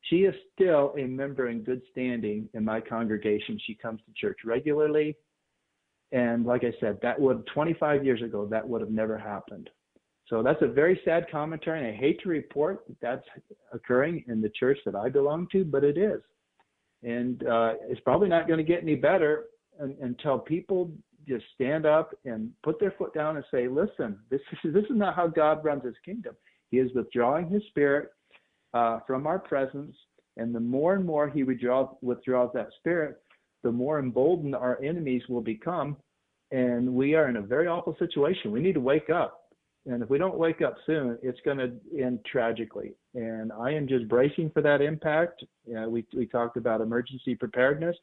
She 0.09 0.17
is 0.23 0.35
still 0.53 0.93
a 0.97 1.03
member 1.03 1.49
in 1.49 1.63
good 1.63 1.81
standing 1.91 2.49
in 2.53 2.63
my 2.63 2.81
congregation. 2.81 3.59
She 3.65 3.75
comes 3.75 4.01
to 4.05 4.13
church 4.15 4.39
regularly. 4.45 5.15
And 6.13 6.45
like 6.45 6.63
I 6.63 6.71
said, 6.79 6.99
that 7.01 7.19
would 7.19 7.45
25 7.47 8.05
years 8.05 8.21
ago, 8.21 8.45
that 8.45 8.67
would 8.67 8.81
have 8.81 8.91
never 8.91 9.17
happened. 9.17 9.69
So 10.27 10.43
that's 10.43 10.61
a 10.61 10.67
very 10.67 11.01
sad 11.03 11.25
commentary. 11.29 11.79
And 11.79 11.87
I 11.87 11.99
hate 11.99 12.21
to 12.21 12.29
report 12.29 12.85
that 12.87 12.99
that's 13.01 13.27
occurring 13.73 14.23
in 14.27 14.39
the 14.39 14.49
church 14.49 14.77
that 14.85 14.95
I 14.95 15.09
belong 15.09 15.47
to, 15.51 15.65
but 15.65 15.83
it 15.83 15.97
is. 15.97 16.21
And 17.01 17.45
uh, 17.47 17.73
it's 17.89 17.99
probably 18.01 18.29
not 18.29 18.47
going 18.47 18.59
to 18.59 18.63
get 18.63 18.83
any 18.83 18.95
better 18.95 19.45
un- 19.81 19.97
until 20.01 20.37
people 20.37 20.91
just 21.27 21.45
stand 21.55 21.85
up 21.85 22.11
and 22.25 22.51
put 22.63 22.79
their 22.79 22.91
foot 22.91 23.13
down 23.13 23.35
and 23.35 23.45
say, 23.51 23.67
listen, 23.67 24.19
this 24.29 24.39
is, 24.63 24.73
this 24.73 24.83
is 24.85 24.91
not 24.91 25.15
how 25.15 25.27
God 25.27 25.65
runs 25.65 25.83
his 25.83 25.95
kingdom. 26.05 26.35
He 26.69 26.77
is 26.77 26.91
withdrawing 26.93 27.49
his 27.49 27.63
spirit 27.69 28.09
uh, 28.73 28.99
from 29.07 29.25
our 29.25 29.39
presence. 29.39 29.95
And 30.37 30.53
the 30.53 30.59
more 30.59 30.93
and 30.93 31.05
more 31.05 31.27
he 31.27 31.43
withdraws, 31.43 31.89
withdraws 32.01 32.51
that 32.53 32.69
spirit, 32.79 33.21
the 33.63 33.71
more 33.71 33.99
emboldened 33.99 34.55
our 34.55 34.81
enemies 34.83 35.23
will 35.29 35.41
become. 35.41 35.97
And 36.51 36.93
we 36.93 37.15
are 37.15 37.29
in 37.29 37.37
a 37.37 37.41
very 37.41 37.67
awful 37.67 37.95
situation. 37.97 38.51
We 38.51 38.61
need 38.61 38.73
to 38.73 38.79
wake 38.79 39.09
up. 39.09 39.39
And 39.85 40.01
if 40.01 40.09
we 40.09 40.17
don't 40.17 40.37
wake 40.37 40.61
up 40.61 40.75
soon, 40.85 41.17
it's 41.21 41.39
going 41.43 41.57
to 41.57 41.73
end 41.99 42.19
tragically. 42.31 42.93
And 43.15 43.51
I 43.51 43.71
am 43.71 43.87
just 43.87 44.07
bracing 44.07 44.51
for 44.51 44.61
that 44.61 44.81
impact. 44.81 45.43
You 45.65 45.73
know, 45.73 45.89
we, 45.89 46.05
we 46.15 46.25
talked 46.25 46.57
about 46.57 46.79
emergency 46.79 47.35
preparedness. 47.35 47.95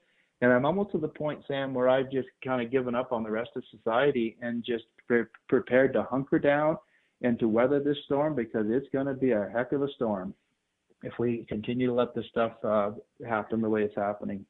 And 0.42 0.52
I'm 0.52 0.64
almost 0.64 0.92
to 0.92 0.98
the 0.98 1.08
point, 1.08 1.42
Sam, 1.46 1.74
where 1.74 1.88
I've 1.88 2.10
just 2.10 2.28
kind 2.44 2.62
of 2.62 2.70
given 2.70 2.94
up 2.94 3.12
on 3.12 3.22
the 3.22 3.30
rest 3.30 3.50
of 3.56 3.62
society 3.70 4.36
and 4.42 4.64
just 4.64 4.84
pre- 5.06 5.24
prepared 5.48 5.92
to 5.94 6.02
hunker 6.02 6.38
down 6.38 6.76
and 7.22 7.38
to 7.38 7.48
weather 7.48 7.80
this 7.80 7.98
storm 8.06 8.34
because 8.34 8.66
it's 8.68 8.88
going 8.92 9.06
to 9.06 9.14
be 9.14 9.32
a 9.32 9.50
heck 9.54 9.72
of 9.72 9.82
a 9.82 9.88
storm 9.94 10.34
if 11.02 11.12
we 11.18 11.46
continue 11.48 11.86
to 11.86 11.92
let 11.92 12.14
this 12.14 12.26
stuff 12.30 12.52
uh, 12.64 12.90
happen 13.26 13.60
the 13.60 13.68
way 13.68 13.82
it's 13.82 13.96
happening. 13.96 14.44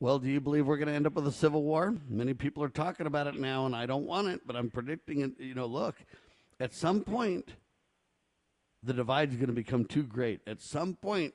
Well, 0.00 0.20
do 0.20 0.28
you 0.28 0.40
believe 0.40 0.64
we're 0.64 0.76
going 0.76 0.88
to 0.88 0.94
end 0.94 1.08
up 1.08 1.14
with 1.14 1.26
a 1.26 1.32
civil 1.32 1.64
war? 1.64 1.92
Many 2.08 2.32
people 2.32 2.62
are 2.62 2.68
talking 2.68 3.06
about 3.06 3.26
it 3.26 3.34
now, 3.34 3.66
and 3.66 3.74
I 3.74 3.84
don't 3.84 4.06
want 4.06 4.28
it, 4.28 4.42
but 4.46 4.54
I'm 4.54 4.70
predicting 4.70 5.22
it. 5.22 5.32
You 5.40 5.54
know, 5.54 5.66
look, 5.66 5.96
at 6.60 6.72
some 6.72 7.00
point, 7.00 7.50
the 8.84 8.92
divide 8.92 9.30
is 9.30 9.36
going 9.36 9.48
to 9.48 9.52
become 9.52 9.84
too 9.84 10.04
great. 10.04 10.40
At 10.46 10.60
some 10.60 10.94
point, 10.94 11.34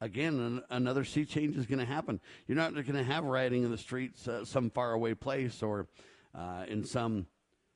again, 0.00 0.38
an, 0.38 0.62
another 0.70 1.02
sea 1.02 1.24
change 1.24 1.56
is 1.56 1.66
going 1.66 1.80
to 1.80 1.84
happen. 1.84 2.20
You're 2.46 2.56
not 2.56 2.74
going 2.74 2.92
to 2.92 3.02
have 3.02 3.24
rioting 3.24 3.64
in 3.64 3.72
the 3.72 3.78
streets, 3.78 4.28
uh, 4.28 4.44
some 4.44 4.70
faraway 4.70 5.14
place, 5.14 5.60
or 5.60 5.88
uh, 6.32 6.64
in 6.68 6.84
some 6.84 7.26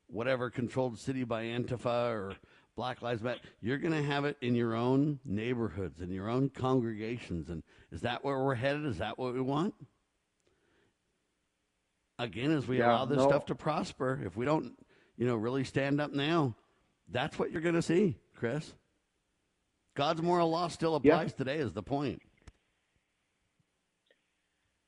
whatever 0.07 0.49
controlled 0.49 0.97
city 0.97 1.25
by 1.25 1.43
Antifa 1.47 2.13
or 2.13 2.35
Black 2.77 3.03
Lives 3.03 3.21
Matter. 3.21 3.41
You're 3.61 3.79
going 3.79 3.95
to 3.95 4.05
have 4.05 4.25
it 4.25 4.37
in 4.41 4.55
your 4.55 4.77
own 4.77 5.19
neighborhoods, 5.25 6.01
in 6.01 6.13
your 6.13 6.29
own 6.29 6.51
congregations. 6.51 7.51
And 7.51 7.65
is 7.91 8.03
that 8.03 8.25
where 8.25 8.39
we're 8.39 8.55
headed? 8.55 8.87
Is 8.87 8.99
that 8.99 9.19
what 9.19 9.35
we 9.35 9.41
want? 9.41 9.75
Again, 12.21 12.51
as 12.51 12.69
we 12.69 12.79
Yeah, 12.79 12.91
allow 12.93 13.05
this 13.07 13.17
no. 13.17 13.29
stuff 13.29 13.47
to 13.47 13.55
prosper, 13.55 14.21
if 14.23 14.37
we 14.37 14.45
don't, 14.45 14.75
you 15.17 15.27
know, 15.27 15.37
really 15.37 15.65
stand 15.65 16.03
up 16.03 16.13
now, 16.13 16.55
that's 17.09 17.39
what 17.39 17.51
you're 17.51 17.63
going 17.63 17.75
to 17.77 17.83
see, 17.83 18.19
Chris. 18.35 18.75
God's 19.95 20.21
moral 20.21 20.51
law 20.51 20.69
still 20.69 21.01
Yeah. 21.03 21.15
applies 21.15 21.33
today, 21.33 21.57
is 21.57 21.73
the 21.73 21.83
point. 21.83 22.21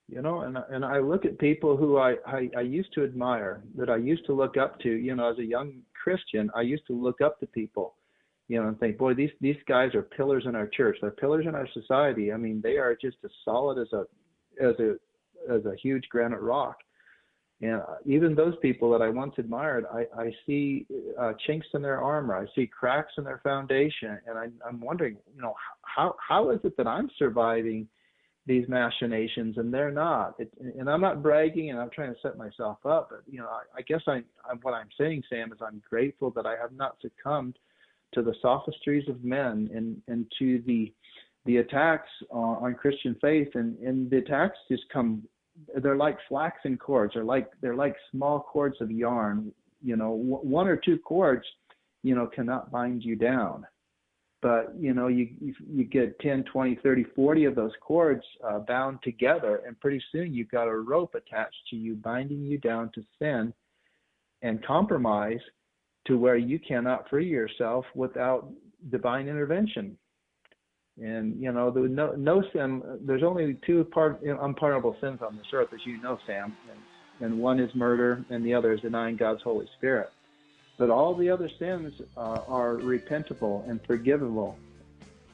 You 0.08 0.20
know, 0.20 0.40
and 0.42 0.58
and 0.68 0.84
I 0.84 0.98
look 0.98 1.24
at 1.24 1.38
people 1.38 1.74
who 1.74 1.96
I, 1.96 2.16
I 2.26 2.50
I 2.54 2.60
used 2.60 2.92
to 2.94 3.04
admire, 3.04 3.62
that 3.76 3.88
I 3.88 3.96
used 3.96 4.26
to 4.26 4.34
look 4.34 4.58
up 4.58 4.78
to. 4.80 4.90
You 4.90 5.14
know, 5.14 5.30
as 5.30 5.38
a 5.38 5.44
young 5.44 5.80
Christian, 5.94 6.50
I 6.54 6.60
used 6.60 6.86
to 6.88 6.92
look 6.92 7.22
up 7.22 7.40
to 7.40 7.46
people, 7.46 7.94
you 8.48 8.60
know, 8.60 8.68
and 8.68 8.78
think, 8.78 8.98
boy, 8.98 9.14
these 9.14 9.30
these 9.40 9.56
guys 9.66 9.94
are 9.94 10.02
pillars 10.02 10.44
in 10.46 10.54
our 10.54 10.66
church. 10.66 10.98
They're 11.00 11.12
pillars 11.12 11.46
in 11.46 11.54
our 11.54 11.68
society. 11.72 12.30
I 12.30 12.36
mean, 12.36 12.60
they 12.60 12.76
are 12.76 12.94
just 12.94 13.16
as 13.24 13.30
solid 13.42 13.78
as 13.78 13.90
a 13.94 14.04
as 14.60 14.78
a 14.80 14.96
as 15.50 15.64
a 15.64 15.74
huge 15.82 16.06
granite 16.10 16.40
rock. 16.42 16.76
And 17.62 17.80
even 18.04 18.34
those 18.34 18.54
people 18.60 18.90
that 18.90 19.02
I 19.02 19.08
once 19.08 19.34
admired, 19.38 19.84
I, 19.92 20.04
I 20.20 20.32
see 20.46 20.84
uh, 21.18 21.32
chinks 21.46 21.66
in 21.74 21.80
their 21.80 22.02
armor. 22.02 22.36
I 22.36 22.46
see 22.56 22.66
cracks 22.66 23.12
in 23.18 23.24
their 23.24 23.40
foundation, 23.44 24.18
and 24.26 24.36
I, 24.36 24.48
I'm 24.66 24.80
wondering, 24.80 25.16
you 25.34 25.40
know, 25.40 25.54
how 25.82 26.16
how 26.26 26.50
is 26.50 26.58
it 26.64 26.76
that 26.76 26.88
I'm 26.88 27.08
surviving 27.18 27.86
these 28.46 28.68
machinations 28.68 29.58
and 29.58 29.72
they're 29.72 29.92
not? 29.92 30.34
It, 30.40 30.50
and 30.76 30.90
I'm 30.90 31.00
not 31.00 31.22
bragging, 31.22 31.70
and 31.70 31.78
I'm 31.78 31.90
trying 31.90 32.12
to 32.12 32.20
set 32.20 32.36
myself 32.36 32.78
up. 32.84 33.10
But 33.10 33.22
you 33.30 33.38
know, 33.38 33.46
I, 33.48 33.78
I 33.78 33.82
guess 33.82 34.02
I, 34.08 34.24
I 34.44 34.54
what 34.62 34.74
I'm 34.74 34.88
saying, 34.98 35.22
Sam, 35.30 35.52
is 35.52 35.58
I'm 35.64 35.80
grateful 35.88 36.32
that 36.32 36.46
I 36.46 36.56
have 36.60 36.72
not 36.72 36.96
succumbed 37.00 37.60
to 38.14 38.22
the 38.22 38.34
sophistries 38.42 39.08
of 39.08 39.22
men 39.22 39.70
and 39.72 40.02
and 40.08 40.26
to 40.40 40.60
the 40.66 40.92
the 41.44 41.58
attacks 41.58 42.10
on, 42.30 42.64
on 42.64 42.74
Christian 42.74 43.16
faith, 43.20 43.50
and 43.54 43.78
and 43.78 44.10
the 44.10 44.18
attacks 44.18 44.58
just 44.68 44.82
come 44.92 45.22
they're 45.82 45.96
like 45.96 46.18
flaxen 46.28 46.76
cords. 46.76 47.14
They're 47.14 47.24
like 47.24 47.50
they're 47.60 47.76
like 47.76 47.96
small 48.10 48.40
cords 48.40 48.76
of 48.80 48.90
yarn. 48.90 49.52
You 49.82 49.96
know, 49.96 50.10
one 50.12 50.68
or 50.68 50.76
two 50.76 50.98
cords, 50.98 51.44
you 52.02 52.14
know, 52.14 52.26
cannot 52.26 52.70
bind 52.70 53.02
you 53.02 53.16
down. 53.16 53.66
But 54.40 54.74
you 54.78 54.94
know, 54.94 55.08
you 55.08 55.28
you, 55.40 55.54
you 55.68 55.84
get 55.84 56.18
10, 56.20 56.44
20, 56.44 56.78
30, 56.82 57.04
40 57.14 57.44
of 57.44 57.54
those 57.54 57.72
cords 57.80 58.22
uh, 58.44 58.60
bound 58.60 58.98
together, 59.02 59.62
and 59.66 59.78
pretty 59.80 60.02
soon 60.12 60.34
you've 60.34 60.50
got 60.50 60.68
a 60.68 60.74
rope 60.74 61.14
attached 61.14 61.68
to 61.70 61.76
you, 61.76 61.94
binding 61.94 62.44
you 62.44 62.58
down 62.58 62.90
to 62.94 63.02
sin 63.18 63.52
and 64.42 64.64
compromise 64.64 65.40
to 66.06 66.18
where 66.18 66.36
you 66.36 66.58
cannot 66.58 67.08
free 67.08 67.28
yourself 67.28 67.84
without 67.94 68.50
divine 68.90 69.28
intervention. 69.28 69.96
And 71.02 71.40
you 71.42 71.50
know, 71.50 71.70
the 71.70 71.80
no 71.80 72.12
no 72.12 72.44
sin. 72.52 72.82
There's 73.00 73.24
only 73.24 73.56
two 73.66 73.84
part 73.84 74.22
unpardonable 74.22 74.96
sins 75.00 75.20
on 75.20 75.36
this 75.36 75.46
earth, 75.52 75.68
as 75.74 75.80
you 75.84 76.00
know, 76.00 76.18
Sam. 76.26 76.56
And, 76.70 77.26
and 77.32 77.40
one 77.40 77.58
is 77.58 77.74
murder, 77.74 78.24
and 78.30 78.44
the 78.44 78.54
other 78.54 78.72
is 78.72 78.80
denying 78.80 79.16
God's 79.16 79.42
Holy 79.42 79.68
Spirit. 79.78 80.10
But 80.78 80.90
all 80.90 81.14
the 81.14 81.28
other 81.28 81.50
sins 81.58 81.92
uh, 82.16 82.40
are 82.46 82.76
repentable 82.76 83.68
and 83.68 83.80
forgivable. 83.84 84.56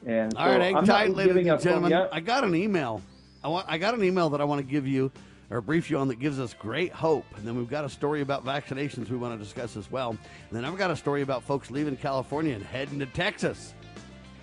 And 0.05 0.33
so 0.33 0.39
All 0.39 0.47
right, 0.47 0.61
hang 0.61 0.75
I'm 0.75 0.85
tight, 0.85 1.15
ladies 1.15 1.47
and 1.47 1.61
gentlemen. 1.61 1.93
I 1.93 2.19
got 2.19 2.43
an 2.43 2.55
email. 2.55 3.01
I 3.43 3.47
want. 3.47 3.67
I 3.69 3.77
got 3.77 3.93
an 3.93 4.03
email 4.03 4.29
that 4.31 4.41
I 4.41 4.45
want 4.45 4.59
to 4.59 4.67
give 4.67 4.87
you 4.87 5.11
or 5.51 5.61
brief 5.61 5.89
you 5.89 5.97
on 5.97 6.07
that 6.07 6.19
gives 6.19 6.39
us 6.39 6.53
great 6.53 6.91
hope. 6.91 7.25
And 7.35 7.47
then 7.47 7.55
we've 7.55 7.69
got 7.69 7.85
a 7.85 7.89
story 7.89 8.21
about 8.21 8.45
vaccinations 8.45 9.09
we 9.09 9.17
want 9.17 9.37
to 9.37 9.43
discuss 9.43 9.77
as 9.77 9.89
well. 9.91 10.11
And 10.11 10.19
then 10.51 10.65
I've 10.65 10.77
got 10.77 10.91
a 10.91 10.95
story 10.95 11.21
about 11.21 11.43
folks 11.43 11.71
leaving 11.71 11.95
California 11.95 12.53
and 12.53 12.63
heading 12.63 12.99
to 12.99 13.07
Texas 13.07 13.73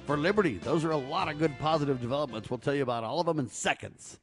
for 0.06 0.16
liberty. 0.16 0.58
Those 0.58 0.84
are 0.84 0.92
a 0.92 0.96
lot 0.96 1.28
of 1.28 1.38
good 1.38 1.58
positive 1.58 2.00
developments. 2.00 2.48
We'll 2.48 2.58
tell 2.58 2.74
you 2.74 2.82
about 2.82 3.04
all 3.04 3.20
of 3.20 3.26
them 3.26 3.38
in 3.38 3.48
seconds. 3.48 4.18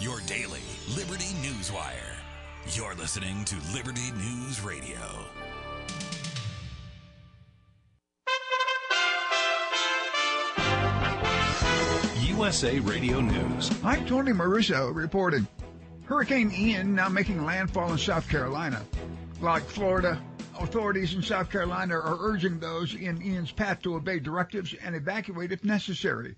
Your 0.00 0.20
daily 0.26 0.60
Liberty 0.96 1.34
News 1.42 1.70
Wire. 1.70 2.16
You're 2.72 2.94
listening 2.94 3.44
to 3.44 3.56
Liberty 3.74 4.10
News 4.12 4.60
Radio. 4.62 4.98
USA 12.36 12.78
Radio 12.80 13.20
News. 13.20 13.70
I'm 13.82 14.04
Tony 14.06 14.32
Maruso 14.32 14.94
reporting. 14.94 15.46
Hurricane 16.04 16.50
Ian 16.52 16.94
now 16.94 17.08
making 17.08 17.44
landfall 17.44 17.92
in 17.92 17.98
South 17.98 18.28
Carolina. 18.28 18.82
Like 19.40 19.64
Florida, 19.64 20.20
authorities 20.60 21.14
in 21.14 21.22
South 21.22 21.50
Carolina 21.50 21.94
are 21.94 22.16
urging 22.20 22.58
those 22.58 22.94
in 22.94 23.22
Ian's 23.22 23.52
path 23.52 23.82
to 23.82 23.94
obey 23.94 24.18
directives 24.18 24.74
and 24.82 24.94
evacuate 24.94 25.52
if 25.52 25.64
necessary. 25.64 26.36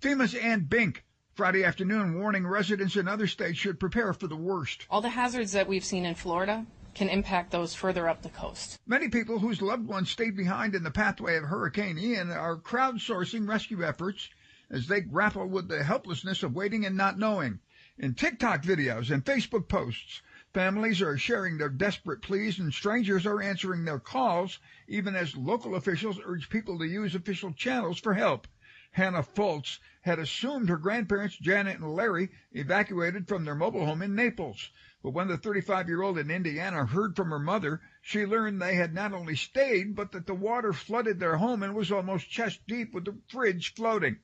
FEMA's 0.00 0.34
Ann 0.34 0.60
Bink 0.60 1.04
Friday 1.34 1.64
afternoon 1.64 2.18
warning 2.18 2.46
residents 2.46 2.96
in 2.96 3.08
other 3.08 3.26
states 3.26 3.58
should 3.58 3.80
prepare 3.80 4.12
for 4.12 4.26
the 4.26 4.36
worst. 4.36 4.86
All 4.90 5.00
the 5.00 5.08
hazards 5.10 5.52
that 5.52 5.68
we've 5.68 5.84
seen 5.84 6.04
in 6.04 6.14
Florida 6.14 6.66
can 6.94 7.08
impact 7.08 7.50
those 7.50 7.74
further 7.74 8.08
up 8.08 8.22
the 8.22 8.28
coast. 8.28 8.78
Many 8.86 9.08
people 9.08 9.38
whose 9.38 9.62
loved 9.62 9.86
ones 9.86 10.10
stayed 10.10 10.36
behind 10.36 10.74
in 10.74 10.82
the 10.82 10.90
pathway 10.90 11.36
of 11.36 11.44
Hurricane 11.44 11.98
Ian 11.98 12.30
are 12.30 12.56
crowdsourcing 12.56 13.48
rescue 13.48 13.84
efforts 13.84 14.28
as 14.70 14.86
they 14.86 15.00
grapple 15.00 15.46
with 15.46 15.68
the 15.68 15.84
helplessness 15.84 16.42
of 16.42 16.54
waiting 16.54 16.84
and 16.84 16.96
not 16.96 17.18
knowing. 17.18 17.60
In 17.98 18.14
TikTok 18.14 18.62
videos 18.62 19.10
and 19.10 19.24
Facebook 19.24 19.68
posts, 19.68 20.22
families 20.52 21.00
are 21.00 21.16
sharing 21.16 21.58
their 21.58 21.68
desperate 21.68 22.22
pleas 22.22 22.58
and 22.58 22.74
strangers 22.74 23.24
are 23.24 23.40
answering 23.40 23.84
their 23.84 24.00
calls, 24.00 24.58
even 24.88 25.14
as 25.14 25.36
local 25.36 25.76
officials 25.76 26.18
urge 26.24 26.48
people 26.48 26.78
to 26.78 26.84
use 26.84 27.14
official 27.14 27.52
channels 27.52 28.00
for 28.00 28.14
help. 28.14 28.48
Hannah 28.92 29.22
Fultz 29.22 29.78
had 30.00 30.18
assumed 30.18 30.68
her 30.68 30.76
grandparents, 30.76 31.36
Janet 31.36 31.78
and 31.78 31.94
Larry, 31.94 32.30
evacuated 32.50 33.28
from 33.28 33.44
their 33.44 33.54
mobile 33.54 33.86
home 33.86 34.02
in 34.02 34.16
Naples. 34.16 34.70
But 35.00 35.10
when 35.10 35.28
the 35.28 35.38
35 35.38 35.88
year 35.88 36.02
old 36.02 36.18
in 36.18 36.28
Indiana 36.28 36.84
heard 36.84 37.14
from 37.14 37.30
her 37.30 37.38
mother, 37.38 37.80
she 38.02 38.26
learned 38.26 38.60
they 38.60 38.74
had 38.74 38.92
not 38.92 39.12
only 39.12 39.36
stayed, 39.36 39.94
but 39.94 40.10
that 40.10 40.26
the 40.26 40.34
water 40.34 40.72
flooded 40.72 41.20
their 41.20 41.36
home 41.36 41.62
and 41.62 41.74
was 41.74 41.92
almost 41.92 42.28
chest 42.28 42.66
deep 42.66 42.92
with 42.92 43.04
the 43.04 43.16
fridge 43.28 43.74
floating. 43.74 44.18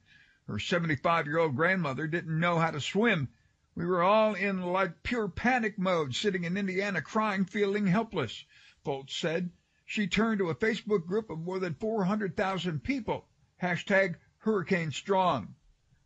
Her 0.48 0.58
75 0.58 1.26
year 1.26 1.38
old 1.38 1.54
grandmother 1.54 2.08
didn't 2.08 2.40
know 2.40 2.58
how 2.58 2.72
to 2.72 2.80
swim. 2.80 3.28
We 3.76 3.84
were 3.84 4.02
all 4.02 4.34
in 4.34 4.62
like 4.62 5.02
pure 5.02 5.28
panic 5.28 5.78
mode, 5.78 6.14
sitting 6.14 6.44
in 6.44 6.56
Indiana 6.56 7.02
crying, 7.02 7.44
feeling 7.44 7.86
helpless, 7.86 8.46
Fultz 8.82 9.14
said. 9.14 9.50
She 9.84 10.06
turned 10.06 10.38
to 10.38 10.48
a 10.48 10.54
Facebook 10.54 11.06
group 11.06 11.28
of 11.28 11.40
more 11.40 11.58
than 11.58 11.74
400,000 11.74 12.82
people. 12.82 13.28
Hashtag 13.62 14.14
Hurricane 14.38 14.92
Strong. 14.92 15.56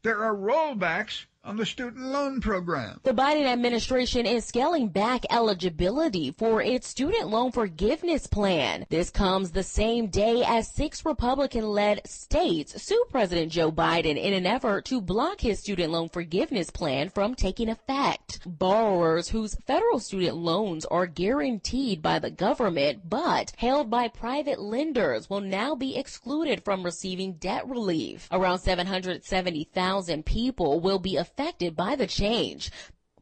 There 0.02 0.18
are 0.24 0.34
rollbacks 0.34 1.26
on 1.42 1.56
the 1.56 1.64
student 1.64 2.04
loan 2.04 2.40
program. 2.40 3.00
The 3.02 3.14
Biden 3.14 3.46
administration 3.46 4.26
is 4.26 4.44
scaling 4.44 4.88
back 4.88 5.24
eligibility 5.30 6.32
for 6.36 6.60
its 6.60 6.86
student 6.86 7.28
loan 7.28 7.50
forgiveness 7.50 8.26
plan. 8.26 8.84
This 8.90 9.10
comes 9.10 9.50
the 9.50 9.62
same 9.62 10.08
day 10.08 10.44
as 10.46 10.70
six 10.70 11.04
Republican-led 11.04 12.06
states 12.06 12.82
sue 12.82 13.04
President 13.10 13.52
Joe 13.52 13.72
Biden 13.72 14.22
in 14.22 14.34
an 14.34 14.44
effort 14.44 14.84
to 14.86 15.00
block 15.00 15.40
his 15.40 15.58
student 15.60 15.90
loan 15.90 16.10
forgiveness 16.10 16.70
plan 16.70 17.08
from 17.08 17.34
taking 17.34 17.70
effect. 17.70 18.40
Borrowers 18.44 19.30
whose 19.30 19.56
federal 19.66 19.98
student 19.98 20.36
loans 20.36 20.84
are 20.86 21.06
guaranteed 21.06 22.02
by 22.02 22.18
the 22.18 22.30
government 22.30 23.08
but 23.08 23.54
held 23.56 23.88
by 23.88 24.08
private 24.08 24.60
lenders 24.60 25.30
will 25.30 25.40
now 25.40 25.74
be 25.74 25.96
excluded 25.96 26.64
from 26.64 26.82
receiving 26.84 27.34
debt 27.34 27.66
relief. 27.66 28.28
Around 28.30 28.58
770,000 28.58 30.26
people 30.26 30.80
will 30.80 30.98
be 30.98 31.16
affected 31.16 31.29
by 31.76 31.96
the 31.96 32.06
change. 32.06 32.70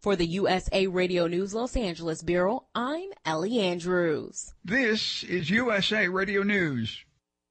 For 0.01 0.15
the 0.15 0.27
USA 0.27 0.87
Radio 0.87 1.27
News 1.27 1.55
Los 1.55 1.77
Angeles 1.77 2.23
Bureau, 2.23 2.67
I'm 2.75 3.11
Ellie 3.25 3.59
Andrews. 3.59 4.55
This 4.65 5.25
is 5.25 5.51
USA 5.51 6.07
Radio 6.07 6.43
News. 6.43 7.05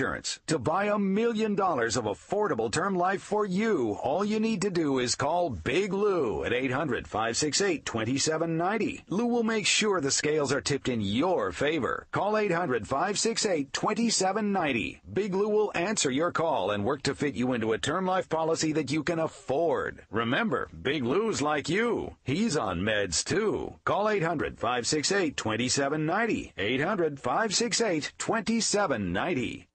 insurance. 0.00 0.40
To 0.46 0.58
buy 0.58 0.86
a 0.86 0.98
million 0.98 1.54
dollars 1.54 1.94
of 1.94 2.04
affordable 2.04 2.72
term 2.72 2.96
life 2.96 3.20
for 3.20 3.44
you, 3.44 3.98
all 4.02 4.24
you 4.24 4.40
need 4.40 4.62
to 4.62 4.70
do 4.70 4.98
is 4.98 5.14
call 5.14 5.50
Big 5.50 5.92
Lou 5.92 6.42
at 6.42 6.54
800 6.54 7.06
568 7.06 7.84
2790. 7.84 9.04
Lou 9.10 9.26
will 9.26 9.42
make 9.42 9.66
sure 9.66 10.00
the 10.00 10.10
scales 10.10 10.54
are 10.54 10.62
tipped 10.62 10.88
in 10.88 11.02
your 11.02 11.52
favor. 11.52 12.06
Call 12.12 12.38
800 12.38 12.88
568 12.88 13.74
2790. 13.74 15.02
Big 15.12 15.34
Lou 15.34 15.50
will 15.50 15.70
answer 15.74 16.10
your 16.10 16.32
call 16.32 16.70
and 16.70 16.82
work 16.82 17.02
to 17.02 17.14
fit 17.14 17.34
you 17.34 17.52
into 17.52 17.74
a 17.74 17.78
term 17.78 18.06
life 18.06 18.30
policy 18.30 18.72
that 18.72 18.90
you 18.90 19.02
can 19.02 19.18
afford. 19.18 20.02
Remember, 20.10 20.70
Big 20.80 21.04
Lou's 21.04 21.42
like 21.42 21.68
you. 21.68 22.16
He's 22.24 22.56
on 22.56 22.80
meds 22.80 23.22
too. 23.22 23.74
Call 23.84 24.08
800 24.08 24.58
568 24.58 25.36
2790. 25.36 26.54
800 26.56 27.20
568 27.20 28.12
2790. 28.16 29.66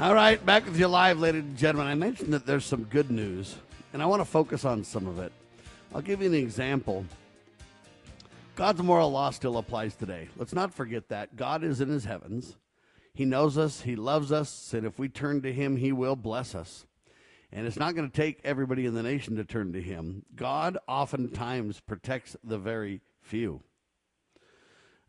All 0.00 0.14
right, 0.14 0.44
back 0.46 0.64
with 0.64 0.80
you 0.80 0.88
live, 0.88 1.20
ladies 1.20 1.42
and 1.42 1.58
gentlemen. 1.58 1.92
I 1.92 1.94
mentioned 1.94 2.32
that 2.32 2.46
there's 2.46 2.64
some 2.64 2.84
good 2.84 3.10
news, 3.10 3.56
and 3.92 4.02
I 4.02 4.06
want 4.06 4.22
to 4.22 4.24
focus 4.24 4.64
on 4.64 4.82
some 4.82 5.06
of 5.06 5.18
it. 5.18 5.30
I'll 5.94 6.00
give 6.00 6.22
you 6.22 6.28
an 6.28 6.34
example. 6.34 7.04
God's 8.56 8.82
moral 8.82 9.12
law 9.12 9.28
still 9.28 9.58
applies 9.58 9.94
today. 9.94 10.30
Let's 10.38 10.54
not 10.54 10.72
forget 10.72 11.10
that. 11.10 11.36
God 11.36 11.62
is 11.62 11.82
in 11.82 11.90
his 11.90 12.06
heavens. 12.06 12.56
He 13.12 13.26
knows 13.26 13.58
us, 13.58 13.82
he 13.82 13.94
loves 13.94 14.32
us, 14.32 14.72
and 14.72 14.86
if 14.86 14.98
we 14.98 15.10
turn 15.10 15.42
to 15.42 15.52
him, 15.52 15.76
he 15.76 15.92
will 15.92 16.16
bless 16.16 16.54
us. 16.54 16.86
And 17.52 17.66
it's 17.66 17.78
not 17.78 17.94
going 17.94 18.10
to 18.10 18.16
take 18.16 18.40
everybody 18.42 18.86
in 18.86 18.94
the 18.94 19.02
nation 19.02 19.36
to 19.36 19.44
turn 19.44 19.74
to 19.74 19.82
him. 19.82 20.24
God 20.34 20.78
oftentimes 20.88 21.80
protects 21.80 22.38
the 22.42 22.56
very 22.56 23.02
few. 23.20 23.60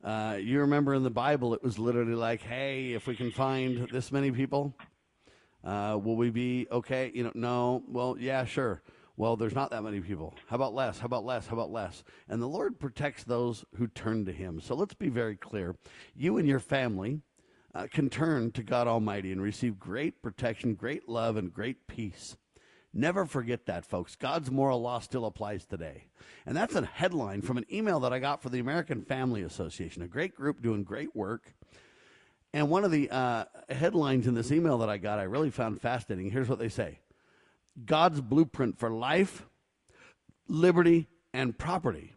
Uh, 0.04 0.38
you 0.40 0.62
remember 0.62 0.94
in 0.94 1.04
the 1.04 1.12
Bible, 1.12 1.54
it 1.54 1.64
was 1.64 1.78
literally 1.78 2.16
like, 2.16 2.42
hey, 2.42 2.94
if 2.94 3.06
we 3.06 3.16
can 3.16 3.32
find 3.32 3.88
this 3.92 4.12
many 4.12 4.32
people, 4.32 4.74
uh, 5.64 5.98
will 6.02 6.16
we 6.16 6.30
be 6.32 6.68
okay? 6.72 7.12
You 7.14 7.26
know, 7.26 7.32
no. 7.36 7.84
Well, 7.88 8.16
yeah, 8.20 8.46
sure. 8.46 8.82
Well, 9.18 9.36
there's 9.36 9.54
not 9.54 9.70
that 9.70 9.84
many 9.84 10.00
people. 10.00 10.34
How 10.48 10.56
about 10.56 10.74
less? 10.74 10.98
How 10.98 11.06
about 11.06 11.24
less? 11.24 11.46
How 11.46 11.54
about 11.54 11.72
less? 11.72 12.04
And 12.28 12.42
the 12.42 12.48
Lord 12.48 12.80
protects 12.80 13.24
those 13.24 13.64
who 13.76 13.88
turn 13.88 14.26
to 14.26 14.32
Him. 14.32 14.60
So 14.60 14.74
let's 14.74 14.96
be 14.96 15.10
very 15.10 15.36
clear. 15.36 15.76
You 16.16 16.38
and 16.38 16.48
your 16.48 16.60
family 16.60 17.20
uh, 17.76 17.88
can 17.92 18.10
turn 18.10 18.52
to 18.54 18.64
God 18.64 18.88
Almighty 18.88 19.32
and 19.32 19.42
receive 19.42 19.80
great 19.80 20.24
protection, 20.24 20.74
great 20.74 21.08
love, 21.08 21.38
and 21.38 21.54
great 21.54 21.86
peace. 21.86 22.38
Never 22.94 23.26
forget 23.26 23.66
that, 23.68 23.86
folks. 23.86 24.16
God's 24.16 24.52
moral 24.52 24.82
law 24.82 25.00
still 25.00 25.26
applies 25.26 25.66
today. 25.66 26.06
And 26.46 26.58
that's 26.58 26.76
a 26.76 26.86
headline 26.86 27.42
from 27.42 27.58
an 27.58 27.66
email 27.72 28.02
that 28.02 28.12
I 28.12 28.20
got 28.20 28.42
for 28.42 28.50
the 28.50 28.60
American 28.60 29.02
Family 29.02 29.44
Association, 29.44 30.02
a 30.02 30.08
great 30.08 30.36
group 30.36 30.62
doing 30.62 30.84
great 30.84 31.16
work. 31.16 31.54
And 32.54 32.70
one 32.70 32.84
of 32.84 32.92
the 32.92 33.10
uh, 33.10 33.46
headlines 33.70 34.28
in 34.28 34.34
this 34.34 34.52
email 34.52 34.80
that 34.80 34.90
I 34.90 34.98
got, 34.98 35.20
I 35.20 35.24
really 35.24 35.52
found 35.52 35.80
fascinating. 35.80 36.32
Here's 36.32 36.50
what 36.50 36.60
they 36.60 36.70
say 36.70 37.00
God's 37.86 38.20
blueprint 38.20 38.78
for 38.78 38.90
life, 38.90 39.46
liberty, 40.50 41.08
and 41.34 41.58
property. 41.58 42.14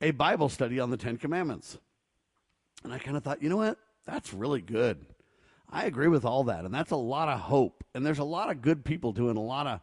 A 0.00 0.10
Bible 0.10 0.48
study 0.48 0.80
on 0.80 0.90
the 0.90 0.96
Ten 0.96 1.16
Commandments. 1.18 1.78
And 2.82 2.92
I 2.92 2.98
kind 2.98 3.16
of 3.16 3.22
thought, 3.22 3.42
you 3.42 3.48
know 3.48 3.56
what? 3.56 3.78
That's 4.06 4.32
really 4.32 4.60
good. 4.60 5.04
I 5.70 5.84
agree 5.84 6.08
with 6.08 6.24
all 6.24 6.44
that. 6.44 6.64
And 6.64 6.74
that's 6.74 6.90
a 6.90 6.96
lot 6.96 7.28
of 7.28 7.40
hope. 7.40 7.84
And 7.94 8.04
there's 8.04 8.18
a 8.18 8.24
lot 8.24 8.50
of 8.50 8.62
good 8.62 8.84
people 8.84 9.12
doing 9.12 9.36
a 9.36 9.42
lot 9.42 9.66
of 9.66 9.80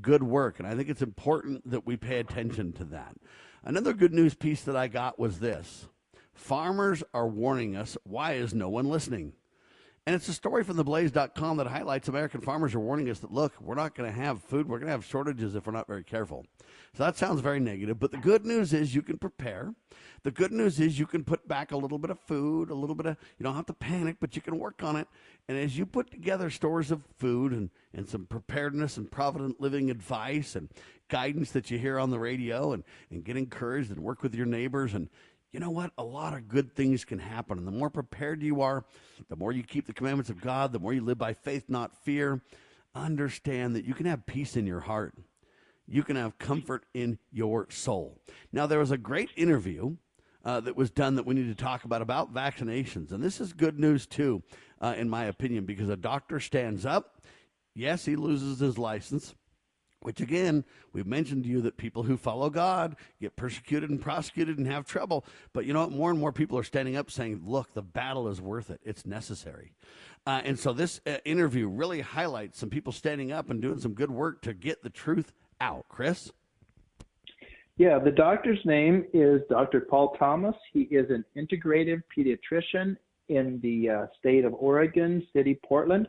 good 0.00 0.22
work. 0.22 0.58
And 0.58 0.66
I 0.66 0.74
think 0.74 0.88
it's 0.88 1.02
important 1.02 1.70
that 1.70 1.86
we 1.86 1.96
pay 1.96 2.18
attention 2.18 2.72
to 2.74 2.84
that. 2.84 3.16
Another 3.64 3.92
good 3.92 4.12
news 4.12 4.34
piece 4.34 4.62
that 4.62 4.76
I 4.76 4.88
got 4.88 5.18
was 5.18 5.38
this 5.38 5.88
farmers 6.34 7.04
are 7.12 7.28
warning 7.28 7.76
us. 7.76 7.96
Why 8.04 8.32
is 8.32 8.54
no 8.54 8.68
one 8.68 8.88
listening? 8.88 9.34
And 10.04 10.16
it's 10.16 10.28
a 10.28 10.32
story 10.32 10.64
from 10.64 10.78
theblaze.com 10.78 11.58
that 11.58 11.68
highlights 11.68 12.08
American 12.08 12.40
farmers 12.40 12.74
are 12.74 12.80
warning 12.80 13.08
us 13.08 13.20
that, 13.20 13.32
look, 13.32 13.52
we're 13.60 13.76
not 13.76 13.94
going 13.94 14.12
to 14.12 14.20
have 14.20 14.42
food. 14.42 14.68
We're 14.68 14.78
going 14.78 14.88
to 14.88 14.92
have 14.92 15.04
shortages 15.04 15.54
if 15.54 15.64
we're 15.64 15.72
not 15.72 15.86
very 15.86 16.02
careful. 16.02 16.44
So 16.96 17.04
that 17.04 17.16
sounds 17.16 17.40
very 17.40 17.60
negative. 17.60 18.00
But 18.00 18.10
the 18.10 18.16
good 18.16 18.44
news 18.44 18.72
is 18.72 18.96
you 18.96 19.02
can 19.02 19.18
prepare. 19.18 19.74
The 20.24 20.30
good 20.30 20.52
news 20.52 20.78
is 20.78 21.00
you 21.00 21.06
can 21.06 21.24
put 21.24 21.48
back 21.48 21.72
a 21.72 21.76
little 21.76 21.98
bit 21.98 22.10
of 22.10 22.18
food, 22.20 22.70
a 22.70 22.74
little 22.74 22.94
bit 22.94 23.06
of, 23.06 23.16
you 23.38 23.44
don't 23.44 23.56
have 23.56 23.66
to 23.66 23.72
panic, 23.72 24.18
but 24.20 24.36
you 24.36 24.42
can 24.42 24.56
work 24.56 24.82
on 24.84 24.94
it. 24.94 25.08
And 25.48 25.58
as 25.58 25.76
you 25.76 25.84
put 25.84 26.12
together 26.12 26.48
stores 26.48 26.92
of 26.92 27.02
food 27.18 27.52
and, 27.52 27.70
and 27.92 28.08
some 28.08 28.26
preparedness 28.26 28.96
and 28.96 29.10
provident 29.10 29.60
living 29.60 29.90
advice 29.90 30.54
and 30.54 30.68
guidance 31.08 31.50
that 31.52 31.72
you 31.72 31.78
hear 31.78 31.98
on 31.98 32.10
the 32.10 32.20
radio 32.20 32.72
and, 32.72 32.84
and 33.10 33.24
get 33.24 33.36
encouraged 33.36 33.90
and 33.90 34.00
work 34.00 34.22
with 34.22 34.34
your 34.34 34.46
neighbors 34.46 34.94
and 34.94 35.08
you 35.52 35.60
know 35.60 35.70
what? 35.70 35.92
A 35.98 36.02
lot 36.02 36.32
of 36.32 36.48
good 36.48 36.74
things 36.74 37.04
can 37.04 37.18
happen. 37.18 37.58
And 37.58 37.66
the 37.66 37.72
more 37.72 37.90
prepared 37.90 38.42
you 38.42 38.62
are, 38.62 38.86
the 39.28 39.36
more 39.36 39.52
you 39.52 39.62
keep 39.62 39.86
the 39.86 39.92
commandments 39.92 40.30
of 40.30 40.40
God, 40.40 40.72
the 40.72 40.78
more 40.78 40.94
you 40.94 41.02
live 41.02 41.18
by 41.18 41.34
faith, 41.34 41.64
not 41.68 41.94
fear. 42.04 42.40
Understand 42.94 43.76
that 43.76 43.84
you 43.84 43.92
can 43.92 44.06
have 44.06 44.24
peace 44.24 44.56
in 44.56 44.66
your 44.66 44.80
heart. 44.80 45.14
You 45.86 46.04
can 46.04 46.16
have 46.16 46.38
comfort 46.38 46.86
in 46.94 47.18
your 47.30 47.66
soul. 47.70 48.18
Now, 48.50 48.66
there 48.66 48.78
was 48.78 48.90
a 48.90 48.96
great 48.96 49.28
interview 49.36 49.96
uh, 50.44 50.60
that 50.60 50.76
was 50.76 50.90
done 50.90 51.16
that 51.16 51.26
we 51.26 51.34
need 51.34 51.48
to 51.48 51.62
talk 51.62 51.84
about 51.84 52.02
about 52.02 52.32
vaccinations. 52.32 53.12
And 53.12 53.22
this 53.22 53.40
is 53.40 53.52
good 53.52 53.78
news, 53.78 54.06
too, 54.06 54.42
uh, 54.80 54.94
in 54.96 55.08
my 55.08 55.24
opinion, 55.24 55.64
because 55.64 55.88
a 55.88 55.96
doctor 55.96 56.40
stands 56.40 56.84
up. 56.86 57.22
Yes, 57.74 58.04
he 58.04 58.16
loses 58.16 58.60
his 58.60 58.78
license 58.78 59.34
which 60.02 60.20
again, 60.20 60.64
we've 60.92 61.06
mentioned 61.06 61.44
to 61.44 61.50
you 61.50 61.60
that 61.62 61.76
people 61.76 62.02
who 62.02 62.16
follow 62.16 62.50
God 62.50 62.96
get 63.20 63.36
persecuted 63.36 63.90
and 63.90 64.00
prosecuted 64.00 64.58
and 64.58 64.66
have 64.66 64.84
trouble. 64.84 65.24
But 65.52 65.64
you 65.64 65.72
know 65.72 65.80
what? 65.80 65.92
More 65.92 66.10
and 66.10 66.18
more 66.18 66.32
people 66.32 66.58
are 66.58 66.64
standing 66.64 66.96
up 66.96 67.10
saying, 67.10 67.42
look, 67.44 67.72
the 67.72 67.82
battle 67.82 68.28
is 68.28 68.40
worth 68.40 68.70
it. 68.70 68.80
It's 68.84 69.06
necessary. 69.06 69.72
Uh, 70.26 70.42
and 70.44 70.58
so 70.58 70.72
this 70.72 71.00
uh, 71.06 71.16
interview 71.24 71.68
really 71.68 72.00
highlights 72.00 72.58
some 72.58 72.70
people 72.70 72.92
standing 72.92 73.32
up 73.32 73.50
and 73.50 73.60
doing 73.60 73.78
some 73.78 73.94
good 73.94 74.10
work 74.10 74.42
to 74.42 74.54
get 74.54 74.82
the 74.82 74.90
truth 74.90 75.32
out. 75.60 75.86
Chris? 75.88 76.32
Yeah, 77.78 77.98
the 77.98 78.10
doctor's 78.10 78.60
name 78.64 79.06
is 79.14 79.40
Dr. 79.48 79.80
Paul 79.80 80.14
Thomas. 80.18 80.54
He 80.72 80.82
is 80.82 81.10
an 81.10 81.24
integrative 81.36 82.02
pediatrician 82.16 82.96
in 83.28 83.60
the 83.62 83.88
uh, 83.88 84.06
state 84.18 84.44
of 84.44 84.52
Oregon, 84.54 85.26
city 85.32 85.58
Portland, 85.64 86.06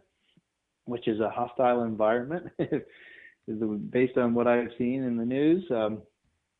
which 0.86 1.08
is 1.08 1.20
a 1.22 1.30
hostile 1.30 1.84
environment. 1.84 2.48
based 3.92 4.18
on 4.18 4.34
what 4.34 4.48
I've 4.48 4.70
seen 4.78 5.04
in 5.04 5.18
the 5.18 5.26
news, 5.26 5.64
um, 5.72 6.02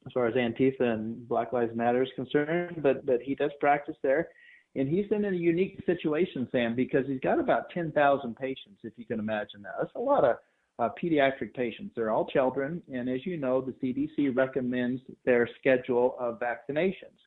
as 0.06 0.12
far 0.14 0.28
as 0.28 0.36
Antifa 0.36 0.82
and 0.82 1.28
Black 1.28 1.54
Lives 1.54 1.76
Matter 1.76 2.04
is 2.04 2.10
concerned. 2.16 2.82
But 2.82 3.06
but 3.06 3.22
he 3.22 3.36
does 3.36 3.52
practice 3.60 3.96
there, 4.04 4.30
and 4.76 4.88
he's 4.88 5.06
in 5.12 5.26
a 5.26 5.32
unique 5.32 5.82
situation, 5.86 6.48
Sam, 6.52 6.76
because 6.76 7.06
he's 7.08 7.20
got 7.22 7.40
about 7.40 7.70
10,000 7.70 8.36
patients, 8.36 8.80
if 8.84 8.94
you 8.98 9.06
can 9.06 9.20
imagine 9.20 9.62
that. 9.64 9.74
That's 9.80 9.96
a 9.96 10.00
lot 10.00 10.24
of 10.24 10.38
uh, 10.80 10.90
pediatric 11.02 11.54
patients. 11.54 11.94
They're 11.96 12.12
all 12.12 12.26
children, 12.26 12.82
and 12.92 13.10
as 13.10 13.26
you 13.26 13.38
know, 13.38 13.62
the 13.62 13.74
CDC 13.74 14.36
recommends 14.36 15.02
their 15.26 15.48
schedule 15.60 16.16
of 16.20 16.40
vaccinations. 16.40 17.18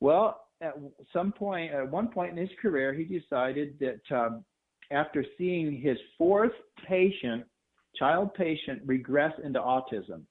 Well, 0.00 0.42
at 0.60 0.74
some 1.12 1.32
point, 1.32 1.72
at 1.72 1.90
one 1.90 2.08
point 2.08 2.32
in 2.32 2.36
his 2.36 2.50
career, 2.60 2.92
he 2.92 3.04
decided 3.04 3.78
that 3.80 4.16
um, 4.16 4.44
after 4.90 5.24
seeing 5.36 5.80
his 5.80 5.96
fourth 6.16 6.52
patient 6.86 7.44
child 7.96 8.32
patient 8.34 8.80
regress 8.84 9.32
into 9.42 9.58
autism. 9.58 10.22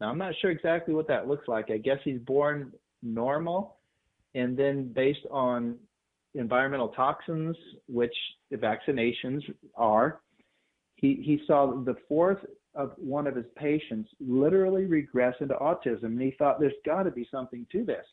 Now, 0.00 0.10
I'm 0.10 0.18
not 0.18 0.34
sure 0.40 0.50
exactly 0.50 0.94
what 0.94 1.08
that 1.08 1.26
looks 1.26 1.48
like. 1.48 1.70
I 1.70 1.78
guess 1.78 1.98
he's 2.04 2.20
born 2.20 2.72
normal, 3.02 3.78
and 4.34 4.56
then 4.56 4.92
based 4.92 5.26
on 5.30 5.76
environmental 6.34 6.88
toxins, 6.88 7.56
which 7.88 8.14
the 8.50 8.56
vaccinations 8.56 9.42
are, 9.74 10.20
he, 11.00 11.14
he 11.14 11.40
saw 11.46 11.72
the 11.84 11.96
fourth 12.08 12.38
of 12.74 12.92
one 12.96 13.26
of 13.26 13.36
his 13.36 13.46
patients 13.56 14.10
literally 14.20 14.84
regress 14.84 15.34
into 15.40 15.54
autism, 15.54 16.04
and 16.04 16.20
he 16.20 16.34
thought 16.38 16.60
there's 16.60 16.72
got 16.84 17.04
to 17.04 17.10
be 17.10 17.26
something 17.30 17.66
to 17.72 17.84
this. 17.84 18.04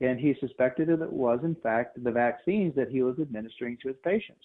And 0.00 0.18
he 0.18 0.34
suspected 0.40 0.88
that 0.88 1.02
it 1.02 1.12
was, 1.12 1.40
in 1.42 1.56
fact, 1.56 2.02
the 2.02 2.12
vaccines 2.12 2.74
that 2.76 2.90
he 2.90 3.02
was 3.02 3.18
administering 3.20 3.76
to 3.82 3.88
his 3.88 3.96
patients. 4.04 4.44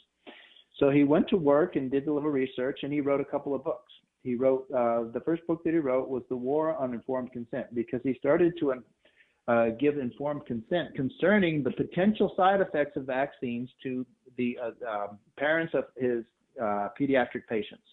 So 0.79 0.89
he 0.89 1.03
went 1.03 1.27
to 1.29 1.37
work 1.37 1.75
and 1.75 1.91
did 1.91 2.07
a 2.07 2.13
little 2.13 2.31
research, 2.31 2.79
and 2.81 2.91
he 2.91 3.01
wrote 3.01 3.21
a 3.21 3.25
couple 3.25 3.53
of 3.53 3.63
books. 3.63 3.91
He 4.23 4.33
wrote 4.35 4.65
uh, 4.71 5.11
the 5.13 5.21
first 5.23 5.45
book 5.45 5.63
that 5.63 5.73
he 5.73 5.79
wrote 5.79 6.09
was 6.09 6.23
The 6.29 6.35
War 6.35 6.75
on 6.75 6.93
Informed 6.93 7.31
Consent 7.31 7.67
because 7.75 8.01
he 8.03 8.15
started 8.15 8.53
to 8.59 8.81
uh, 9.47 9.69
give 9.79 9.97
informed 9.97 10.45
consent 10.45 10.95
concerning 10.95 11.61
the 11.61 11.71
potential 11.71 12.33
side 12.35 12.61
effects 12.61 12.95
of 12.95 13.05
vaccines 13.05 13.69
to 13.83 14.05
the 14.37 14.57
uh, 14.63 14.89
um, 14.89 15.19
parents 15.37 15.73
of 15.75 15.85
his 15.97 16.23
uh, 16.61 16.89
pediatric 16.99 17.47
patients. 17.49 17.83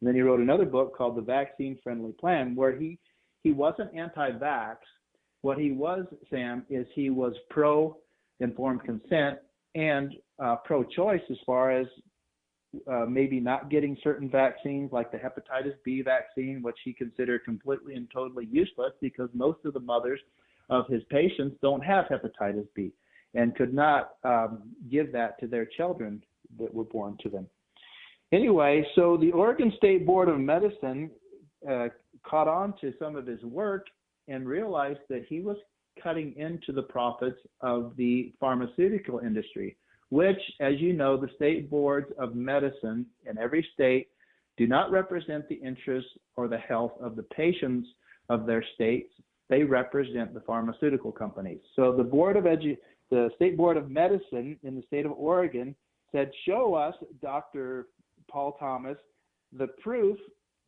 And 0.00 0.08
then 0.08 0.14
he 0.14 0.20
wrote 0.20 0.40
another 0.40 0.66
book 0.66 0.96
called 0.96 1.16
The 1.16 1.22
Vaccine 1.22 1.78
Friendly 1.82 2.12
Plan, 2.12 2.54
where 2.54 2.76
he 2.76 2.98
he 3.42 3.52
wasn't 3.52 3.94
anti-vax. 3.94 4.76
What 5.42 5.56
he 5.58 5.70
was, 5.70 6.04
Sam, 6.30 6.64
is 6.68 6.84
he 6.94 7.10
was 7.10 7.32
pro 7.48 7.96
informed 8.40 8.82
consent 8.82 9.38
and 9.76 10.14
uh, 10.42 10.56
pro-choice 10.64 11.22
as 11.30 11.36
far 11.46 11.70
as 11.70 11.86
uh, 12.90 13.06
maybe 13.06 13.38
not 13.40 13.70
getting 13.70 13.96
certain 14.02 14.28
vaccines 14.28 14.90
like 14.92 15.12
the 15.12 15.18
hepatitis 15.18 15.74
B 15.84 16.02
vaccine, 16.02 16.60
which 16.60 16.76
he 16.84 16.92
considered 16.92 17.44
completely 17.44 17.94
and 17.94 18.08
totally 18.12 18.46
useless 18.50 18.92
because 19.00 19.28
most 19.32 19.64
of 19.64 19.72
the 19.74 19.80
mothers 19.80 20.20
of 20.68 20.86
his 20.88 21.02
patients 21.10 21.56
don't 21.62 21.84
have 21.84 22.06
hepatitis 22.06 22.66
B 22.74 22.92
and 23.34 23.54
could 23.54 23.72
not 23.72 24.14
um, 24.24 24.62
give 24.90 25.12
that 25.12 25.38
to 25.40 25.46
their 25.46 25.66
children 25.66 26.22
that 26.58 26.72
were 26.72 26.84
born 26.84 27.16
to 27.22 27.28
them. 27.28 27.46
Anyway, 28.32 28.84
so 28.94 29.16
the 29.16 29.32
Oregon 29.32 29.72
State 29.76 30.04
Board 30.04 30.28
of 30.28 30.38
Medicine 30.38 31.10
uh, 31.68 31.88
caught 32.24 32.48
on 32.48 32.74
to 32.80 32.92
some 32.98 33.16
of 33.16 33.26
his 33.26 33.42
work 33.42 33.86
and 34.28 34.46
realized 34.46 34.98
that 35.08 35.24
he 35.28 35.40
was 35.40 35.56
cutting 36.02 36.34
into 36.36 36.72
the 36.72 36.82
profits 36.82 37.38
of 37.60 37.92
the 37.96 38.32
pharmaceutical 38.40 39.20
industry 39.20 39.76
which, 40.10 40.38
as 40.60 40.74
you 40.78 40.92
know, 40.92 41.16
the 41.16 41.28
state 41.34 41.70
boards 41.70 42.12
of 42.18 42.34
medicine 42.34 43.06
in 43.28 43.38
every 43.38 43.66
state 43.74 44.08
do 44.56 44.66
not 44.66 44.90
represent 44.90 45.48
the 45.48 45.56
interests 45.56 46.10
or 46.36 46.48
the 46.48 46.58
health 46.58 46.92
of 47.00 47.16
the 47.16 47.22
patients 47.24 47.88
of 48.28 48.46
their 48.46 48.64
states. 48.74 49.12
They 49.48 49.62
represent 49.62 50.32
the 50.32 50.40
pharmaceutical 50.40 51.12
companies. 51.12 51.60
So 51.74 51.92
the 51.96 52.04
board 52.04 52.36
of 52.36 52.44
edu- 52.44 52.78
the 53.10 53.30
state 53.36 53.56
board 53.56 53.76
of 53.76 53.90
medicine 53.90 54.58
in 54.62 54.76
the 54.76 54.82
state 54.86 55.06
of 55.06 55.12
Oregon 55.12 55.74
said, 56.12 56.32
"Show 56.44 56.74
us, 56.74 56.94
Dr. 57.20 57.88
Paul 58.30 58.56
Thomas, 58.58 58.98
the 59.52 59.68
proof 59.82 60.18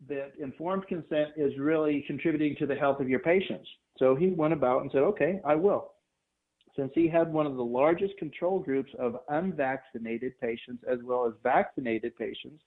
that 0.09 0.32
informed 0.39 0.86
consent 0.86 1.30
is 1.36 1.59
really 1.59 2.05
contributing 2.06 2.55
to 2.59 2.66
the 2.66 2.74
health 2.74 3.01
of 3.01 3.09
your 3.09 3.20
patients." 3.20 3.68
So 3.98 4.14
he 4.14 4.28
went 4.28 4.52
about 4.52 4.82
and 4.82 4.90
said, 4.93 5.02
"Okay, 5.02 5.40
I 5.44 5.55
will." 5.55 5.93
since 6.78 6.93
he 6.94 7.09
had 7.09 7.32
one 7.32 7.44
of 7.44 7.56
the 7.56 7.64
largest 7.64 8.16
control 8.18 8.60
groups 8.60 8.90
of 9.01 9.16
unvaccinated 9.30 10.39
patients 10.40 10.85
as 10.90 10.98
well 11.02 11.26
as 11.26 11.32
vaccinated 11.43 12.16
patients, 12.16 12.62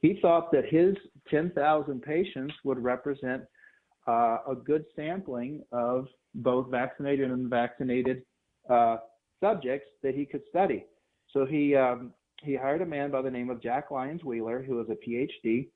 he 0.00 0.18
thought 0.20 0.52
that 0.52 0.66
his 0.68 0.94
10,000 1.30 2.02
patients 2.02 2.54
would 2.64 2.78
represent 2.78 3.42
uh, 4.06 4.38
a 4.48 4.54
good 4.54 4.84
sampling 4.94 5.62
of 5.72 6.06
both 6.34 6.70
vaccinated 6.70 7.30
and 7.30 7.44
unvaccinated 7.44 8.22
uh, 8.68 8.98
subjects 9.42 9.88
that 10.02 10.14
he 10.14 10.26
could 10.26 10.42
study. 10.50 10.84
So 11.32 11.46
he 11.46 11.74
um, 11.74 12.12
he 12.42 12.56
hired 12.56 12.82
a 12.82 12.86
man 12.86 13.10
by 13.10 13.22
the 13.22 13.30
name 13.30 13.50
of 13.50 13.62
Jack 13.62 13.90
Lyons-Weiler, 13.90 14.62
who 14.62 14.76
was 14.76 14.88
a 14.90 15.08
PhD 15.08 15.68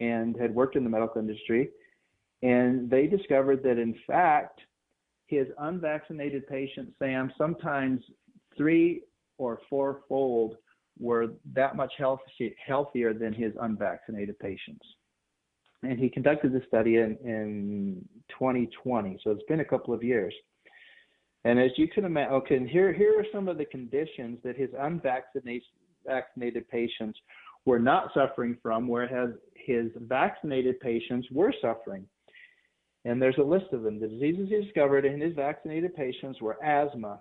and 0.00 0.36
had 0.36 0.54
worked 0.54 0.76
in 0.76 0.84
the 0.84 0.90
medical 0.90 1.20
industry, 1.20 1.70
and 2.42 2.88
they 2.88 3.06
discovered 3.06 3.62
that 3.64 3.78
in 3.78 3.94
fact 4.06 4.60
his 5.26 5.46
unvaccinated 5.58 6.46
patients, 6.46 6.92
Sam, 6.98 7.32
sometimes 7.36 8.00
three 8.56 9.02
or 9.36 9.60
fourfold 9.68 10.56
were 10.98 11.28
that 11.54 11.76
much 11.76 11.92
healthier 11.98 13.14
than 13.14 13.32
his 13.32 13.52
unvaccinated 13.60 14.38
patients. 14.38 14.84
And 15.82 15.98
he 15.98 16.08
conducted 16.08 16.52
the 16.52 16.62
study 16.66 16.96
in, 16.96 17.16
in 17.24 18.08
2020, 18.30 19.20
so 19.22 19.30
it's 19.30 19.44
been 19.44 19.60
a 19.60 19.64
couple 19.64 19.94
of 19.94 20.02
years. 20.02 20.34
And 21.44 21.60
as 21.60 21.70
you 21.76 21.86
can 21.86 22.04
imagine, 22.04 22.32
okay, 22.34 22.56
and 22.56 22.68
here, 22.68 22.92
here 22.92 23.18
are 23.18 23.26
some 23.32 23.48
of 23.48 23.58
the 23.58 23.64
conditions 23.66 24.38
that 24.42 24.56
his 24.56 24.70
unvaccinated 24.78 25.62
vaccinated 26.08 26.68
patients 26.68 27.18
were 27.64 27.78
not 27.78 28.10
suffering 28.14 28.56
from, 28.62 28.88
whereas 28.88 29.30
his 29.54 29.90
vaccinated 30.00 30.80
patients 30.80 31.28
were 31.30 31.52
suffering. 31.60 32.06
And 33.04 33.20
there's 33.22 33.38
a 33.38 33.42
list 33.42 33.66
of 33.72 33.82
them. 33.82 34.00
The 34.00 34.08
diseases 34.08 34.48
he 34.48 34.62
discovered 34.62 35.04
in 35.04 35.20
his 35.20 35.34
vaccinated 35.34 35.94
patients 35.94 36.40
were 36.40 36.62
asthma, 36.64 37.20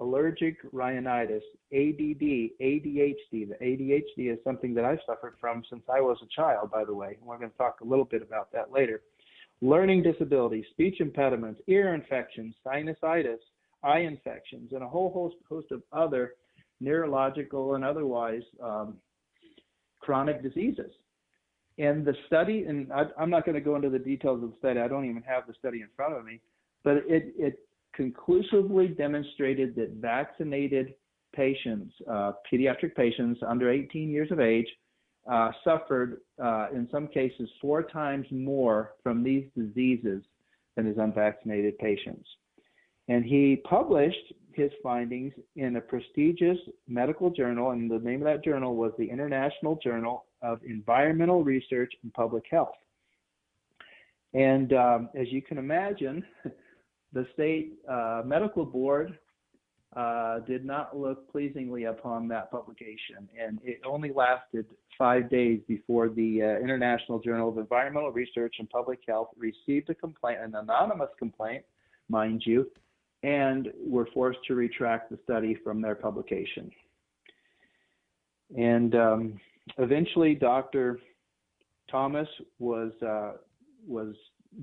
allergic 0.00 0.56
rhinitis, 0.72 1.42
ADD, 1.72 2.54
ADHD. 2.60 3.48
The 3.48 3.56
ADHD 3.60 4.32
is 4.32 4.38
something 4.44 4.74
that 4.74 4.84
I've 4.84 5.00
suffered 5.06 5.34
from 5.40 5.62
since 5.68 5.82
I 5.92 6.00
was 6.00 6.18
a 6.22 6.34
child, 6.34 6.70
by 6.70 6.84
the 6.84 6.94
way. 6.94 7.18
We're 7.22 7.38
going 7.38 7.50
to 7.50 7.56
talk 7.56 7.80
a 7.80 7.84
little 7.84 8.04
bit 8.04 8.22
about 8.22 8.52
that 8.52 8.72
later. 8.72 9.02
Learning 9.60 10.02
disabilities, 10.02 10.64
speech 10.70 11.00
impediments, 11.00 11.60
ear 11.66 11.94
infections, 11.94 12.54
sinusitis, 12.64 13.38
eye 13.82 14.00
infections, 14.00 14.70
and 14.72 14.82
a 14.82 14.88
whole 14.88 15.12
host, 15.12 15.36
host 15.48 15.72
of 15.72 15.82
other 15.92 16.34
neurological 16.80 17.74
and 17.74 17.84
otherwise 17.84 18.42
um, 18.62 18.96
chronic 20.00 20.42
diseases. 20.42 20.92
And 21.78 22.04
the 22.04 22.14
study, 22.26 22.64
and 22.64 22.92
I, 22.92 23.04
am 23.20 23.30
not 23.30 23.44
going 23.44 23.54
to 23.54 23.60
go 23.60 23.76
into 23.76 23.88
the 23.88 23.98
details 23.98 24.42
of 24.42 24.50
the 24.50 24.56
study, 24.58 24.80
I 24.80 24.88
don't 24.88 25.08
even 25.08 25.22
have 25.22 25.46
the 25.46 25.54
study 25.58 25.80
in 25.80 25.88
front 25.94 26.14
of 26.14 26.24
me, 26.24 26.40
but 26.82 26.96
it, 27.06 27.32
it 27.38 27.60
conclusively 27.94 28.88
demonstrated 28.88 29.76
that 29.76 29.90
vaccinated 30.00 30.94
patients, 31.34 31.92
uh, 32.10 32.32
pediatric 32.52 32.94
patients 32.96 33.40
under 33.46 33.70
18 33.70 34.10
years 34.10 34.30
of 34.32 34.40
age, 34.40 34.66
uh, 35.30 35.50
suffered 35.62 36.20
uh, 36.42 36.68
in 36.72 36.88
some 36.90 37.06
cases 37.06 37.48
four 37.60 37.82
times 37.82 38.26
more 38.30 38.94
from 39.02 39.22
these 39.22 39.44
diseases 39.56 40.22
than 40.74 40.86
his 40.86 40.96
unvaccinated 40.98 41.76
patients. 41.78 42.26
And 43.08 43.24
he 43.24 43.62
published 43.68 44.32
his 44.58 44.72
findings 44.82 45.32
in 45.56 45.76
a 45.76 45.80
prestigious 45.80 46.58
medical 46.86 47.30
journal, 47.30 47.70
and 47.70 47.90
the 47.90 47.98
name 48.00 48.20
of 48.20 48.26
that 48.26 48.44
journal 48.44 48.76
was 48.76 48.92
the 48.98 49.08
International 49.08 49.76
Journal 49.76 50.24
of 50.42 50.60
Environmental 50.64 51.44
Research 51.44 51.92
and 52.02 52.12
Public 52.12 52.44
Health. 52.50 52.74
And 54.34 54.72
um, 54.74 55.08
as 55.14 55.28
you 55.30 55.40
can 55.40 55.56
imagine, 55.58 56.24
the 57.12 57.26
state 57.32 57.78
uh, 57.88 58.22
medical 58.26 58.66
board 58.66 59.18
uh, 59.96 60.40
did 60.40 60.64
not 60.64 60.96
look 60.98 61.30
pleasingly 61.32 61.84
upon 61.84 62.28
that 62.28 62.50
publication, 62.50 63.28
and 63.40 63.58
it 63.64 63.80
only 63.86 64.12
lasted 64.12 64.66
five 64.98 65.30
days 65.30 65.60
before 65.66 66.08
the 66.10 66.42
uh, 66.42 66.62
International 66.62 67.18
Journal 67.18 67.48
of 67.48 67.56
Environmental 67.56 68.12
Research 68.12 68.56
and 68.58 68.68
Public 68.68 68.98
Health 69.08 69.28
received 69.38 69.88
a 69.88 69.94
complaint, 69.94 70.40
an 70.42 70.54
anonymous 70.56 71.08
complaint, 71.18 71.64
mind 72.10 72.42
you, 72.44 72.66
and 73.22 73.68
were 73.84 74.08
forced 74.14 74.38
to 74.46 74.54
retract 74.54 75.10
the 75.10 75.18
study 75.24 75.56
from 75.64 75.80
their 75.80 75.94
publication. 75.94 76.70
And 78.56 78.94
um, 78.94 79.40
eventually, 79.78 80.34
Dr. 80.34 81.00
Thomas 81.90 82.28
was 82.58 82.92
uh, 83.02 83.32
was 83.86 84.14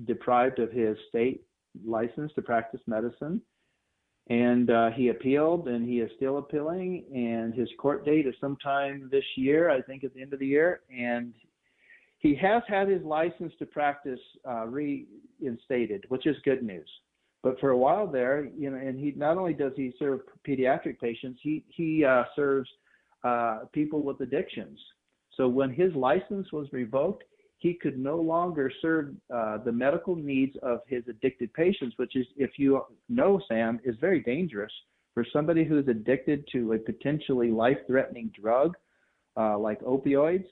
deprived 0.04 0.58
of 0.58 0.72
his 0.72 0.96
state 1.08 1.42
license 1.84 2.32
to 2.34 2.42
practice 2.42 2.80
medicine, 2.86 3.40
and 4.28 4.70
uh, 4.70 4.90
he 4.90 5.08
appealed, 5.08 5.68
and 5.68 5.88
he 5.88 6.00
is 6.00 6.10
still 6.16 6.38
appealing. 6.38 7.04
And 7.14 7.54
his 7.54 7.68
court 7.78 8.04
date 8.04 8.26
is 8.26 8.34
sometime 8.40 9.08
this 9.10 9.24
year, 9.36 9.70
I 9.70 9.80
think, 9.82 10.02
at 10.02 10.14
the 10.14 10.22
end 10.22 10.32
of 10.32 10.40
the 10.40 10.46
year. 10.46 10.80
And 10.90 11.32
he 12.18 12.34
has 12.36 12.62
had 12.66 12.88
his 12.88 13.02
license 13.02 13.52
to 13.60 13.66
practice 13.66 14.18
uh, 14.48 14.66
reinstated, 14.66 16.04
which 16.08 16.26
is 16.26 16.36
good 16.44 16.64
news. 16.64 16.88
But 17.46 17.60
for 17.60 17.70
a 17.70 17.78
while 17.78 18.08
there, 18.08 18.48
you 18.58 18.70
know, 18.70 18.76
and 18.76 18.98
he 18.98 19.12
not 19.14 19.38
only 19.38 19.54
does 19.54 19.70
he 19.76 19.92
serve 20.00 20.22
pediatric 20.44 20.98
patients, 20.98 21.38
he 21.44 21.64
he 21.68 22.04
uh, 22.04 22.24
serves 22.34 22.68
uh, 23.22 23.60
people 23.72 24.02
with 24.02 24.20
addictions. 24.20 24.76
So 25.36 25.46
when 25.46 25.70
his 25.72 25.94
license 25.94 26.50
was 26.50 26.66
revoked, 26.72 27.22
he 27.58 27.74
could 27.74 28.00
no 28.00 28.16
longer 28.16 28.68
serve 28.82 29.14
uh, 29.32 29.58
the 29.58 29.70
medical 29.70 30.16
needs 30.16 30.56
of 30.64 30.80
his 30.88 31.04
addicted 31.08 31.54
patients, 31.54 31.94
which 31.98 32.16
is, 32.16 32.26
if 32.36 32.58
you 32.58 32.82
know, 33.08 33.40
Sam, 33.46 33.78
is 33.84 33.94
very 34.00 34.24
dangerous 34.24 34.72
for 35.14 35.24
somebody 35.32 35.62
who's 35.62 35.86
addicted 35.86 36.48
to 36.50 36.72
a 36.72 36.78
potentially 36.80 37.52
life-threatening 37.52 38.32
drug 38.42 38.76
uh, 39.36 39.56
like 39.56 39.80
opioids 39.82 40.46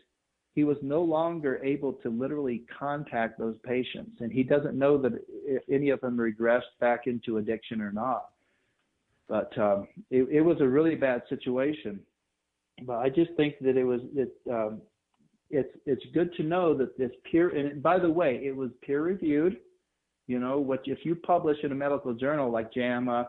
he 0.54 0.62
was 0.62 0.76
no 0.82 1.02
longer 1.02 1.60
able 1.64 1.92
to 1.92 2.08
literally 2.08 2.62
contact 2.78 3.38
those 3.38 3.56
patients. 3.64 4.20
And 4.20 4.32
he 4.32 4.44
doesn't 4.44 4.78
know 4.78 4.96
that 4.98 5.12
if 5.28 5.62
any 5.70 5.90
of 5.90 6.00
them 6.00 6.16
regressed 6.16 6.78
back 6.80 7.06
into 7.06 7.38
addiction 7.38 7.80
or 7.80 7.90
not. 7.90 8.30
But 9.28 9.56
um, 9.58 9.88
it, 10.10 10.28
it 10.30 10.40
was 10.42 10.60
a 10.60 10.68
really 10.68 10.94
bad 10.94 11.22
situation. 11.28 11.98
But 12.82 12.98
I 12.98 13.08
just 13.08 13.32
think 13.36 13.56
that 13.62 13.76
it 13.76 13.84
was 13.84 14.00
it, 14.14 14.32
um, 14.50 14.80
it's 15.50 15.76
it's 15.86 16.02
good 16.12 16.34
to 16.36 16.42
know 16.42 16.76
that 16.76 16.98
this 16.98 17.10
peer 17.30 17.48
and 17.50 17.82
by 17.82 17.98
the 17.98 18.10
way, 18.10 18.40
it 18.44 18.54
was 18.54 18.70
peer 18.82 19.02
reviewed. 19.02 19.58
You 20.26 20.38
know, 20.38 20.58
what 20.58 20.82
if 20.84 20.98
you 21.04 21.14
publish 21.14 21.58
in 21.62 21.72
a 21.72 21.74
medical 21.74 22.14
journal 22.14 22.50
like 22.50 22.72
JAMA 22.72 23.28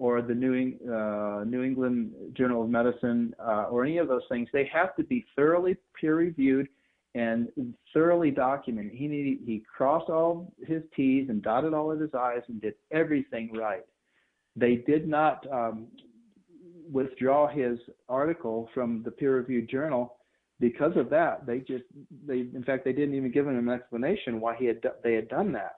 or 0.00 0.22
the 0.22 0.34
New, 0.34 0.72
uh, 0.90 1.44
New 1.44 1.62
England 1.62 2.12
Journal 2.32 2.64
of 2.64 2.70
Medicine 2.70 3.34
uh, 3.38 3.66
or 3.70 3.84
any 3.84 3.98
of 3.98 4.08
those 4.08 4.22
things, 4.30 4.48
they 4.50 4.68
have 4.72 4.96
to 4.96 5.04
be 5.04 5.26
thoroughly 5.36 5.76
peer 6.00 6.16
reviewed 6.16 6.68
and 7.14 7.48
thoroughly 7.92 8.30
documented. 8.30 8.92
He 8.94 9.06
needed, 9.06 9.38
he 9.44 9.62
crossed 9.76 10.08
all 10.08 10.54
his 10.66 10.82
T's 10.96 11.28
and 11.28 11.42
dotted 11.42 11.74
all 11.74 11.92
of 11.92 12.00
his 12.00 12.14
I's 12.14 12.40
and 12.48 12.62
did 12.62 12.74
everything 12.90 13.52
right. 13.52 13.84
They 14.56 14.76
did 14.86 15.06
not 15.06 15.46
um, 15.52 15.88
withdraw 16.90 17.46
his 17.46 17.78
article 18.08 18.70
from 18.72 19.02
the 19.04 19.10
peer 19.10 19.36
reviewed 19.36 19.68
journal 19.68 20.16
because 20.60 20.96
of 20.96 21.10
that. 21.10 21.44
They 21.44 21.58
just 21.58 21.84
they 22.26 22.38
in 22.38 22.64
fact 22.66 22.86
they 22.86 22.92
didn't 22.92 23.14
even 23.14 23.30
give 23.32 23.46
him 23.46 23.58
an 23.58 23.68
explanation 23.68 24.40
why 24.40 24.56
he 24.56 24.64
had 24.64 24.80
they 25.04 25.14
had 25.14 25.28
done 25.28 25.52
that. 25.52 25.76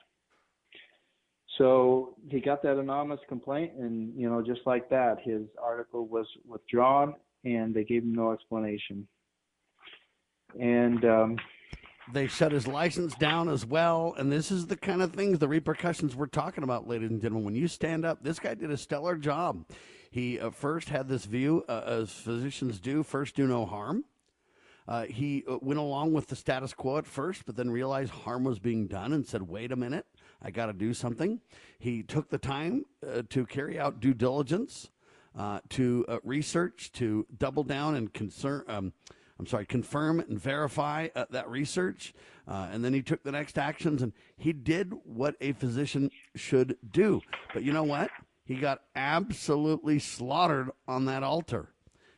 So 1.59 2.15
he 2.31 2.41
got 2.41 2.63
that 2.63 2.79
anonymous 2.79 3.21
complaint, 3.29 3.73
and 3.79 4.19
you 4.19 4.29
know, 4.29 4.43
just 4.43 4.63
like 4.65 4.89
that, 4.91 5.19
his 5.23 5.43
article 5.63 6.07
was 6.07 6.27
withdrawn, 6.47 7.15
and 7.45 7.75
they 7.75 7.85
gave 7.85 8.03
him 8.03 8.15
no 8.15 8.33
explanation. 8.33 9.07
And 10.59 11.05
um, 11.05 11.39
they 12.13 12.27
shut 12.27 12.53
his 12.53 12.67
license 12.67 13.15
down 13.15 13.49
as 13.49 13.65
well. 13.65 14.15
And 14.17 14.31
this 14.31 14.51
is 14.51 14.67
the 14.67 14.77
kind 14.77 15.03
of 15.03 15.13
things, 15.13 15.39
the 15.39 15.49
repercussions 15.49 16.17
we're 16.17 16.27
talking 16.27 16.65
about, 16.65 16.89
ladies 16.89 17.11
and 17.11 17.21
gentlemen. 17.21 17.45
When 17.45 17.55
you 17.55 17.69
stand 17.69 18.05
up, 18.05 18.23
this 18.23 18.39
guy 18.39 18.55
did 18.55 18.71
a 18.71 18.77
stellar 18.77 19.17
job. 19.17 19.67
He 20.11 20.39
uh, 20.39 20.51
first 20.51 20.89
had 20.89 21.09
this 21.09 21.25
view, 21.25 21.65
uh, 21.69 21.83
as 21.87 22.11
physicians 22.11 22.81
do, 22.81 23.03
first 23.03 23.35
do 23.35 23.47
no 23.47 23.65
harm. 23.65 24.05
Uh, 24.87 25.05
he 25.05 25.45
uh, 25.49 25.59
went 25.63 25.79
along 25.79 26.13
with 26.13 26.27
the 26.27 26.37
status 26.37 26.75
quo 26.75 26.99
at 26.99 27.07
first, 27.07 27.47
but 27.47 27.57
then 27.57 27.71
realized 27.71 28.11
harm 28.11 28.45
was 28.45 28.59
being 28.59 28.87
done 28.87 29.13
and 29.13 29.27
said, 29.27 29.43
wait 29.43 29.73
a 29.73 29.77
minute. 29.77 30.07
I 30.43 30.51
got 30.51 30.67
to 30.67 30.73
do 30.73 30.93
something. 30.95 31.41
He 31.79 32.03
took 32.03 32.31
the 32.31 32.39
time 32.39 32.85
uh, 33.07 33.23
to 33.31 33.47
carry 33.47 33.79
out 33.79 34.01
due 34.01 34.15
diligence, 34.15 34.91
uh, 35.39 35.61
to 35.71 36.05
uh, 36.09 36.19
research, 36.25 36.93
to 36.93 37.27
double 37.39 37.65
down 37.65 37.95
and 37.95 38.13
concern. 38.13 38.65
Um, 38.69 38.93
I'm 39.39 39.47
sorry, 39.47 39.67
confirm 39.67 40.21
and 40.21 40.41
verify 40.41 41.09
uh, 41.17 41.25
that 41.31 41.51
research, 41.51 42.15
uh, 42.47 42.69
and 42.71 42.85
then 42.85 42.95
he 42.95 43.03
took 43.03 43.23
the 43.25 43.33
next 43.33 43.59
actions, 43.59 44.03
and 44.03 44.13
he 44.37 44.53
did 44.53 44.93
what 45.05 45.35
a 45.41 45.53
physician 45.53 46.11
should 46.37 46.77
do. 46.93 47.23
But 47.53 47.65
you 47.65 47.73
know 47.73 47.83
what? 47.83 48.11
He 48.45 48.57
got 48.57 48.83
absolutely 48.95 49.99
slaughtered 49.99 50.71
on 50.87 51.07
that 51.07 51.23
altar. 51.23 51.72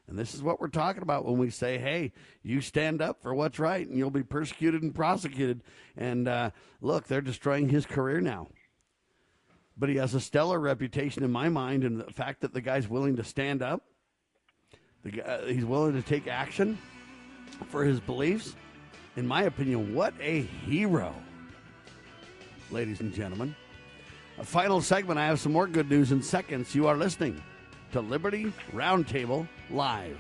And 0.06 0.18
this 0.18 0.34
is 0.34 0.42
what 0.42 0.60
we're 0.60 0.68
talking 0.68 1.02
about 1.02 1.24
when 1.24 1.38
we 1.38 1.50
say, 1.50 1.78
hey, 1.78 2.12
you 2.42 2.60
stand 2.60 3.00
up 3.00 3.22
for 3.22 3.34
what's 3.34 3.58
right 3.58 3.86
and 3.86 3.96
you'll 3.96 4.10
be 4.10 4.22
persecuted 4.22 4.82
and 4.82 4.94
prosecuted. 4.94 5.62
And 5.96 6.28
uh, 6.28 6.50
look, 6.80 7.06
they're 7.06 7.22
destroying 7.22 7.68
his 7.70 7.86
career 7.86 8.20
now. 8.20 8.48
But 9.76 9.88
he 9.88 9.96
has 9.96 10.14
a 10.14 10.20
stellar 10.20 10.60
reputation 10.60 11.24
in 11.24 11.32
my 11.32 11.48
mind, 11.48 11.82
and 11.82 11.98
the 11.98 12.12
fact 12.12 12.42
that 12.42 12.54
the 12.54 12.60
guy's 12.60 12.88
willing 12.88 13.16
to 13.16 13.24
stand 13.24 13.60
up, 13.60 13.82
the 15.02 15.10
guy, 15.10 15.22
uh, 15.22 15.46
he's 15.46 15.64
willing 15.64 15.94
to 15.94 16.02
take 16.02 16.28
action 16.28 16.78
for 17.70 17.82
his 17.82 17.98
beliefs. 17.98 18.54
In 19.16 19.26
my 19.26 19.44
opinion, 19.44 19.92
what 19.92 20.14
a 20.20 20.42
hero, 20.42 21.12
ladies 22.70 23.00
and 23.00 23.12
gentlemen. 23.12 23.56
A 24.38 24.44
final 24.44 24.80
segment. 24.80 25.18
I 25.18 25.26
have 25.26 25.40
some 25.40 25.52
more 25.52 25.66
good 25.66 25.90
news 25.90 26.12
in 26.12 26.22
seconds. 26.22 26.72
You 26.72 26.86
are 26.86 26.96
listening 26.96 27.42
to 27.94 28.00
Liberty 28.00 28.52
Roundtable 28.72 29.46
Live. 29.70 30.18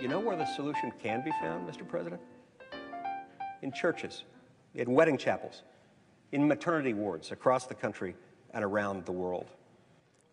You 0.00 0.08
know 0.08 0.18
where 0.18 0.34
the 0.34 0.44
solution 0.56 0.92
can 1.00 1.22
be 1.22 1.30
found, 1.40 1.68
Mr. 1.68 1.86
President? 1.86 2.20
In 3.62 3.70
churches, 3.70 4.24
in 4.74 4.90
wedding 4.90 5.16
chapels, 5.16 5.62
in 6.32 6.48
maternity 6.48 6.94
wards 6.94 7.30
across 7.30 7.66
the 7.66 7.74
country 7.74 8.16
and 8.52 8.64
around 8.64 9.06
the 9.06 9.12
world. 9.12 9.46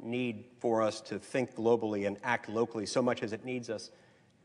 need 0.00 0.44
for 0.60 0.82
us 0.82 1.00
to 1.02 1.18
think 1.18 1.54
globally 1.54 2.06
and 2.06 2.16
act 2.22 2.48
locally 2.48 2.86
so 2.86 3.02
much 3.02 3.22
as 3.22 3.32
it 3.32 3.44
needs 3.44 3.70
us 3.70 3.90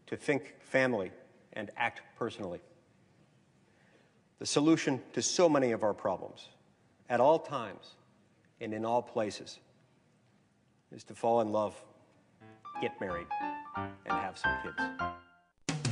to 0.07 0.15
think 0.15 0.55
family 0.59 1.11
and 1.53 1.71
act 1.77 2.01
personally. 2.17 2.59
The 4.39 4.45
solution 4.45 5.01
to 5.13 5.21
so 5.21 5.49
many 5.49 5.71
of 5.71 5.83
our 5.83 5.93
problems, 5.93 6.49
at 7.09 7.19
all 7.19 7.39
times 7.39 7.95
and 8.61 8.73
in 8.73 8.85
all 8.85 9.01
places, 9.01 9.59
is 10.91 11.03
to 11.05 11.15
fall 11.15 11.41
in 11.41 11.51
love, 11.51 11.75
get 12.81 12.99
married, 13.01 13.27
and 13.75 14.13
have 14.13 14.37
some 14.37 14.51
kids. 14.63 14.79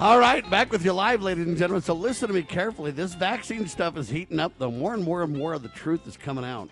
All 0.00 0.20
right, 0.20 0.48
back 0.48 0.70
with 0.70 0.84
you 0.84 0.92
live, 0.92 1.22
ladies 1.22 1.48
and 1.48 1.56
gentlemen. 1.56 1.82
So 1.82 1.92
listen 1.92 2.28
to 2.28 2.34
me 2.34 2.44
carefully. 2.44 2.92
This 2.92 3.14
vaccine 3.14 3.66
stuff 3.66 3.96
is 3.96 4.08
heating 4.08 4.38
up. 4.38 4.56
The 4.56 4.70
more 4.70 4.94
and 4.94 5.02
more 5.02 5.24
and 5.24 5.36
more 5.36 5.54
of 5.54 5.64
the 5.64 5.68
truth 5.70 6.06
is 6.06 6.16
coming 6.16 6.44
out. 6.44 6.70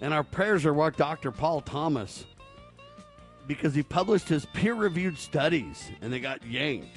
And 0.00 0.14
our 0.14 0.24
prayers 0.24 0.64
are 0.64 0.72
with 0.72 0.96
Dr. 0.96 1.30
Paul 1.30 1.60
Thomas 1.60 2.24
because 3.46 3.74
he 3.74 3.82
published 3.82 4.30
his 4.30 4.46
peer 4.46 4.72
reviewed 4.72 5.18
studies 5.18 5.90
and 6.00 6.10
they 6.10 6.20
got 6.20 6.42
yanked. 6.42 6.96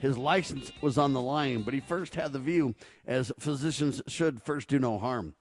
His 0.00 0.18
license 0.18 0.70
was 0.82 0.98
on 0.98 1.14
the 1.14 1.22
line, 1.22 1.62
but 1.62 1.72
he 1.72 1.80
first 1.80 2.14
had 2.14 2.34
the 2.34 2.38
view 2.38 2.74
as 3.06 3.32
physicians 3.38 4.02
should 4.06 4.42
first 4.42 4.68
do 4.68 4.78
no 4.78 4.98
harm. 4.98 5.34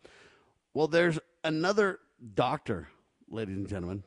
Well, 0.74 0.88
there's 0.88 1.20
another 1.44 2.00
doctor, 2.34 2.88
ladies 3.30 3.58
and 3.58 3.68
gentlemen. 3.68 4.06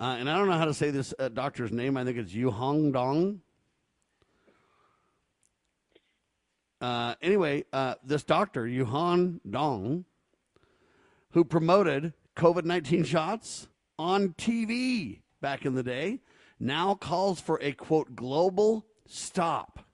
Uh, 0.00 0.16
and 0.18 0.28
I 0.28 0.36
don't 0.36 0.48
know 0.48 0.58
how 0.58 0.64
to 0.64 0.74
say 0.74 0.90
this 0.90 1.14
uh, 1.20 1.28
doctor's 1.28 1.70
name. 1.70 1.96
I 1.96 2.02
think 2.02 2.18
it's 2.18 2.34
Yu 2.34 2.50
Hong 2.50 2.90
Dong. 2.90 3.40
Uh, 6.84 7.14
anyway, 7.22 7.64
uh, 7.72 7.94
this 8.04 8.22
doctor, 8.22 8.64
Yuhan 8.64 9.40
Dong, 9.48 10.04
who 11.30 11.42
promoted 11.42 12.12
COVID 12.36 12.66
19 12.66 13.04
shots 13.04 13.68
on 13.98 14.34
TV 14.34 15.20
back 15.40 15.64
in 15.64 15.76
the 15.76 15.82
day, 15.82 16.20
now 16.60 16.94
calls 16.94 17.40
for 17.40 17.58
a 17.62 17.72
quote, 17.72 18.14
global 18.14 18.84
stop 19.06 19.86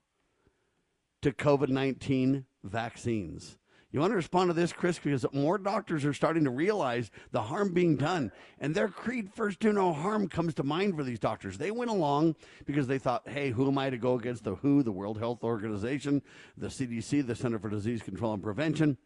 to 1.21 1.31
COVID 1.31 1.69
19 1.69 2.45
vaccines. 2.61 3.57
You 3.91 3.99
want 3.99 4.11
to 4.11 4.15
respond 4.15 4.49
to 4.49 4.53
this, 4.53 4.71
Chris? 4.71 4.99
Because 4.99 5.25
more 5.33 5.57
doctors 5.57 6.05
are 6.05 6.13
starting 6.13 6.45
to 6.45 6.49
realize 6.49 7.11
the 7.31 7.41
harm 7.41 7.73
being 7.73 7.97
done. 7.97 8.31
And 8.59 8.73
their 8.73 8.87
creed, 8.87 9.29
first 9.33 9.59
do 9.59 9.73
no 9.73 9.91
harm, 9.91 10.29
comes 10.29 10.53
to 10.55 10.63
mind 10.63 10.95
for 10.95 11.03
these 11.03 11.19
doctors. 11.19 11.57
They 11.57 11.71
went 11.71 11.91
along 11.91 12.35
because 12.65 12.87
they 12.87 12.99
thought, 12.99 13.27
hey, 13.27 13.49
who 13.49 13.67
am 13.67 13.77
I 13.77 13.89
to 13.89 13.97
go 13.97 14.15
against 14.15 14.45
the 14.45 14.55
WHO, 14.55 14.83
the 14.83 14.93
World 14.93 15.19
Health 15.19 15.43
Organization, 15.43 16.21
the 16.57 16.67
CDC, 16.67 17.27
the 17.27 17.35
Center 17.35 17.59
for 17.59 17.69
Disease 17.69 18.01
Control 18.01 18.33
and 18.33 18.41
Prevention? 18.41 18.97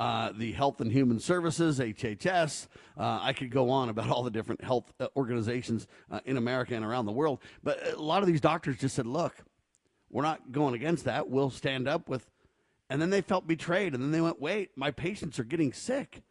Uh, 0.00 0.32
the 0.34 0.52
Health 0.52 0.80
and 0.80 0.90
Human 0.90 1.20
Services, 1.20 1.78
HHS. 1.78 2.66
Uh, 2.98 3.20
I 3.22 3.34
could 3.34 3.50
go 3.50 3.70
on 3.70 3.90
about 3.90 4.08
all 4.08 4.22
the 4.22 4.30
different 4.30 4.64
health 4.64 4.92
uh, 4.98 5.08
organizations 5.14 5.86
uh, 6.10 6.20
in 6.24 6.38
America 6.38 6.74
and 6.74 6.84
around 6.84 7.04
the 7.04 7.12
world. 7.12 7.40
But 7.62 7.86
a 7.92 8.00
lot 8.00 8.22
of 8.22 8.26
these 8.26 8.40
doctors 8.40 8.78
just 8.78 8.96
said, 8.96 9.06
look, 9.06 9.36
we're 10.08 10.22
not 10.22 10.50
going 10.50 10.74
against 10.74 11.04
that. 11.04 11.28
We'll 11.28 11.50
stand 11.50 11.86
up 11.86 12.08
with 12.08 12.26
and 12.90 13.00
then 13.00 13.08
they 13.08 13.22
felt 13.22 13.46
betrayed. 13.46 13.94
And 13.94 14.02
then 14.02 14.10
they 14.10 14.20
went, 14.20 14.40
wait, 14.40 14.70
my 14.76 14.90
patients 14.90 15.38
are 15.38 15.44
getting 15.44 15.72
sick. 15.72 16.22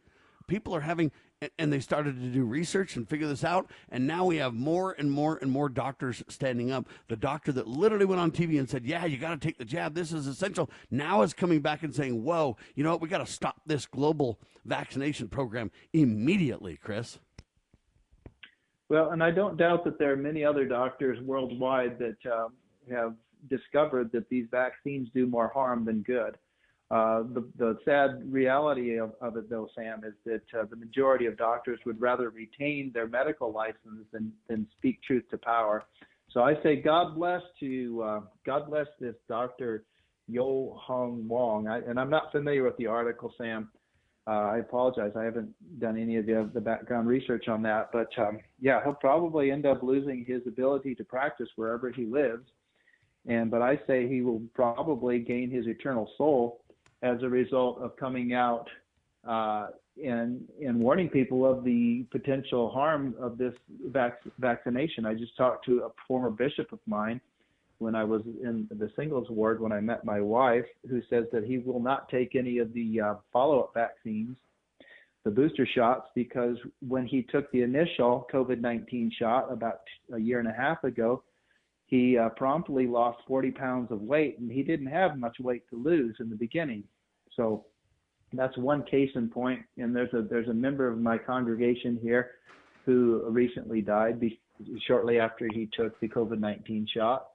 People 0.46 0.76
are 0.76 0.80
having, 0.80 1.10
and 1.58 1.72
they 1.72 1.80
started 1.80 2.20
to 2.20 2.26
do 2.26 2.44
research 2.44 2.96
and 2.96 3.08
figure 3.08 3.26
this 3.26 3.44
out. 3.44 3.70
And 3.88 4.06
now 4.06 4.26
we 4.26 4.36
have 4.36 4.52
more 4.52 4.92
and 4.92 5.10
more 5.10 5.38
and 5.40 5.50
more 5.50 5.70
doctors 5.70 6.22
standing 6.28 6.70
up. 6.70 6.86
The 7.08 7.16
doctor 7.16 7.50
that 7.52 7.66
literally 7.66 8.04
went 8.04 8.20
on 8.20 8.30
TV 8.30 8.58
and 8.58 8.68
said, 8.68 8.84
yeah, 8.84 9.06
you 9.06 9.16
got 9.16 9.30
to 9.30 9.38
take 9.38 9.56
the 9.56 9.64
jab. 9.64 9.94
This 9.94 10.12
is 10.12 10.26
essential. 10.26 10.68
Now 10.90 11.22
is 11.22 11.32
coming 11.32 11.60
back 11.60 11.82
and 11.82 11.94
saying, 11.94 12.22
whoa, 12.22 12.58
you 12.74 12.84
know 12.84 12.90
what? 12.90 13.00
We 13.00 13.08
got 13.08 13.26
to 13.26 13.32
stop 13.32 13.62
this 13.64 13.86
global 13.86 14.38
vaccination 14.66 15.28
program 15.28 15.70
immediately, 15.94 16.78
Chris. 16.82 17.18
Well, 18.90 19.10
and 19.10 19.22
I 19.22 19.30
don't 19.30 19.56
doubt 19.56 19.84
that 19.84 19.98
there 19.98 20.12
are 20.12 20.16
many 20.16 20.44
other 20.44 20.66
doctors 20.66 21.20
worldwide 21.22 21.98
that 22.00 22.30
uh, 22.30 22.48
have 22.92 23.14
discovered 23.48 24.10
that 24.12 24.28
these 24.28 24.46
vaccines 24.50 25.08
do 25.14 25.26
more 25.26 25.48
harm 25.48 25.84
than 25.84 26.02
good. 26.02 26.36
Uh, 26.90 27.22
the, 27.34 27.48
the 27.56 27.78
sad 27.84 28.20
reality 28.32 28.96
of, 28.96 29.12
of 29.20 29.36
it, 29.36 29.48
though, 29.48 29.68
Sam, 29.76 30.02
is 30.04 30.14
that 30.24 30.58
uh, 30.58 30.64
the 30.68 30.74
majority 30.74 31.26
of 31.26 31.36
doctors 31.36 31.78
would 31.86 32.00
rather 32.00 32.30
retain 32.30 32.90
their 32.92 33.06
medical 33.06 33.52
license 33.52 34.06
than, 34.12 34.32
than 34.48 34.66
speak 34.76 35.00
truth 35.02 35.22
to 35.30 35.38
power. 35.38 35.84
So 36.32 36.42
I 36.42 36.60
say, 36.62 36.76
God 36.76 37.14
bless 37.14 37.42
to 37.60 38.02
uh, 38.02 38.20
God 38.44 38.68
bless 38.68 38.86
this 39.00 39.14
Dr. 39.28 39.84
Yo 40.26 40.76
Hong 40.80 41.28
Wong. 41.28 41.68
I, 41.68 41.78
and 41.78 41.98
I'm 41.98 42.10
not 42.10 42.32
familiar 42.32 42.64
with 42.64 42.76
the 42.76 42.86
article, 42.86 43.32
Sam. 43.38 43.68
Uh, 44.26 44.30
I 44.30 44.58
apologize. 44.58 45.12
I 45.16 45.24
haven't 45.24 45.52
done 45.80 45.96
any 45.96 46.16
of 46.16 46.26
the, 46.26 46.48
the 46.52 46.60
background 46.60 47.08
research 47.08 47.48
on 47.48 47.62
that. 47.62 47.90
But 47.92 48.08
um, 48.18 48.38
yeah, 48.60 48.82
he'll 48.82 48.94
probably 48.94 49.50
end 49.50 49.64
up 49.64 49.82
losing 49.82 50.24
his 50.24 50.42
ability 50.46 50.96
to 50.96 51.04
practice 51.04 51.48
wherever 51.54 51.90
he 51.90 52.04
lives. 52.04 52.46
And 53.26 53.50
but 53.50 53.62
I 53.62 53.78
say 53.86 54.08
he 54.08 54.22
will 54.22 54.42
probably 54.54 55.20
gain 55.20 55.50
his 55.50 55.66
eternal 55.66 56.10
soul 56.16 56.62
as 57.02 57.22
a 57.22 57.28
result 57.28 57.78
of 57.80 57.96
coming 57.96 58.34
out 58.34 58.66
uh, 59.26 59.68
and 60.02 60.42
and 60.64 60.78
warning 60.78 61.08
people 61.08 61.50
of 61.50 61.64
the 61.64 62.04
potential 62.10 62.70
harm 62.70 63.14
of 63.20 63.36
this 63.36 63.54
vac- 63.88 64.22
vaccination. 64.38 65.04
I 65.04 65.14
just 65.14 65.36
talked 65.36 65.64
to 65.66 65.80
a 65.80 65.90
former 66.06 66.30
bishop 66.30 66.72
of 66.72 66.78
mine 66.86 67.20
when 67.80 67.94
I 67.94 68.04
was 68.04 68.22
in 68.42 68.68
the 68.70 68.90
singles 68.94 69.28
ward 69.30 69.60
when 69.60 69.72
I 69.72 69.80
met 69.80 70.04
my 70.04 70.20
wife, 70.20 70.66
who 70.88 71.00
says 71.08 71.24
that 71.32 71.44
he 71.44 71.58
will 71.58 71.80
not 71.80 72.08
take 72.10 72.36
any 72.36 72.58
of 72.58 72.72
the 72.74 73.00
uh, 73.00 73.14
follow-up 73.32 73.72
vaccines, 73.72 74.36
the 75.24 75.30
booster 75.30 75.66
shots, 75.66 76.08
because 76.14 76.58
when 76.86 77.06
he 77.06 77.22
took 77.22 77.50
the 77.52 77.62
initial 77.62 78.28
COVID-19 78.32 79.10
shot 79.18 79.50
about 79.50 79.80
a 80.12 80.18
year 80.18 80.40
and 80.40 80.48
a 80.48 80.52
half 80.52 80.84
ago, 80.84 81.22
he 81.90 82.16
uh, 82.16 82.28
promptly 82.30 82.86
lost 82.86 83.18
40 83.26 83.50
pounds 83.50 83.90
of 83.90 84.00
weight, 84.00 84.38
and 84.38 84.50
he 84.50 84.62
didn't 84.62 84.86
have 84.86 85.18
much 85.18 85.36
weight 85.40 85.68
to 85.70 85.76
lose 85.76 86.16
in 86.20 86.30
the 86.30 86.36
beginning. 86.36 86.84
So 87.36 87.66
that's 88.32 88.56
one 88.56 88.84
case 88.84 89.10
in 89.16 89.28
point. 89.28 89.62
And 89.76 89.94
there's 89.94 90.12
a 90.14 90.22
there's 90.22 90.48
a 90.48 90.54
member 90.54 90.86
of 90.88 90.98
my 90.98 91.18
congregation 91.18 91.98
here 92.00 92.30
who 92.86 93.24
recently 93.28 93.82
died 93.82 94.20
be, 94.20 94.40
shortly 94.86 95.18
after 95.18 95.48
he 95.52 95.68
took 95.76 95.98
the 96.00 96.08
COVID-19 96.08 96.86
shot. 96.88 97.26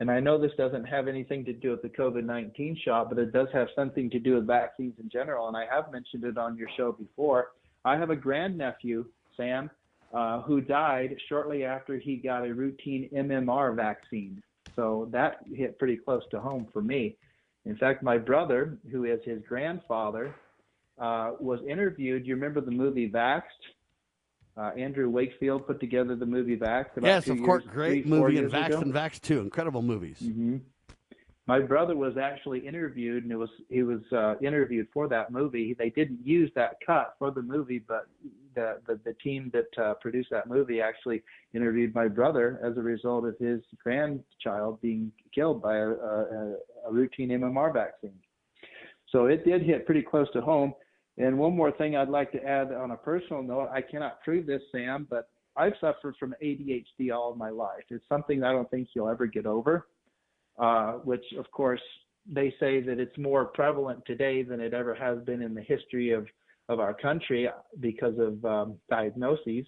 And 0.00 0.10
I 0.10 0.18
know 0.18 0.36
this 0.36 0.52
doesn't 0.58 0.84
have 0.84 1.06
anything 1.06 1.44
to 1.44 1.52
do 1.52 1.70
with 1.70 1.82
the 1.82 1.88
COVID-19 1.88 2.76
shot, 2.84 3.08
but 3.08 3.18
it 3.18 3.32
does 3.32 3.48
have 3.52 3.68
something 3.76 4.10
to 4.10 4.18
do 4.18 4.34
with 4.34 4.48
vaccines 4.48 4.94
in 5.00 5.08
general. 5.10 5.46
And 5.46 5.56
I 5.56 5.64
have 5.70 5.92
mentioned 5.92 6.24
it 6.24 6.36
on 6.36 6.56
your 6.56 6.68
show 6.76 6.90
before. 6.90 7.52
I 7.84 7.96
have 7.96 8.10
a 8.10 8.16
grandnephew, 8.16 9.04
Sam, 9.36 9.70
uh, 10.12 10.42
who 10.42 10.60
died 10.60 11.16
shortly 11.28 11.64
after 11.64 11.98
he 11.98 12.16
got 12.16 12.46
a 12.46 12.52
routine 12.54 13.08
MMR 13.14 13.74
vaccine. 13.74 14.42
So 14.76 15.08
that 15.12 15.38
hit 15.54 15.78
pretty 15.78 15.96
close 15.96 16.22
to 16.30 16.40
home 16.40 16.66
for 16.72 16.82
me. 16.82 17.16
In 17.64 17.76
fact, 17.76 18.02
my 18.02 18.18
brother, 18.18 18.78
who 18.90 19.04
is 19.04 19.20
his 19.24 19.40
grandfather, 19.48 20.34
uh, 20.98 21.32
was 21.40 21.60
interviewed. 21.68 22.26
You 22.26 22.34
remember 22.34 22.60
the 22.60 22.70
movie 22.70 23.08
Vaxxed? 23.10 23.42
Uh, 24.56 24.70
Andrew 24.76 25.08
Wakefield 25.08 25.66
put 25.66 25.80
together 25.80 26.14
the 26.14 26.26
movie 26.26 26.56
Vaxxed. 26.56 26.96
About 26.96 27.06
yes, 27.08 27.28
of 27.28 27.40
course, 27.42 27.62
years, 27.64 27.74
great 27.74 28.02
three, 28.02 28.10
movie 28.10 28.38
and 28.38 28.50
years 28.50 28.52
Vax 28.52 28.66
ago. 28.66 28.80
and 28.80 28.92
Vax 28.92 29.20
Two, 29.20 29.40
incredible 29.40 29.82
movies. 29.82 30.18
hmm 30.18 30.58
My 31.46 31.58
brother 31.58 31.96
was 31.96 32.16
actually 32.16 32.60
interviewed, 32.60 33.24
and 33.24 33.32
it 33.32 33.36
was 33.36 33.50
he 33.68 33.82
was 33.82 34.00
uh, 34.12 34.34
interviewed 34.40 34.86
for 34.92 35.08
that 35.08 35.32
movie. 35.32 35.74
They 35.76 35.90
didn't 35.90 36.24
use 36.24 36.52
that 36.54 36.76
cut 36.86 37.16
for 37.18 37.32
the 37.32 37.42
movie, 37.42 37.80
but 37.80 38.06
the 38.54 38.80
the, 38.86 39.00
the 39.04 39.14
team 39.14 39.50
that 39.52 39.82
uh, 39.82 39.94
produced 39.94 40.30
that 40.30 40.48
movie 40.48 40.80
actually 40.80 41.22
interviewed 41.52 41.94
my 41.96 42.06
brother 42.06 42.60
as 42.64 42.76
a 42.76 42.80
result 42.80 43.24
of 43.24 43.36
his 43.38 43.60
grandchild 43.82 44.80
being 44.80 45.10
killed 45.34 45.60
by 45.60 45.78
a, 45.78 45.90
a, 45.90 46.54
a 46.86 46.92
routine 46.92 47.30
MMR 47.30 47.72
vaccine. 47.72 48.18
So 49.10 49.26
it 49.26 49.44
did 49.44 49.62
hit 49.62 49.84
pretty 49.84 50.02
close 50.02 50.28
to 50.34 50.40
home. 50.40 50.74
And 51.18 51.36
one 51.38 51.54
more 51.54 51.72
thing 51.72 51.96
I'd 51.96 52.08
like 52.08 52.32
to 52.32 52.42
add 52.42 52.72
on 52.72 52.92
a 52.92 52.96
personal 52.96 53.42
note, 53.42 53.68
I 53.70 53.82
cannot 53.82 54.22
prove 54.22 54.46
this, 54.46 54.62
Sam, 54.72 55.06
but 55.10 55.28
I've 55.56 55.74
suffered 55.80 56.14
from 56.18 56.34
ADHD 56.42 57.12
all 57.14 57.34
my 57.34 57.50
life. 57.50 57.84
It's 57.90 58.04
something 58.08 58.42
I 58.42 58.52
don't 58.52 58.70
think 58.70 58.88
you'll 58.94 59.10
ever 59.10 59.26
get 59.26 59.44
over 59.44 59.88
uh, 60.62 60.92
which 61.04 61.24
of 61.38 61.50
course 61.50 61.80
they 62.26 62.54
say 62.60 62.80
that 62.80 63.00
it's 63.00 63.18
more 63.18 63.46
prevalent 63.46 64.00
today 64.06 64.44
than 64.44 64.60
it 64.60 64.72
ever 64.72 64.94
has 64.94 65.18
been 65.24 65.42
in 65.42 65.54
the 65.54 65.62
history 65.62 66.12
of, 66.12 66.26
of 66.68 66.78
our 66.78 66.94
country 66.94 67.48
because 67.80 68.14
of 68.18 68.44
um, 68.44 68.76
diagnoses. 68.88 69.66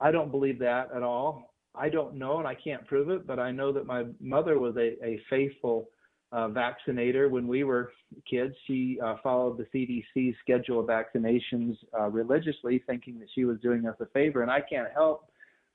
I 0.00 0.12
don't 0.12 0.30
believe 0.30 0.60
that 0.60 0.90
at 0.94 1.02
all. 1.02 1.54
I 1.74 1.88
don't 1.88 2.14
know, 2.14 2.38
and 2.38 2.46
I 2.46 2.54
can't 2.54 2.86
prove 2.86 3.10
it, 3.10 3.26
but 3.26 3.40
I 3.40 3.50
know 3.50 3.72
that 3.72 3.84
my 3.84 4.04
mother 4.20 4.60
was 4.60 4.76
a, 4.76 4.96
a 5.04 5.20
faithful 5.28 5.88
uh, 6.30 6.48
vaccinator 6.48 7.28
when 7.28 7.48
we 7.48 7.64
were 7.64 7.90
kids. 8.30 8.54
She 8.68 8.98
uh, 9.04 9.16
followed 9.22 9.58
the 9.58 9.66
CDC 9.74 10.36
schedule 10.40 10.80
of 10.80 10.86
vaccinations 10.86 11.76
uh, 11.98 12.08
religiously, 12.10 12.82
thinking 12.86 13.18
that 13.18 13.28
she 13.34 13.44
was 13.44 13.58
doing 13.60 13.86
us 13.86 13.96
a 14.00 14.06
favor, 14.06 14.42
and 14.42 14.50
I 14.50 14.60
can't 14.60 14.88
help 14.94 15.27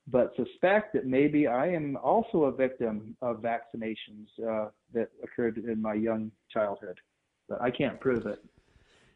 but 0.07 0.34
suspect 0.35 0.93
that 0.93 1.05
maybe 1.05 1.47
I 1.47 1.67
am 1.67 1.97
also 1.97 2.43
a 2.43 2.51
victim 2.51 3.15
of 3.21 3.38
vaccinations 3.38 4.27
uh, 4.45 4.69
that 4.93 5.09
occurred 5.23 5.57
in 5.57 5.81
my 5.81 5.93
young 5.93 6.31
childhood. 6.51 6.99
But 7.47 7.61
I 7.61 7.71
can't 7.71 7.99
prove 7.99 8.25
it. 8.25 8.43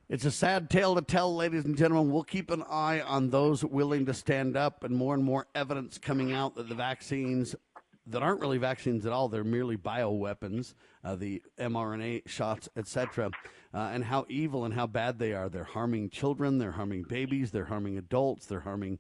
It's 0.09 0.23
a 0.23 0.31
sad 0.31 0.69
tale 0.69 0.95
to 0.95 1.01
tell, 1.01 1.35
ladies 1.35 1.65
and 1.65 1.77
gentlemen. 1.77 2.13
We'll 2.13 2.23
keep 2.23 2.49
an 2.49 2.63
eye 2.69 3.01
on 3.01 3.29
those 3.29 3.65
willing 3.65 4.05
to 4.05 4.13
stand 4.13 4.55
up, 4.55 4.85
and 4.85 4.95
more 4.95 5.13
and 5.13 5.23
more 5.23 5.47
evidence 5.53 5.97
coming 5.97 6.31
out 6.31 6.55
that 6.55 6.69
the 6.69 6.75
vaccines 6.75 7.55
that 8.09 8.23
aren't 8.23 8.39
really 8.39 8.57
vaccines 8.57 9.05
at 9.05 9.11
all, 9.11 9.27
they're 9.27 9.43
merely 9.43 9.75
bioweapons, 9.75 10.75
uh, 11.03 11.15
the 11.15 11.41
mRNA 11.59 12.25
shots, 12.25 12.69
etc., 12.77 13.29
uh, 13.73 13.91
and 13.93 14.05
how 14.05 14.25
evil 14.29 14.63
and 14.63 14.73
how 14.73 14.87
bad 14.87 15.19
they 15.19 15.33
are. 15.33 15.49
They're 15.49 15.65
harming 15.65 16.09
children, 16.09 16.57
they're 16.57 16.71
harming 16.71 17.03
babies, 17.03 17.51
they're 17.51 17.65
harming 17.65 17.97
adults, 17.97 18.45
they're 18.45 18.61
harming 18.61 18.99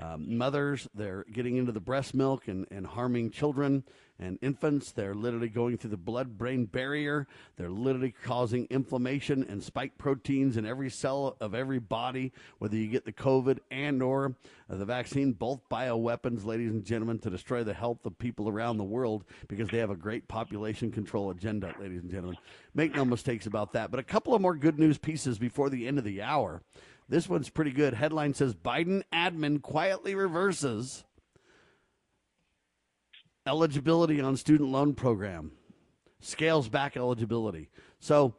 um, 0.00 0.36
mothers. 0.36 0.88
They're 0.94 1.24
getting 1.32 1.56
into 1.56 1.72
the 1.72 1.80
breast 1.80 2.14
milk 2.14 2.48
and, 2.48 2.66
and 2.70 2.86
harming 2.86 3.30
children 3.30 3.84
and 4.20 4.38
infants. 4.42 4.92
They're 4.92 5.14
literally 5.14 5.48
going 5.48 5.78
through 5.78 5.90
the 5.90 5.96
blood 5.96 6.36
brain 6.36 6.66
barrier. 6.66 7.26
They're 7.56 7.70
literally 7.70 8.14
causing 8.24 8.66
inflammation 8.70 9.44
and 9.48 9.62
spike 9.62 9.96
proteins 9.96 10.56
in 10.56 10.66
every 10.66 10.90
cell 10.90 11.36
of 11.40 11.54
every 11.54 11.78
body, 11.78 12.32
whether 12.58 12.76
you 12.76 12.88
get 12.88 13.04
the 13.04 13.12
COVID 13.12 13.58
and 13.70 14.02
or 14.02 14.34
uh, 14.70 14.76
the 14.76 14.84
vaccine, 14.84 15.32
both 15.32 15.60
bioweapons, 15.70 16.44
ladies 16.44 16.70
and 16.70 16.84
gentlemen, 16.84 17.18
to 17.20 17.30
destroy 17.30 17.62
the 17.62 17.74
health 17.74 18.04
of 18.04 18.18
people 18.18 18.48
around 18.48 18.76
the 18.76 18.84
world 18.84 19.24
because 19.46 19.68
they 19.68 19.78
have 19.78 19.90
a 19.90 19.96
great 19.96 20.26
population 20.28 20.90
control 20.90 21.30
agenda, 21.30 21.72
ladies 21.80 22.02
and 22.02 22.10
gentlemen. 22.10 22.36
Make 22.74 22.94
no 22.94 23.04
mistakes 23.04 23.46
about 23.46 23.72
that. 23.72 23.90
But 23.90 24.00
a 24.00 24.04
couple 24.04 24.34
of 24.34 24.40
more 24.40 24.56
good 24.56 24.78
news 24.78 24.98
pieces 24.98 25.38
before 25.38 25.70
the 25.70 25.86
end 25.86 25.98
of 25.98 26.04
the 26.04 26.22
hour. 26.22 26.62
This 27.08 27.28
one's 27.28 27.48
pretty 27.48 27.72
good. 27.72 27.94
Headline 27.94 28.34
says 28.34 28.54
Biden 28.54 29.02
admin 29.12 29.62
quietly 29.62 30.14
reverses 30.14 31.04
eligibility 33.46 34.20
on 34.20 34.36
student 34.36 34.68
loan 34.68 34.94
program, 34.94 35.52
scales 36.20 36.68
back 36.68 36.96
eligibility. 36.96 37.70
So, 37.98 38.34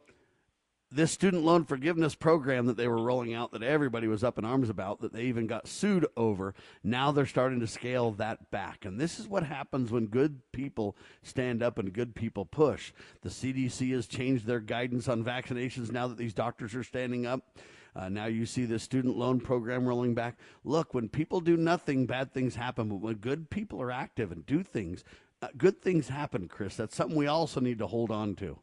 this 0.92 1.12
student 1.12 1.44
loan 1.44 1.64
forgiveness 1.64 2.16
program 2.16 2.66
that 2.66 2.76
they 2.76 2.88
were 2.88 3.02
rolling 3.02 3.32
out 3.32 3.52
that 3.52 3.62
everybody 3.62 4.08
was 4.08 4.24
up 4.24 4.38
in 4.38 4.44
arms 4.44 4.68
about, 4.68 5.00
that 5.00 5.12
they 5.12 5.22
even 5.24 5.46
got 5.46 5.68
sued 5.68 6.04
over, 6.16 6.52
now 6.82 7.12
they're 7.12 7.26
starting 7.26 7.60
to 7.60 7.66
scale 7.68 8.10
that 8.12 8.50
back. 8.50 8.84
And 8.84 8.98
this 8.98 9.20
is 9.20 9.28
what 9.28 9.44
happens 9.44 9.92
when 9.92 10.06
good 10.06 10.40
people 10.50 10.96
stand 11.22 11.62
up 11.62 11.78
and 11.78 11.92
good 11.92 12.16
people 12.16 12.44
push. 12.44 12.92
The 13.22 13.28
CDC 13.28 13.92
has 13.92 14.08
changed 14.08 14.46
their 14.46 14.58
guidance 14.58 15.06
on 15.06 15.22
vaccinations 15.22 15.92
now 15.92 16.08
that 16.08 16.18
these 16.18 16.34
doctors 16.34 16.74
are 16.74 16.82
standing 16.82 17.24
up. 17.24 17.56
Uh, 17.94 18.08
now 18.08 18.26
you 18.26 18.46
see 18.46 18.64
the 18.64 18.78
student 18.78 19.16
loan 19.16 19.40
program 19.40 19.86
rolling 19.86 20.14
back. 20.14 20.38
Look, 20.64 20.94
when 20.94 21.08
people 21.08 21.40
do 21.40 21.56
nothing, 21.56 22.06
bad 22.06 22.32
things 22.32 22.54
happen. 22.54 22.88
But 22.88 23.00
when 23.00 23.16
good 23.16 23.50
people 23.50 23.80
are 23.82 23.90
active 23.90 24.30
and 24.30 24.46
do 24.46 24.62
things, 24.62 25.04
uh, 25.42 25.48
good 25.56 25.80
things 25.80 26.08
happen, 26.08 26.48
Chris. 26.48 26.76
That's 26.76 26.94
something 26.94 27.16
we 27.16 27.26
also 27.26 27.60
need 27.60 27.78
to 27.78 27.86
hold 27.86 28.10
on 28.10 28.34
to. 28.36 28.58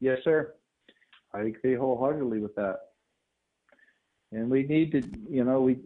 Yes, 0.00 0.18
sir. 0.24 0.54
I 1.32 1.42
agree 1.42 1.74
wholeheartedly 1.74 2.40
with 2.40 2.54
that. 2.56 2.80
And 4.32 4.50
we 4.50 4.62
need 4.64 4.92
to, 4.92 5.02
you 5.28 5.44
know, 5.44 5.60
we 5.60 5.78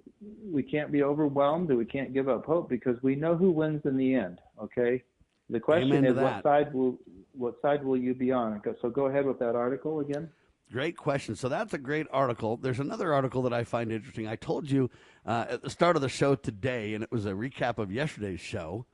we 0.50 0.62
can't 0.62 0.90
be 0.90 1.02
overwhelmed 1.02 1.68
and 1.68 1.78
we 1.78 1.84
can't 1.84 2.14
give 2.14 2.28
up 2.28 2.46
hope 2.46 2.68
because 2.68 3.00
we 3.02 3.16
know 3.16 3.36
who 3.36 3.50
wins 3.50 3.82
in 3.84 3.96
the 3.96 4.14
end. 4.14 4.40
Okay. 4.62 5.02
The 5.50 5.60
question 5.60 5.92
Amen 5.92 6.04
is, 6.04 6.16
what 6.16 6.42
side 6.42 6.72
will 6.72 6.98
what 7.32 7.60
side 7.60 7.84
will 7.84 7.96
you 7.96 8.14
be 8.14 8.32
on? 8.32 8.62
So 8.80 8.88
go 8.88 9.06
ahead 9.06 9.26
with 9.26 9.38
that 9.40 9.54
article 9.54 10.00
again. 10.00 10.28
Great 10.72 10.96
question. 10.96 11.36
So 11.36 11.48
that's 11.48 11.74
a 11.74 11.78
great 11.78 12.06
article. 12.10 12.56
There's 12.56 12.80
another 12.80 13.14
article 13.14 13.42
that 13.42 13.52
I 13.52 13.62
find 13.62 13.92
interesting. 13.92 14.26
I 14.26 14.34
told 14.34 14.68
you 14.68 14.90
uh, 15.24 15.46
at 15.48 15.62
the 15.62 15.70
start 15.70 15.94
of 15.94 16.02
the 16.02 16.08
show 16.08 16.34
today, 16.34 16.94
and 16.94 17.04
it 17.04 17.12
was 17.12 17.24
a 17.24 17.32
recap 17.32 17.78
of 17.78 17.92
yesterday's 17.92 18.40
show 18.40 18.86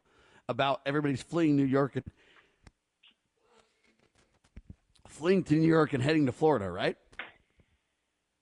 about 0.49 0.83
everybody's 0.85 1.23
fleeing 1.23 1.57
New 1.57 1.65
York 1.65 1.97
and 1.97 2.05
fleeing 5.09 5.45
to 5.45 5.55
New 5.55 5.69
York 5.69 5.95
and 5.95 6.03
heading 6.03 6.27
to 6.27 6.33
Florida, 6.33 6.71
right? 6.71 6.97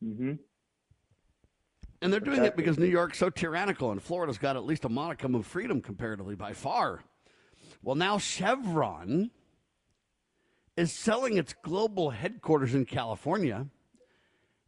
Mm-hmm. 0.02 0.34
And 2.02 2.12
they're 2.12 2.20
doing 2.20 2.44
it 2.44 2.56
because 2.56 2.78
New 2.78 2.86
York's 2.86 3.18
so 3.18 3.30
tyrannical, 3.30 3.92
and 3.92 4.02
Florida's 4.02 4.38
got 4.38 4.56
at 4.56 4.64
least 4.64 4.84
a 4.84 4.88
modicum 4.88 5.34
of 5.34 5.46
freedom 5.46 5.82
comparatively 5.82 6.34
by 6.34 6.52
far. 6.52 7.04
Well, 7.82 7.94
now 7.94 8.18
Chevron 8.18 9.30
is 10.76 10.92
selling 10.92 11.36
its 11.36 11.54
global 11.62 12.10
headquarters 12.10 12.74
in 12.74 12.84
California, 12.84 13.66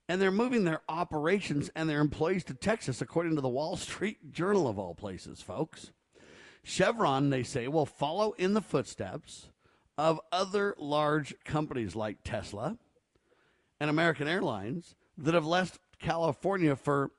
and 0.08 0.20
they're 0.20 0.30
moving 0.30 0.64
their 0.64 0.82
operations 0.88 1.70
and 1.74 1.88
their 1.88 2.00
employees 2.00 2.44
to 2.44 2.54
Texas, 2.54 3.00
according 3.00 3.34
to 3.36 3.40
the 3.40 3.48
Wall 3.48 3.76
Street 3.76 4.32
Journal 4.32 4.68
of 4.68 4.78
all 4.78 4.94
places, 4.94 5.40
folks. 5.40 5.92
Chevron, 6.64 7.30
they 7.30 7.42
say, 7.42 7.66
will 7.68 7.86
follow 7.86 8.32
in 8.32 8.54
the 8.54 8.60
footsteps 8.60 9.48
of 9.98 10.20
other 10.30 10.74
large 10.78 11.34
companies 11.44 11.96
like 11.96 12.18
Tesla 12.24 12.78
and 13.80 13.90
American 13.90 14.28
Airlines 14.28 14.94
that 15.18 15.34
have 15.34 15.46
left 15.46 15.78
California 15.98 16.76
for 16.76 17.10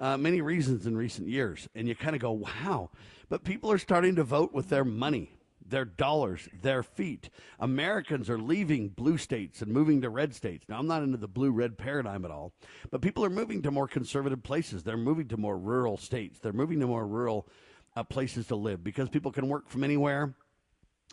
uh, 0.00 0.16
many 0.16 0.40
reasons 0.40 0.86
in 0.86 0.96
recent 0.96 1.28
years. 1.28 1.68
And 1.74 1.86
you 1.88 1.94
kind 1.94 2.16
of 2.16 2.22
go, 2.22 2.32
wow. 2.32 2.90
But 3.28 3.44
people 3.44 3.70
are 3.70 3.78
starting 3.78 4.16
to 4.16 4.24
vote 4.24 4.52
with 4.52 4.68
their 4.68 4.84
money, 4.84 5.32
their 5.70 5.84
dollars, 5.84 6.48
their 6.62 6.82
feet. 6.82 7.30
Americans 7.58 8.28
are 8.28 8.38
leaving 8.38 8.88
blue 8.88 9.18
states 9.18 9.62
and 9.62 9.72
moving 9.72 10.00
to 10.02 10.10
red 10.10 10.34
states. 10.34 10.66
Now, 10.68 10.78
I'm 10.78 10.86
not 10.86 11.02
into 11.02 11.16
the 11.16 11.28
blue 11.28 11.50
red 11.50 11.78
paradigm 11.78 12.24
at 12.24 12.30
all, 12.30 12.52
but 12.90 13.00
people 13.00 13.24
are 13.24 13.30
moving 13.30 13.62
to 13.62 13.70
more 13.70 13.88
conservative 13.88 14.42
places. 14.42 14.82
They're 14.82 14.96
moving 14.96 15.28
to 15.28 15.36
more 15.36 15.58
rural 15.58 15.96
states. 15.96 16.38
They're 16.40 16.52
moving 16.52 16.80
to 16.80 16.86
more 16.86 17.06
rural 17.06 17.48
uh, 17.96 18.04
places 18.04 18.46
to 18.48 18.56
live 18.56 18.84
because 18.84 19.08
people 19.08 19.32
can 19.32 19.48
work 19.48 19.68
from 19.68 19.84
anywhere. 19.84 20.34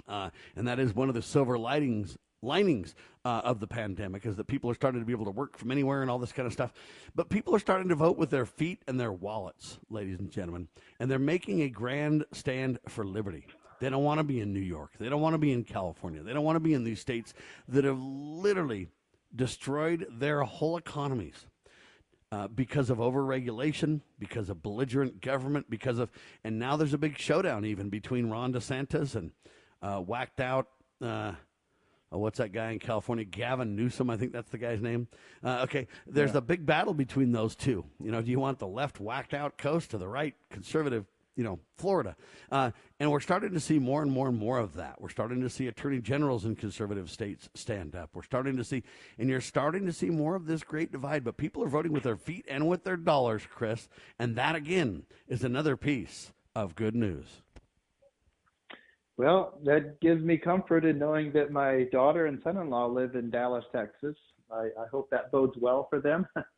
Uh, 0.08 0.30
and 0.56 0.68
that 0.68 0.80
is 0.80 0.94
one 0.94 1.10
of 1.10 1.16
the 1.16 1.22
silver 1.22 1.58
lightings 1.58 2.18
linings 2.42 2.96
uh, 3.26 3.42
of 3.44 3.60
the 3.60 3.68
pandemic 3.68 4.26
is 4.26 4.36
that 4.36 4.48
people 4.48 4.70
are 4.70 4.76
starting 4.76 5.02
to 5.02 5.06
be 5.06 5.12
able 5.12 5.26
to 5.26 5.32
work 5.32 5.58
from 5.58 5.72
anywhere 5.72 6.02
and 6.02 6.12
all 6.12 6.20
this 6.20 6.32
kind 6.32 6.46
of 6.46 6.54
stuff. 6.54 6.72
But 7.16 7.30
people 7.30 7.56
are 7.56 7.60
starting 7.60 7.90
to 7.90 7.96
vote 7.96 8.18
with 8.18 8.30
their 8.30 8.46
feet 8.46 8.84
and 8.88 9.00
their 9.00 9.12
wallets, 9.12 9.80
ladies 9.90 10.20
and 10.20 10.32
gentlemen, 10.32 10.68
and 11.00 11.10
they're 11.10 11.20
making 11.20 11.62
a 11.62 11.70
grand 11.70 12.26
stand 12.32 12.80
for 12.88 13.06
liberty. 13.06 13.46
They 13.80 13.90
don't 13.90 14.04
want 14.04 14.20
to 14.20 14.24
be 14.24 14.40
in 14.40 14.54
New 14.54 14.60
York. 14.60 14.92
They 15.00 15.10
don't 15.10 15.22
want 15.22 15.34
to 15.36 15.38
be 15.40 15.52
in 15.52 15.64
California. 15.64 16.24
They 16.24 16.34
don't 16.34 16.44
want 16.44 16.56
to 16.56 16.62
be 16.62 16.74
in 16.74 16.84
these 16.84 17.00
states 17.00 17.34
that 17.68 17.84
have 17.84 18.00
literally 18.02 18.88
destroyed 19.36 20.08
their 20.12 20.42
whole 20.44 20.78
economies 20.78 21.46
uh, 22.32 22.48
because 22.48 22.90
of 22.90 22.98
overregulation, 22.98 24.02
because 24.20 24.50
of 24.50 24.62
belligerent 24.64 25.22
government, 25.22 25.70
because 25.70 26.00
of, 26.00 26.10
and 26.44 26.58
now 26.60 26.76
there's 26.76 26.94
a 26.94 26.98
big 26.98 27.18
showdown 27.18 27.66
even 27.66 27.90
between 27.90 28.30
Ron 28.30 28.54
DeSantis 28.54 29.16
and 29.16 29.32
uh, 29.82 30.00
whacked 30.00 30.40
out. 30.42 30.68
Uh, 31.02 31.34
oh, 32.12 32.18
what's 32.18 32.40
that 32.40 32.52
guy 32.52 32.72
in 32.72 32.80
California? 32.80 33.24
Gavin 33.26 33.76
Newsom, 33.76 34.10
I 34.10 34.18
think 34.18 34.32
that's 34.34 34.50
the 34.50 34.58
guy's 34.58 34.82
name. 34.82 35.08
Uh, 35.44 35.60
okay, 35.64 35.88
there's 36.08 36.32
Yeah. 36.32 36.40
a 36.40 36.42
big 36.42 36.66
battle 36.66 36.94
between 36.94 37.32
those 37.32 37.56
two. 37.56 37.86
You 38.04 38.12
know, 38.12 38.22
do 38.22 38.32
you 38.32 38.40
want 38.40 38.60
the 38.60 38.68
left 38.68 39.00
whacked 39.00 39.34
out 39.34 39.58
coast 39.58 39.94
or 39.94 39.98
the 40.00 40.08
right 40.08 40.34
conservative 40.50 41.06
you 41.38 41.44
know, 41.44 41.60
Florida. 41.78 42.16
Uh, 42.52 42.72
and 43.00 43.12
we're 43.12 43.22
starting 43.22 43.54
to 43.54 43.60
see 43.60 43.80
more 43.80 44.02
and 44.02 44.12
more 44.12 44.28
and 44.28 44.38
more 44.38 44.58
of 44.58 44.74
that. 44.74 45.00
We're 45.00 45.10
starting 45.10 45.40
to 45.42 45.50
see 45.50 45.68
attorney 45.68 46.02
generals 46.02 46.44
in 46.44 46.56
conservative 46.56 47.10
states 47.10 47.48
stand 47.54 47.96
up. 47.96 48.10
We're 48.14 48.24
starting 48.24 48.58
to 48.58 48.64
see, 48.64 48.84
and 49.20 49.30
you're 49.30 49.40
starting 49.40 49.86
to 49.86 49.94
see 49.94 50.10
more 50.10 50.36
of 50.36 50.48
this 50.48 50.64
great 50.64 50.92
divide, 50.92 51.24
but 51.24 51.38
people 51.38 51.64
are 51.64 51.70
voting 51.70 51.94
with 51.94 52.04
their 52.04 52.18
feet 52.18 52.46
and 52.50 52.68
with 52.68 52.84
their 52.84 52.98
dollars, 52.98 53.44
Chris. 53.50 53.88
And 54.18 54.36
that, 54.36 54.56
again, 54.56 55.04
is 55.28 55.44
another 55.44 55.78
piece 55.78 56.34
of 56.56 56.76
good 56.76 56.96
news. 56.96 57.44
Well, 59.16 59.60
that 59.64 60.00
gives 60.02 60.24
me 60.24 60.38
comfort 60.38 60.86
in 60.86 60.98
knowing 60.98 61.32
that 61.34 61.52
my 61.52 61.86
daughter 61.92 62.26
and 62.26 62.42
son 62.44 62.58
in 62.58 62.70
law 62.70 62.88
live 62.88 63.16
in 63.16 63.30
Dallas, 63.30 63.66
Texas. 63.72 64.16
I, 64.52 64.70
I 64.80 64.86
hope 64.92 65.10
that 65.12 65.32
bodes 65.32 65.58
well 65.60 65.88
for 65.90 66.00
them. 66.00 66.28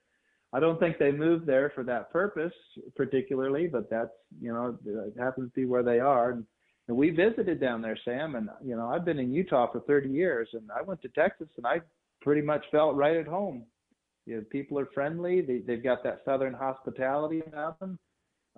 I 0.52 0.60
don't 0.60 0.80
think 0.80 0.98
they 0.98 1.12
moved 1.12 1.46
there 1.46 1.72
for 1.76 1.84
that 1.84 2.12
purpose 2.12 2.54
particularly, 2.96 3.68
but 3.68 3.90
that's 3.90 4.10
you 4.42 4.52
know 4.52 4.78
it 4.86 5.14
happens 5.20 5.52
to 5.52 5.56
be 5.56 5.66
where 5.66 5.84
they 5.84 6.00
are. 6.00 6.32
And, 6.32 6.46
and 6.88 6.98
we 6.98 7.12
visited 7.12 7.60
down 7.62 7.82
there, 7.84 7.98
Sam, 8.04 8.36
and 8.36 8.50
you 8.64 8.76
know 8.76 8.88
I've 8.88 9.06
been 9.06 9.20
in 9.20 9.32
Utah 9.32 9.72
for 9.72 9.82
30 9.82 10.10
years, 10.10 10.50
and 10.54 10.70
I 10.72 10.82
went 10.82 11.02
to 11.04 11.10
Texas, 11.10 11.50
and 11.58 11.68
I 11.68 11.82
pretty 12.22 12.42
much 12.42 12.66
felt 12.72 12.96
right 12.96 13.18
at 13.18 13.28
home. 13.28 13.66
You 14.26 14.38
know, 14.38 14.44
people 14.50 14.80
are 14.80 14.88
friendly. 14.94 15.42
They 15.42 15.60
they've 15.60 15.84
got 15.84 16.04
that 16.04 16.22
southern 16.26 16.54
hospitality 16.54 17.42
about 17.46 17.80
them. 17.80 18.00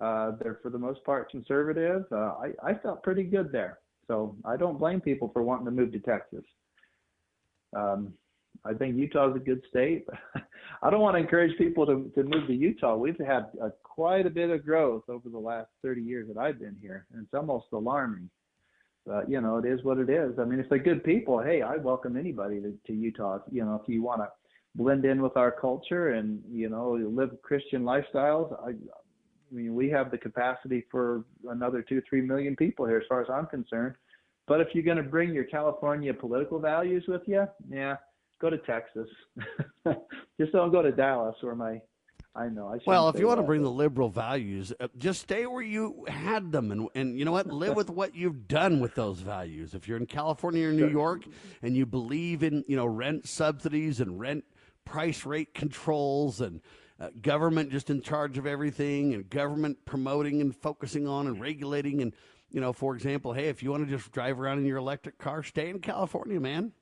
Uh, 0.00 0.32
they're 0.40 0.58
for 0.62 0.70
the 0.70 0.78
most 0.78 1.04
part 1.04 1.30
conservative. 1.30 2.04
Uh, 2.10 2.34
I 2.40 2.52
I 2.62 2.74
felt 2.74 3.02
pretty 3.02 3.24
good 3.24 3.52
there, 3.52 3.80
so 4.06 4.34
I 4.46 4.56
don't 4.56 4.78
blame 4.78 5.02
people 5.02 5.30
for 5.32 5.42
wanting 5.42 5.66
to 5.66 5.70
move 5.70 5.92
to 5.92 6.00
Texas. 6.00 6.44
Um, 7.76 8.14
I 8.64 8.74
think 8.74 8.96
Utah 8.96 9.30
is 9.30 9.36
a 9.36 9.40
good 9.40 9.62
state. 9.68 10.06
I 10.82 10.90
don't 10.90 11.00
want 11.00 11.16
to 11.16 11.20
encourage 11.20 11.56
people 11.58 11.86
to, 11.86 12.10
to 12.14 12.22
move 12.24 12.46
to 12.46 12.54
Utah. 12.54 12.96
We've 12.96 13.18
had 13.18 13.46
a, 13.60 13.70
quite 13.82 14.26
a 14.26 14.30
bit 14.30 14.50
of 14.50 14.64
growth 14.64 15.04
over 15.08 15.28
the 15.28 15.38
last 15.38 15.68
30 15.82 16.02
years 16.02 16.28
that 16.28 16.40
I've 16.40 16.58
been 16.58 16.76
here, 16.80 17.06
and 17.12 17.22
it's 17.22 17.34
almost 17.34 17.66
alarming. 17.72 18.30
But 19.04 19.28
you 19.28 19.40
know, 19.40 19.58
it 19.58 19.66
is 19.66 19.82
what 19.82 19.98
it 19.98 20.08
is. 20.08 20.38
I 20.38 20.44
mean, 20.44 20.60
if 20.60 20.68
they're 20.68 20.78
good 20.78 21.02
people, 21.02 21.42
hey, 21.42 21.62
I 21.62 21.76
welcome 21.76 22.16
anybody 22.16 22.60
to, 22.60 22.72
to 22.86 22.92
Utah. 22.92 23.38
You 23.50 23.64
know, 23.64 23.80
if 23.82 23.88
you 23.88 24.02
want 24.02 24.22
to 24.22 24.28
blend 24.74 25.04
in 25.04 25.20
with 25.20 25.36
our 25.36 25.50
culture 25.50 26.10
and 26.10 26.40
you 26.50 26.68
know 26.68 26.92
live 26.92 27.30
Christian 27.42 27.82
lifestyles, 27.82 28.52
I, 28.64 28.70
I 28.70 29.54
mean, 29.54 29.74
we 29.74 29.90
have 29.90 30.10
the 30.10 30.18
capacity 30.18 30.84
for 30.90 31.24
another 31.48 31.82
two, 31.82 32.00
three 32.08 32.20
million 32.20 32.54
people 32.54 32.86
here, 32.86 32.98
as 32.98 33.04
far 33.08 33.20
as 33.20 33.28
I'm 33.28 33.46
concerned. 33.46 33.96
But 34.46 34.60
if 34.60 34.68
you're 34.72 34.84
going 34.84 34.96
to 34.96 35.02
bring 35.02 35.32
your 35.34 35.44
California 35.44 36.14
political 36.14 36.58
values 36.58 37.04
with 37.08 37.22
you, 37.26 37.46
yeah, 37.68 37.96
go 38.42 38.50
to 38.50 38.58
Texas. 38.58 39.08
just 40.38 40.52
don't 40.52 40.72
go 40.72 40.82
to 40.82 40.92
Dallas 40.92 41.36
where 41.40 41.54
my 41.54 41.80
I 42.34 42.48
know. 42.48 42.68
I 42.68 42.78
well, 42.86 43.10
if 43.10 43.18
you 43.18 43.26
want 43.26 43.38
that, 43.38 43.42
to 43.42 43.46
bring 43.46 43.62
the 43.62 43.70
liberal 43.70 44.08
values, 44.08 44.72
uh, 44.80 44.88
just 44.96 45.20
stay 45.20 45.44
where 45.44 45.62
you 45.62 46.06
had 46.08 46.50
them, 46.50 46.72
and 46.72 46.88
and 46.94 47.18
you 47.18 47.26
know 47.26 47.32
what, 47.32 47.46
live 47.46 47.76
with 47.76 47.90
what 47.90 48.14
you've 48.14 48.48
done 48.48 48.80
with 48.80 48.94
those 48.94 49.20
values. 49.20 49.74
If 49.74 49.86
you're 49.86 49.98
in 49.98 50.06
California 50.06 50.68
or 50.68 50.72
New 50.72 50.88
York, 50.88 51.24
and 51.60 51.76
you 51.76 51.84
believe 51.84 52.42
in 52.42 52.64
you 52.66 52.76
know 52.76 52.86
rent 52.86 53.28
subsidies 53.28 54.00
and 54.00 54.18
rent 54.18 54.44
price 54.86 55.26
rate 55.26 55.52
controls 55.52 56.40
and 56.40 56.62
uh, 56.98 57.10
government 57.20 57.70
just 57.70 57.90
in 57.90 58.00
charge 58.00 58.38
of 58.38 58.46
everything, 58.46 59.12
and 59.12 59.28
government 59.28 59.84
promoting 59.84 60.40
and 60.40 60.56
focusing 60.56 61.06
on 61.06 61.26
and 61.26 61.38
regulating, 61.38 62.00
and 62.00 62.14
you 62.50 62.62
know, 62.62 62.72
for 62.72 62.94
example, 62.94 63.34
hey, 63.34 63.48
if 63.48 63.62
you 63.62 63.70
want 63.70 63.86
to 63.86 63.94
just 63.94 64.10
drive 64.10 64.40
around 64.40 64.56
in 64.56 64.64
your 64.64 64.78
electric 64.78 65.18
car, 65.18 65.42
stay 65.42 65.68
in 65.68 65.80
California, 65.80 66.40
man. 66.40 66.72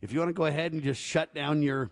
If 0.00 0.12
you 0.12 0.20
want 0.20 0.28
to 0.28 0.34
go 0.34 0.46
ahead 0.46 0.72
and 0.72 0.82
just 0.82 1.00
shut 1.00 1.34
down 1.34 1.62
your 1.62 1.90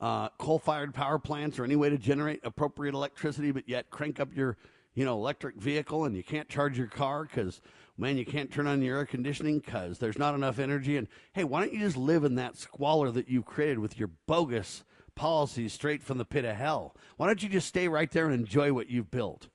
uh, 0.00 0.28
coal-fired 0.38 0.92
power 0.92 1.18
plants 1.18 1.58
or 1.58 1.64
any 1.64 1.76
way 1.76 1.88
to 1.88 1.98
generate 1.98 2.40
appropriate 2.42 2.94
electricity, 2.94 3.52
but 3.52 3.68
yet 3.68 3.90
crank 3.90 4.18
up 4.18 4.34
your, 4.34 4.56
you 4.94 5.04
know, 5.04 5.14
electric 5.14 5.56
vehicle 5.56 6.04
and 6.04 6.16
you 6.16 6.24
can't 6.24 6.48
charge 6.48 6.76
your 6.76 6.88
car 6.88 7.24
because, 7.24 7.60
man, 7.96 8.16
you 8.16 8.26
can't 8.26 8.50
turn 8.50 8.66
on 8.66 8.82
your 8.82 8.98
air 8.98 9.06
conditioning 9.06 9.60
because 9.60 9.98
there's 9.98 10.18
not 10.18 10.34
enough 10.34 10.58
energy. 10.58 10.96
And 10.96 11.06
hey, 11.32 11.44
why 11.44 11.60
don't 11.60 11.72
you 11.72 11.80
just 11.80 11.96
live 11.96 12.24
in 12.24 12.34
that 12.34 12.56
squalor 12.56 13.10
that 13.12 13.28
you've 13.28 13.46
created 13.46 13.78
with 13.78 13.98
your 13.98 14.10
bogus 14.26 14.82
policies 15.14 15.72
straight 15.72 16.02
from 16.02 16.18
the 16.18 16.24
pit 16.24 16.44
of 16.44 16.56
hell? 16.56 16.96
Why 17.16 17.28
don't 17.28 17.42
you 17.42 17.48
just 17.48 17.68
stay 17.68 17.86
right 17.86 18.10
there 18.10 18.26
and 18.26 18.34
enjoy 18.34 18.72
what 18.72 18.90
you've 18.90 19.12
built? 19.12 19.48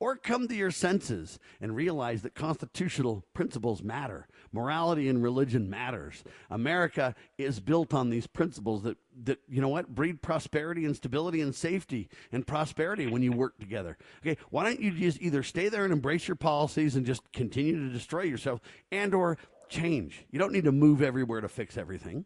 Or 0.00 0.16
come 0.16 0.48
to 0.48 0.54
your 0.54 0.70
senses 0.70 1.38
and 1.60 1.74
realize 1.74 2.22
that 2.22 2.34
constitutional 2.34 3.24
principles 3.34 3.82
matter. 3.82 4.28
Morality 4.52 5.08
and 5.08 5.22
religion 5.22 5.68
matters. 5.68 6.22
America 6.50 7.14
is 7.36 7.60
built 7.60 7.92
on 7.92 8.10
these 8.10 8.26
principles 8.26 8.82
that, 8.82 8.96
that 9.24 9.40
you 9.48 9.60
know 9.60 9.68
what, 9.68 9.94
breed 9.94 10.22
prosperity 10.22 10.84
and 10.84 10.96
stability 10.96 11.40
and 11.40 11.54
safety 11.54 12.08
and 12.32 12.46
prosperity 12.46 13.06
when 13.06 13.22
you 13.22 13.32
work 13.32 13.58
together. 13.58 13.96
Okay, 14.20 14.38
why 14.50 14.64
don't 14.64 14.80
you 14.80 14.90
just 14.92 15.20
either 15.20 15.42
stay 15.42 15.68
there 15.68 15.84
and 15.84 15.92
embrace 15.92 16.28
your 16.28 16.36
policies 16.36 16.96
and 16.96 17.04
just 17.04 17.30
continue 17.32 17.76
to 17.76 17.92
destroy 17.92 18.22
yourself 18.22 18.60
and 18.92 19.14
or 19.14 19.36
change. 19.68 20.24
You 20.30 20.38
don't 20.38 20.52
need 20.52 20.64
to 20.64 20.72
move 20.72 21.02
everywhere 21.02 21.40
to 21.40 21.48
fix 21.48 21.76
everything. 21.76 22.24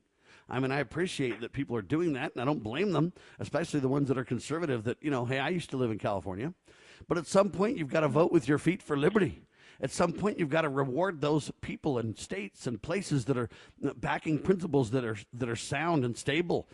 I 0.49 0.61
mean, 0.61 0.71
I 0.71 0.81
appreciate 0.81 1.41
that 1.41 1.53
people 1.53 1.77
are 1.77 1.83
doing 1.83 2.13
that, 2.13 2.33
and 2.33 2.43
I 2.43 2.45
don't 2.45 2.63
blame 2.63 2.93
them, 2.93 3.13
especially 3.39 3.81
the 3.81 3.89
ones 3.89 4.09
that 4.09 4.19
are 4.19 4.25
conservative. 4.25 4.85
That 4.85 4.99
you 5.01 5.11
know, 5.11 5.25
hey, 5.25 5.39
I 5.39 5.49
used 5.49 5.71
to 5.71 5.77
live 5.77 5.91
in 5.91 5.99
California. 5.99 6.53
But 7.09 7.19
at 7.19 7.27
some 7.27 7.51
point, 7.51 7.79
you've 7.79 7.93
got 7.93 8.01
to 8.01 8.09
vote 8.09 8.33
with 8.33 8.49
your 8.49 8.59
feet 8.59 8.83
for 8.83 8.97
liberty. 8.97 9.43
At 9.81 9.91
some 9.91 10.13
point, 10.13 10.39
you've 10.39 10.49
got 10.49 10.63
to 10.63 10.69
reward 10.69 11.21
those 11.21 11.51
people 11.61 11.99
and 11.99 12.17
states 12.17 12.67
and 12.67 12.81
places 12.81 13.25
that 13.25 13.37
are 13.37 13.49
backing 13.97 14.39
principles 14.39 14.91
that 14.93 15.05
are 15.05 15.17
that 15.33 15.49
are 15.49 15.57
sound 15.57 16.05
and 16.05 16.17
stable 16.17 16.69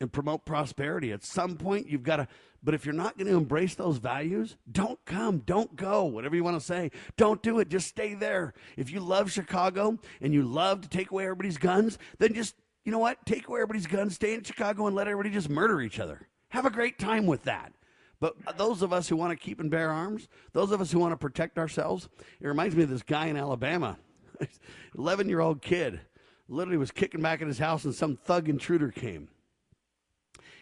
and 0.00 0.12
promote 0.12 0.44
prosperity. 0.44 1.12
At 1.12 1.24
some 1.24 1.56
point, 1.56 1.88
you've 1.88 2.02
got 2.02 2.16
to. 2.16 2.28
But 2.62 2.74
if 2.74 2.84
you're 2.84 2.94
not 2.94 3.16
going 3.16 3.28
to 3.28 3.36
embrace 3.36 3.74
those 3.74 3.98
values, 3.98 4.56
don't 4.70 4.98
come, 5.04 5.38
don't 5.38 5.76
go, 5.76 6.04
whatever 6.04 6.34
you 6.34 6.42
want 6.42 6.58
to 6.58 6.64
say. 6.64 6.90
Don't 7.16 7.40
do 7.42 7.60
it. 7.60 7.68
Just 7.68 7.86
stay 7.86 8.14
there. 8.14 8.52
If 8.76 8.90
you 8.90 8.98
love 9.00 9.30
Chicago 9.30 9.98
and 10.20 10.34
you 10.34 10.42
love 10.42 10.80
to 10.80 10.88
take 10.88 11.10
away 11.12 11.24
everybody's 11.24 11.58
guns, 11.58 11.98
then 12.18 12.34
just, 12.34 12.56
you 12.84 12.90
know 12.90 12.98
what? 12.98 13.24
Take 13.26 13.46
away 13.46 13.60
everybody's 13.60 13.86
guns, 13.86 14.16
stay 14.16 14.34
in 14.34 14.42
Chicago, 14.42 14.88
and 14.88 14.96
let 14.96 15.06
everybody 15.06 15.32
just 15.32 15.48
murder 15.48 15.80
each 15.80 16.00
other. 16.00 16.26
Have 16.48 16.66
a 16.66 16.70
great 16.70 16.98
time 16.98 17.26
with 17.26 17.44
that. 17.44 17.72
But 18.20 18.34
those 18.58 18.82
of 18.82 18.92
us 18.92 19.08
who 19.08 19.16
want 19.16 19.30
to 19.30 19.36
keep 19.36 19.60
and 19.60 19.70
bear 19.70 19.90
arms, 19.90 20.28
those 20.52 20.72
of 20.72 20.80
us 20.80 20.90
who 20.90 20.98
want 20.98 21.12
to 21.12 21.16
protect 21.16 21.58
ourselves, 21.58 22.08
it 22.40 22.48
reminds 22.48 22.74
me 22.74 22.82
of 22.82 22.88
this 22.88 23.02
guy 23.02 23.26
in 23.26 23.36
Alabama, 23.36 23.96
11 24.98 25.28
year 25.28 25.40
old 25.40 25.62
kid, 25.62 26.00
literally 26.48 26.78
was 26.78 26.90
kicking 26.90 27.22
back 27.22 27.40
in 27.40 27.48
his 27.48 27.58
house 27.58 27.84
and 27.84 27.94
some 27.94 28.16
thug 28.16 28.48
intruder 28.48 28.90
came. 28.90 29.28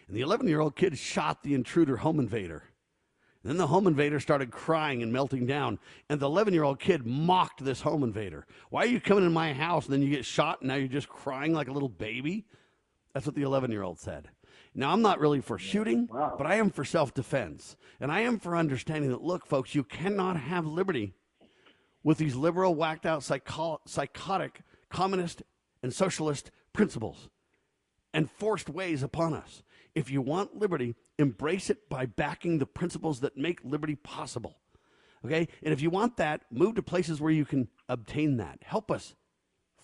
And 0.07 0.15
the 0.15 0.21
11 0.21 0.47
year 0.47 0.59
old 0.59 0.75
kid 0.75 0.97
shot 0.97 1.43
the 1.43 1.53
intruder 1.53 1.97
home 1.97 2.19
invader. 2.19 2.63
And 3.43 3.51
then 3.51 3.57
the 3.57 3.67
home 3.67 3.87
invader 3.87 4.19
started 4.19 4.51
crying 4.51 5.01
and 5.01 5.11
melting 5.11 5.45
down. 5.45 5.79
And 6.09 6.19
the 6.19 6.25
11 6.25 6.53
year 6.53 6.63
old 6.63 6.79
kid 6.79 7.05
mocked 7.05 7.63
this 7.63 7.81
home 7.81 8.03
invader. 8.03 8.45
Why 8.69 8.83
are 8.83 8.87
you 8.87 9.01
coming 9.01 9.25
in 9.25 9.33
my 9.33 9.53
house 9.53 9.85
and 9.85 9.93
then 9.93 10.01
you 10.01 10.09
get 10.09 10.25
shot 10.25 10.61
and 10.61 10.67
now 10.67 10.75
you're 10.75 10.87
just 10.87 11.09
crying 11.09 11.53
like 11.53 11.67
a 11.67 11.73
little 11.73 11.89
baby? 11.89 12.45
That's 13.13 13.25
what 13.25 13.35
the 13.35 13.43
11 13.43 13.71
year 13.71 13.83
old 13.83 13.99
said. 13.99 14.29
Now, 14.79 14.91
I'm 14.91 15.01
not 15.01 15.19
really 15.19 15.41
for 15.41 15.57
shooting, 15.57 16.07
wow. 16.07 16.35
but 16.37 16.45
I 16.45 16.55
am 16.55 16.69
for 16.69 16.85
self 16.85 17.11
defense. 17.11 17.75
And 17.99 18.11
I 18.11 18.19
am 18.21 18.37
for 18.37 18.55
understanding 18.55 19.09
that, 19.09 19.23
look, 19.23 19.47
folks, 19.47 19.73
you 19.73 19.83
cannot 19.83 20.37
have 20.37 20.67
liberty 20.67 21.13
with 22.03 22.19
these 22.19 22.35
liberal, 22.35 22.75
whacked 22.75 23.07
out, 23.07 23.23
psycho- 23.23 23.81
psychotic, 23.87 24.61
communist, 24.89 25.41
and 25.81 25.91
socialist 25.91 26.51
principles 26.73 27.27
and 28.13 28.29
forced 28.29 28.69
ways 28.69 29.01
upon 29.01 29.33
us. 29.33 29.63
If 29.95 30.11
you 30.11 30.21
want 30.21 30.55
liberty, 30.55 30.93
embrace 31.17 31.71
it 31.71 31.89
by 31.89 32.05
backing 32.05 32.59
the 32.59 32.67
principles 32.67 33.19
that 33.21 33.35
make 33.35 33.59
liberty 33.63 33.95
possible. 33.95 34.59
Okay? 35.25 35.47
And 35.63 35.73
if 35.73 35.81
you 35.81 35.89
want 35.89 36.17
that, 36.17 36.43
move 36.51 36.75
to 36.75 36.83
places 36.83 37.19
where 37.19 37.31
you 37.31 37.45
can 37.45 37.67
obtain 37.89 38.37
that. 38.37 38.59
Help 38.61 38.91
us 38.91 39.15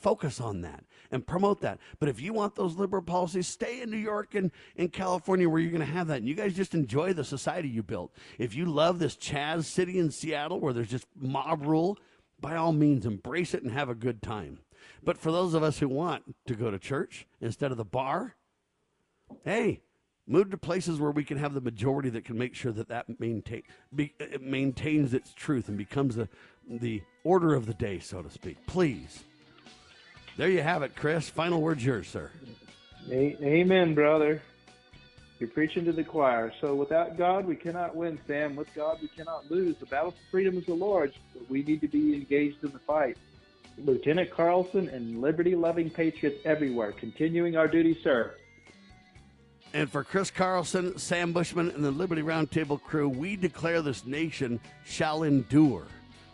focus 0.04 0.40
on 0.40 0.62
that 0.62 0.84
and 1.12 1.26
promote 1.26 1.62
that. 1.62 1.80
But 2.00 2.10
if 2.10 2.20
you 2.22 2.34
want 2.34 2.56
those 2.56 2.76
liberal 2.76 3.02
policies, 3.02 3.48
stay 3.48 3.82
in 3.82 3.90
New 3.90 3.98
York 3.98 4.36
and 4.36 4.52
in 4.76 4.90
California 4.90 5.50
where 5.50 5.62
you're 5.62 5.72
going 5.72 5.80
to 5.80 5.86
have 5.86 6.08
that. 6.08 6.18
And 6.18 6.28
you 6.28 6.36
guys 6.36 6.54
just 6.54 6.76
enjoy 6.76 7.14
the 7.14 7.24
society 7.24 7.70
you 7.70 7.82
built. 7.82 8.14
If 8.38 8.54
you 8.54 8.66
love 8.66 9.00
this 9.00 9.16
CHAZ 9.16 9.66
city 9.66 9.98
in 9.98 10.12
Seattle 10.12 10.60
where 10.60 10.74
there's 10.74 10.90
just 10.90 11.08
mob 11.16 11.66
rule, 11.66 11.98
by 12.40 12.56
all 12.58 12.74
means, 12.74 13.06
embrace 13.06 13.54
it 13.54 13.64
and 13.64 13.72
have 13.72 13.90
a 13.90 13.96
good 13.96 14.22
time. 14.22 14.60
But 15.02 15.18
for 15.18 15.32
those 15.32 15.54
of 15.54 15.64
us 15.64 15.80
who 15.80 15.88
want 15.88 16.36
to 16.48 16.56
go 16.56 16.70
to 16.70 16.78
church 16.78 17.26
instead 17.40 17.72
of 17.72 17.78
the 17.78 17.86
bar, 17.86 18.36
hey, 19.46 19.82
move 20.28 20.52
to 20.52 20.58
places 20.58 21.00
where 21.00 21.12
we 21.12 21.24
can 21.24 21.38
have 21.38 21.54
the 21.54 21.62
majority 21.62 22.10
that 22.10 22.26
can 22.26 22.38
make 22.38 22.54
sure 22.54 22.72
that 22.72 22.90
that 22.90 23.20
maintain, 23.20 23.64
be, 23.96 24.14
it 24.20 24.42
maintains 24.42 25.14
its 25.14 25.34
truth 25.34 25.70
and 25.70 25.78
becomes 25.78 26.16
the, 26.16 26.28
the 26.70 27.02
order 27.24 27.54
of 27.54 27.66
the 27.66 27.74
day, 27.74 28.00
so 28.00 28.22
to 28.22 28.30
speak. 28.30 28.58
Please. 28.68 29.24
There 30.38 30.50
you 30.50 30.62
have 30.62 30.82
it, 30.82 30.96
Chris. 30.96 31.30
Final 31.30 31.62
words 31.62 31.86
yours, 31.86 32.08
sir. 32.08 32.32
Amen, 33.12 33.94
brother. 33.94 34.42
You're 35.40 35.50
preaching 35.50 35.86
to 35.86 35.92
the 35.92 36.04
choir. 36.04 36.54
So 36.62 36.74
without 36.74 37.18
God, 37.18 37.46
we 37.46 37.56
cannot 37.56 37.96
win, 37.96 38.18
Sam. 38.28 38.56
With 38.56 38.74
God, 38.74 39.00
we 39.02 39.10
cannot 39.10 39.52
lose. 39.52 39.76
The 39.78 39.86
battle 39.86 40.12
for 40.12 40.18
freedom 40.32 40.58
is 40.58 40.66
the 40.66 40.74
Lord's, 40.74 41.16
but 41.34 41.50
we 41.50 41.64
need 41.64 41.82
to 41.82 41.88
be 41.88 42.14
engaged 42.14 42.64
in 42.64 42.72
the 42.72 42.80
fight. 42.80 43.18
Lieutenant 43.78 44.32
Carlson 44.32 44.88
and 44.90 45.20
liberty 45.20 45.56
loving 45.56 45.90
patriots 45.90 46.40
everywhere, 46.46 46.92
continuing 46.92 47.58
our 47.58 47.68
duty, 47.68 47.98
sir. 48.04 48.36
And 49.74 49.92
for 49.92 50.04
Chris 50.04 50.30
Carlson, 50.30 50.98
Sam 51.00 51.34
Bushman, 51.34 51.72
and 51.72 51.84
the 51.84 51.92
Liberty 51.92 52.22
Roundtable 52.22 52.82
crew, 52.82 53.10
we 53.10 53.36
declare 53.36 53.82
this 53.82 54.06
nation 54.06 54.60
shall 54.86 55.24
endure. 55.24 55.88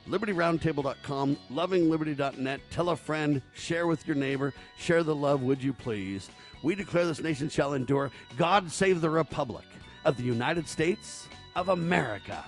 LibertyRoundtable.com, 0.10 1.38
lovingliberty.net. 1.52 2.62
Tell 2.72 2.90
a 2.90 2.96
friend, 2.96 3.42
share 3.54 3.88
with 3.88 4.08
your 4.08 4.16
neighbor, 4.16 4.54
share 4.78 5.04
the 5.04 5.16
love, 5.16 5.44
would 5.44 5.62
you 5.64 5.72
please? 5.72 6.30
We 6.64 6.76
declare 6.76 7.06
this 7.06 7.22
nation 7.22 7.50
shall 7.50 7.74
endure. 7.74 8.12
God 8.38 8.72
save 8.72 9.02
the 9.02 9.10
Republic 9.10 9.66
of 10.06 10.18
the 10.18 10.24
United 10.24 10.68
States 10.68 11.28
of 11.56 11.70
America. 11.70 12.44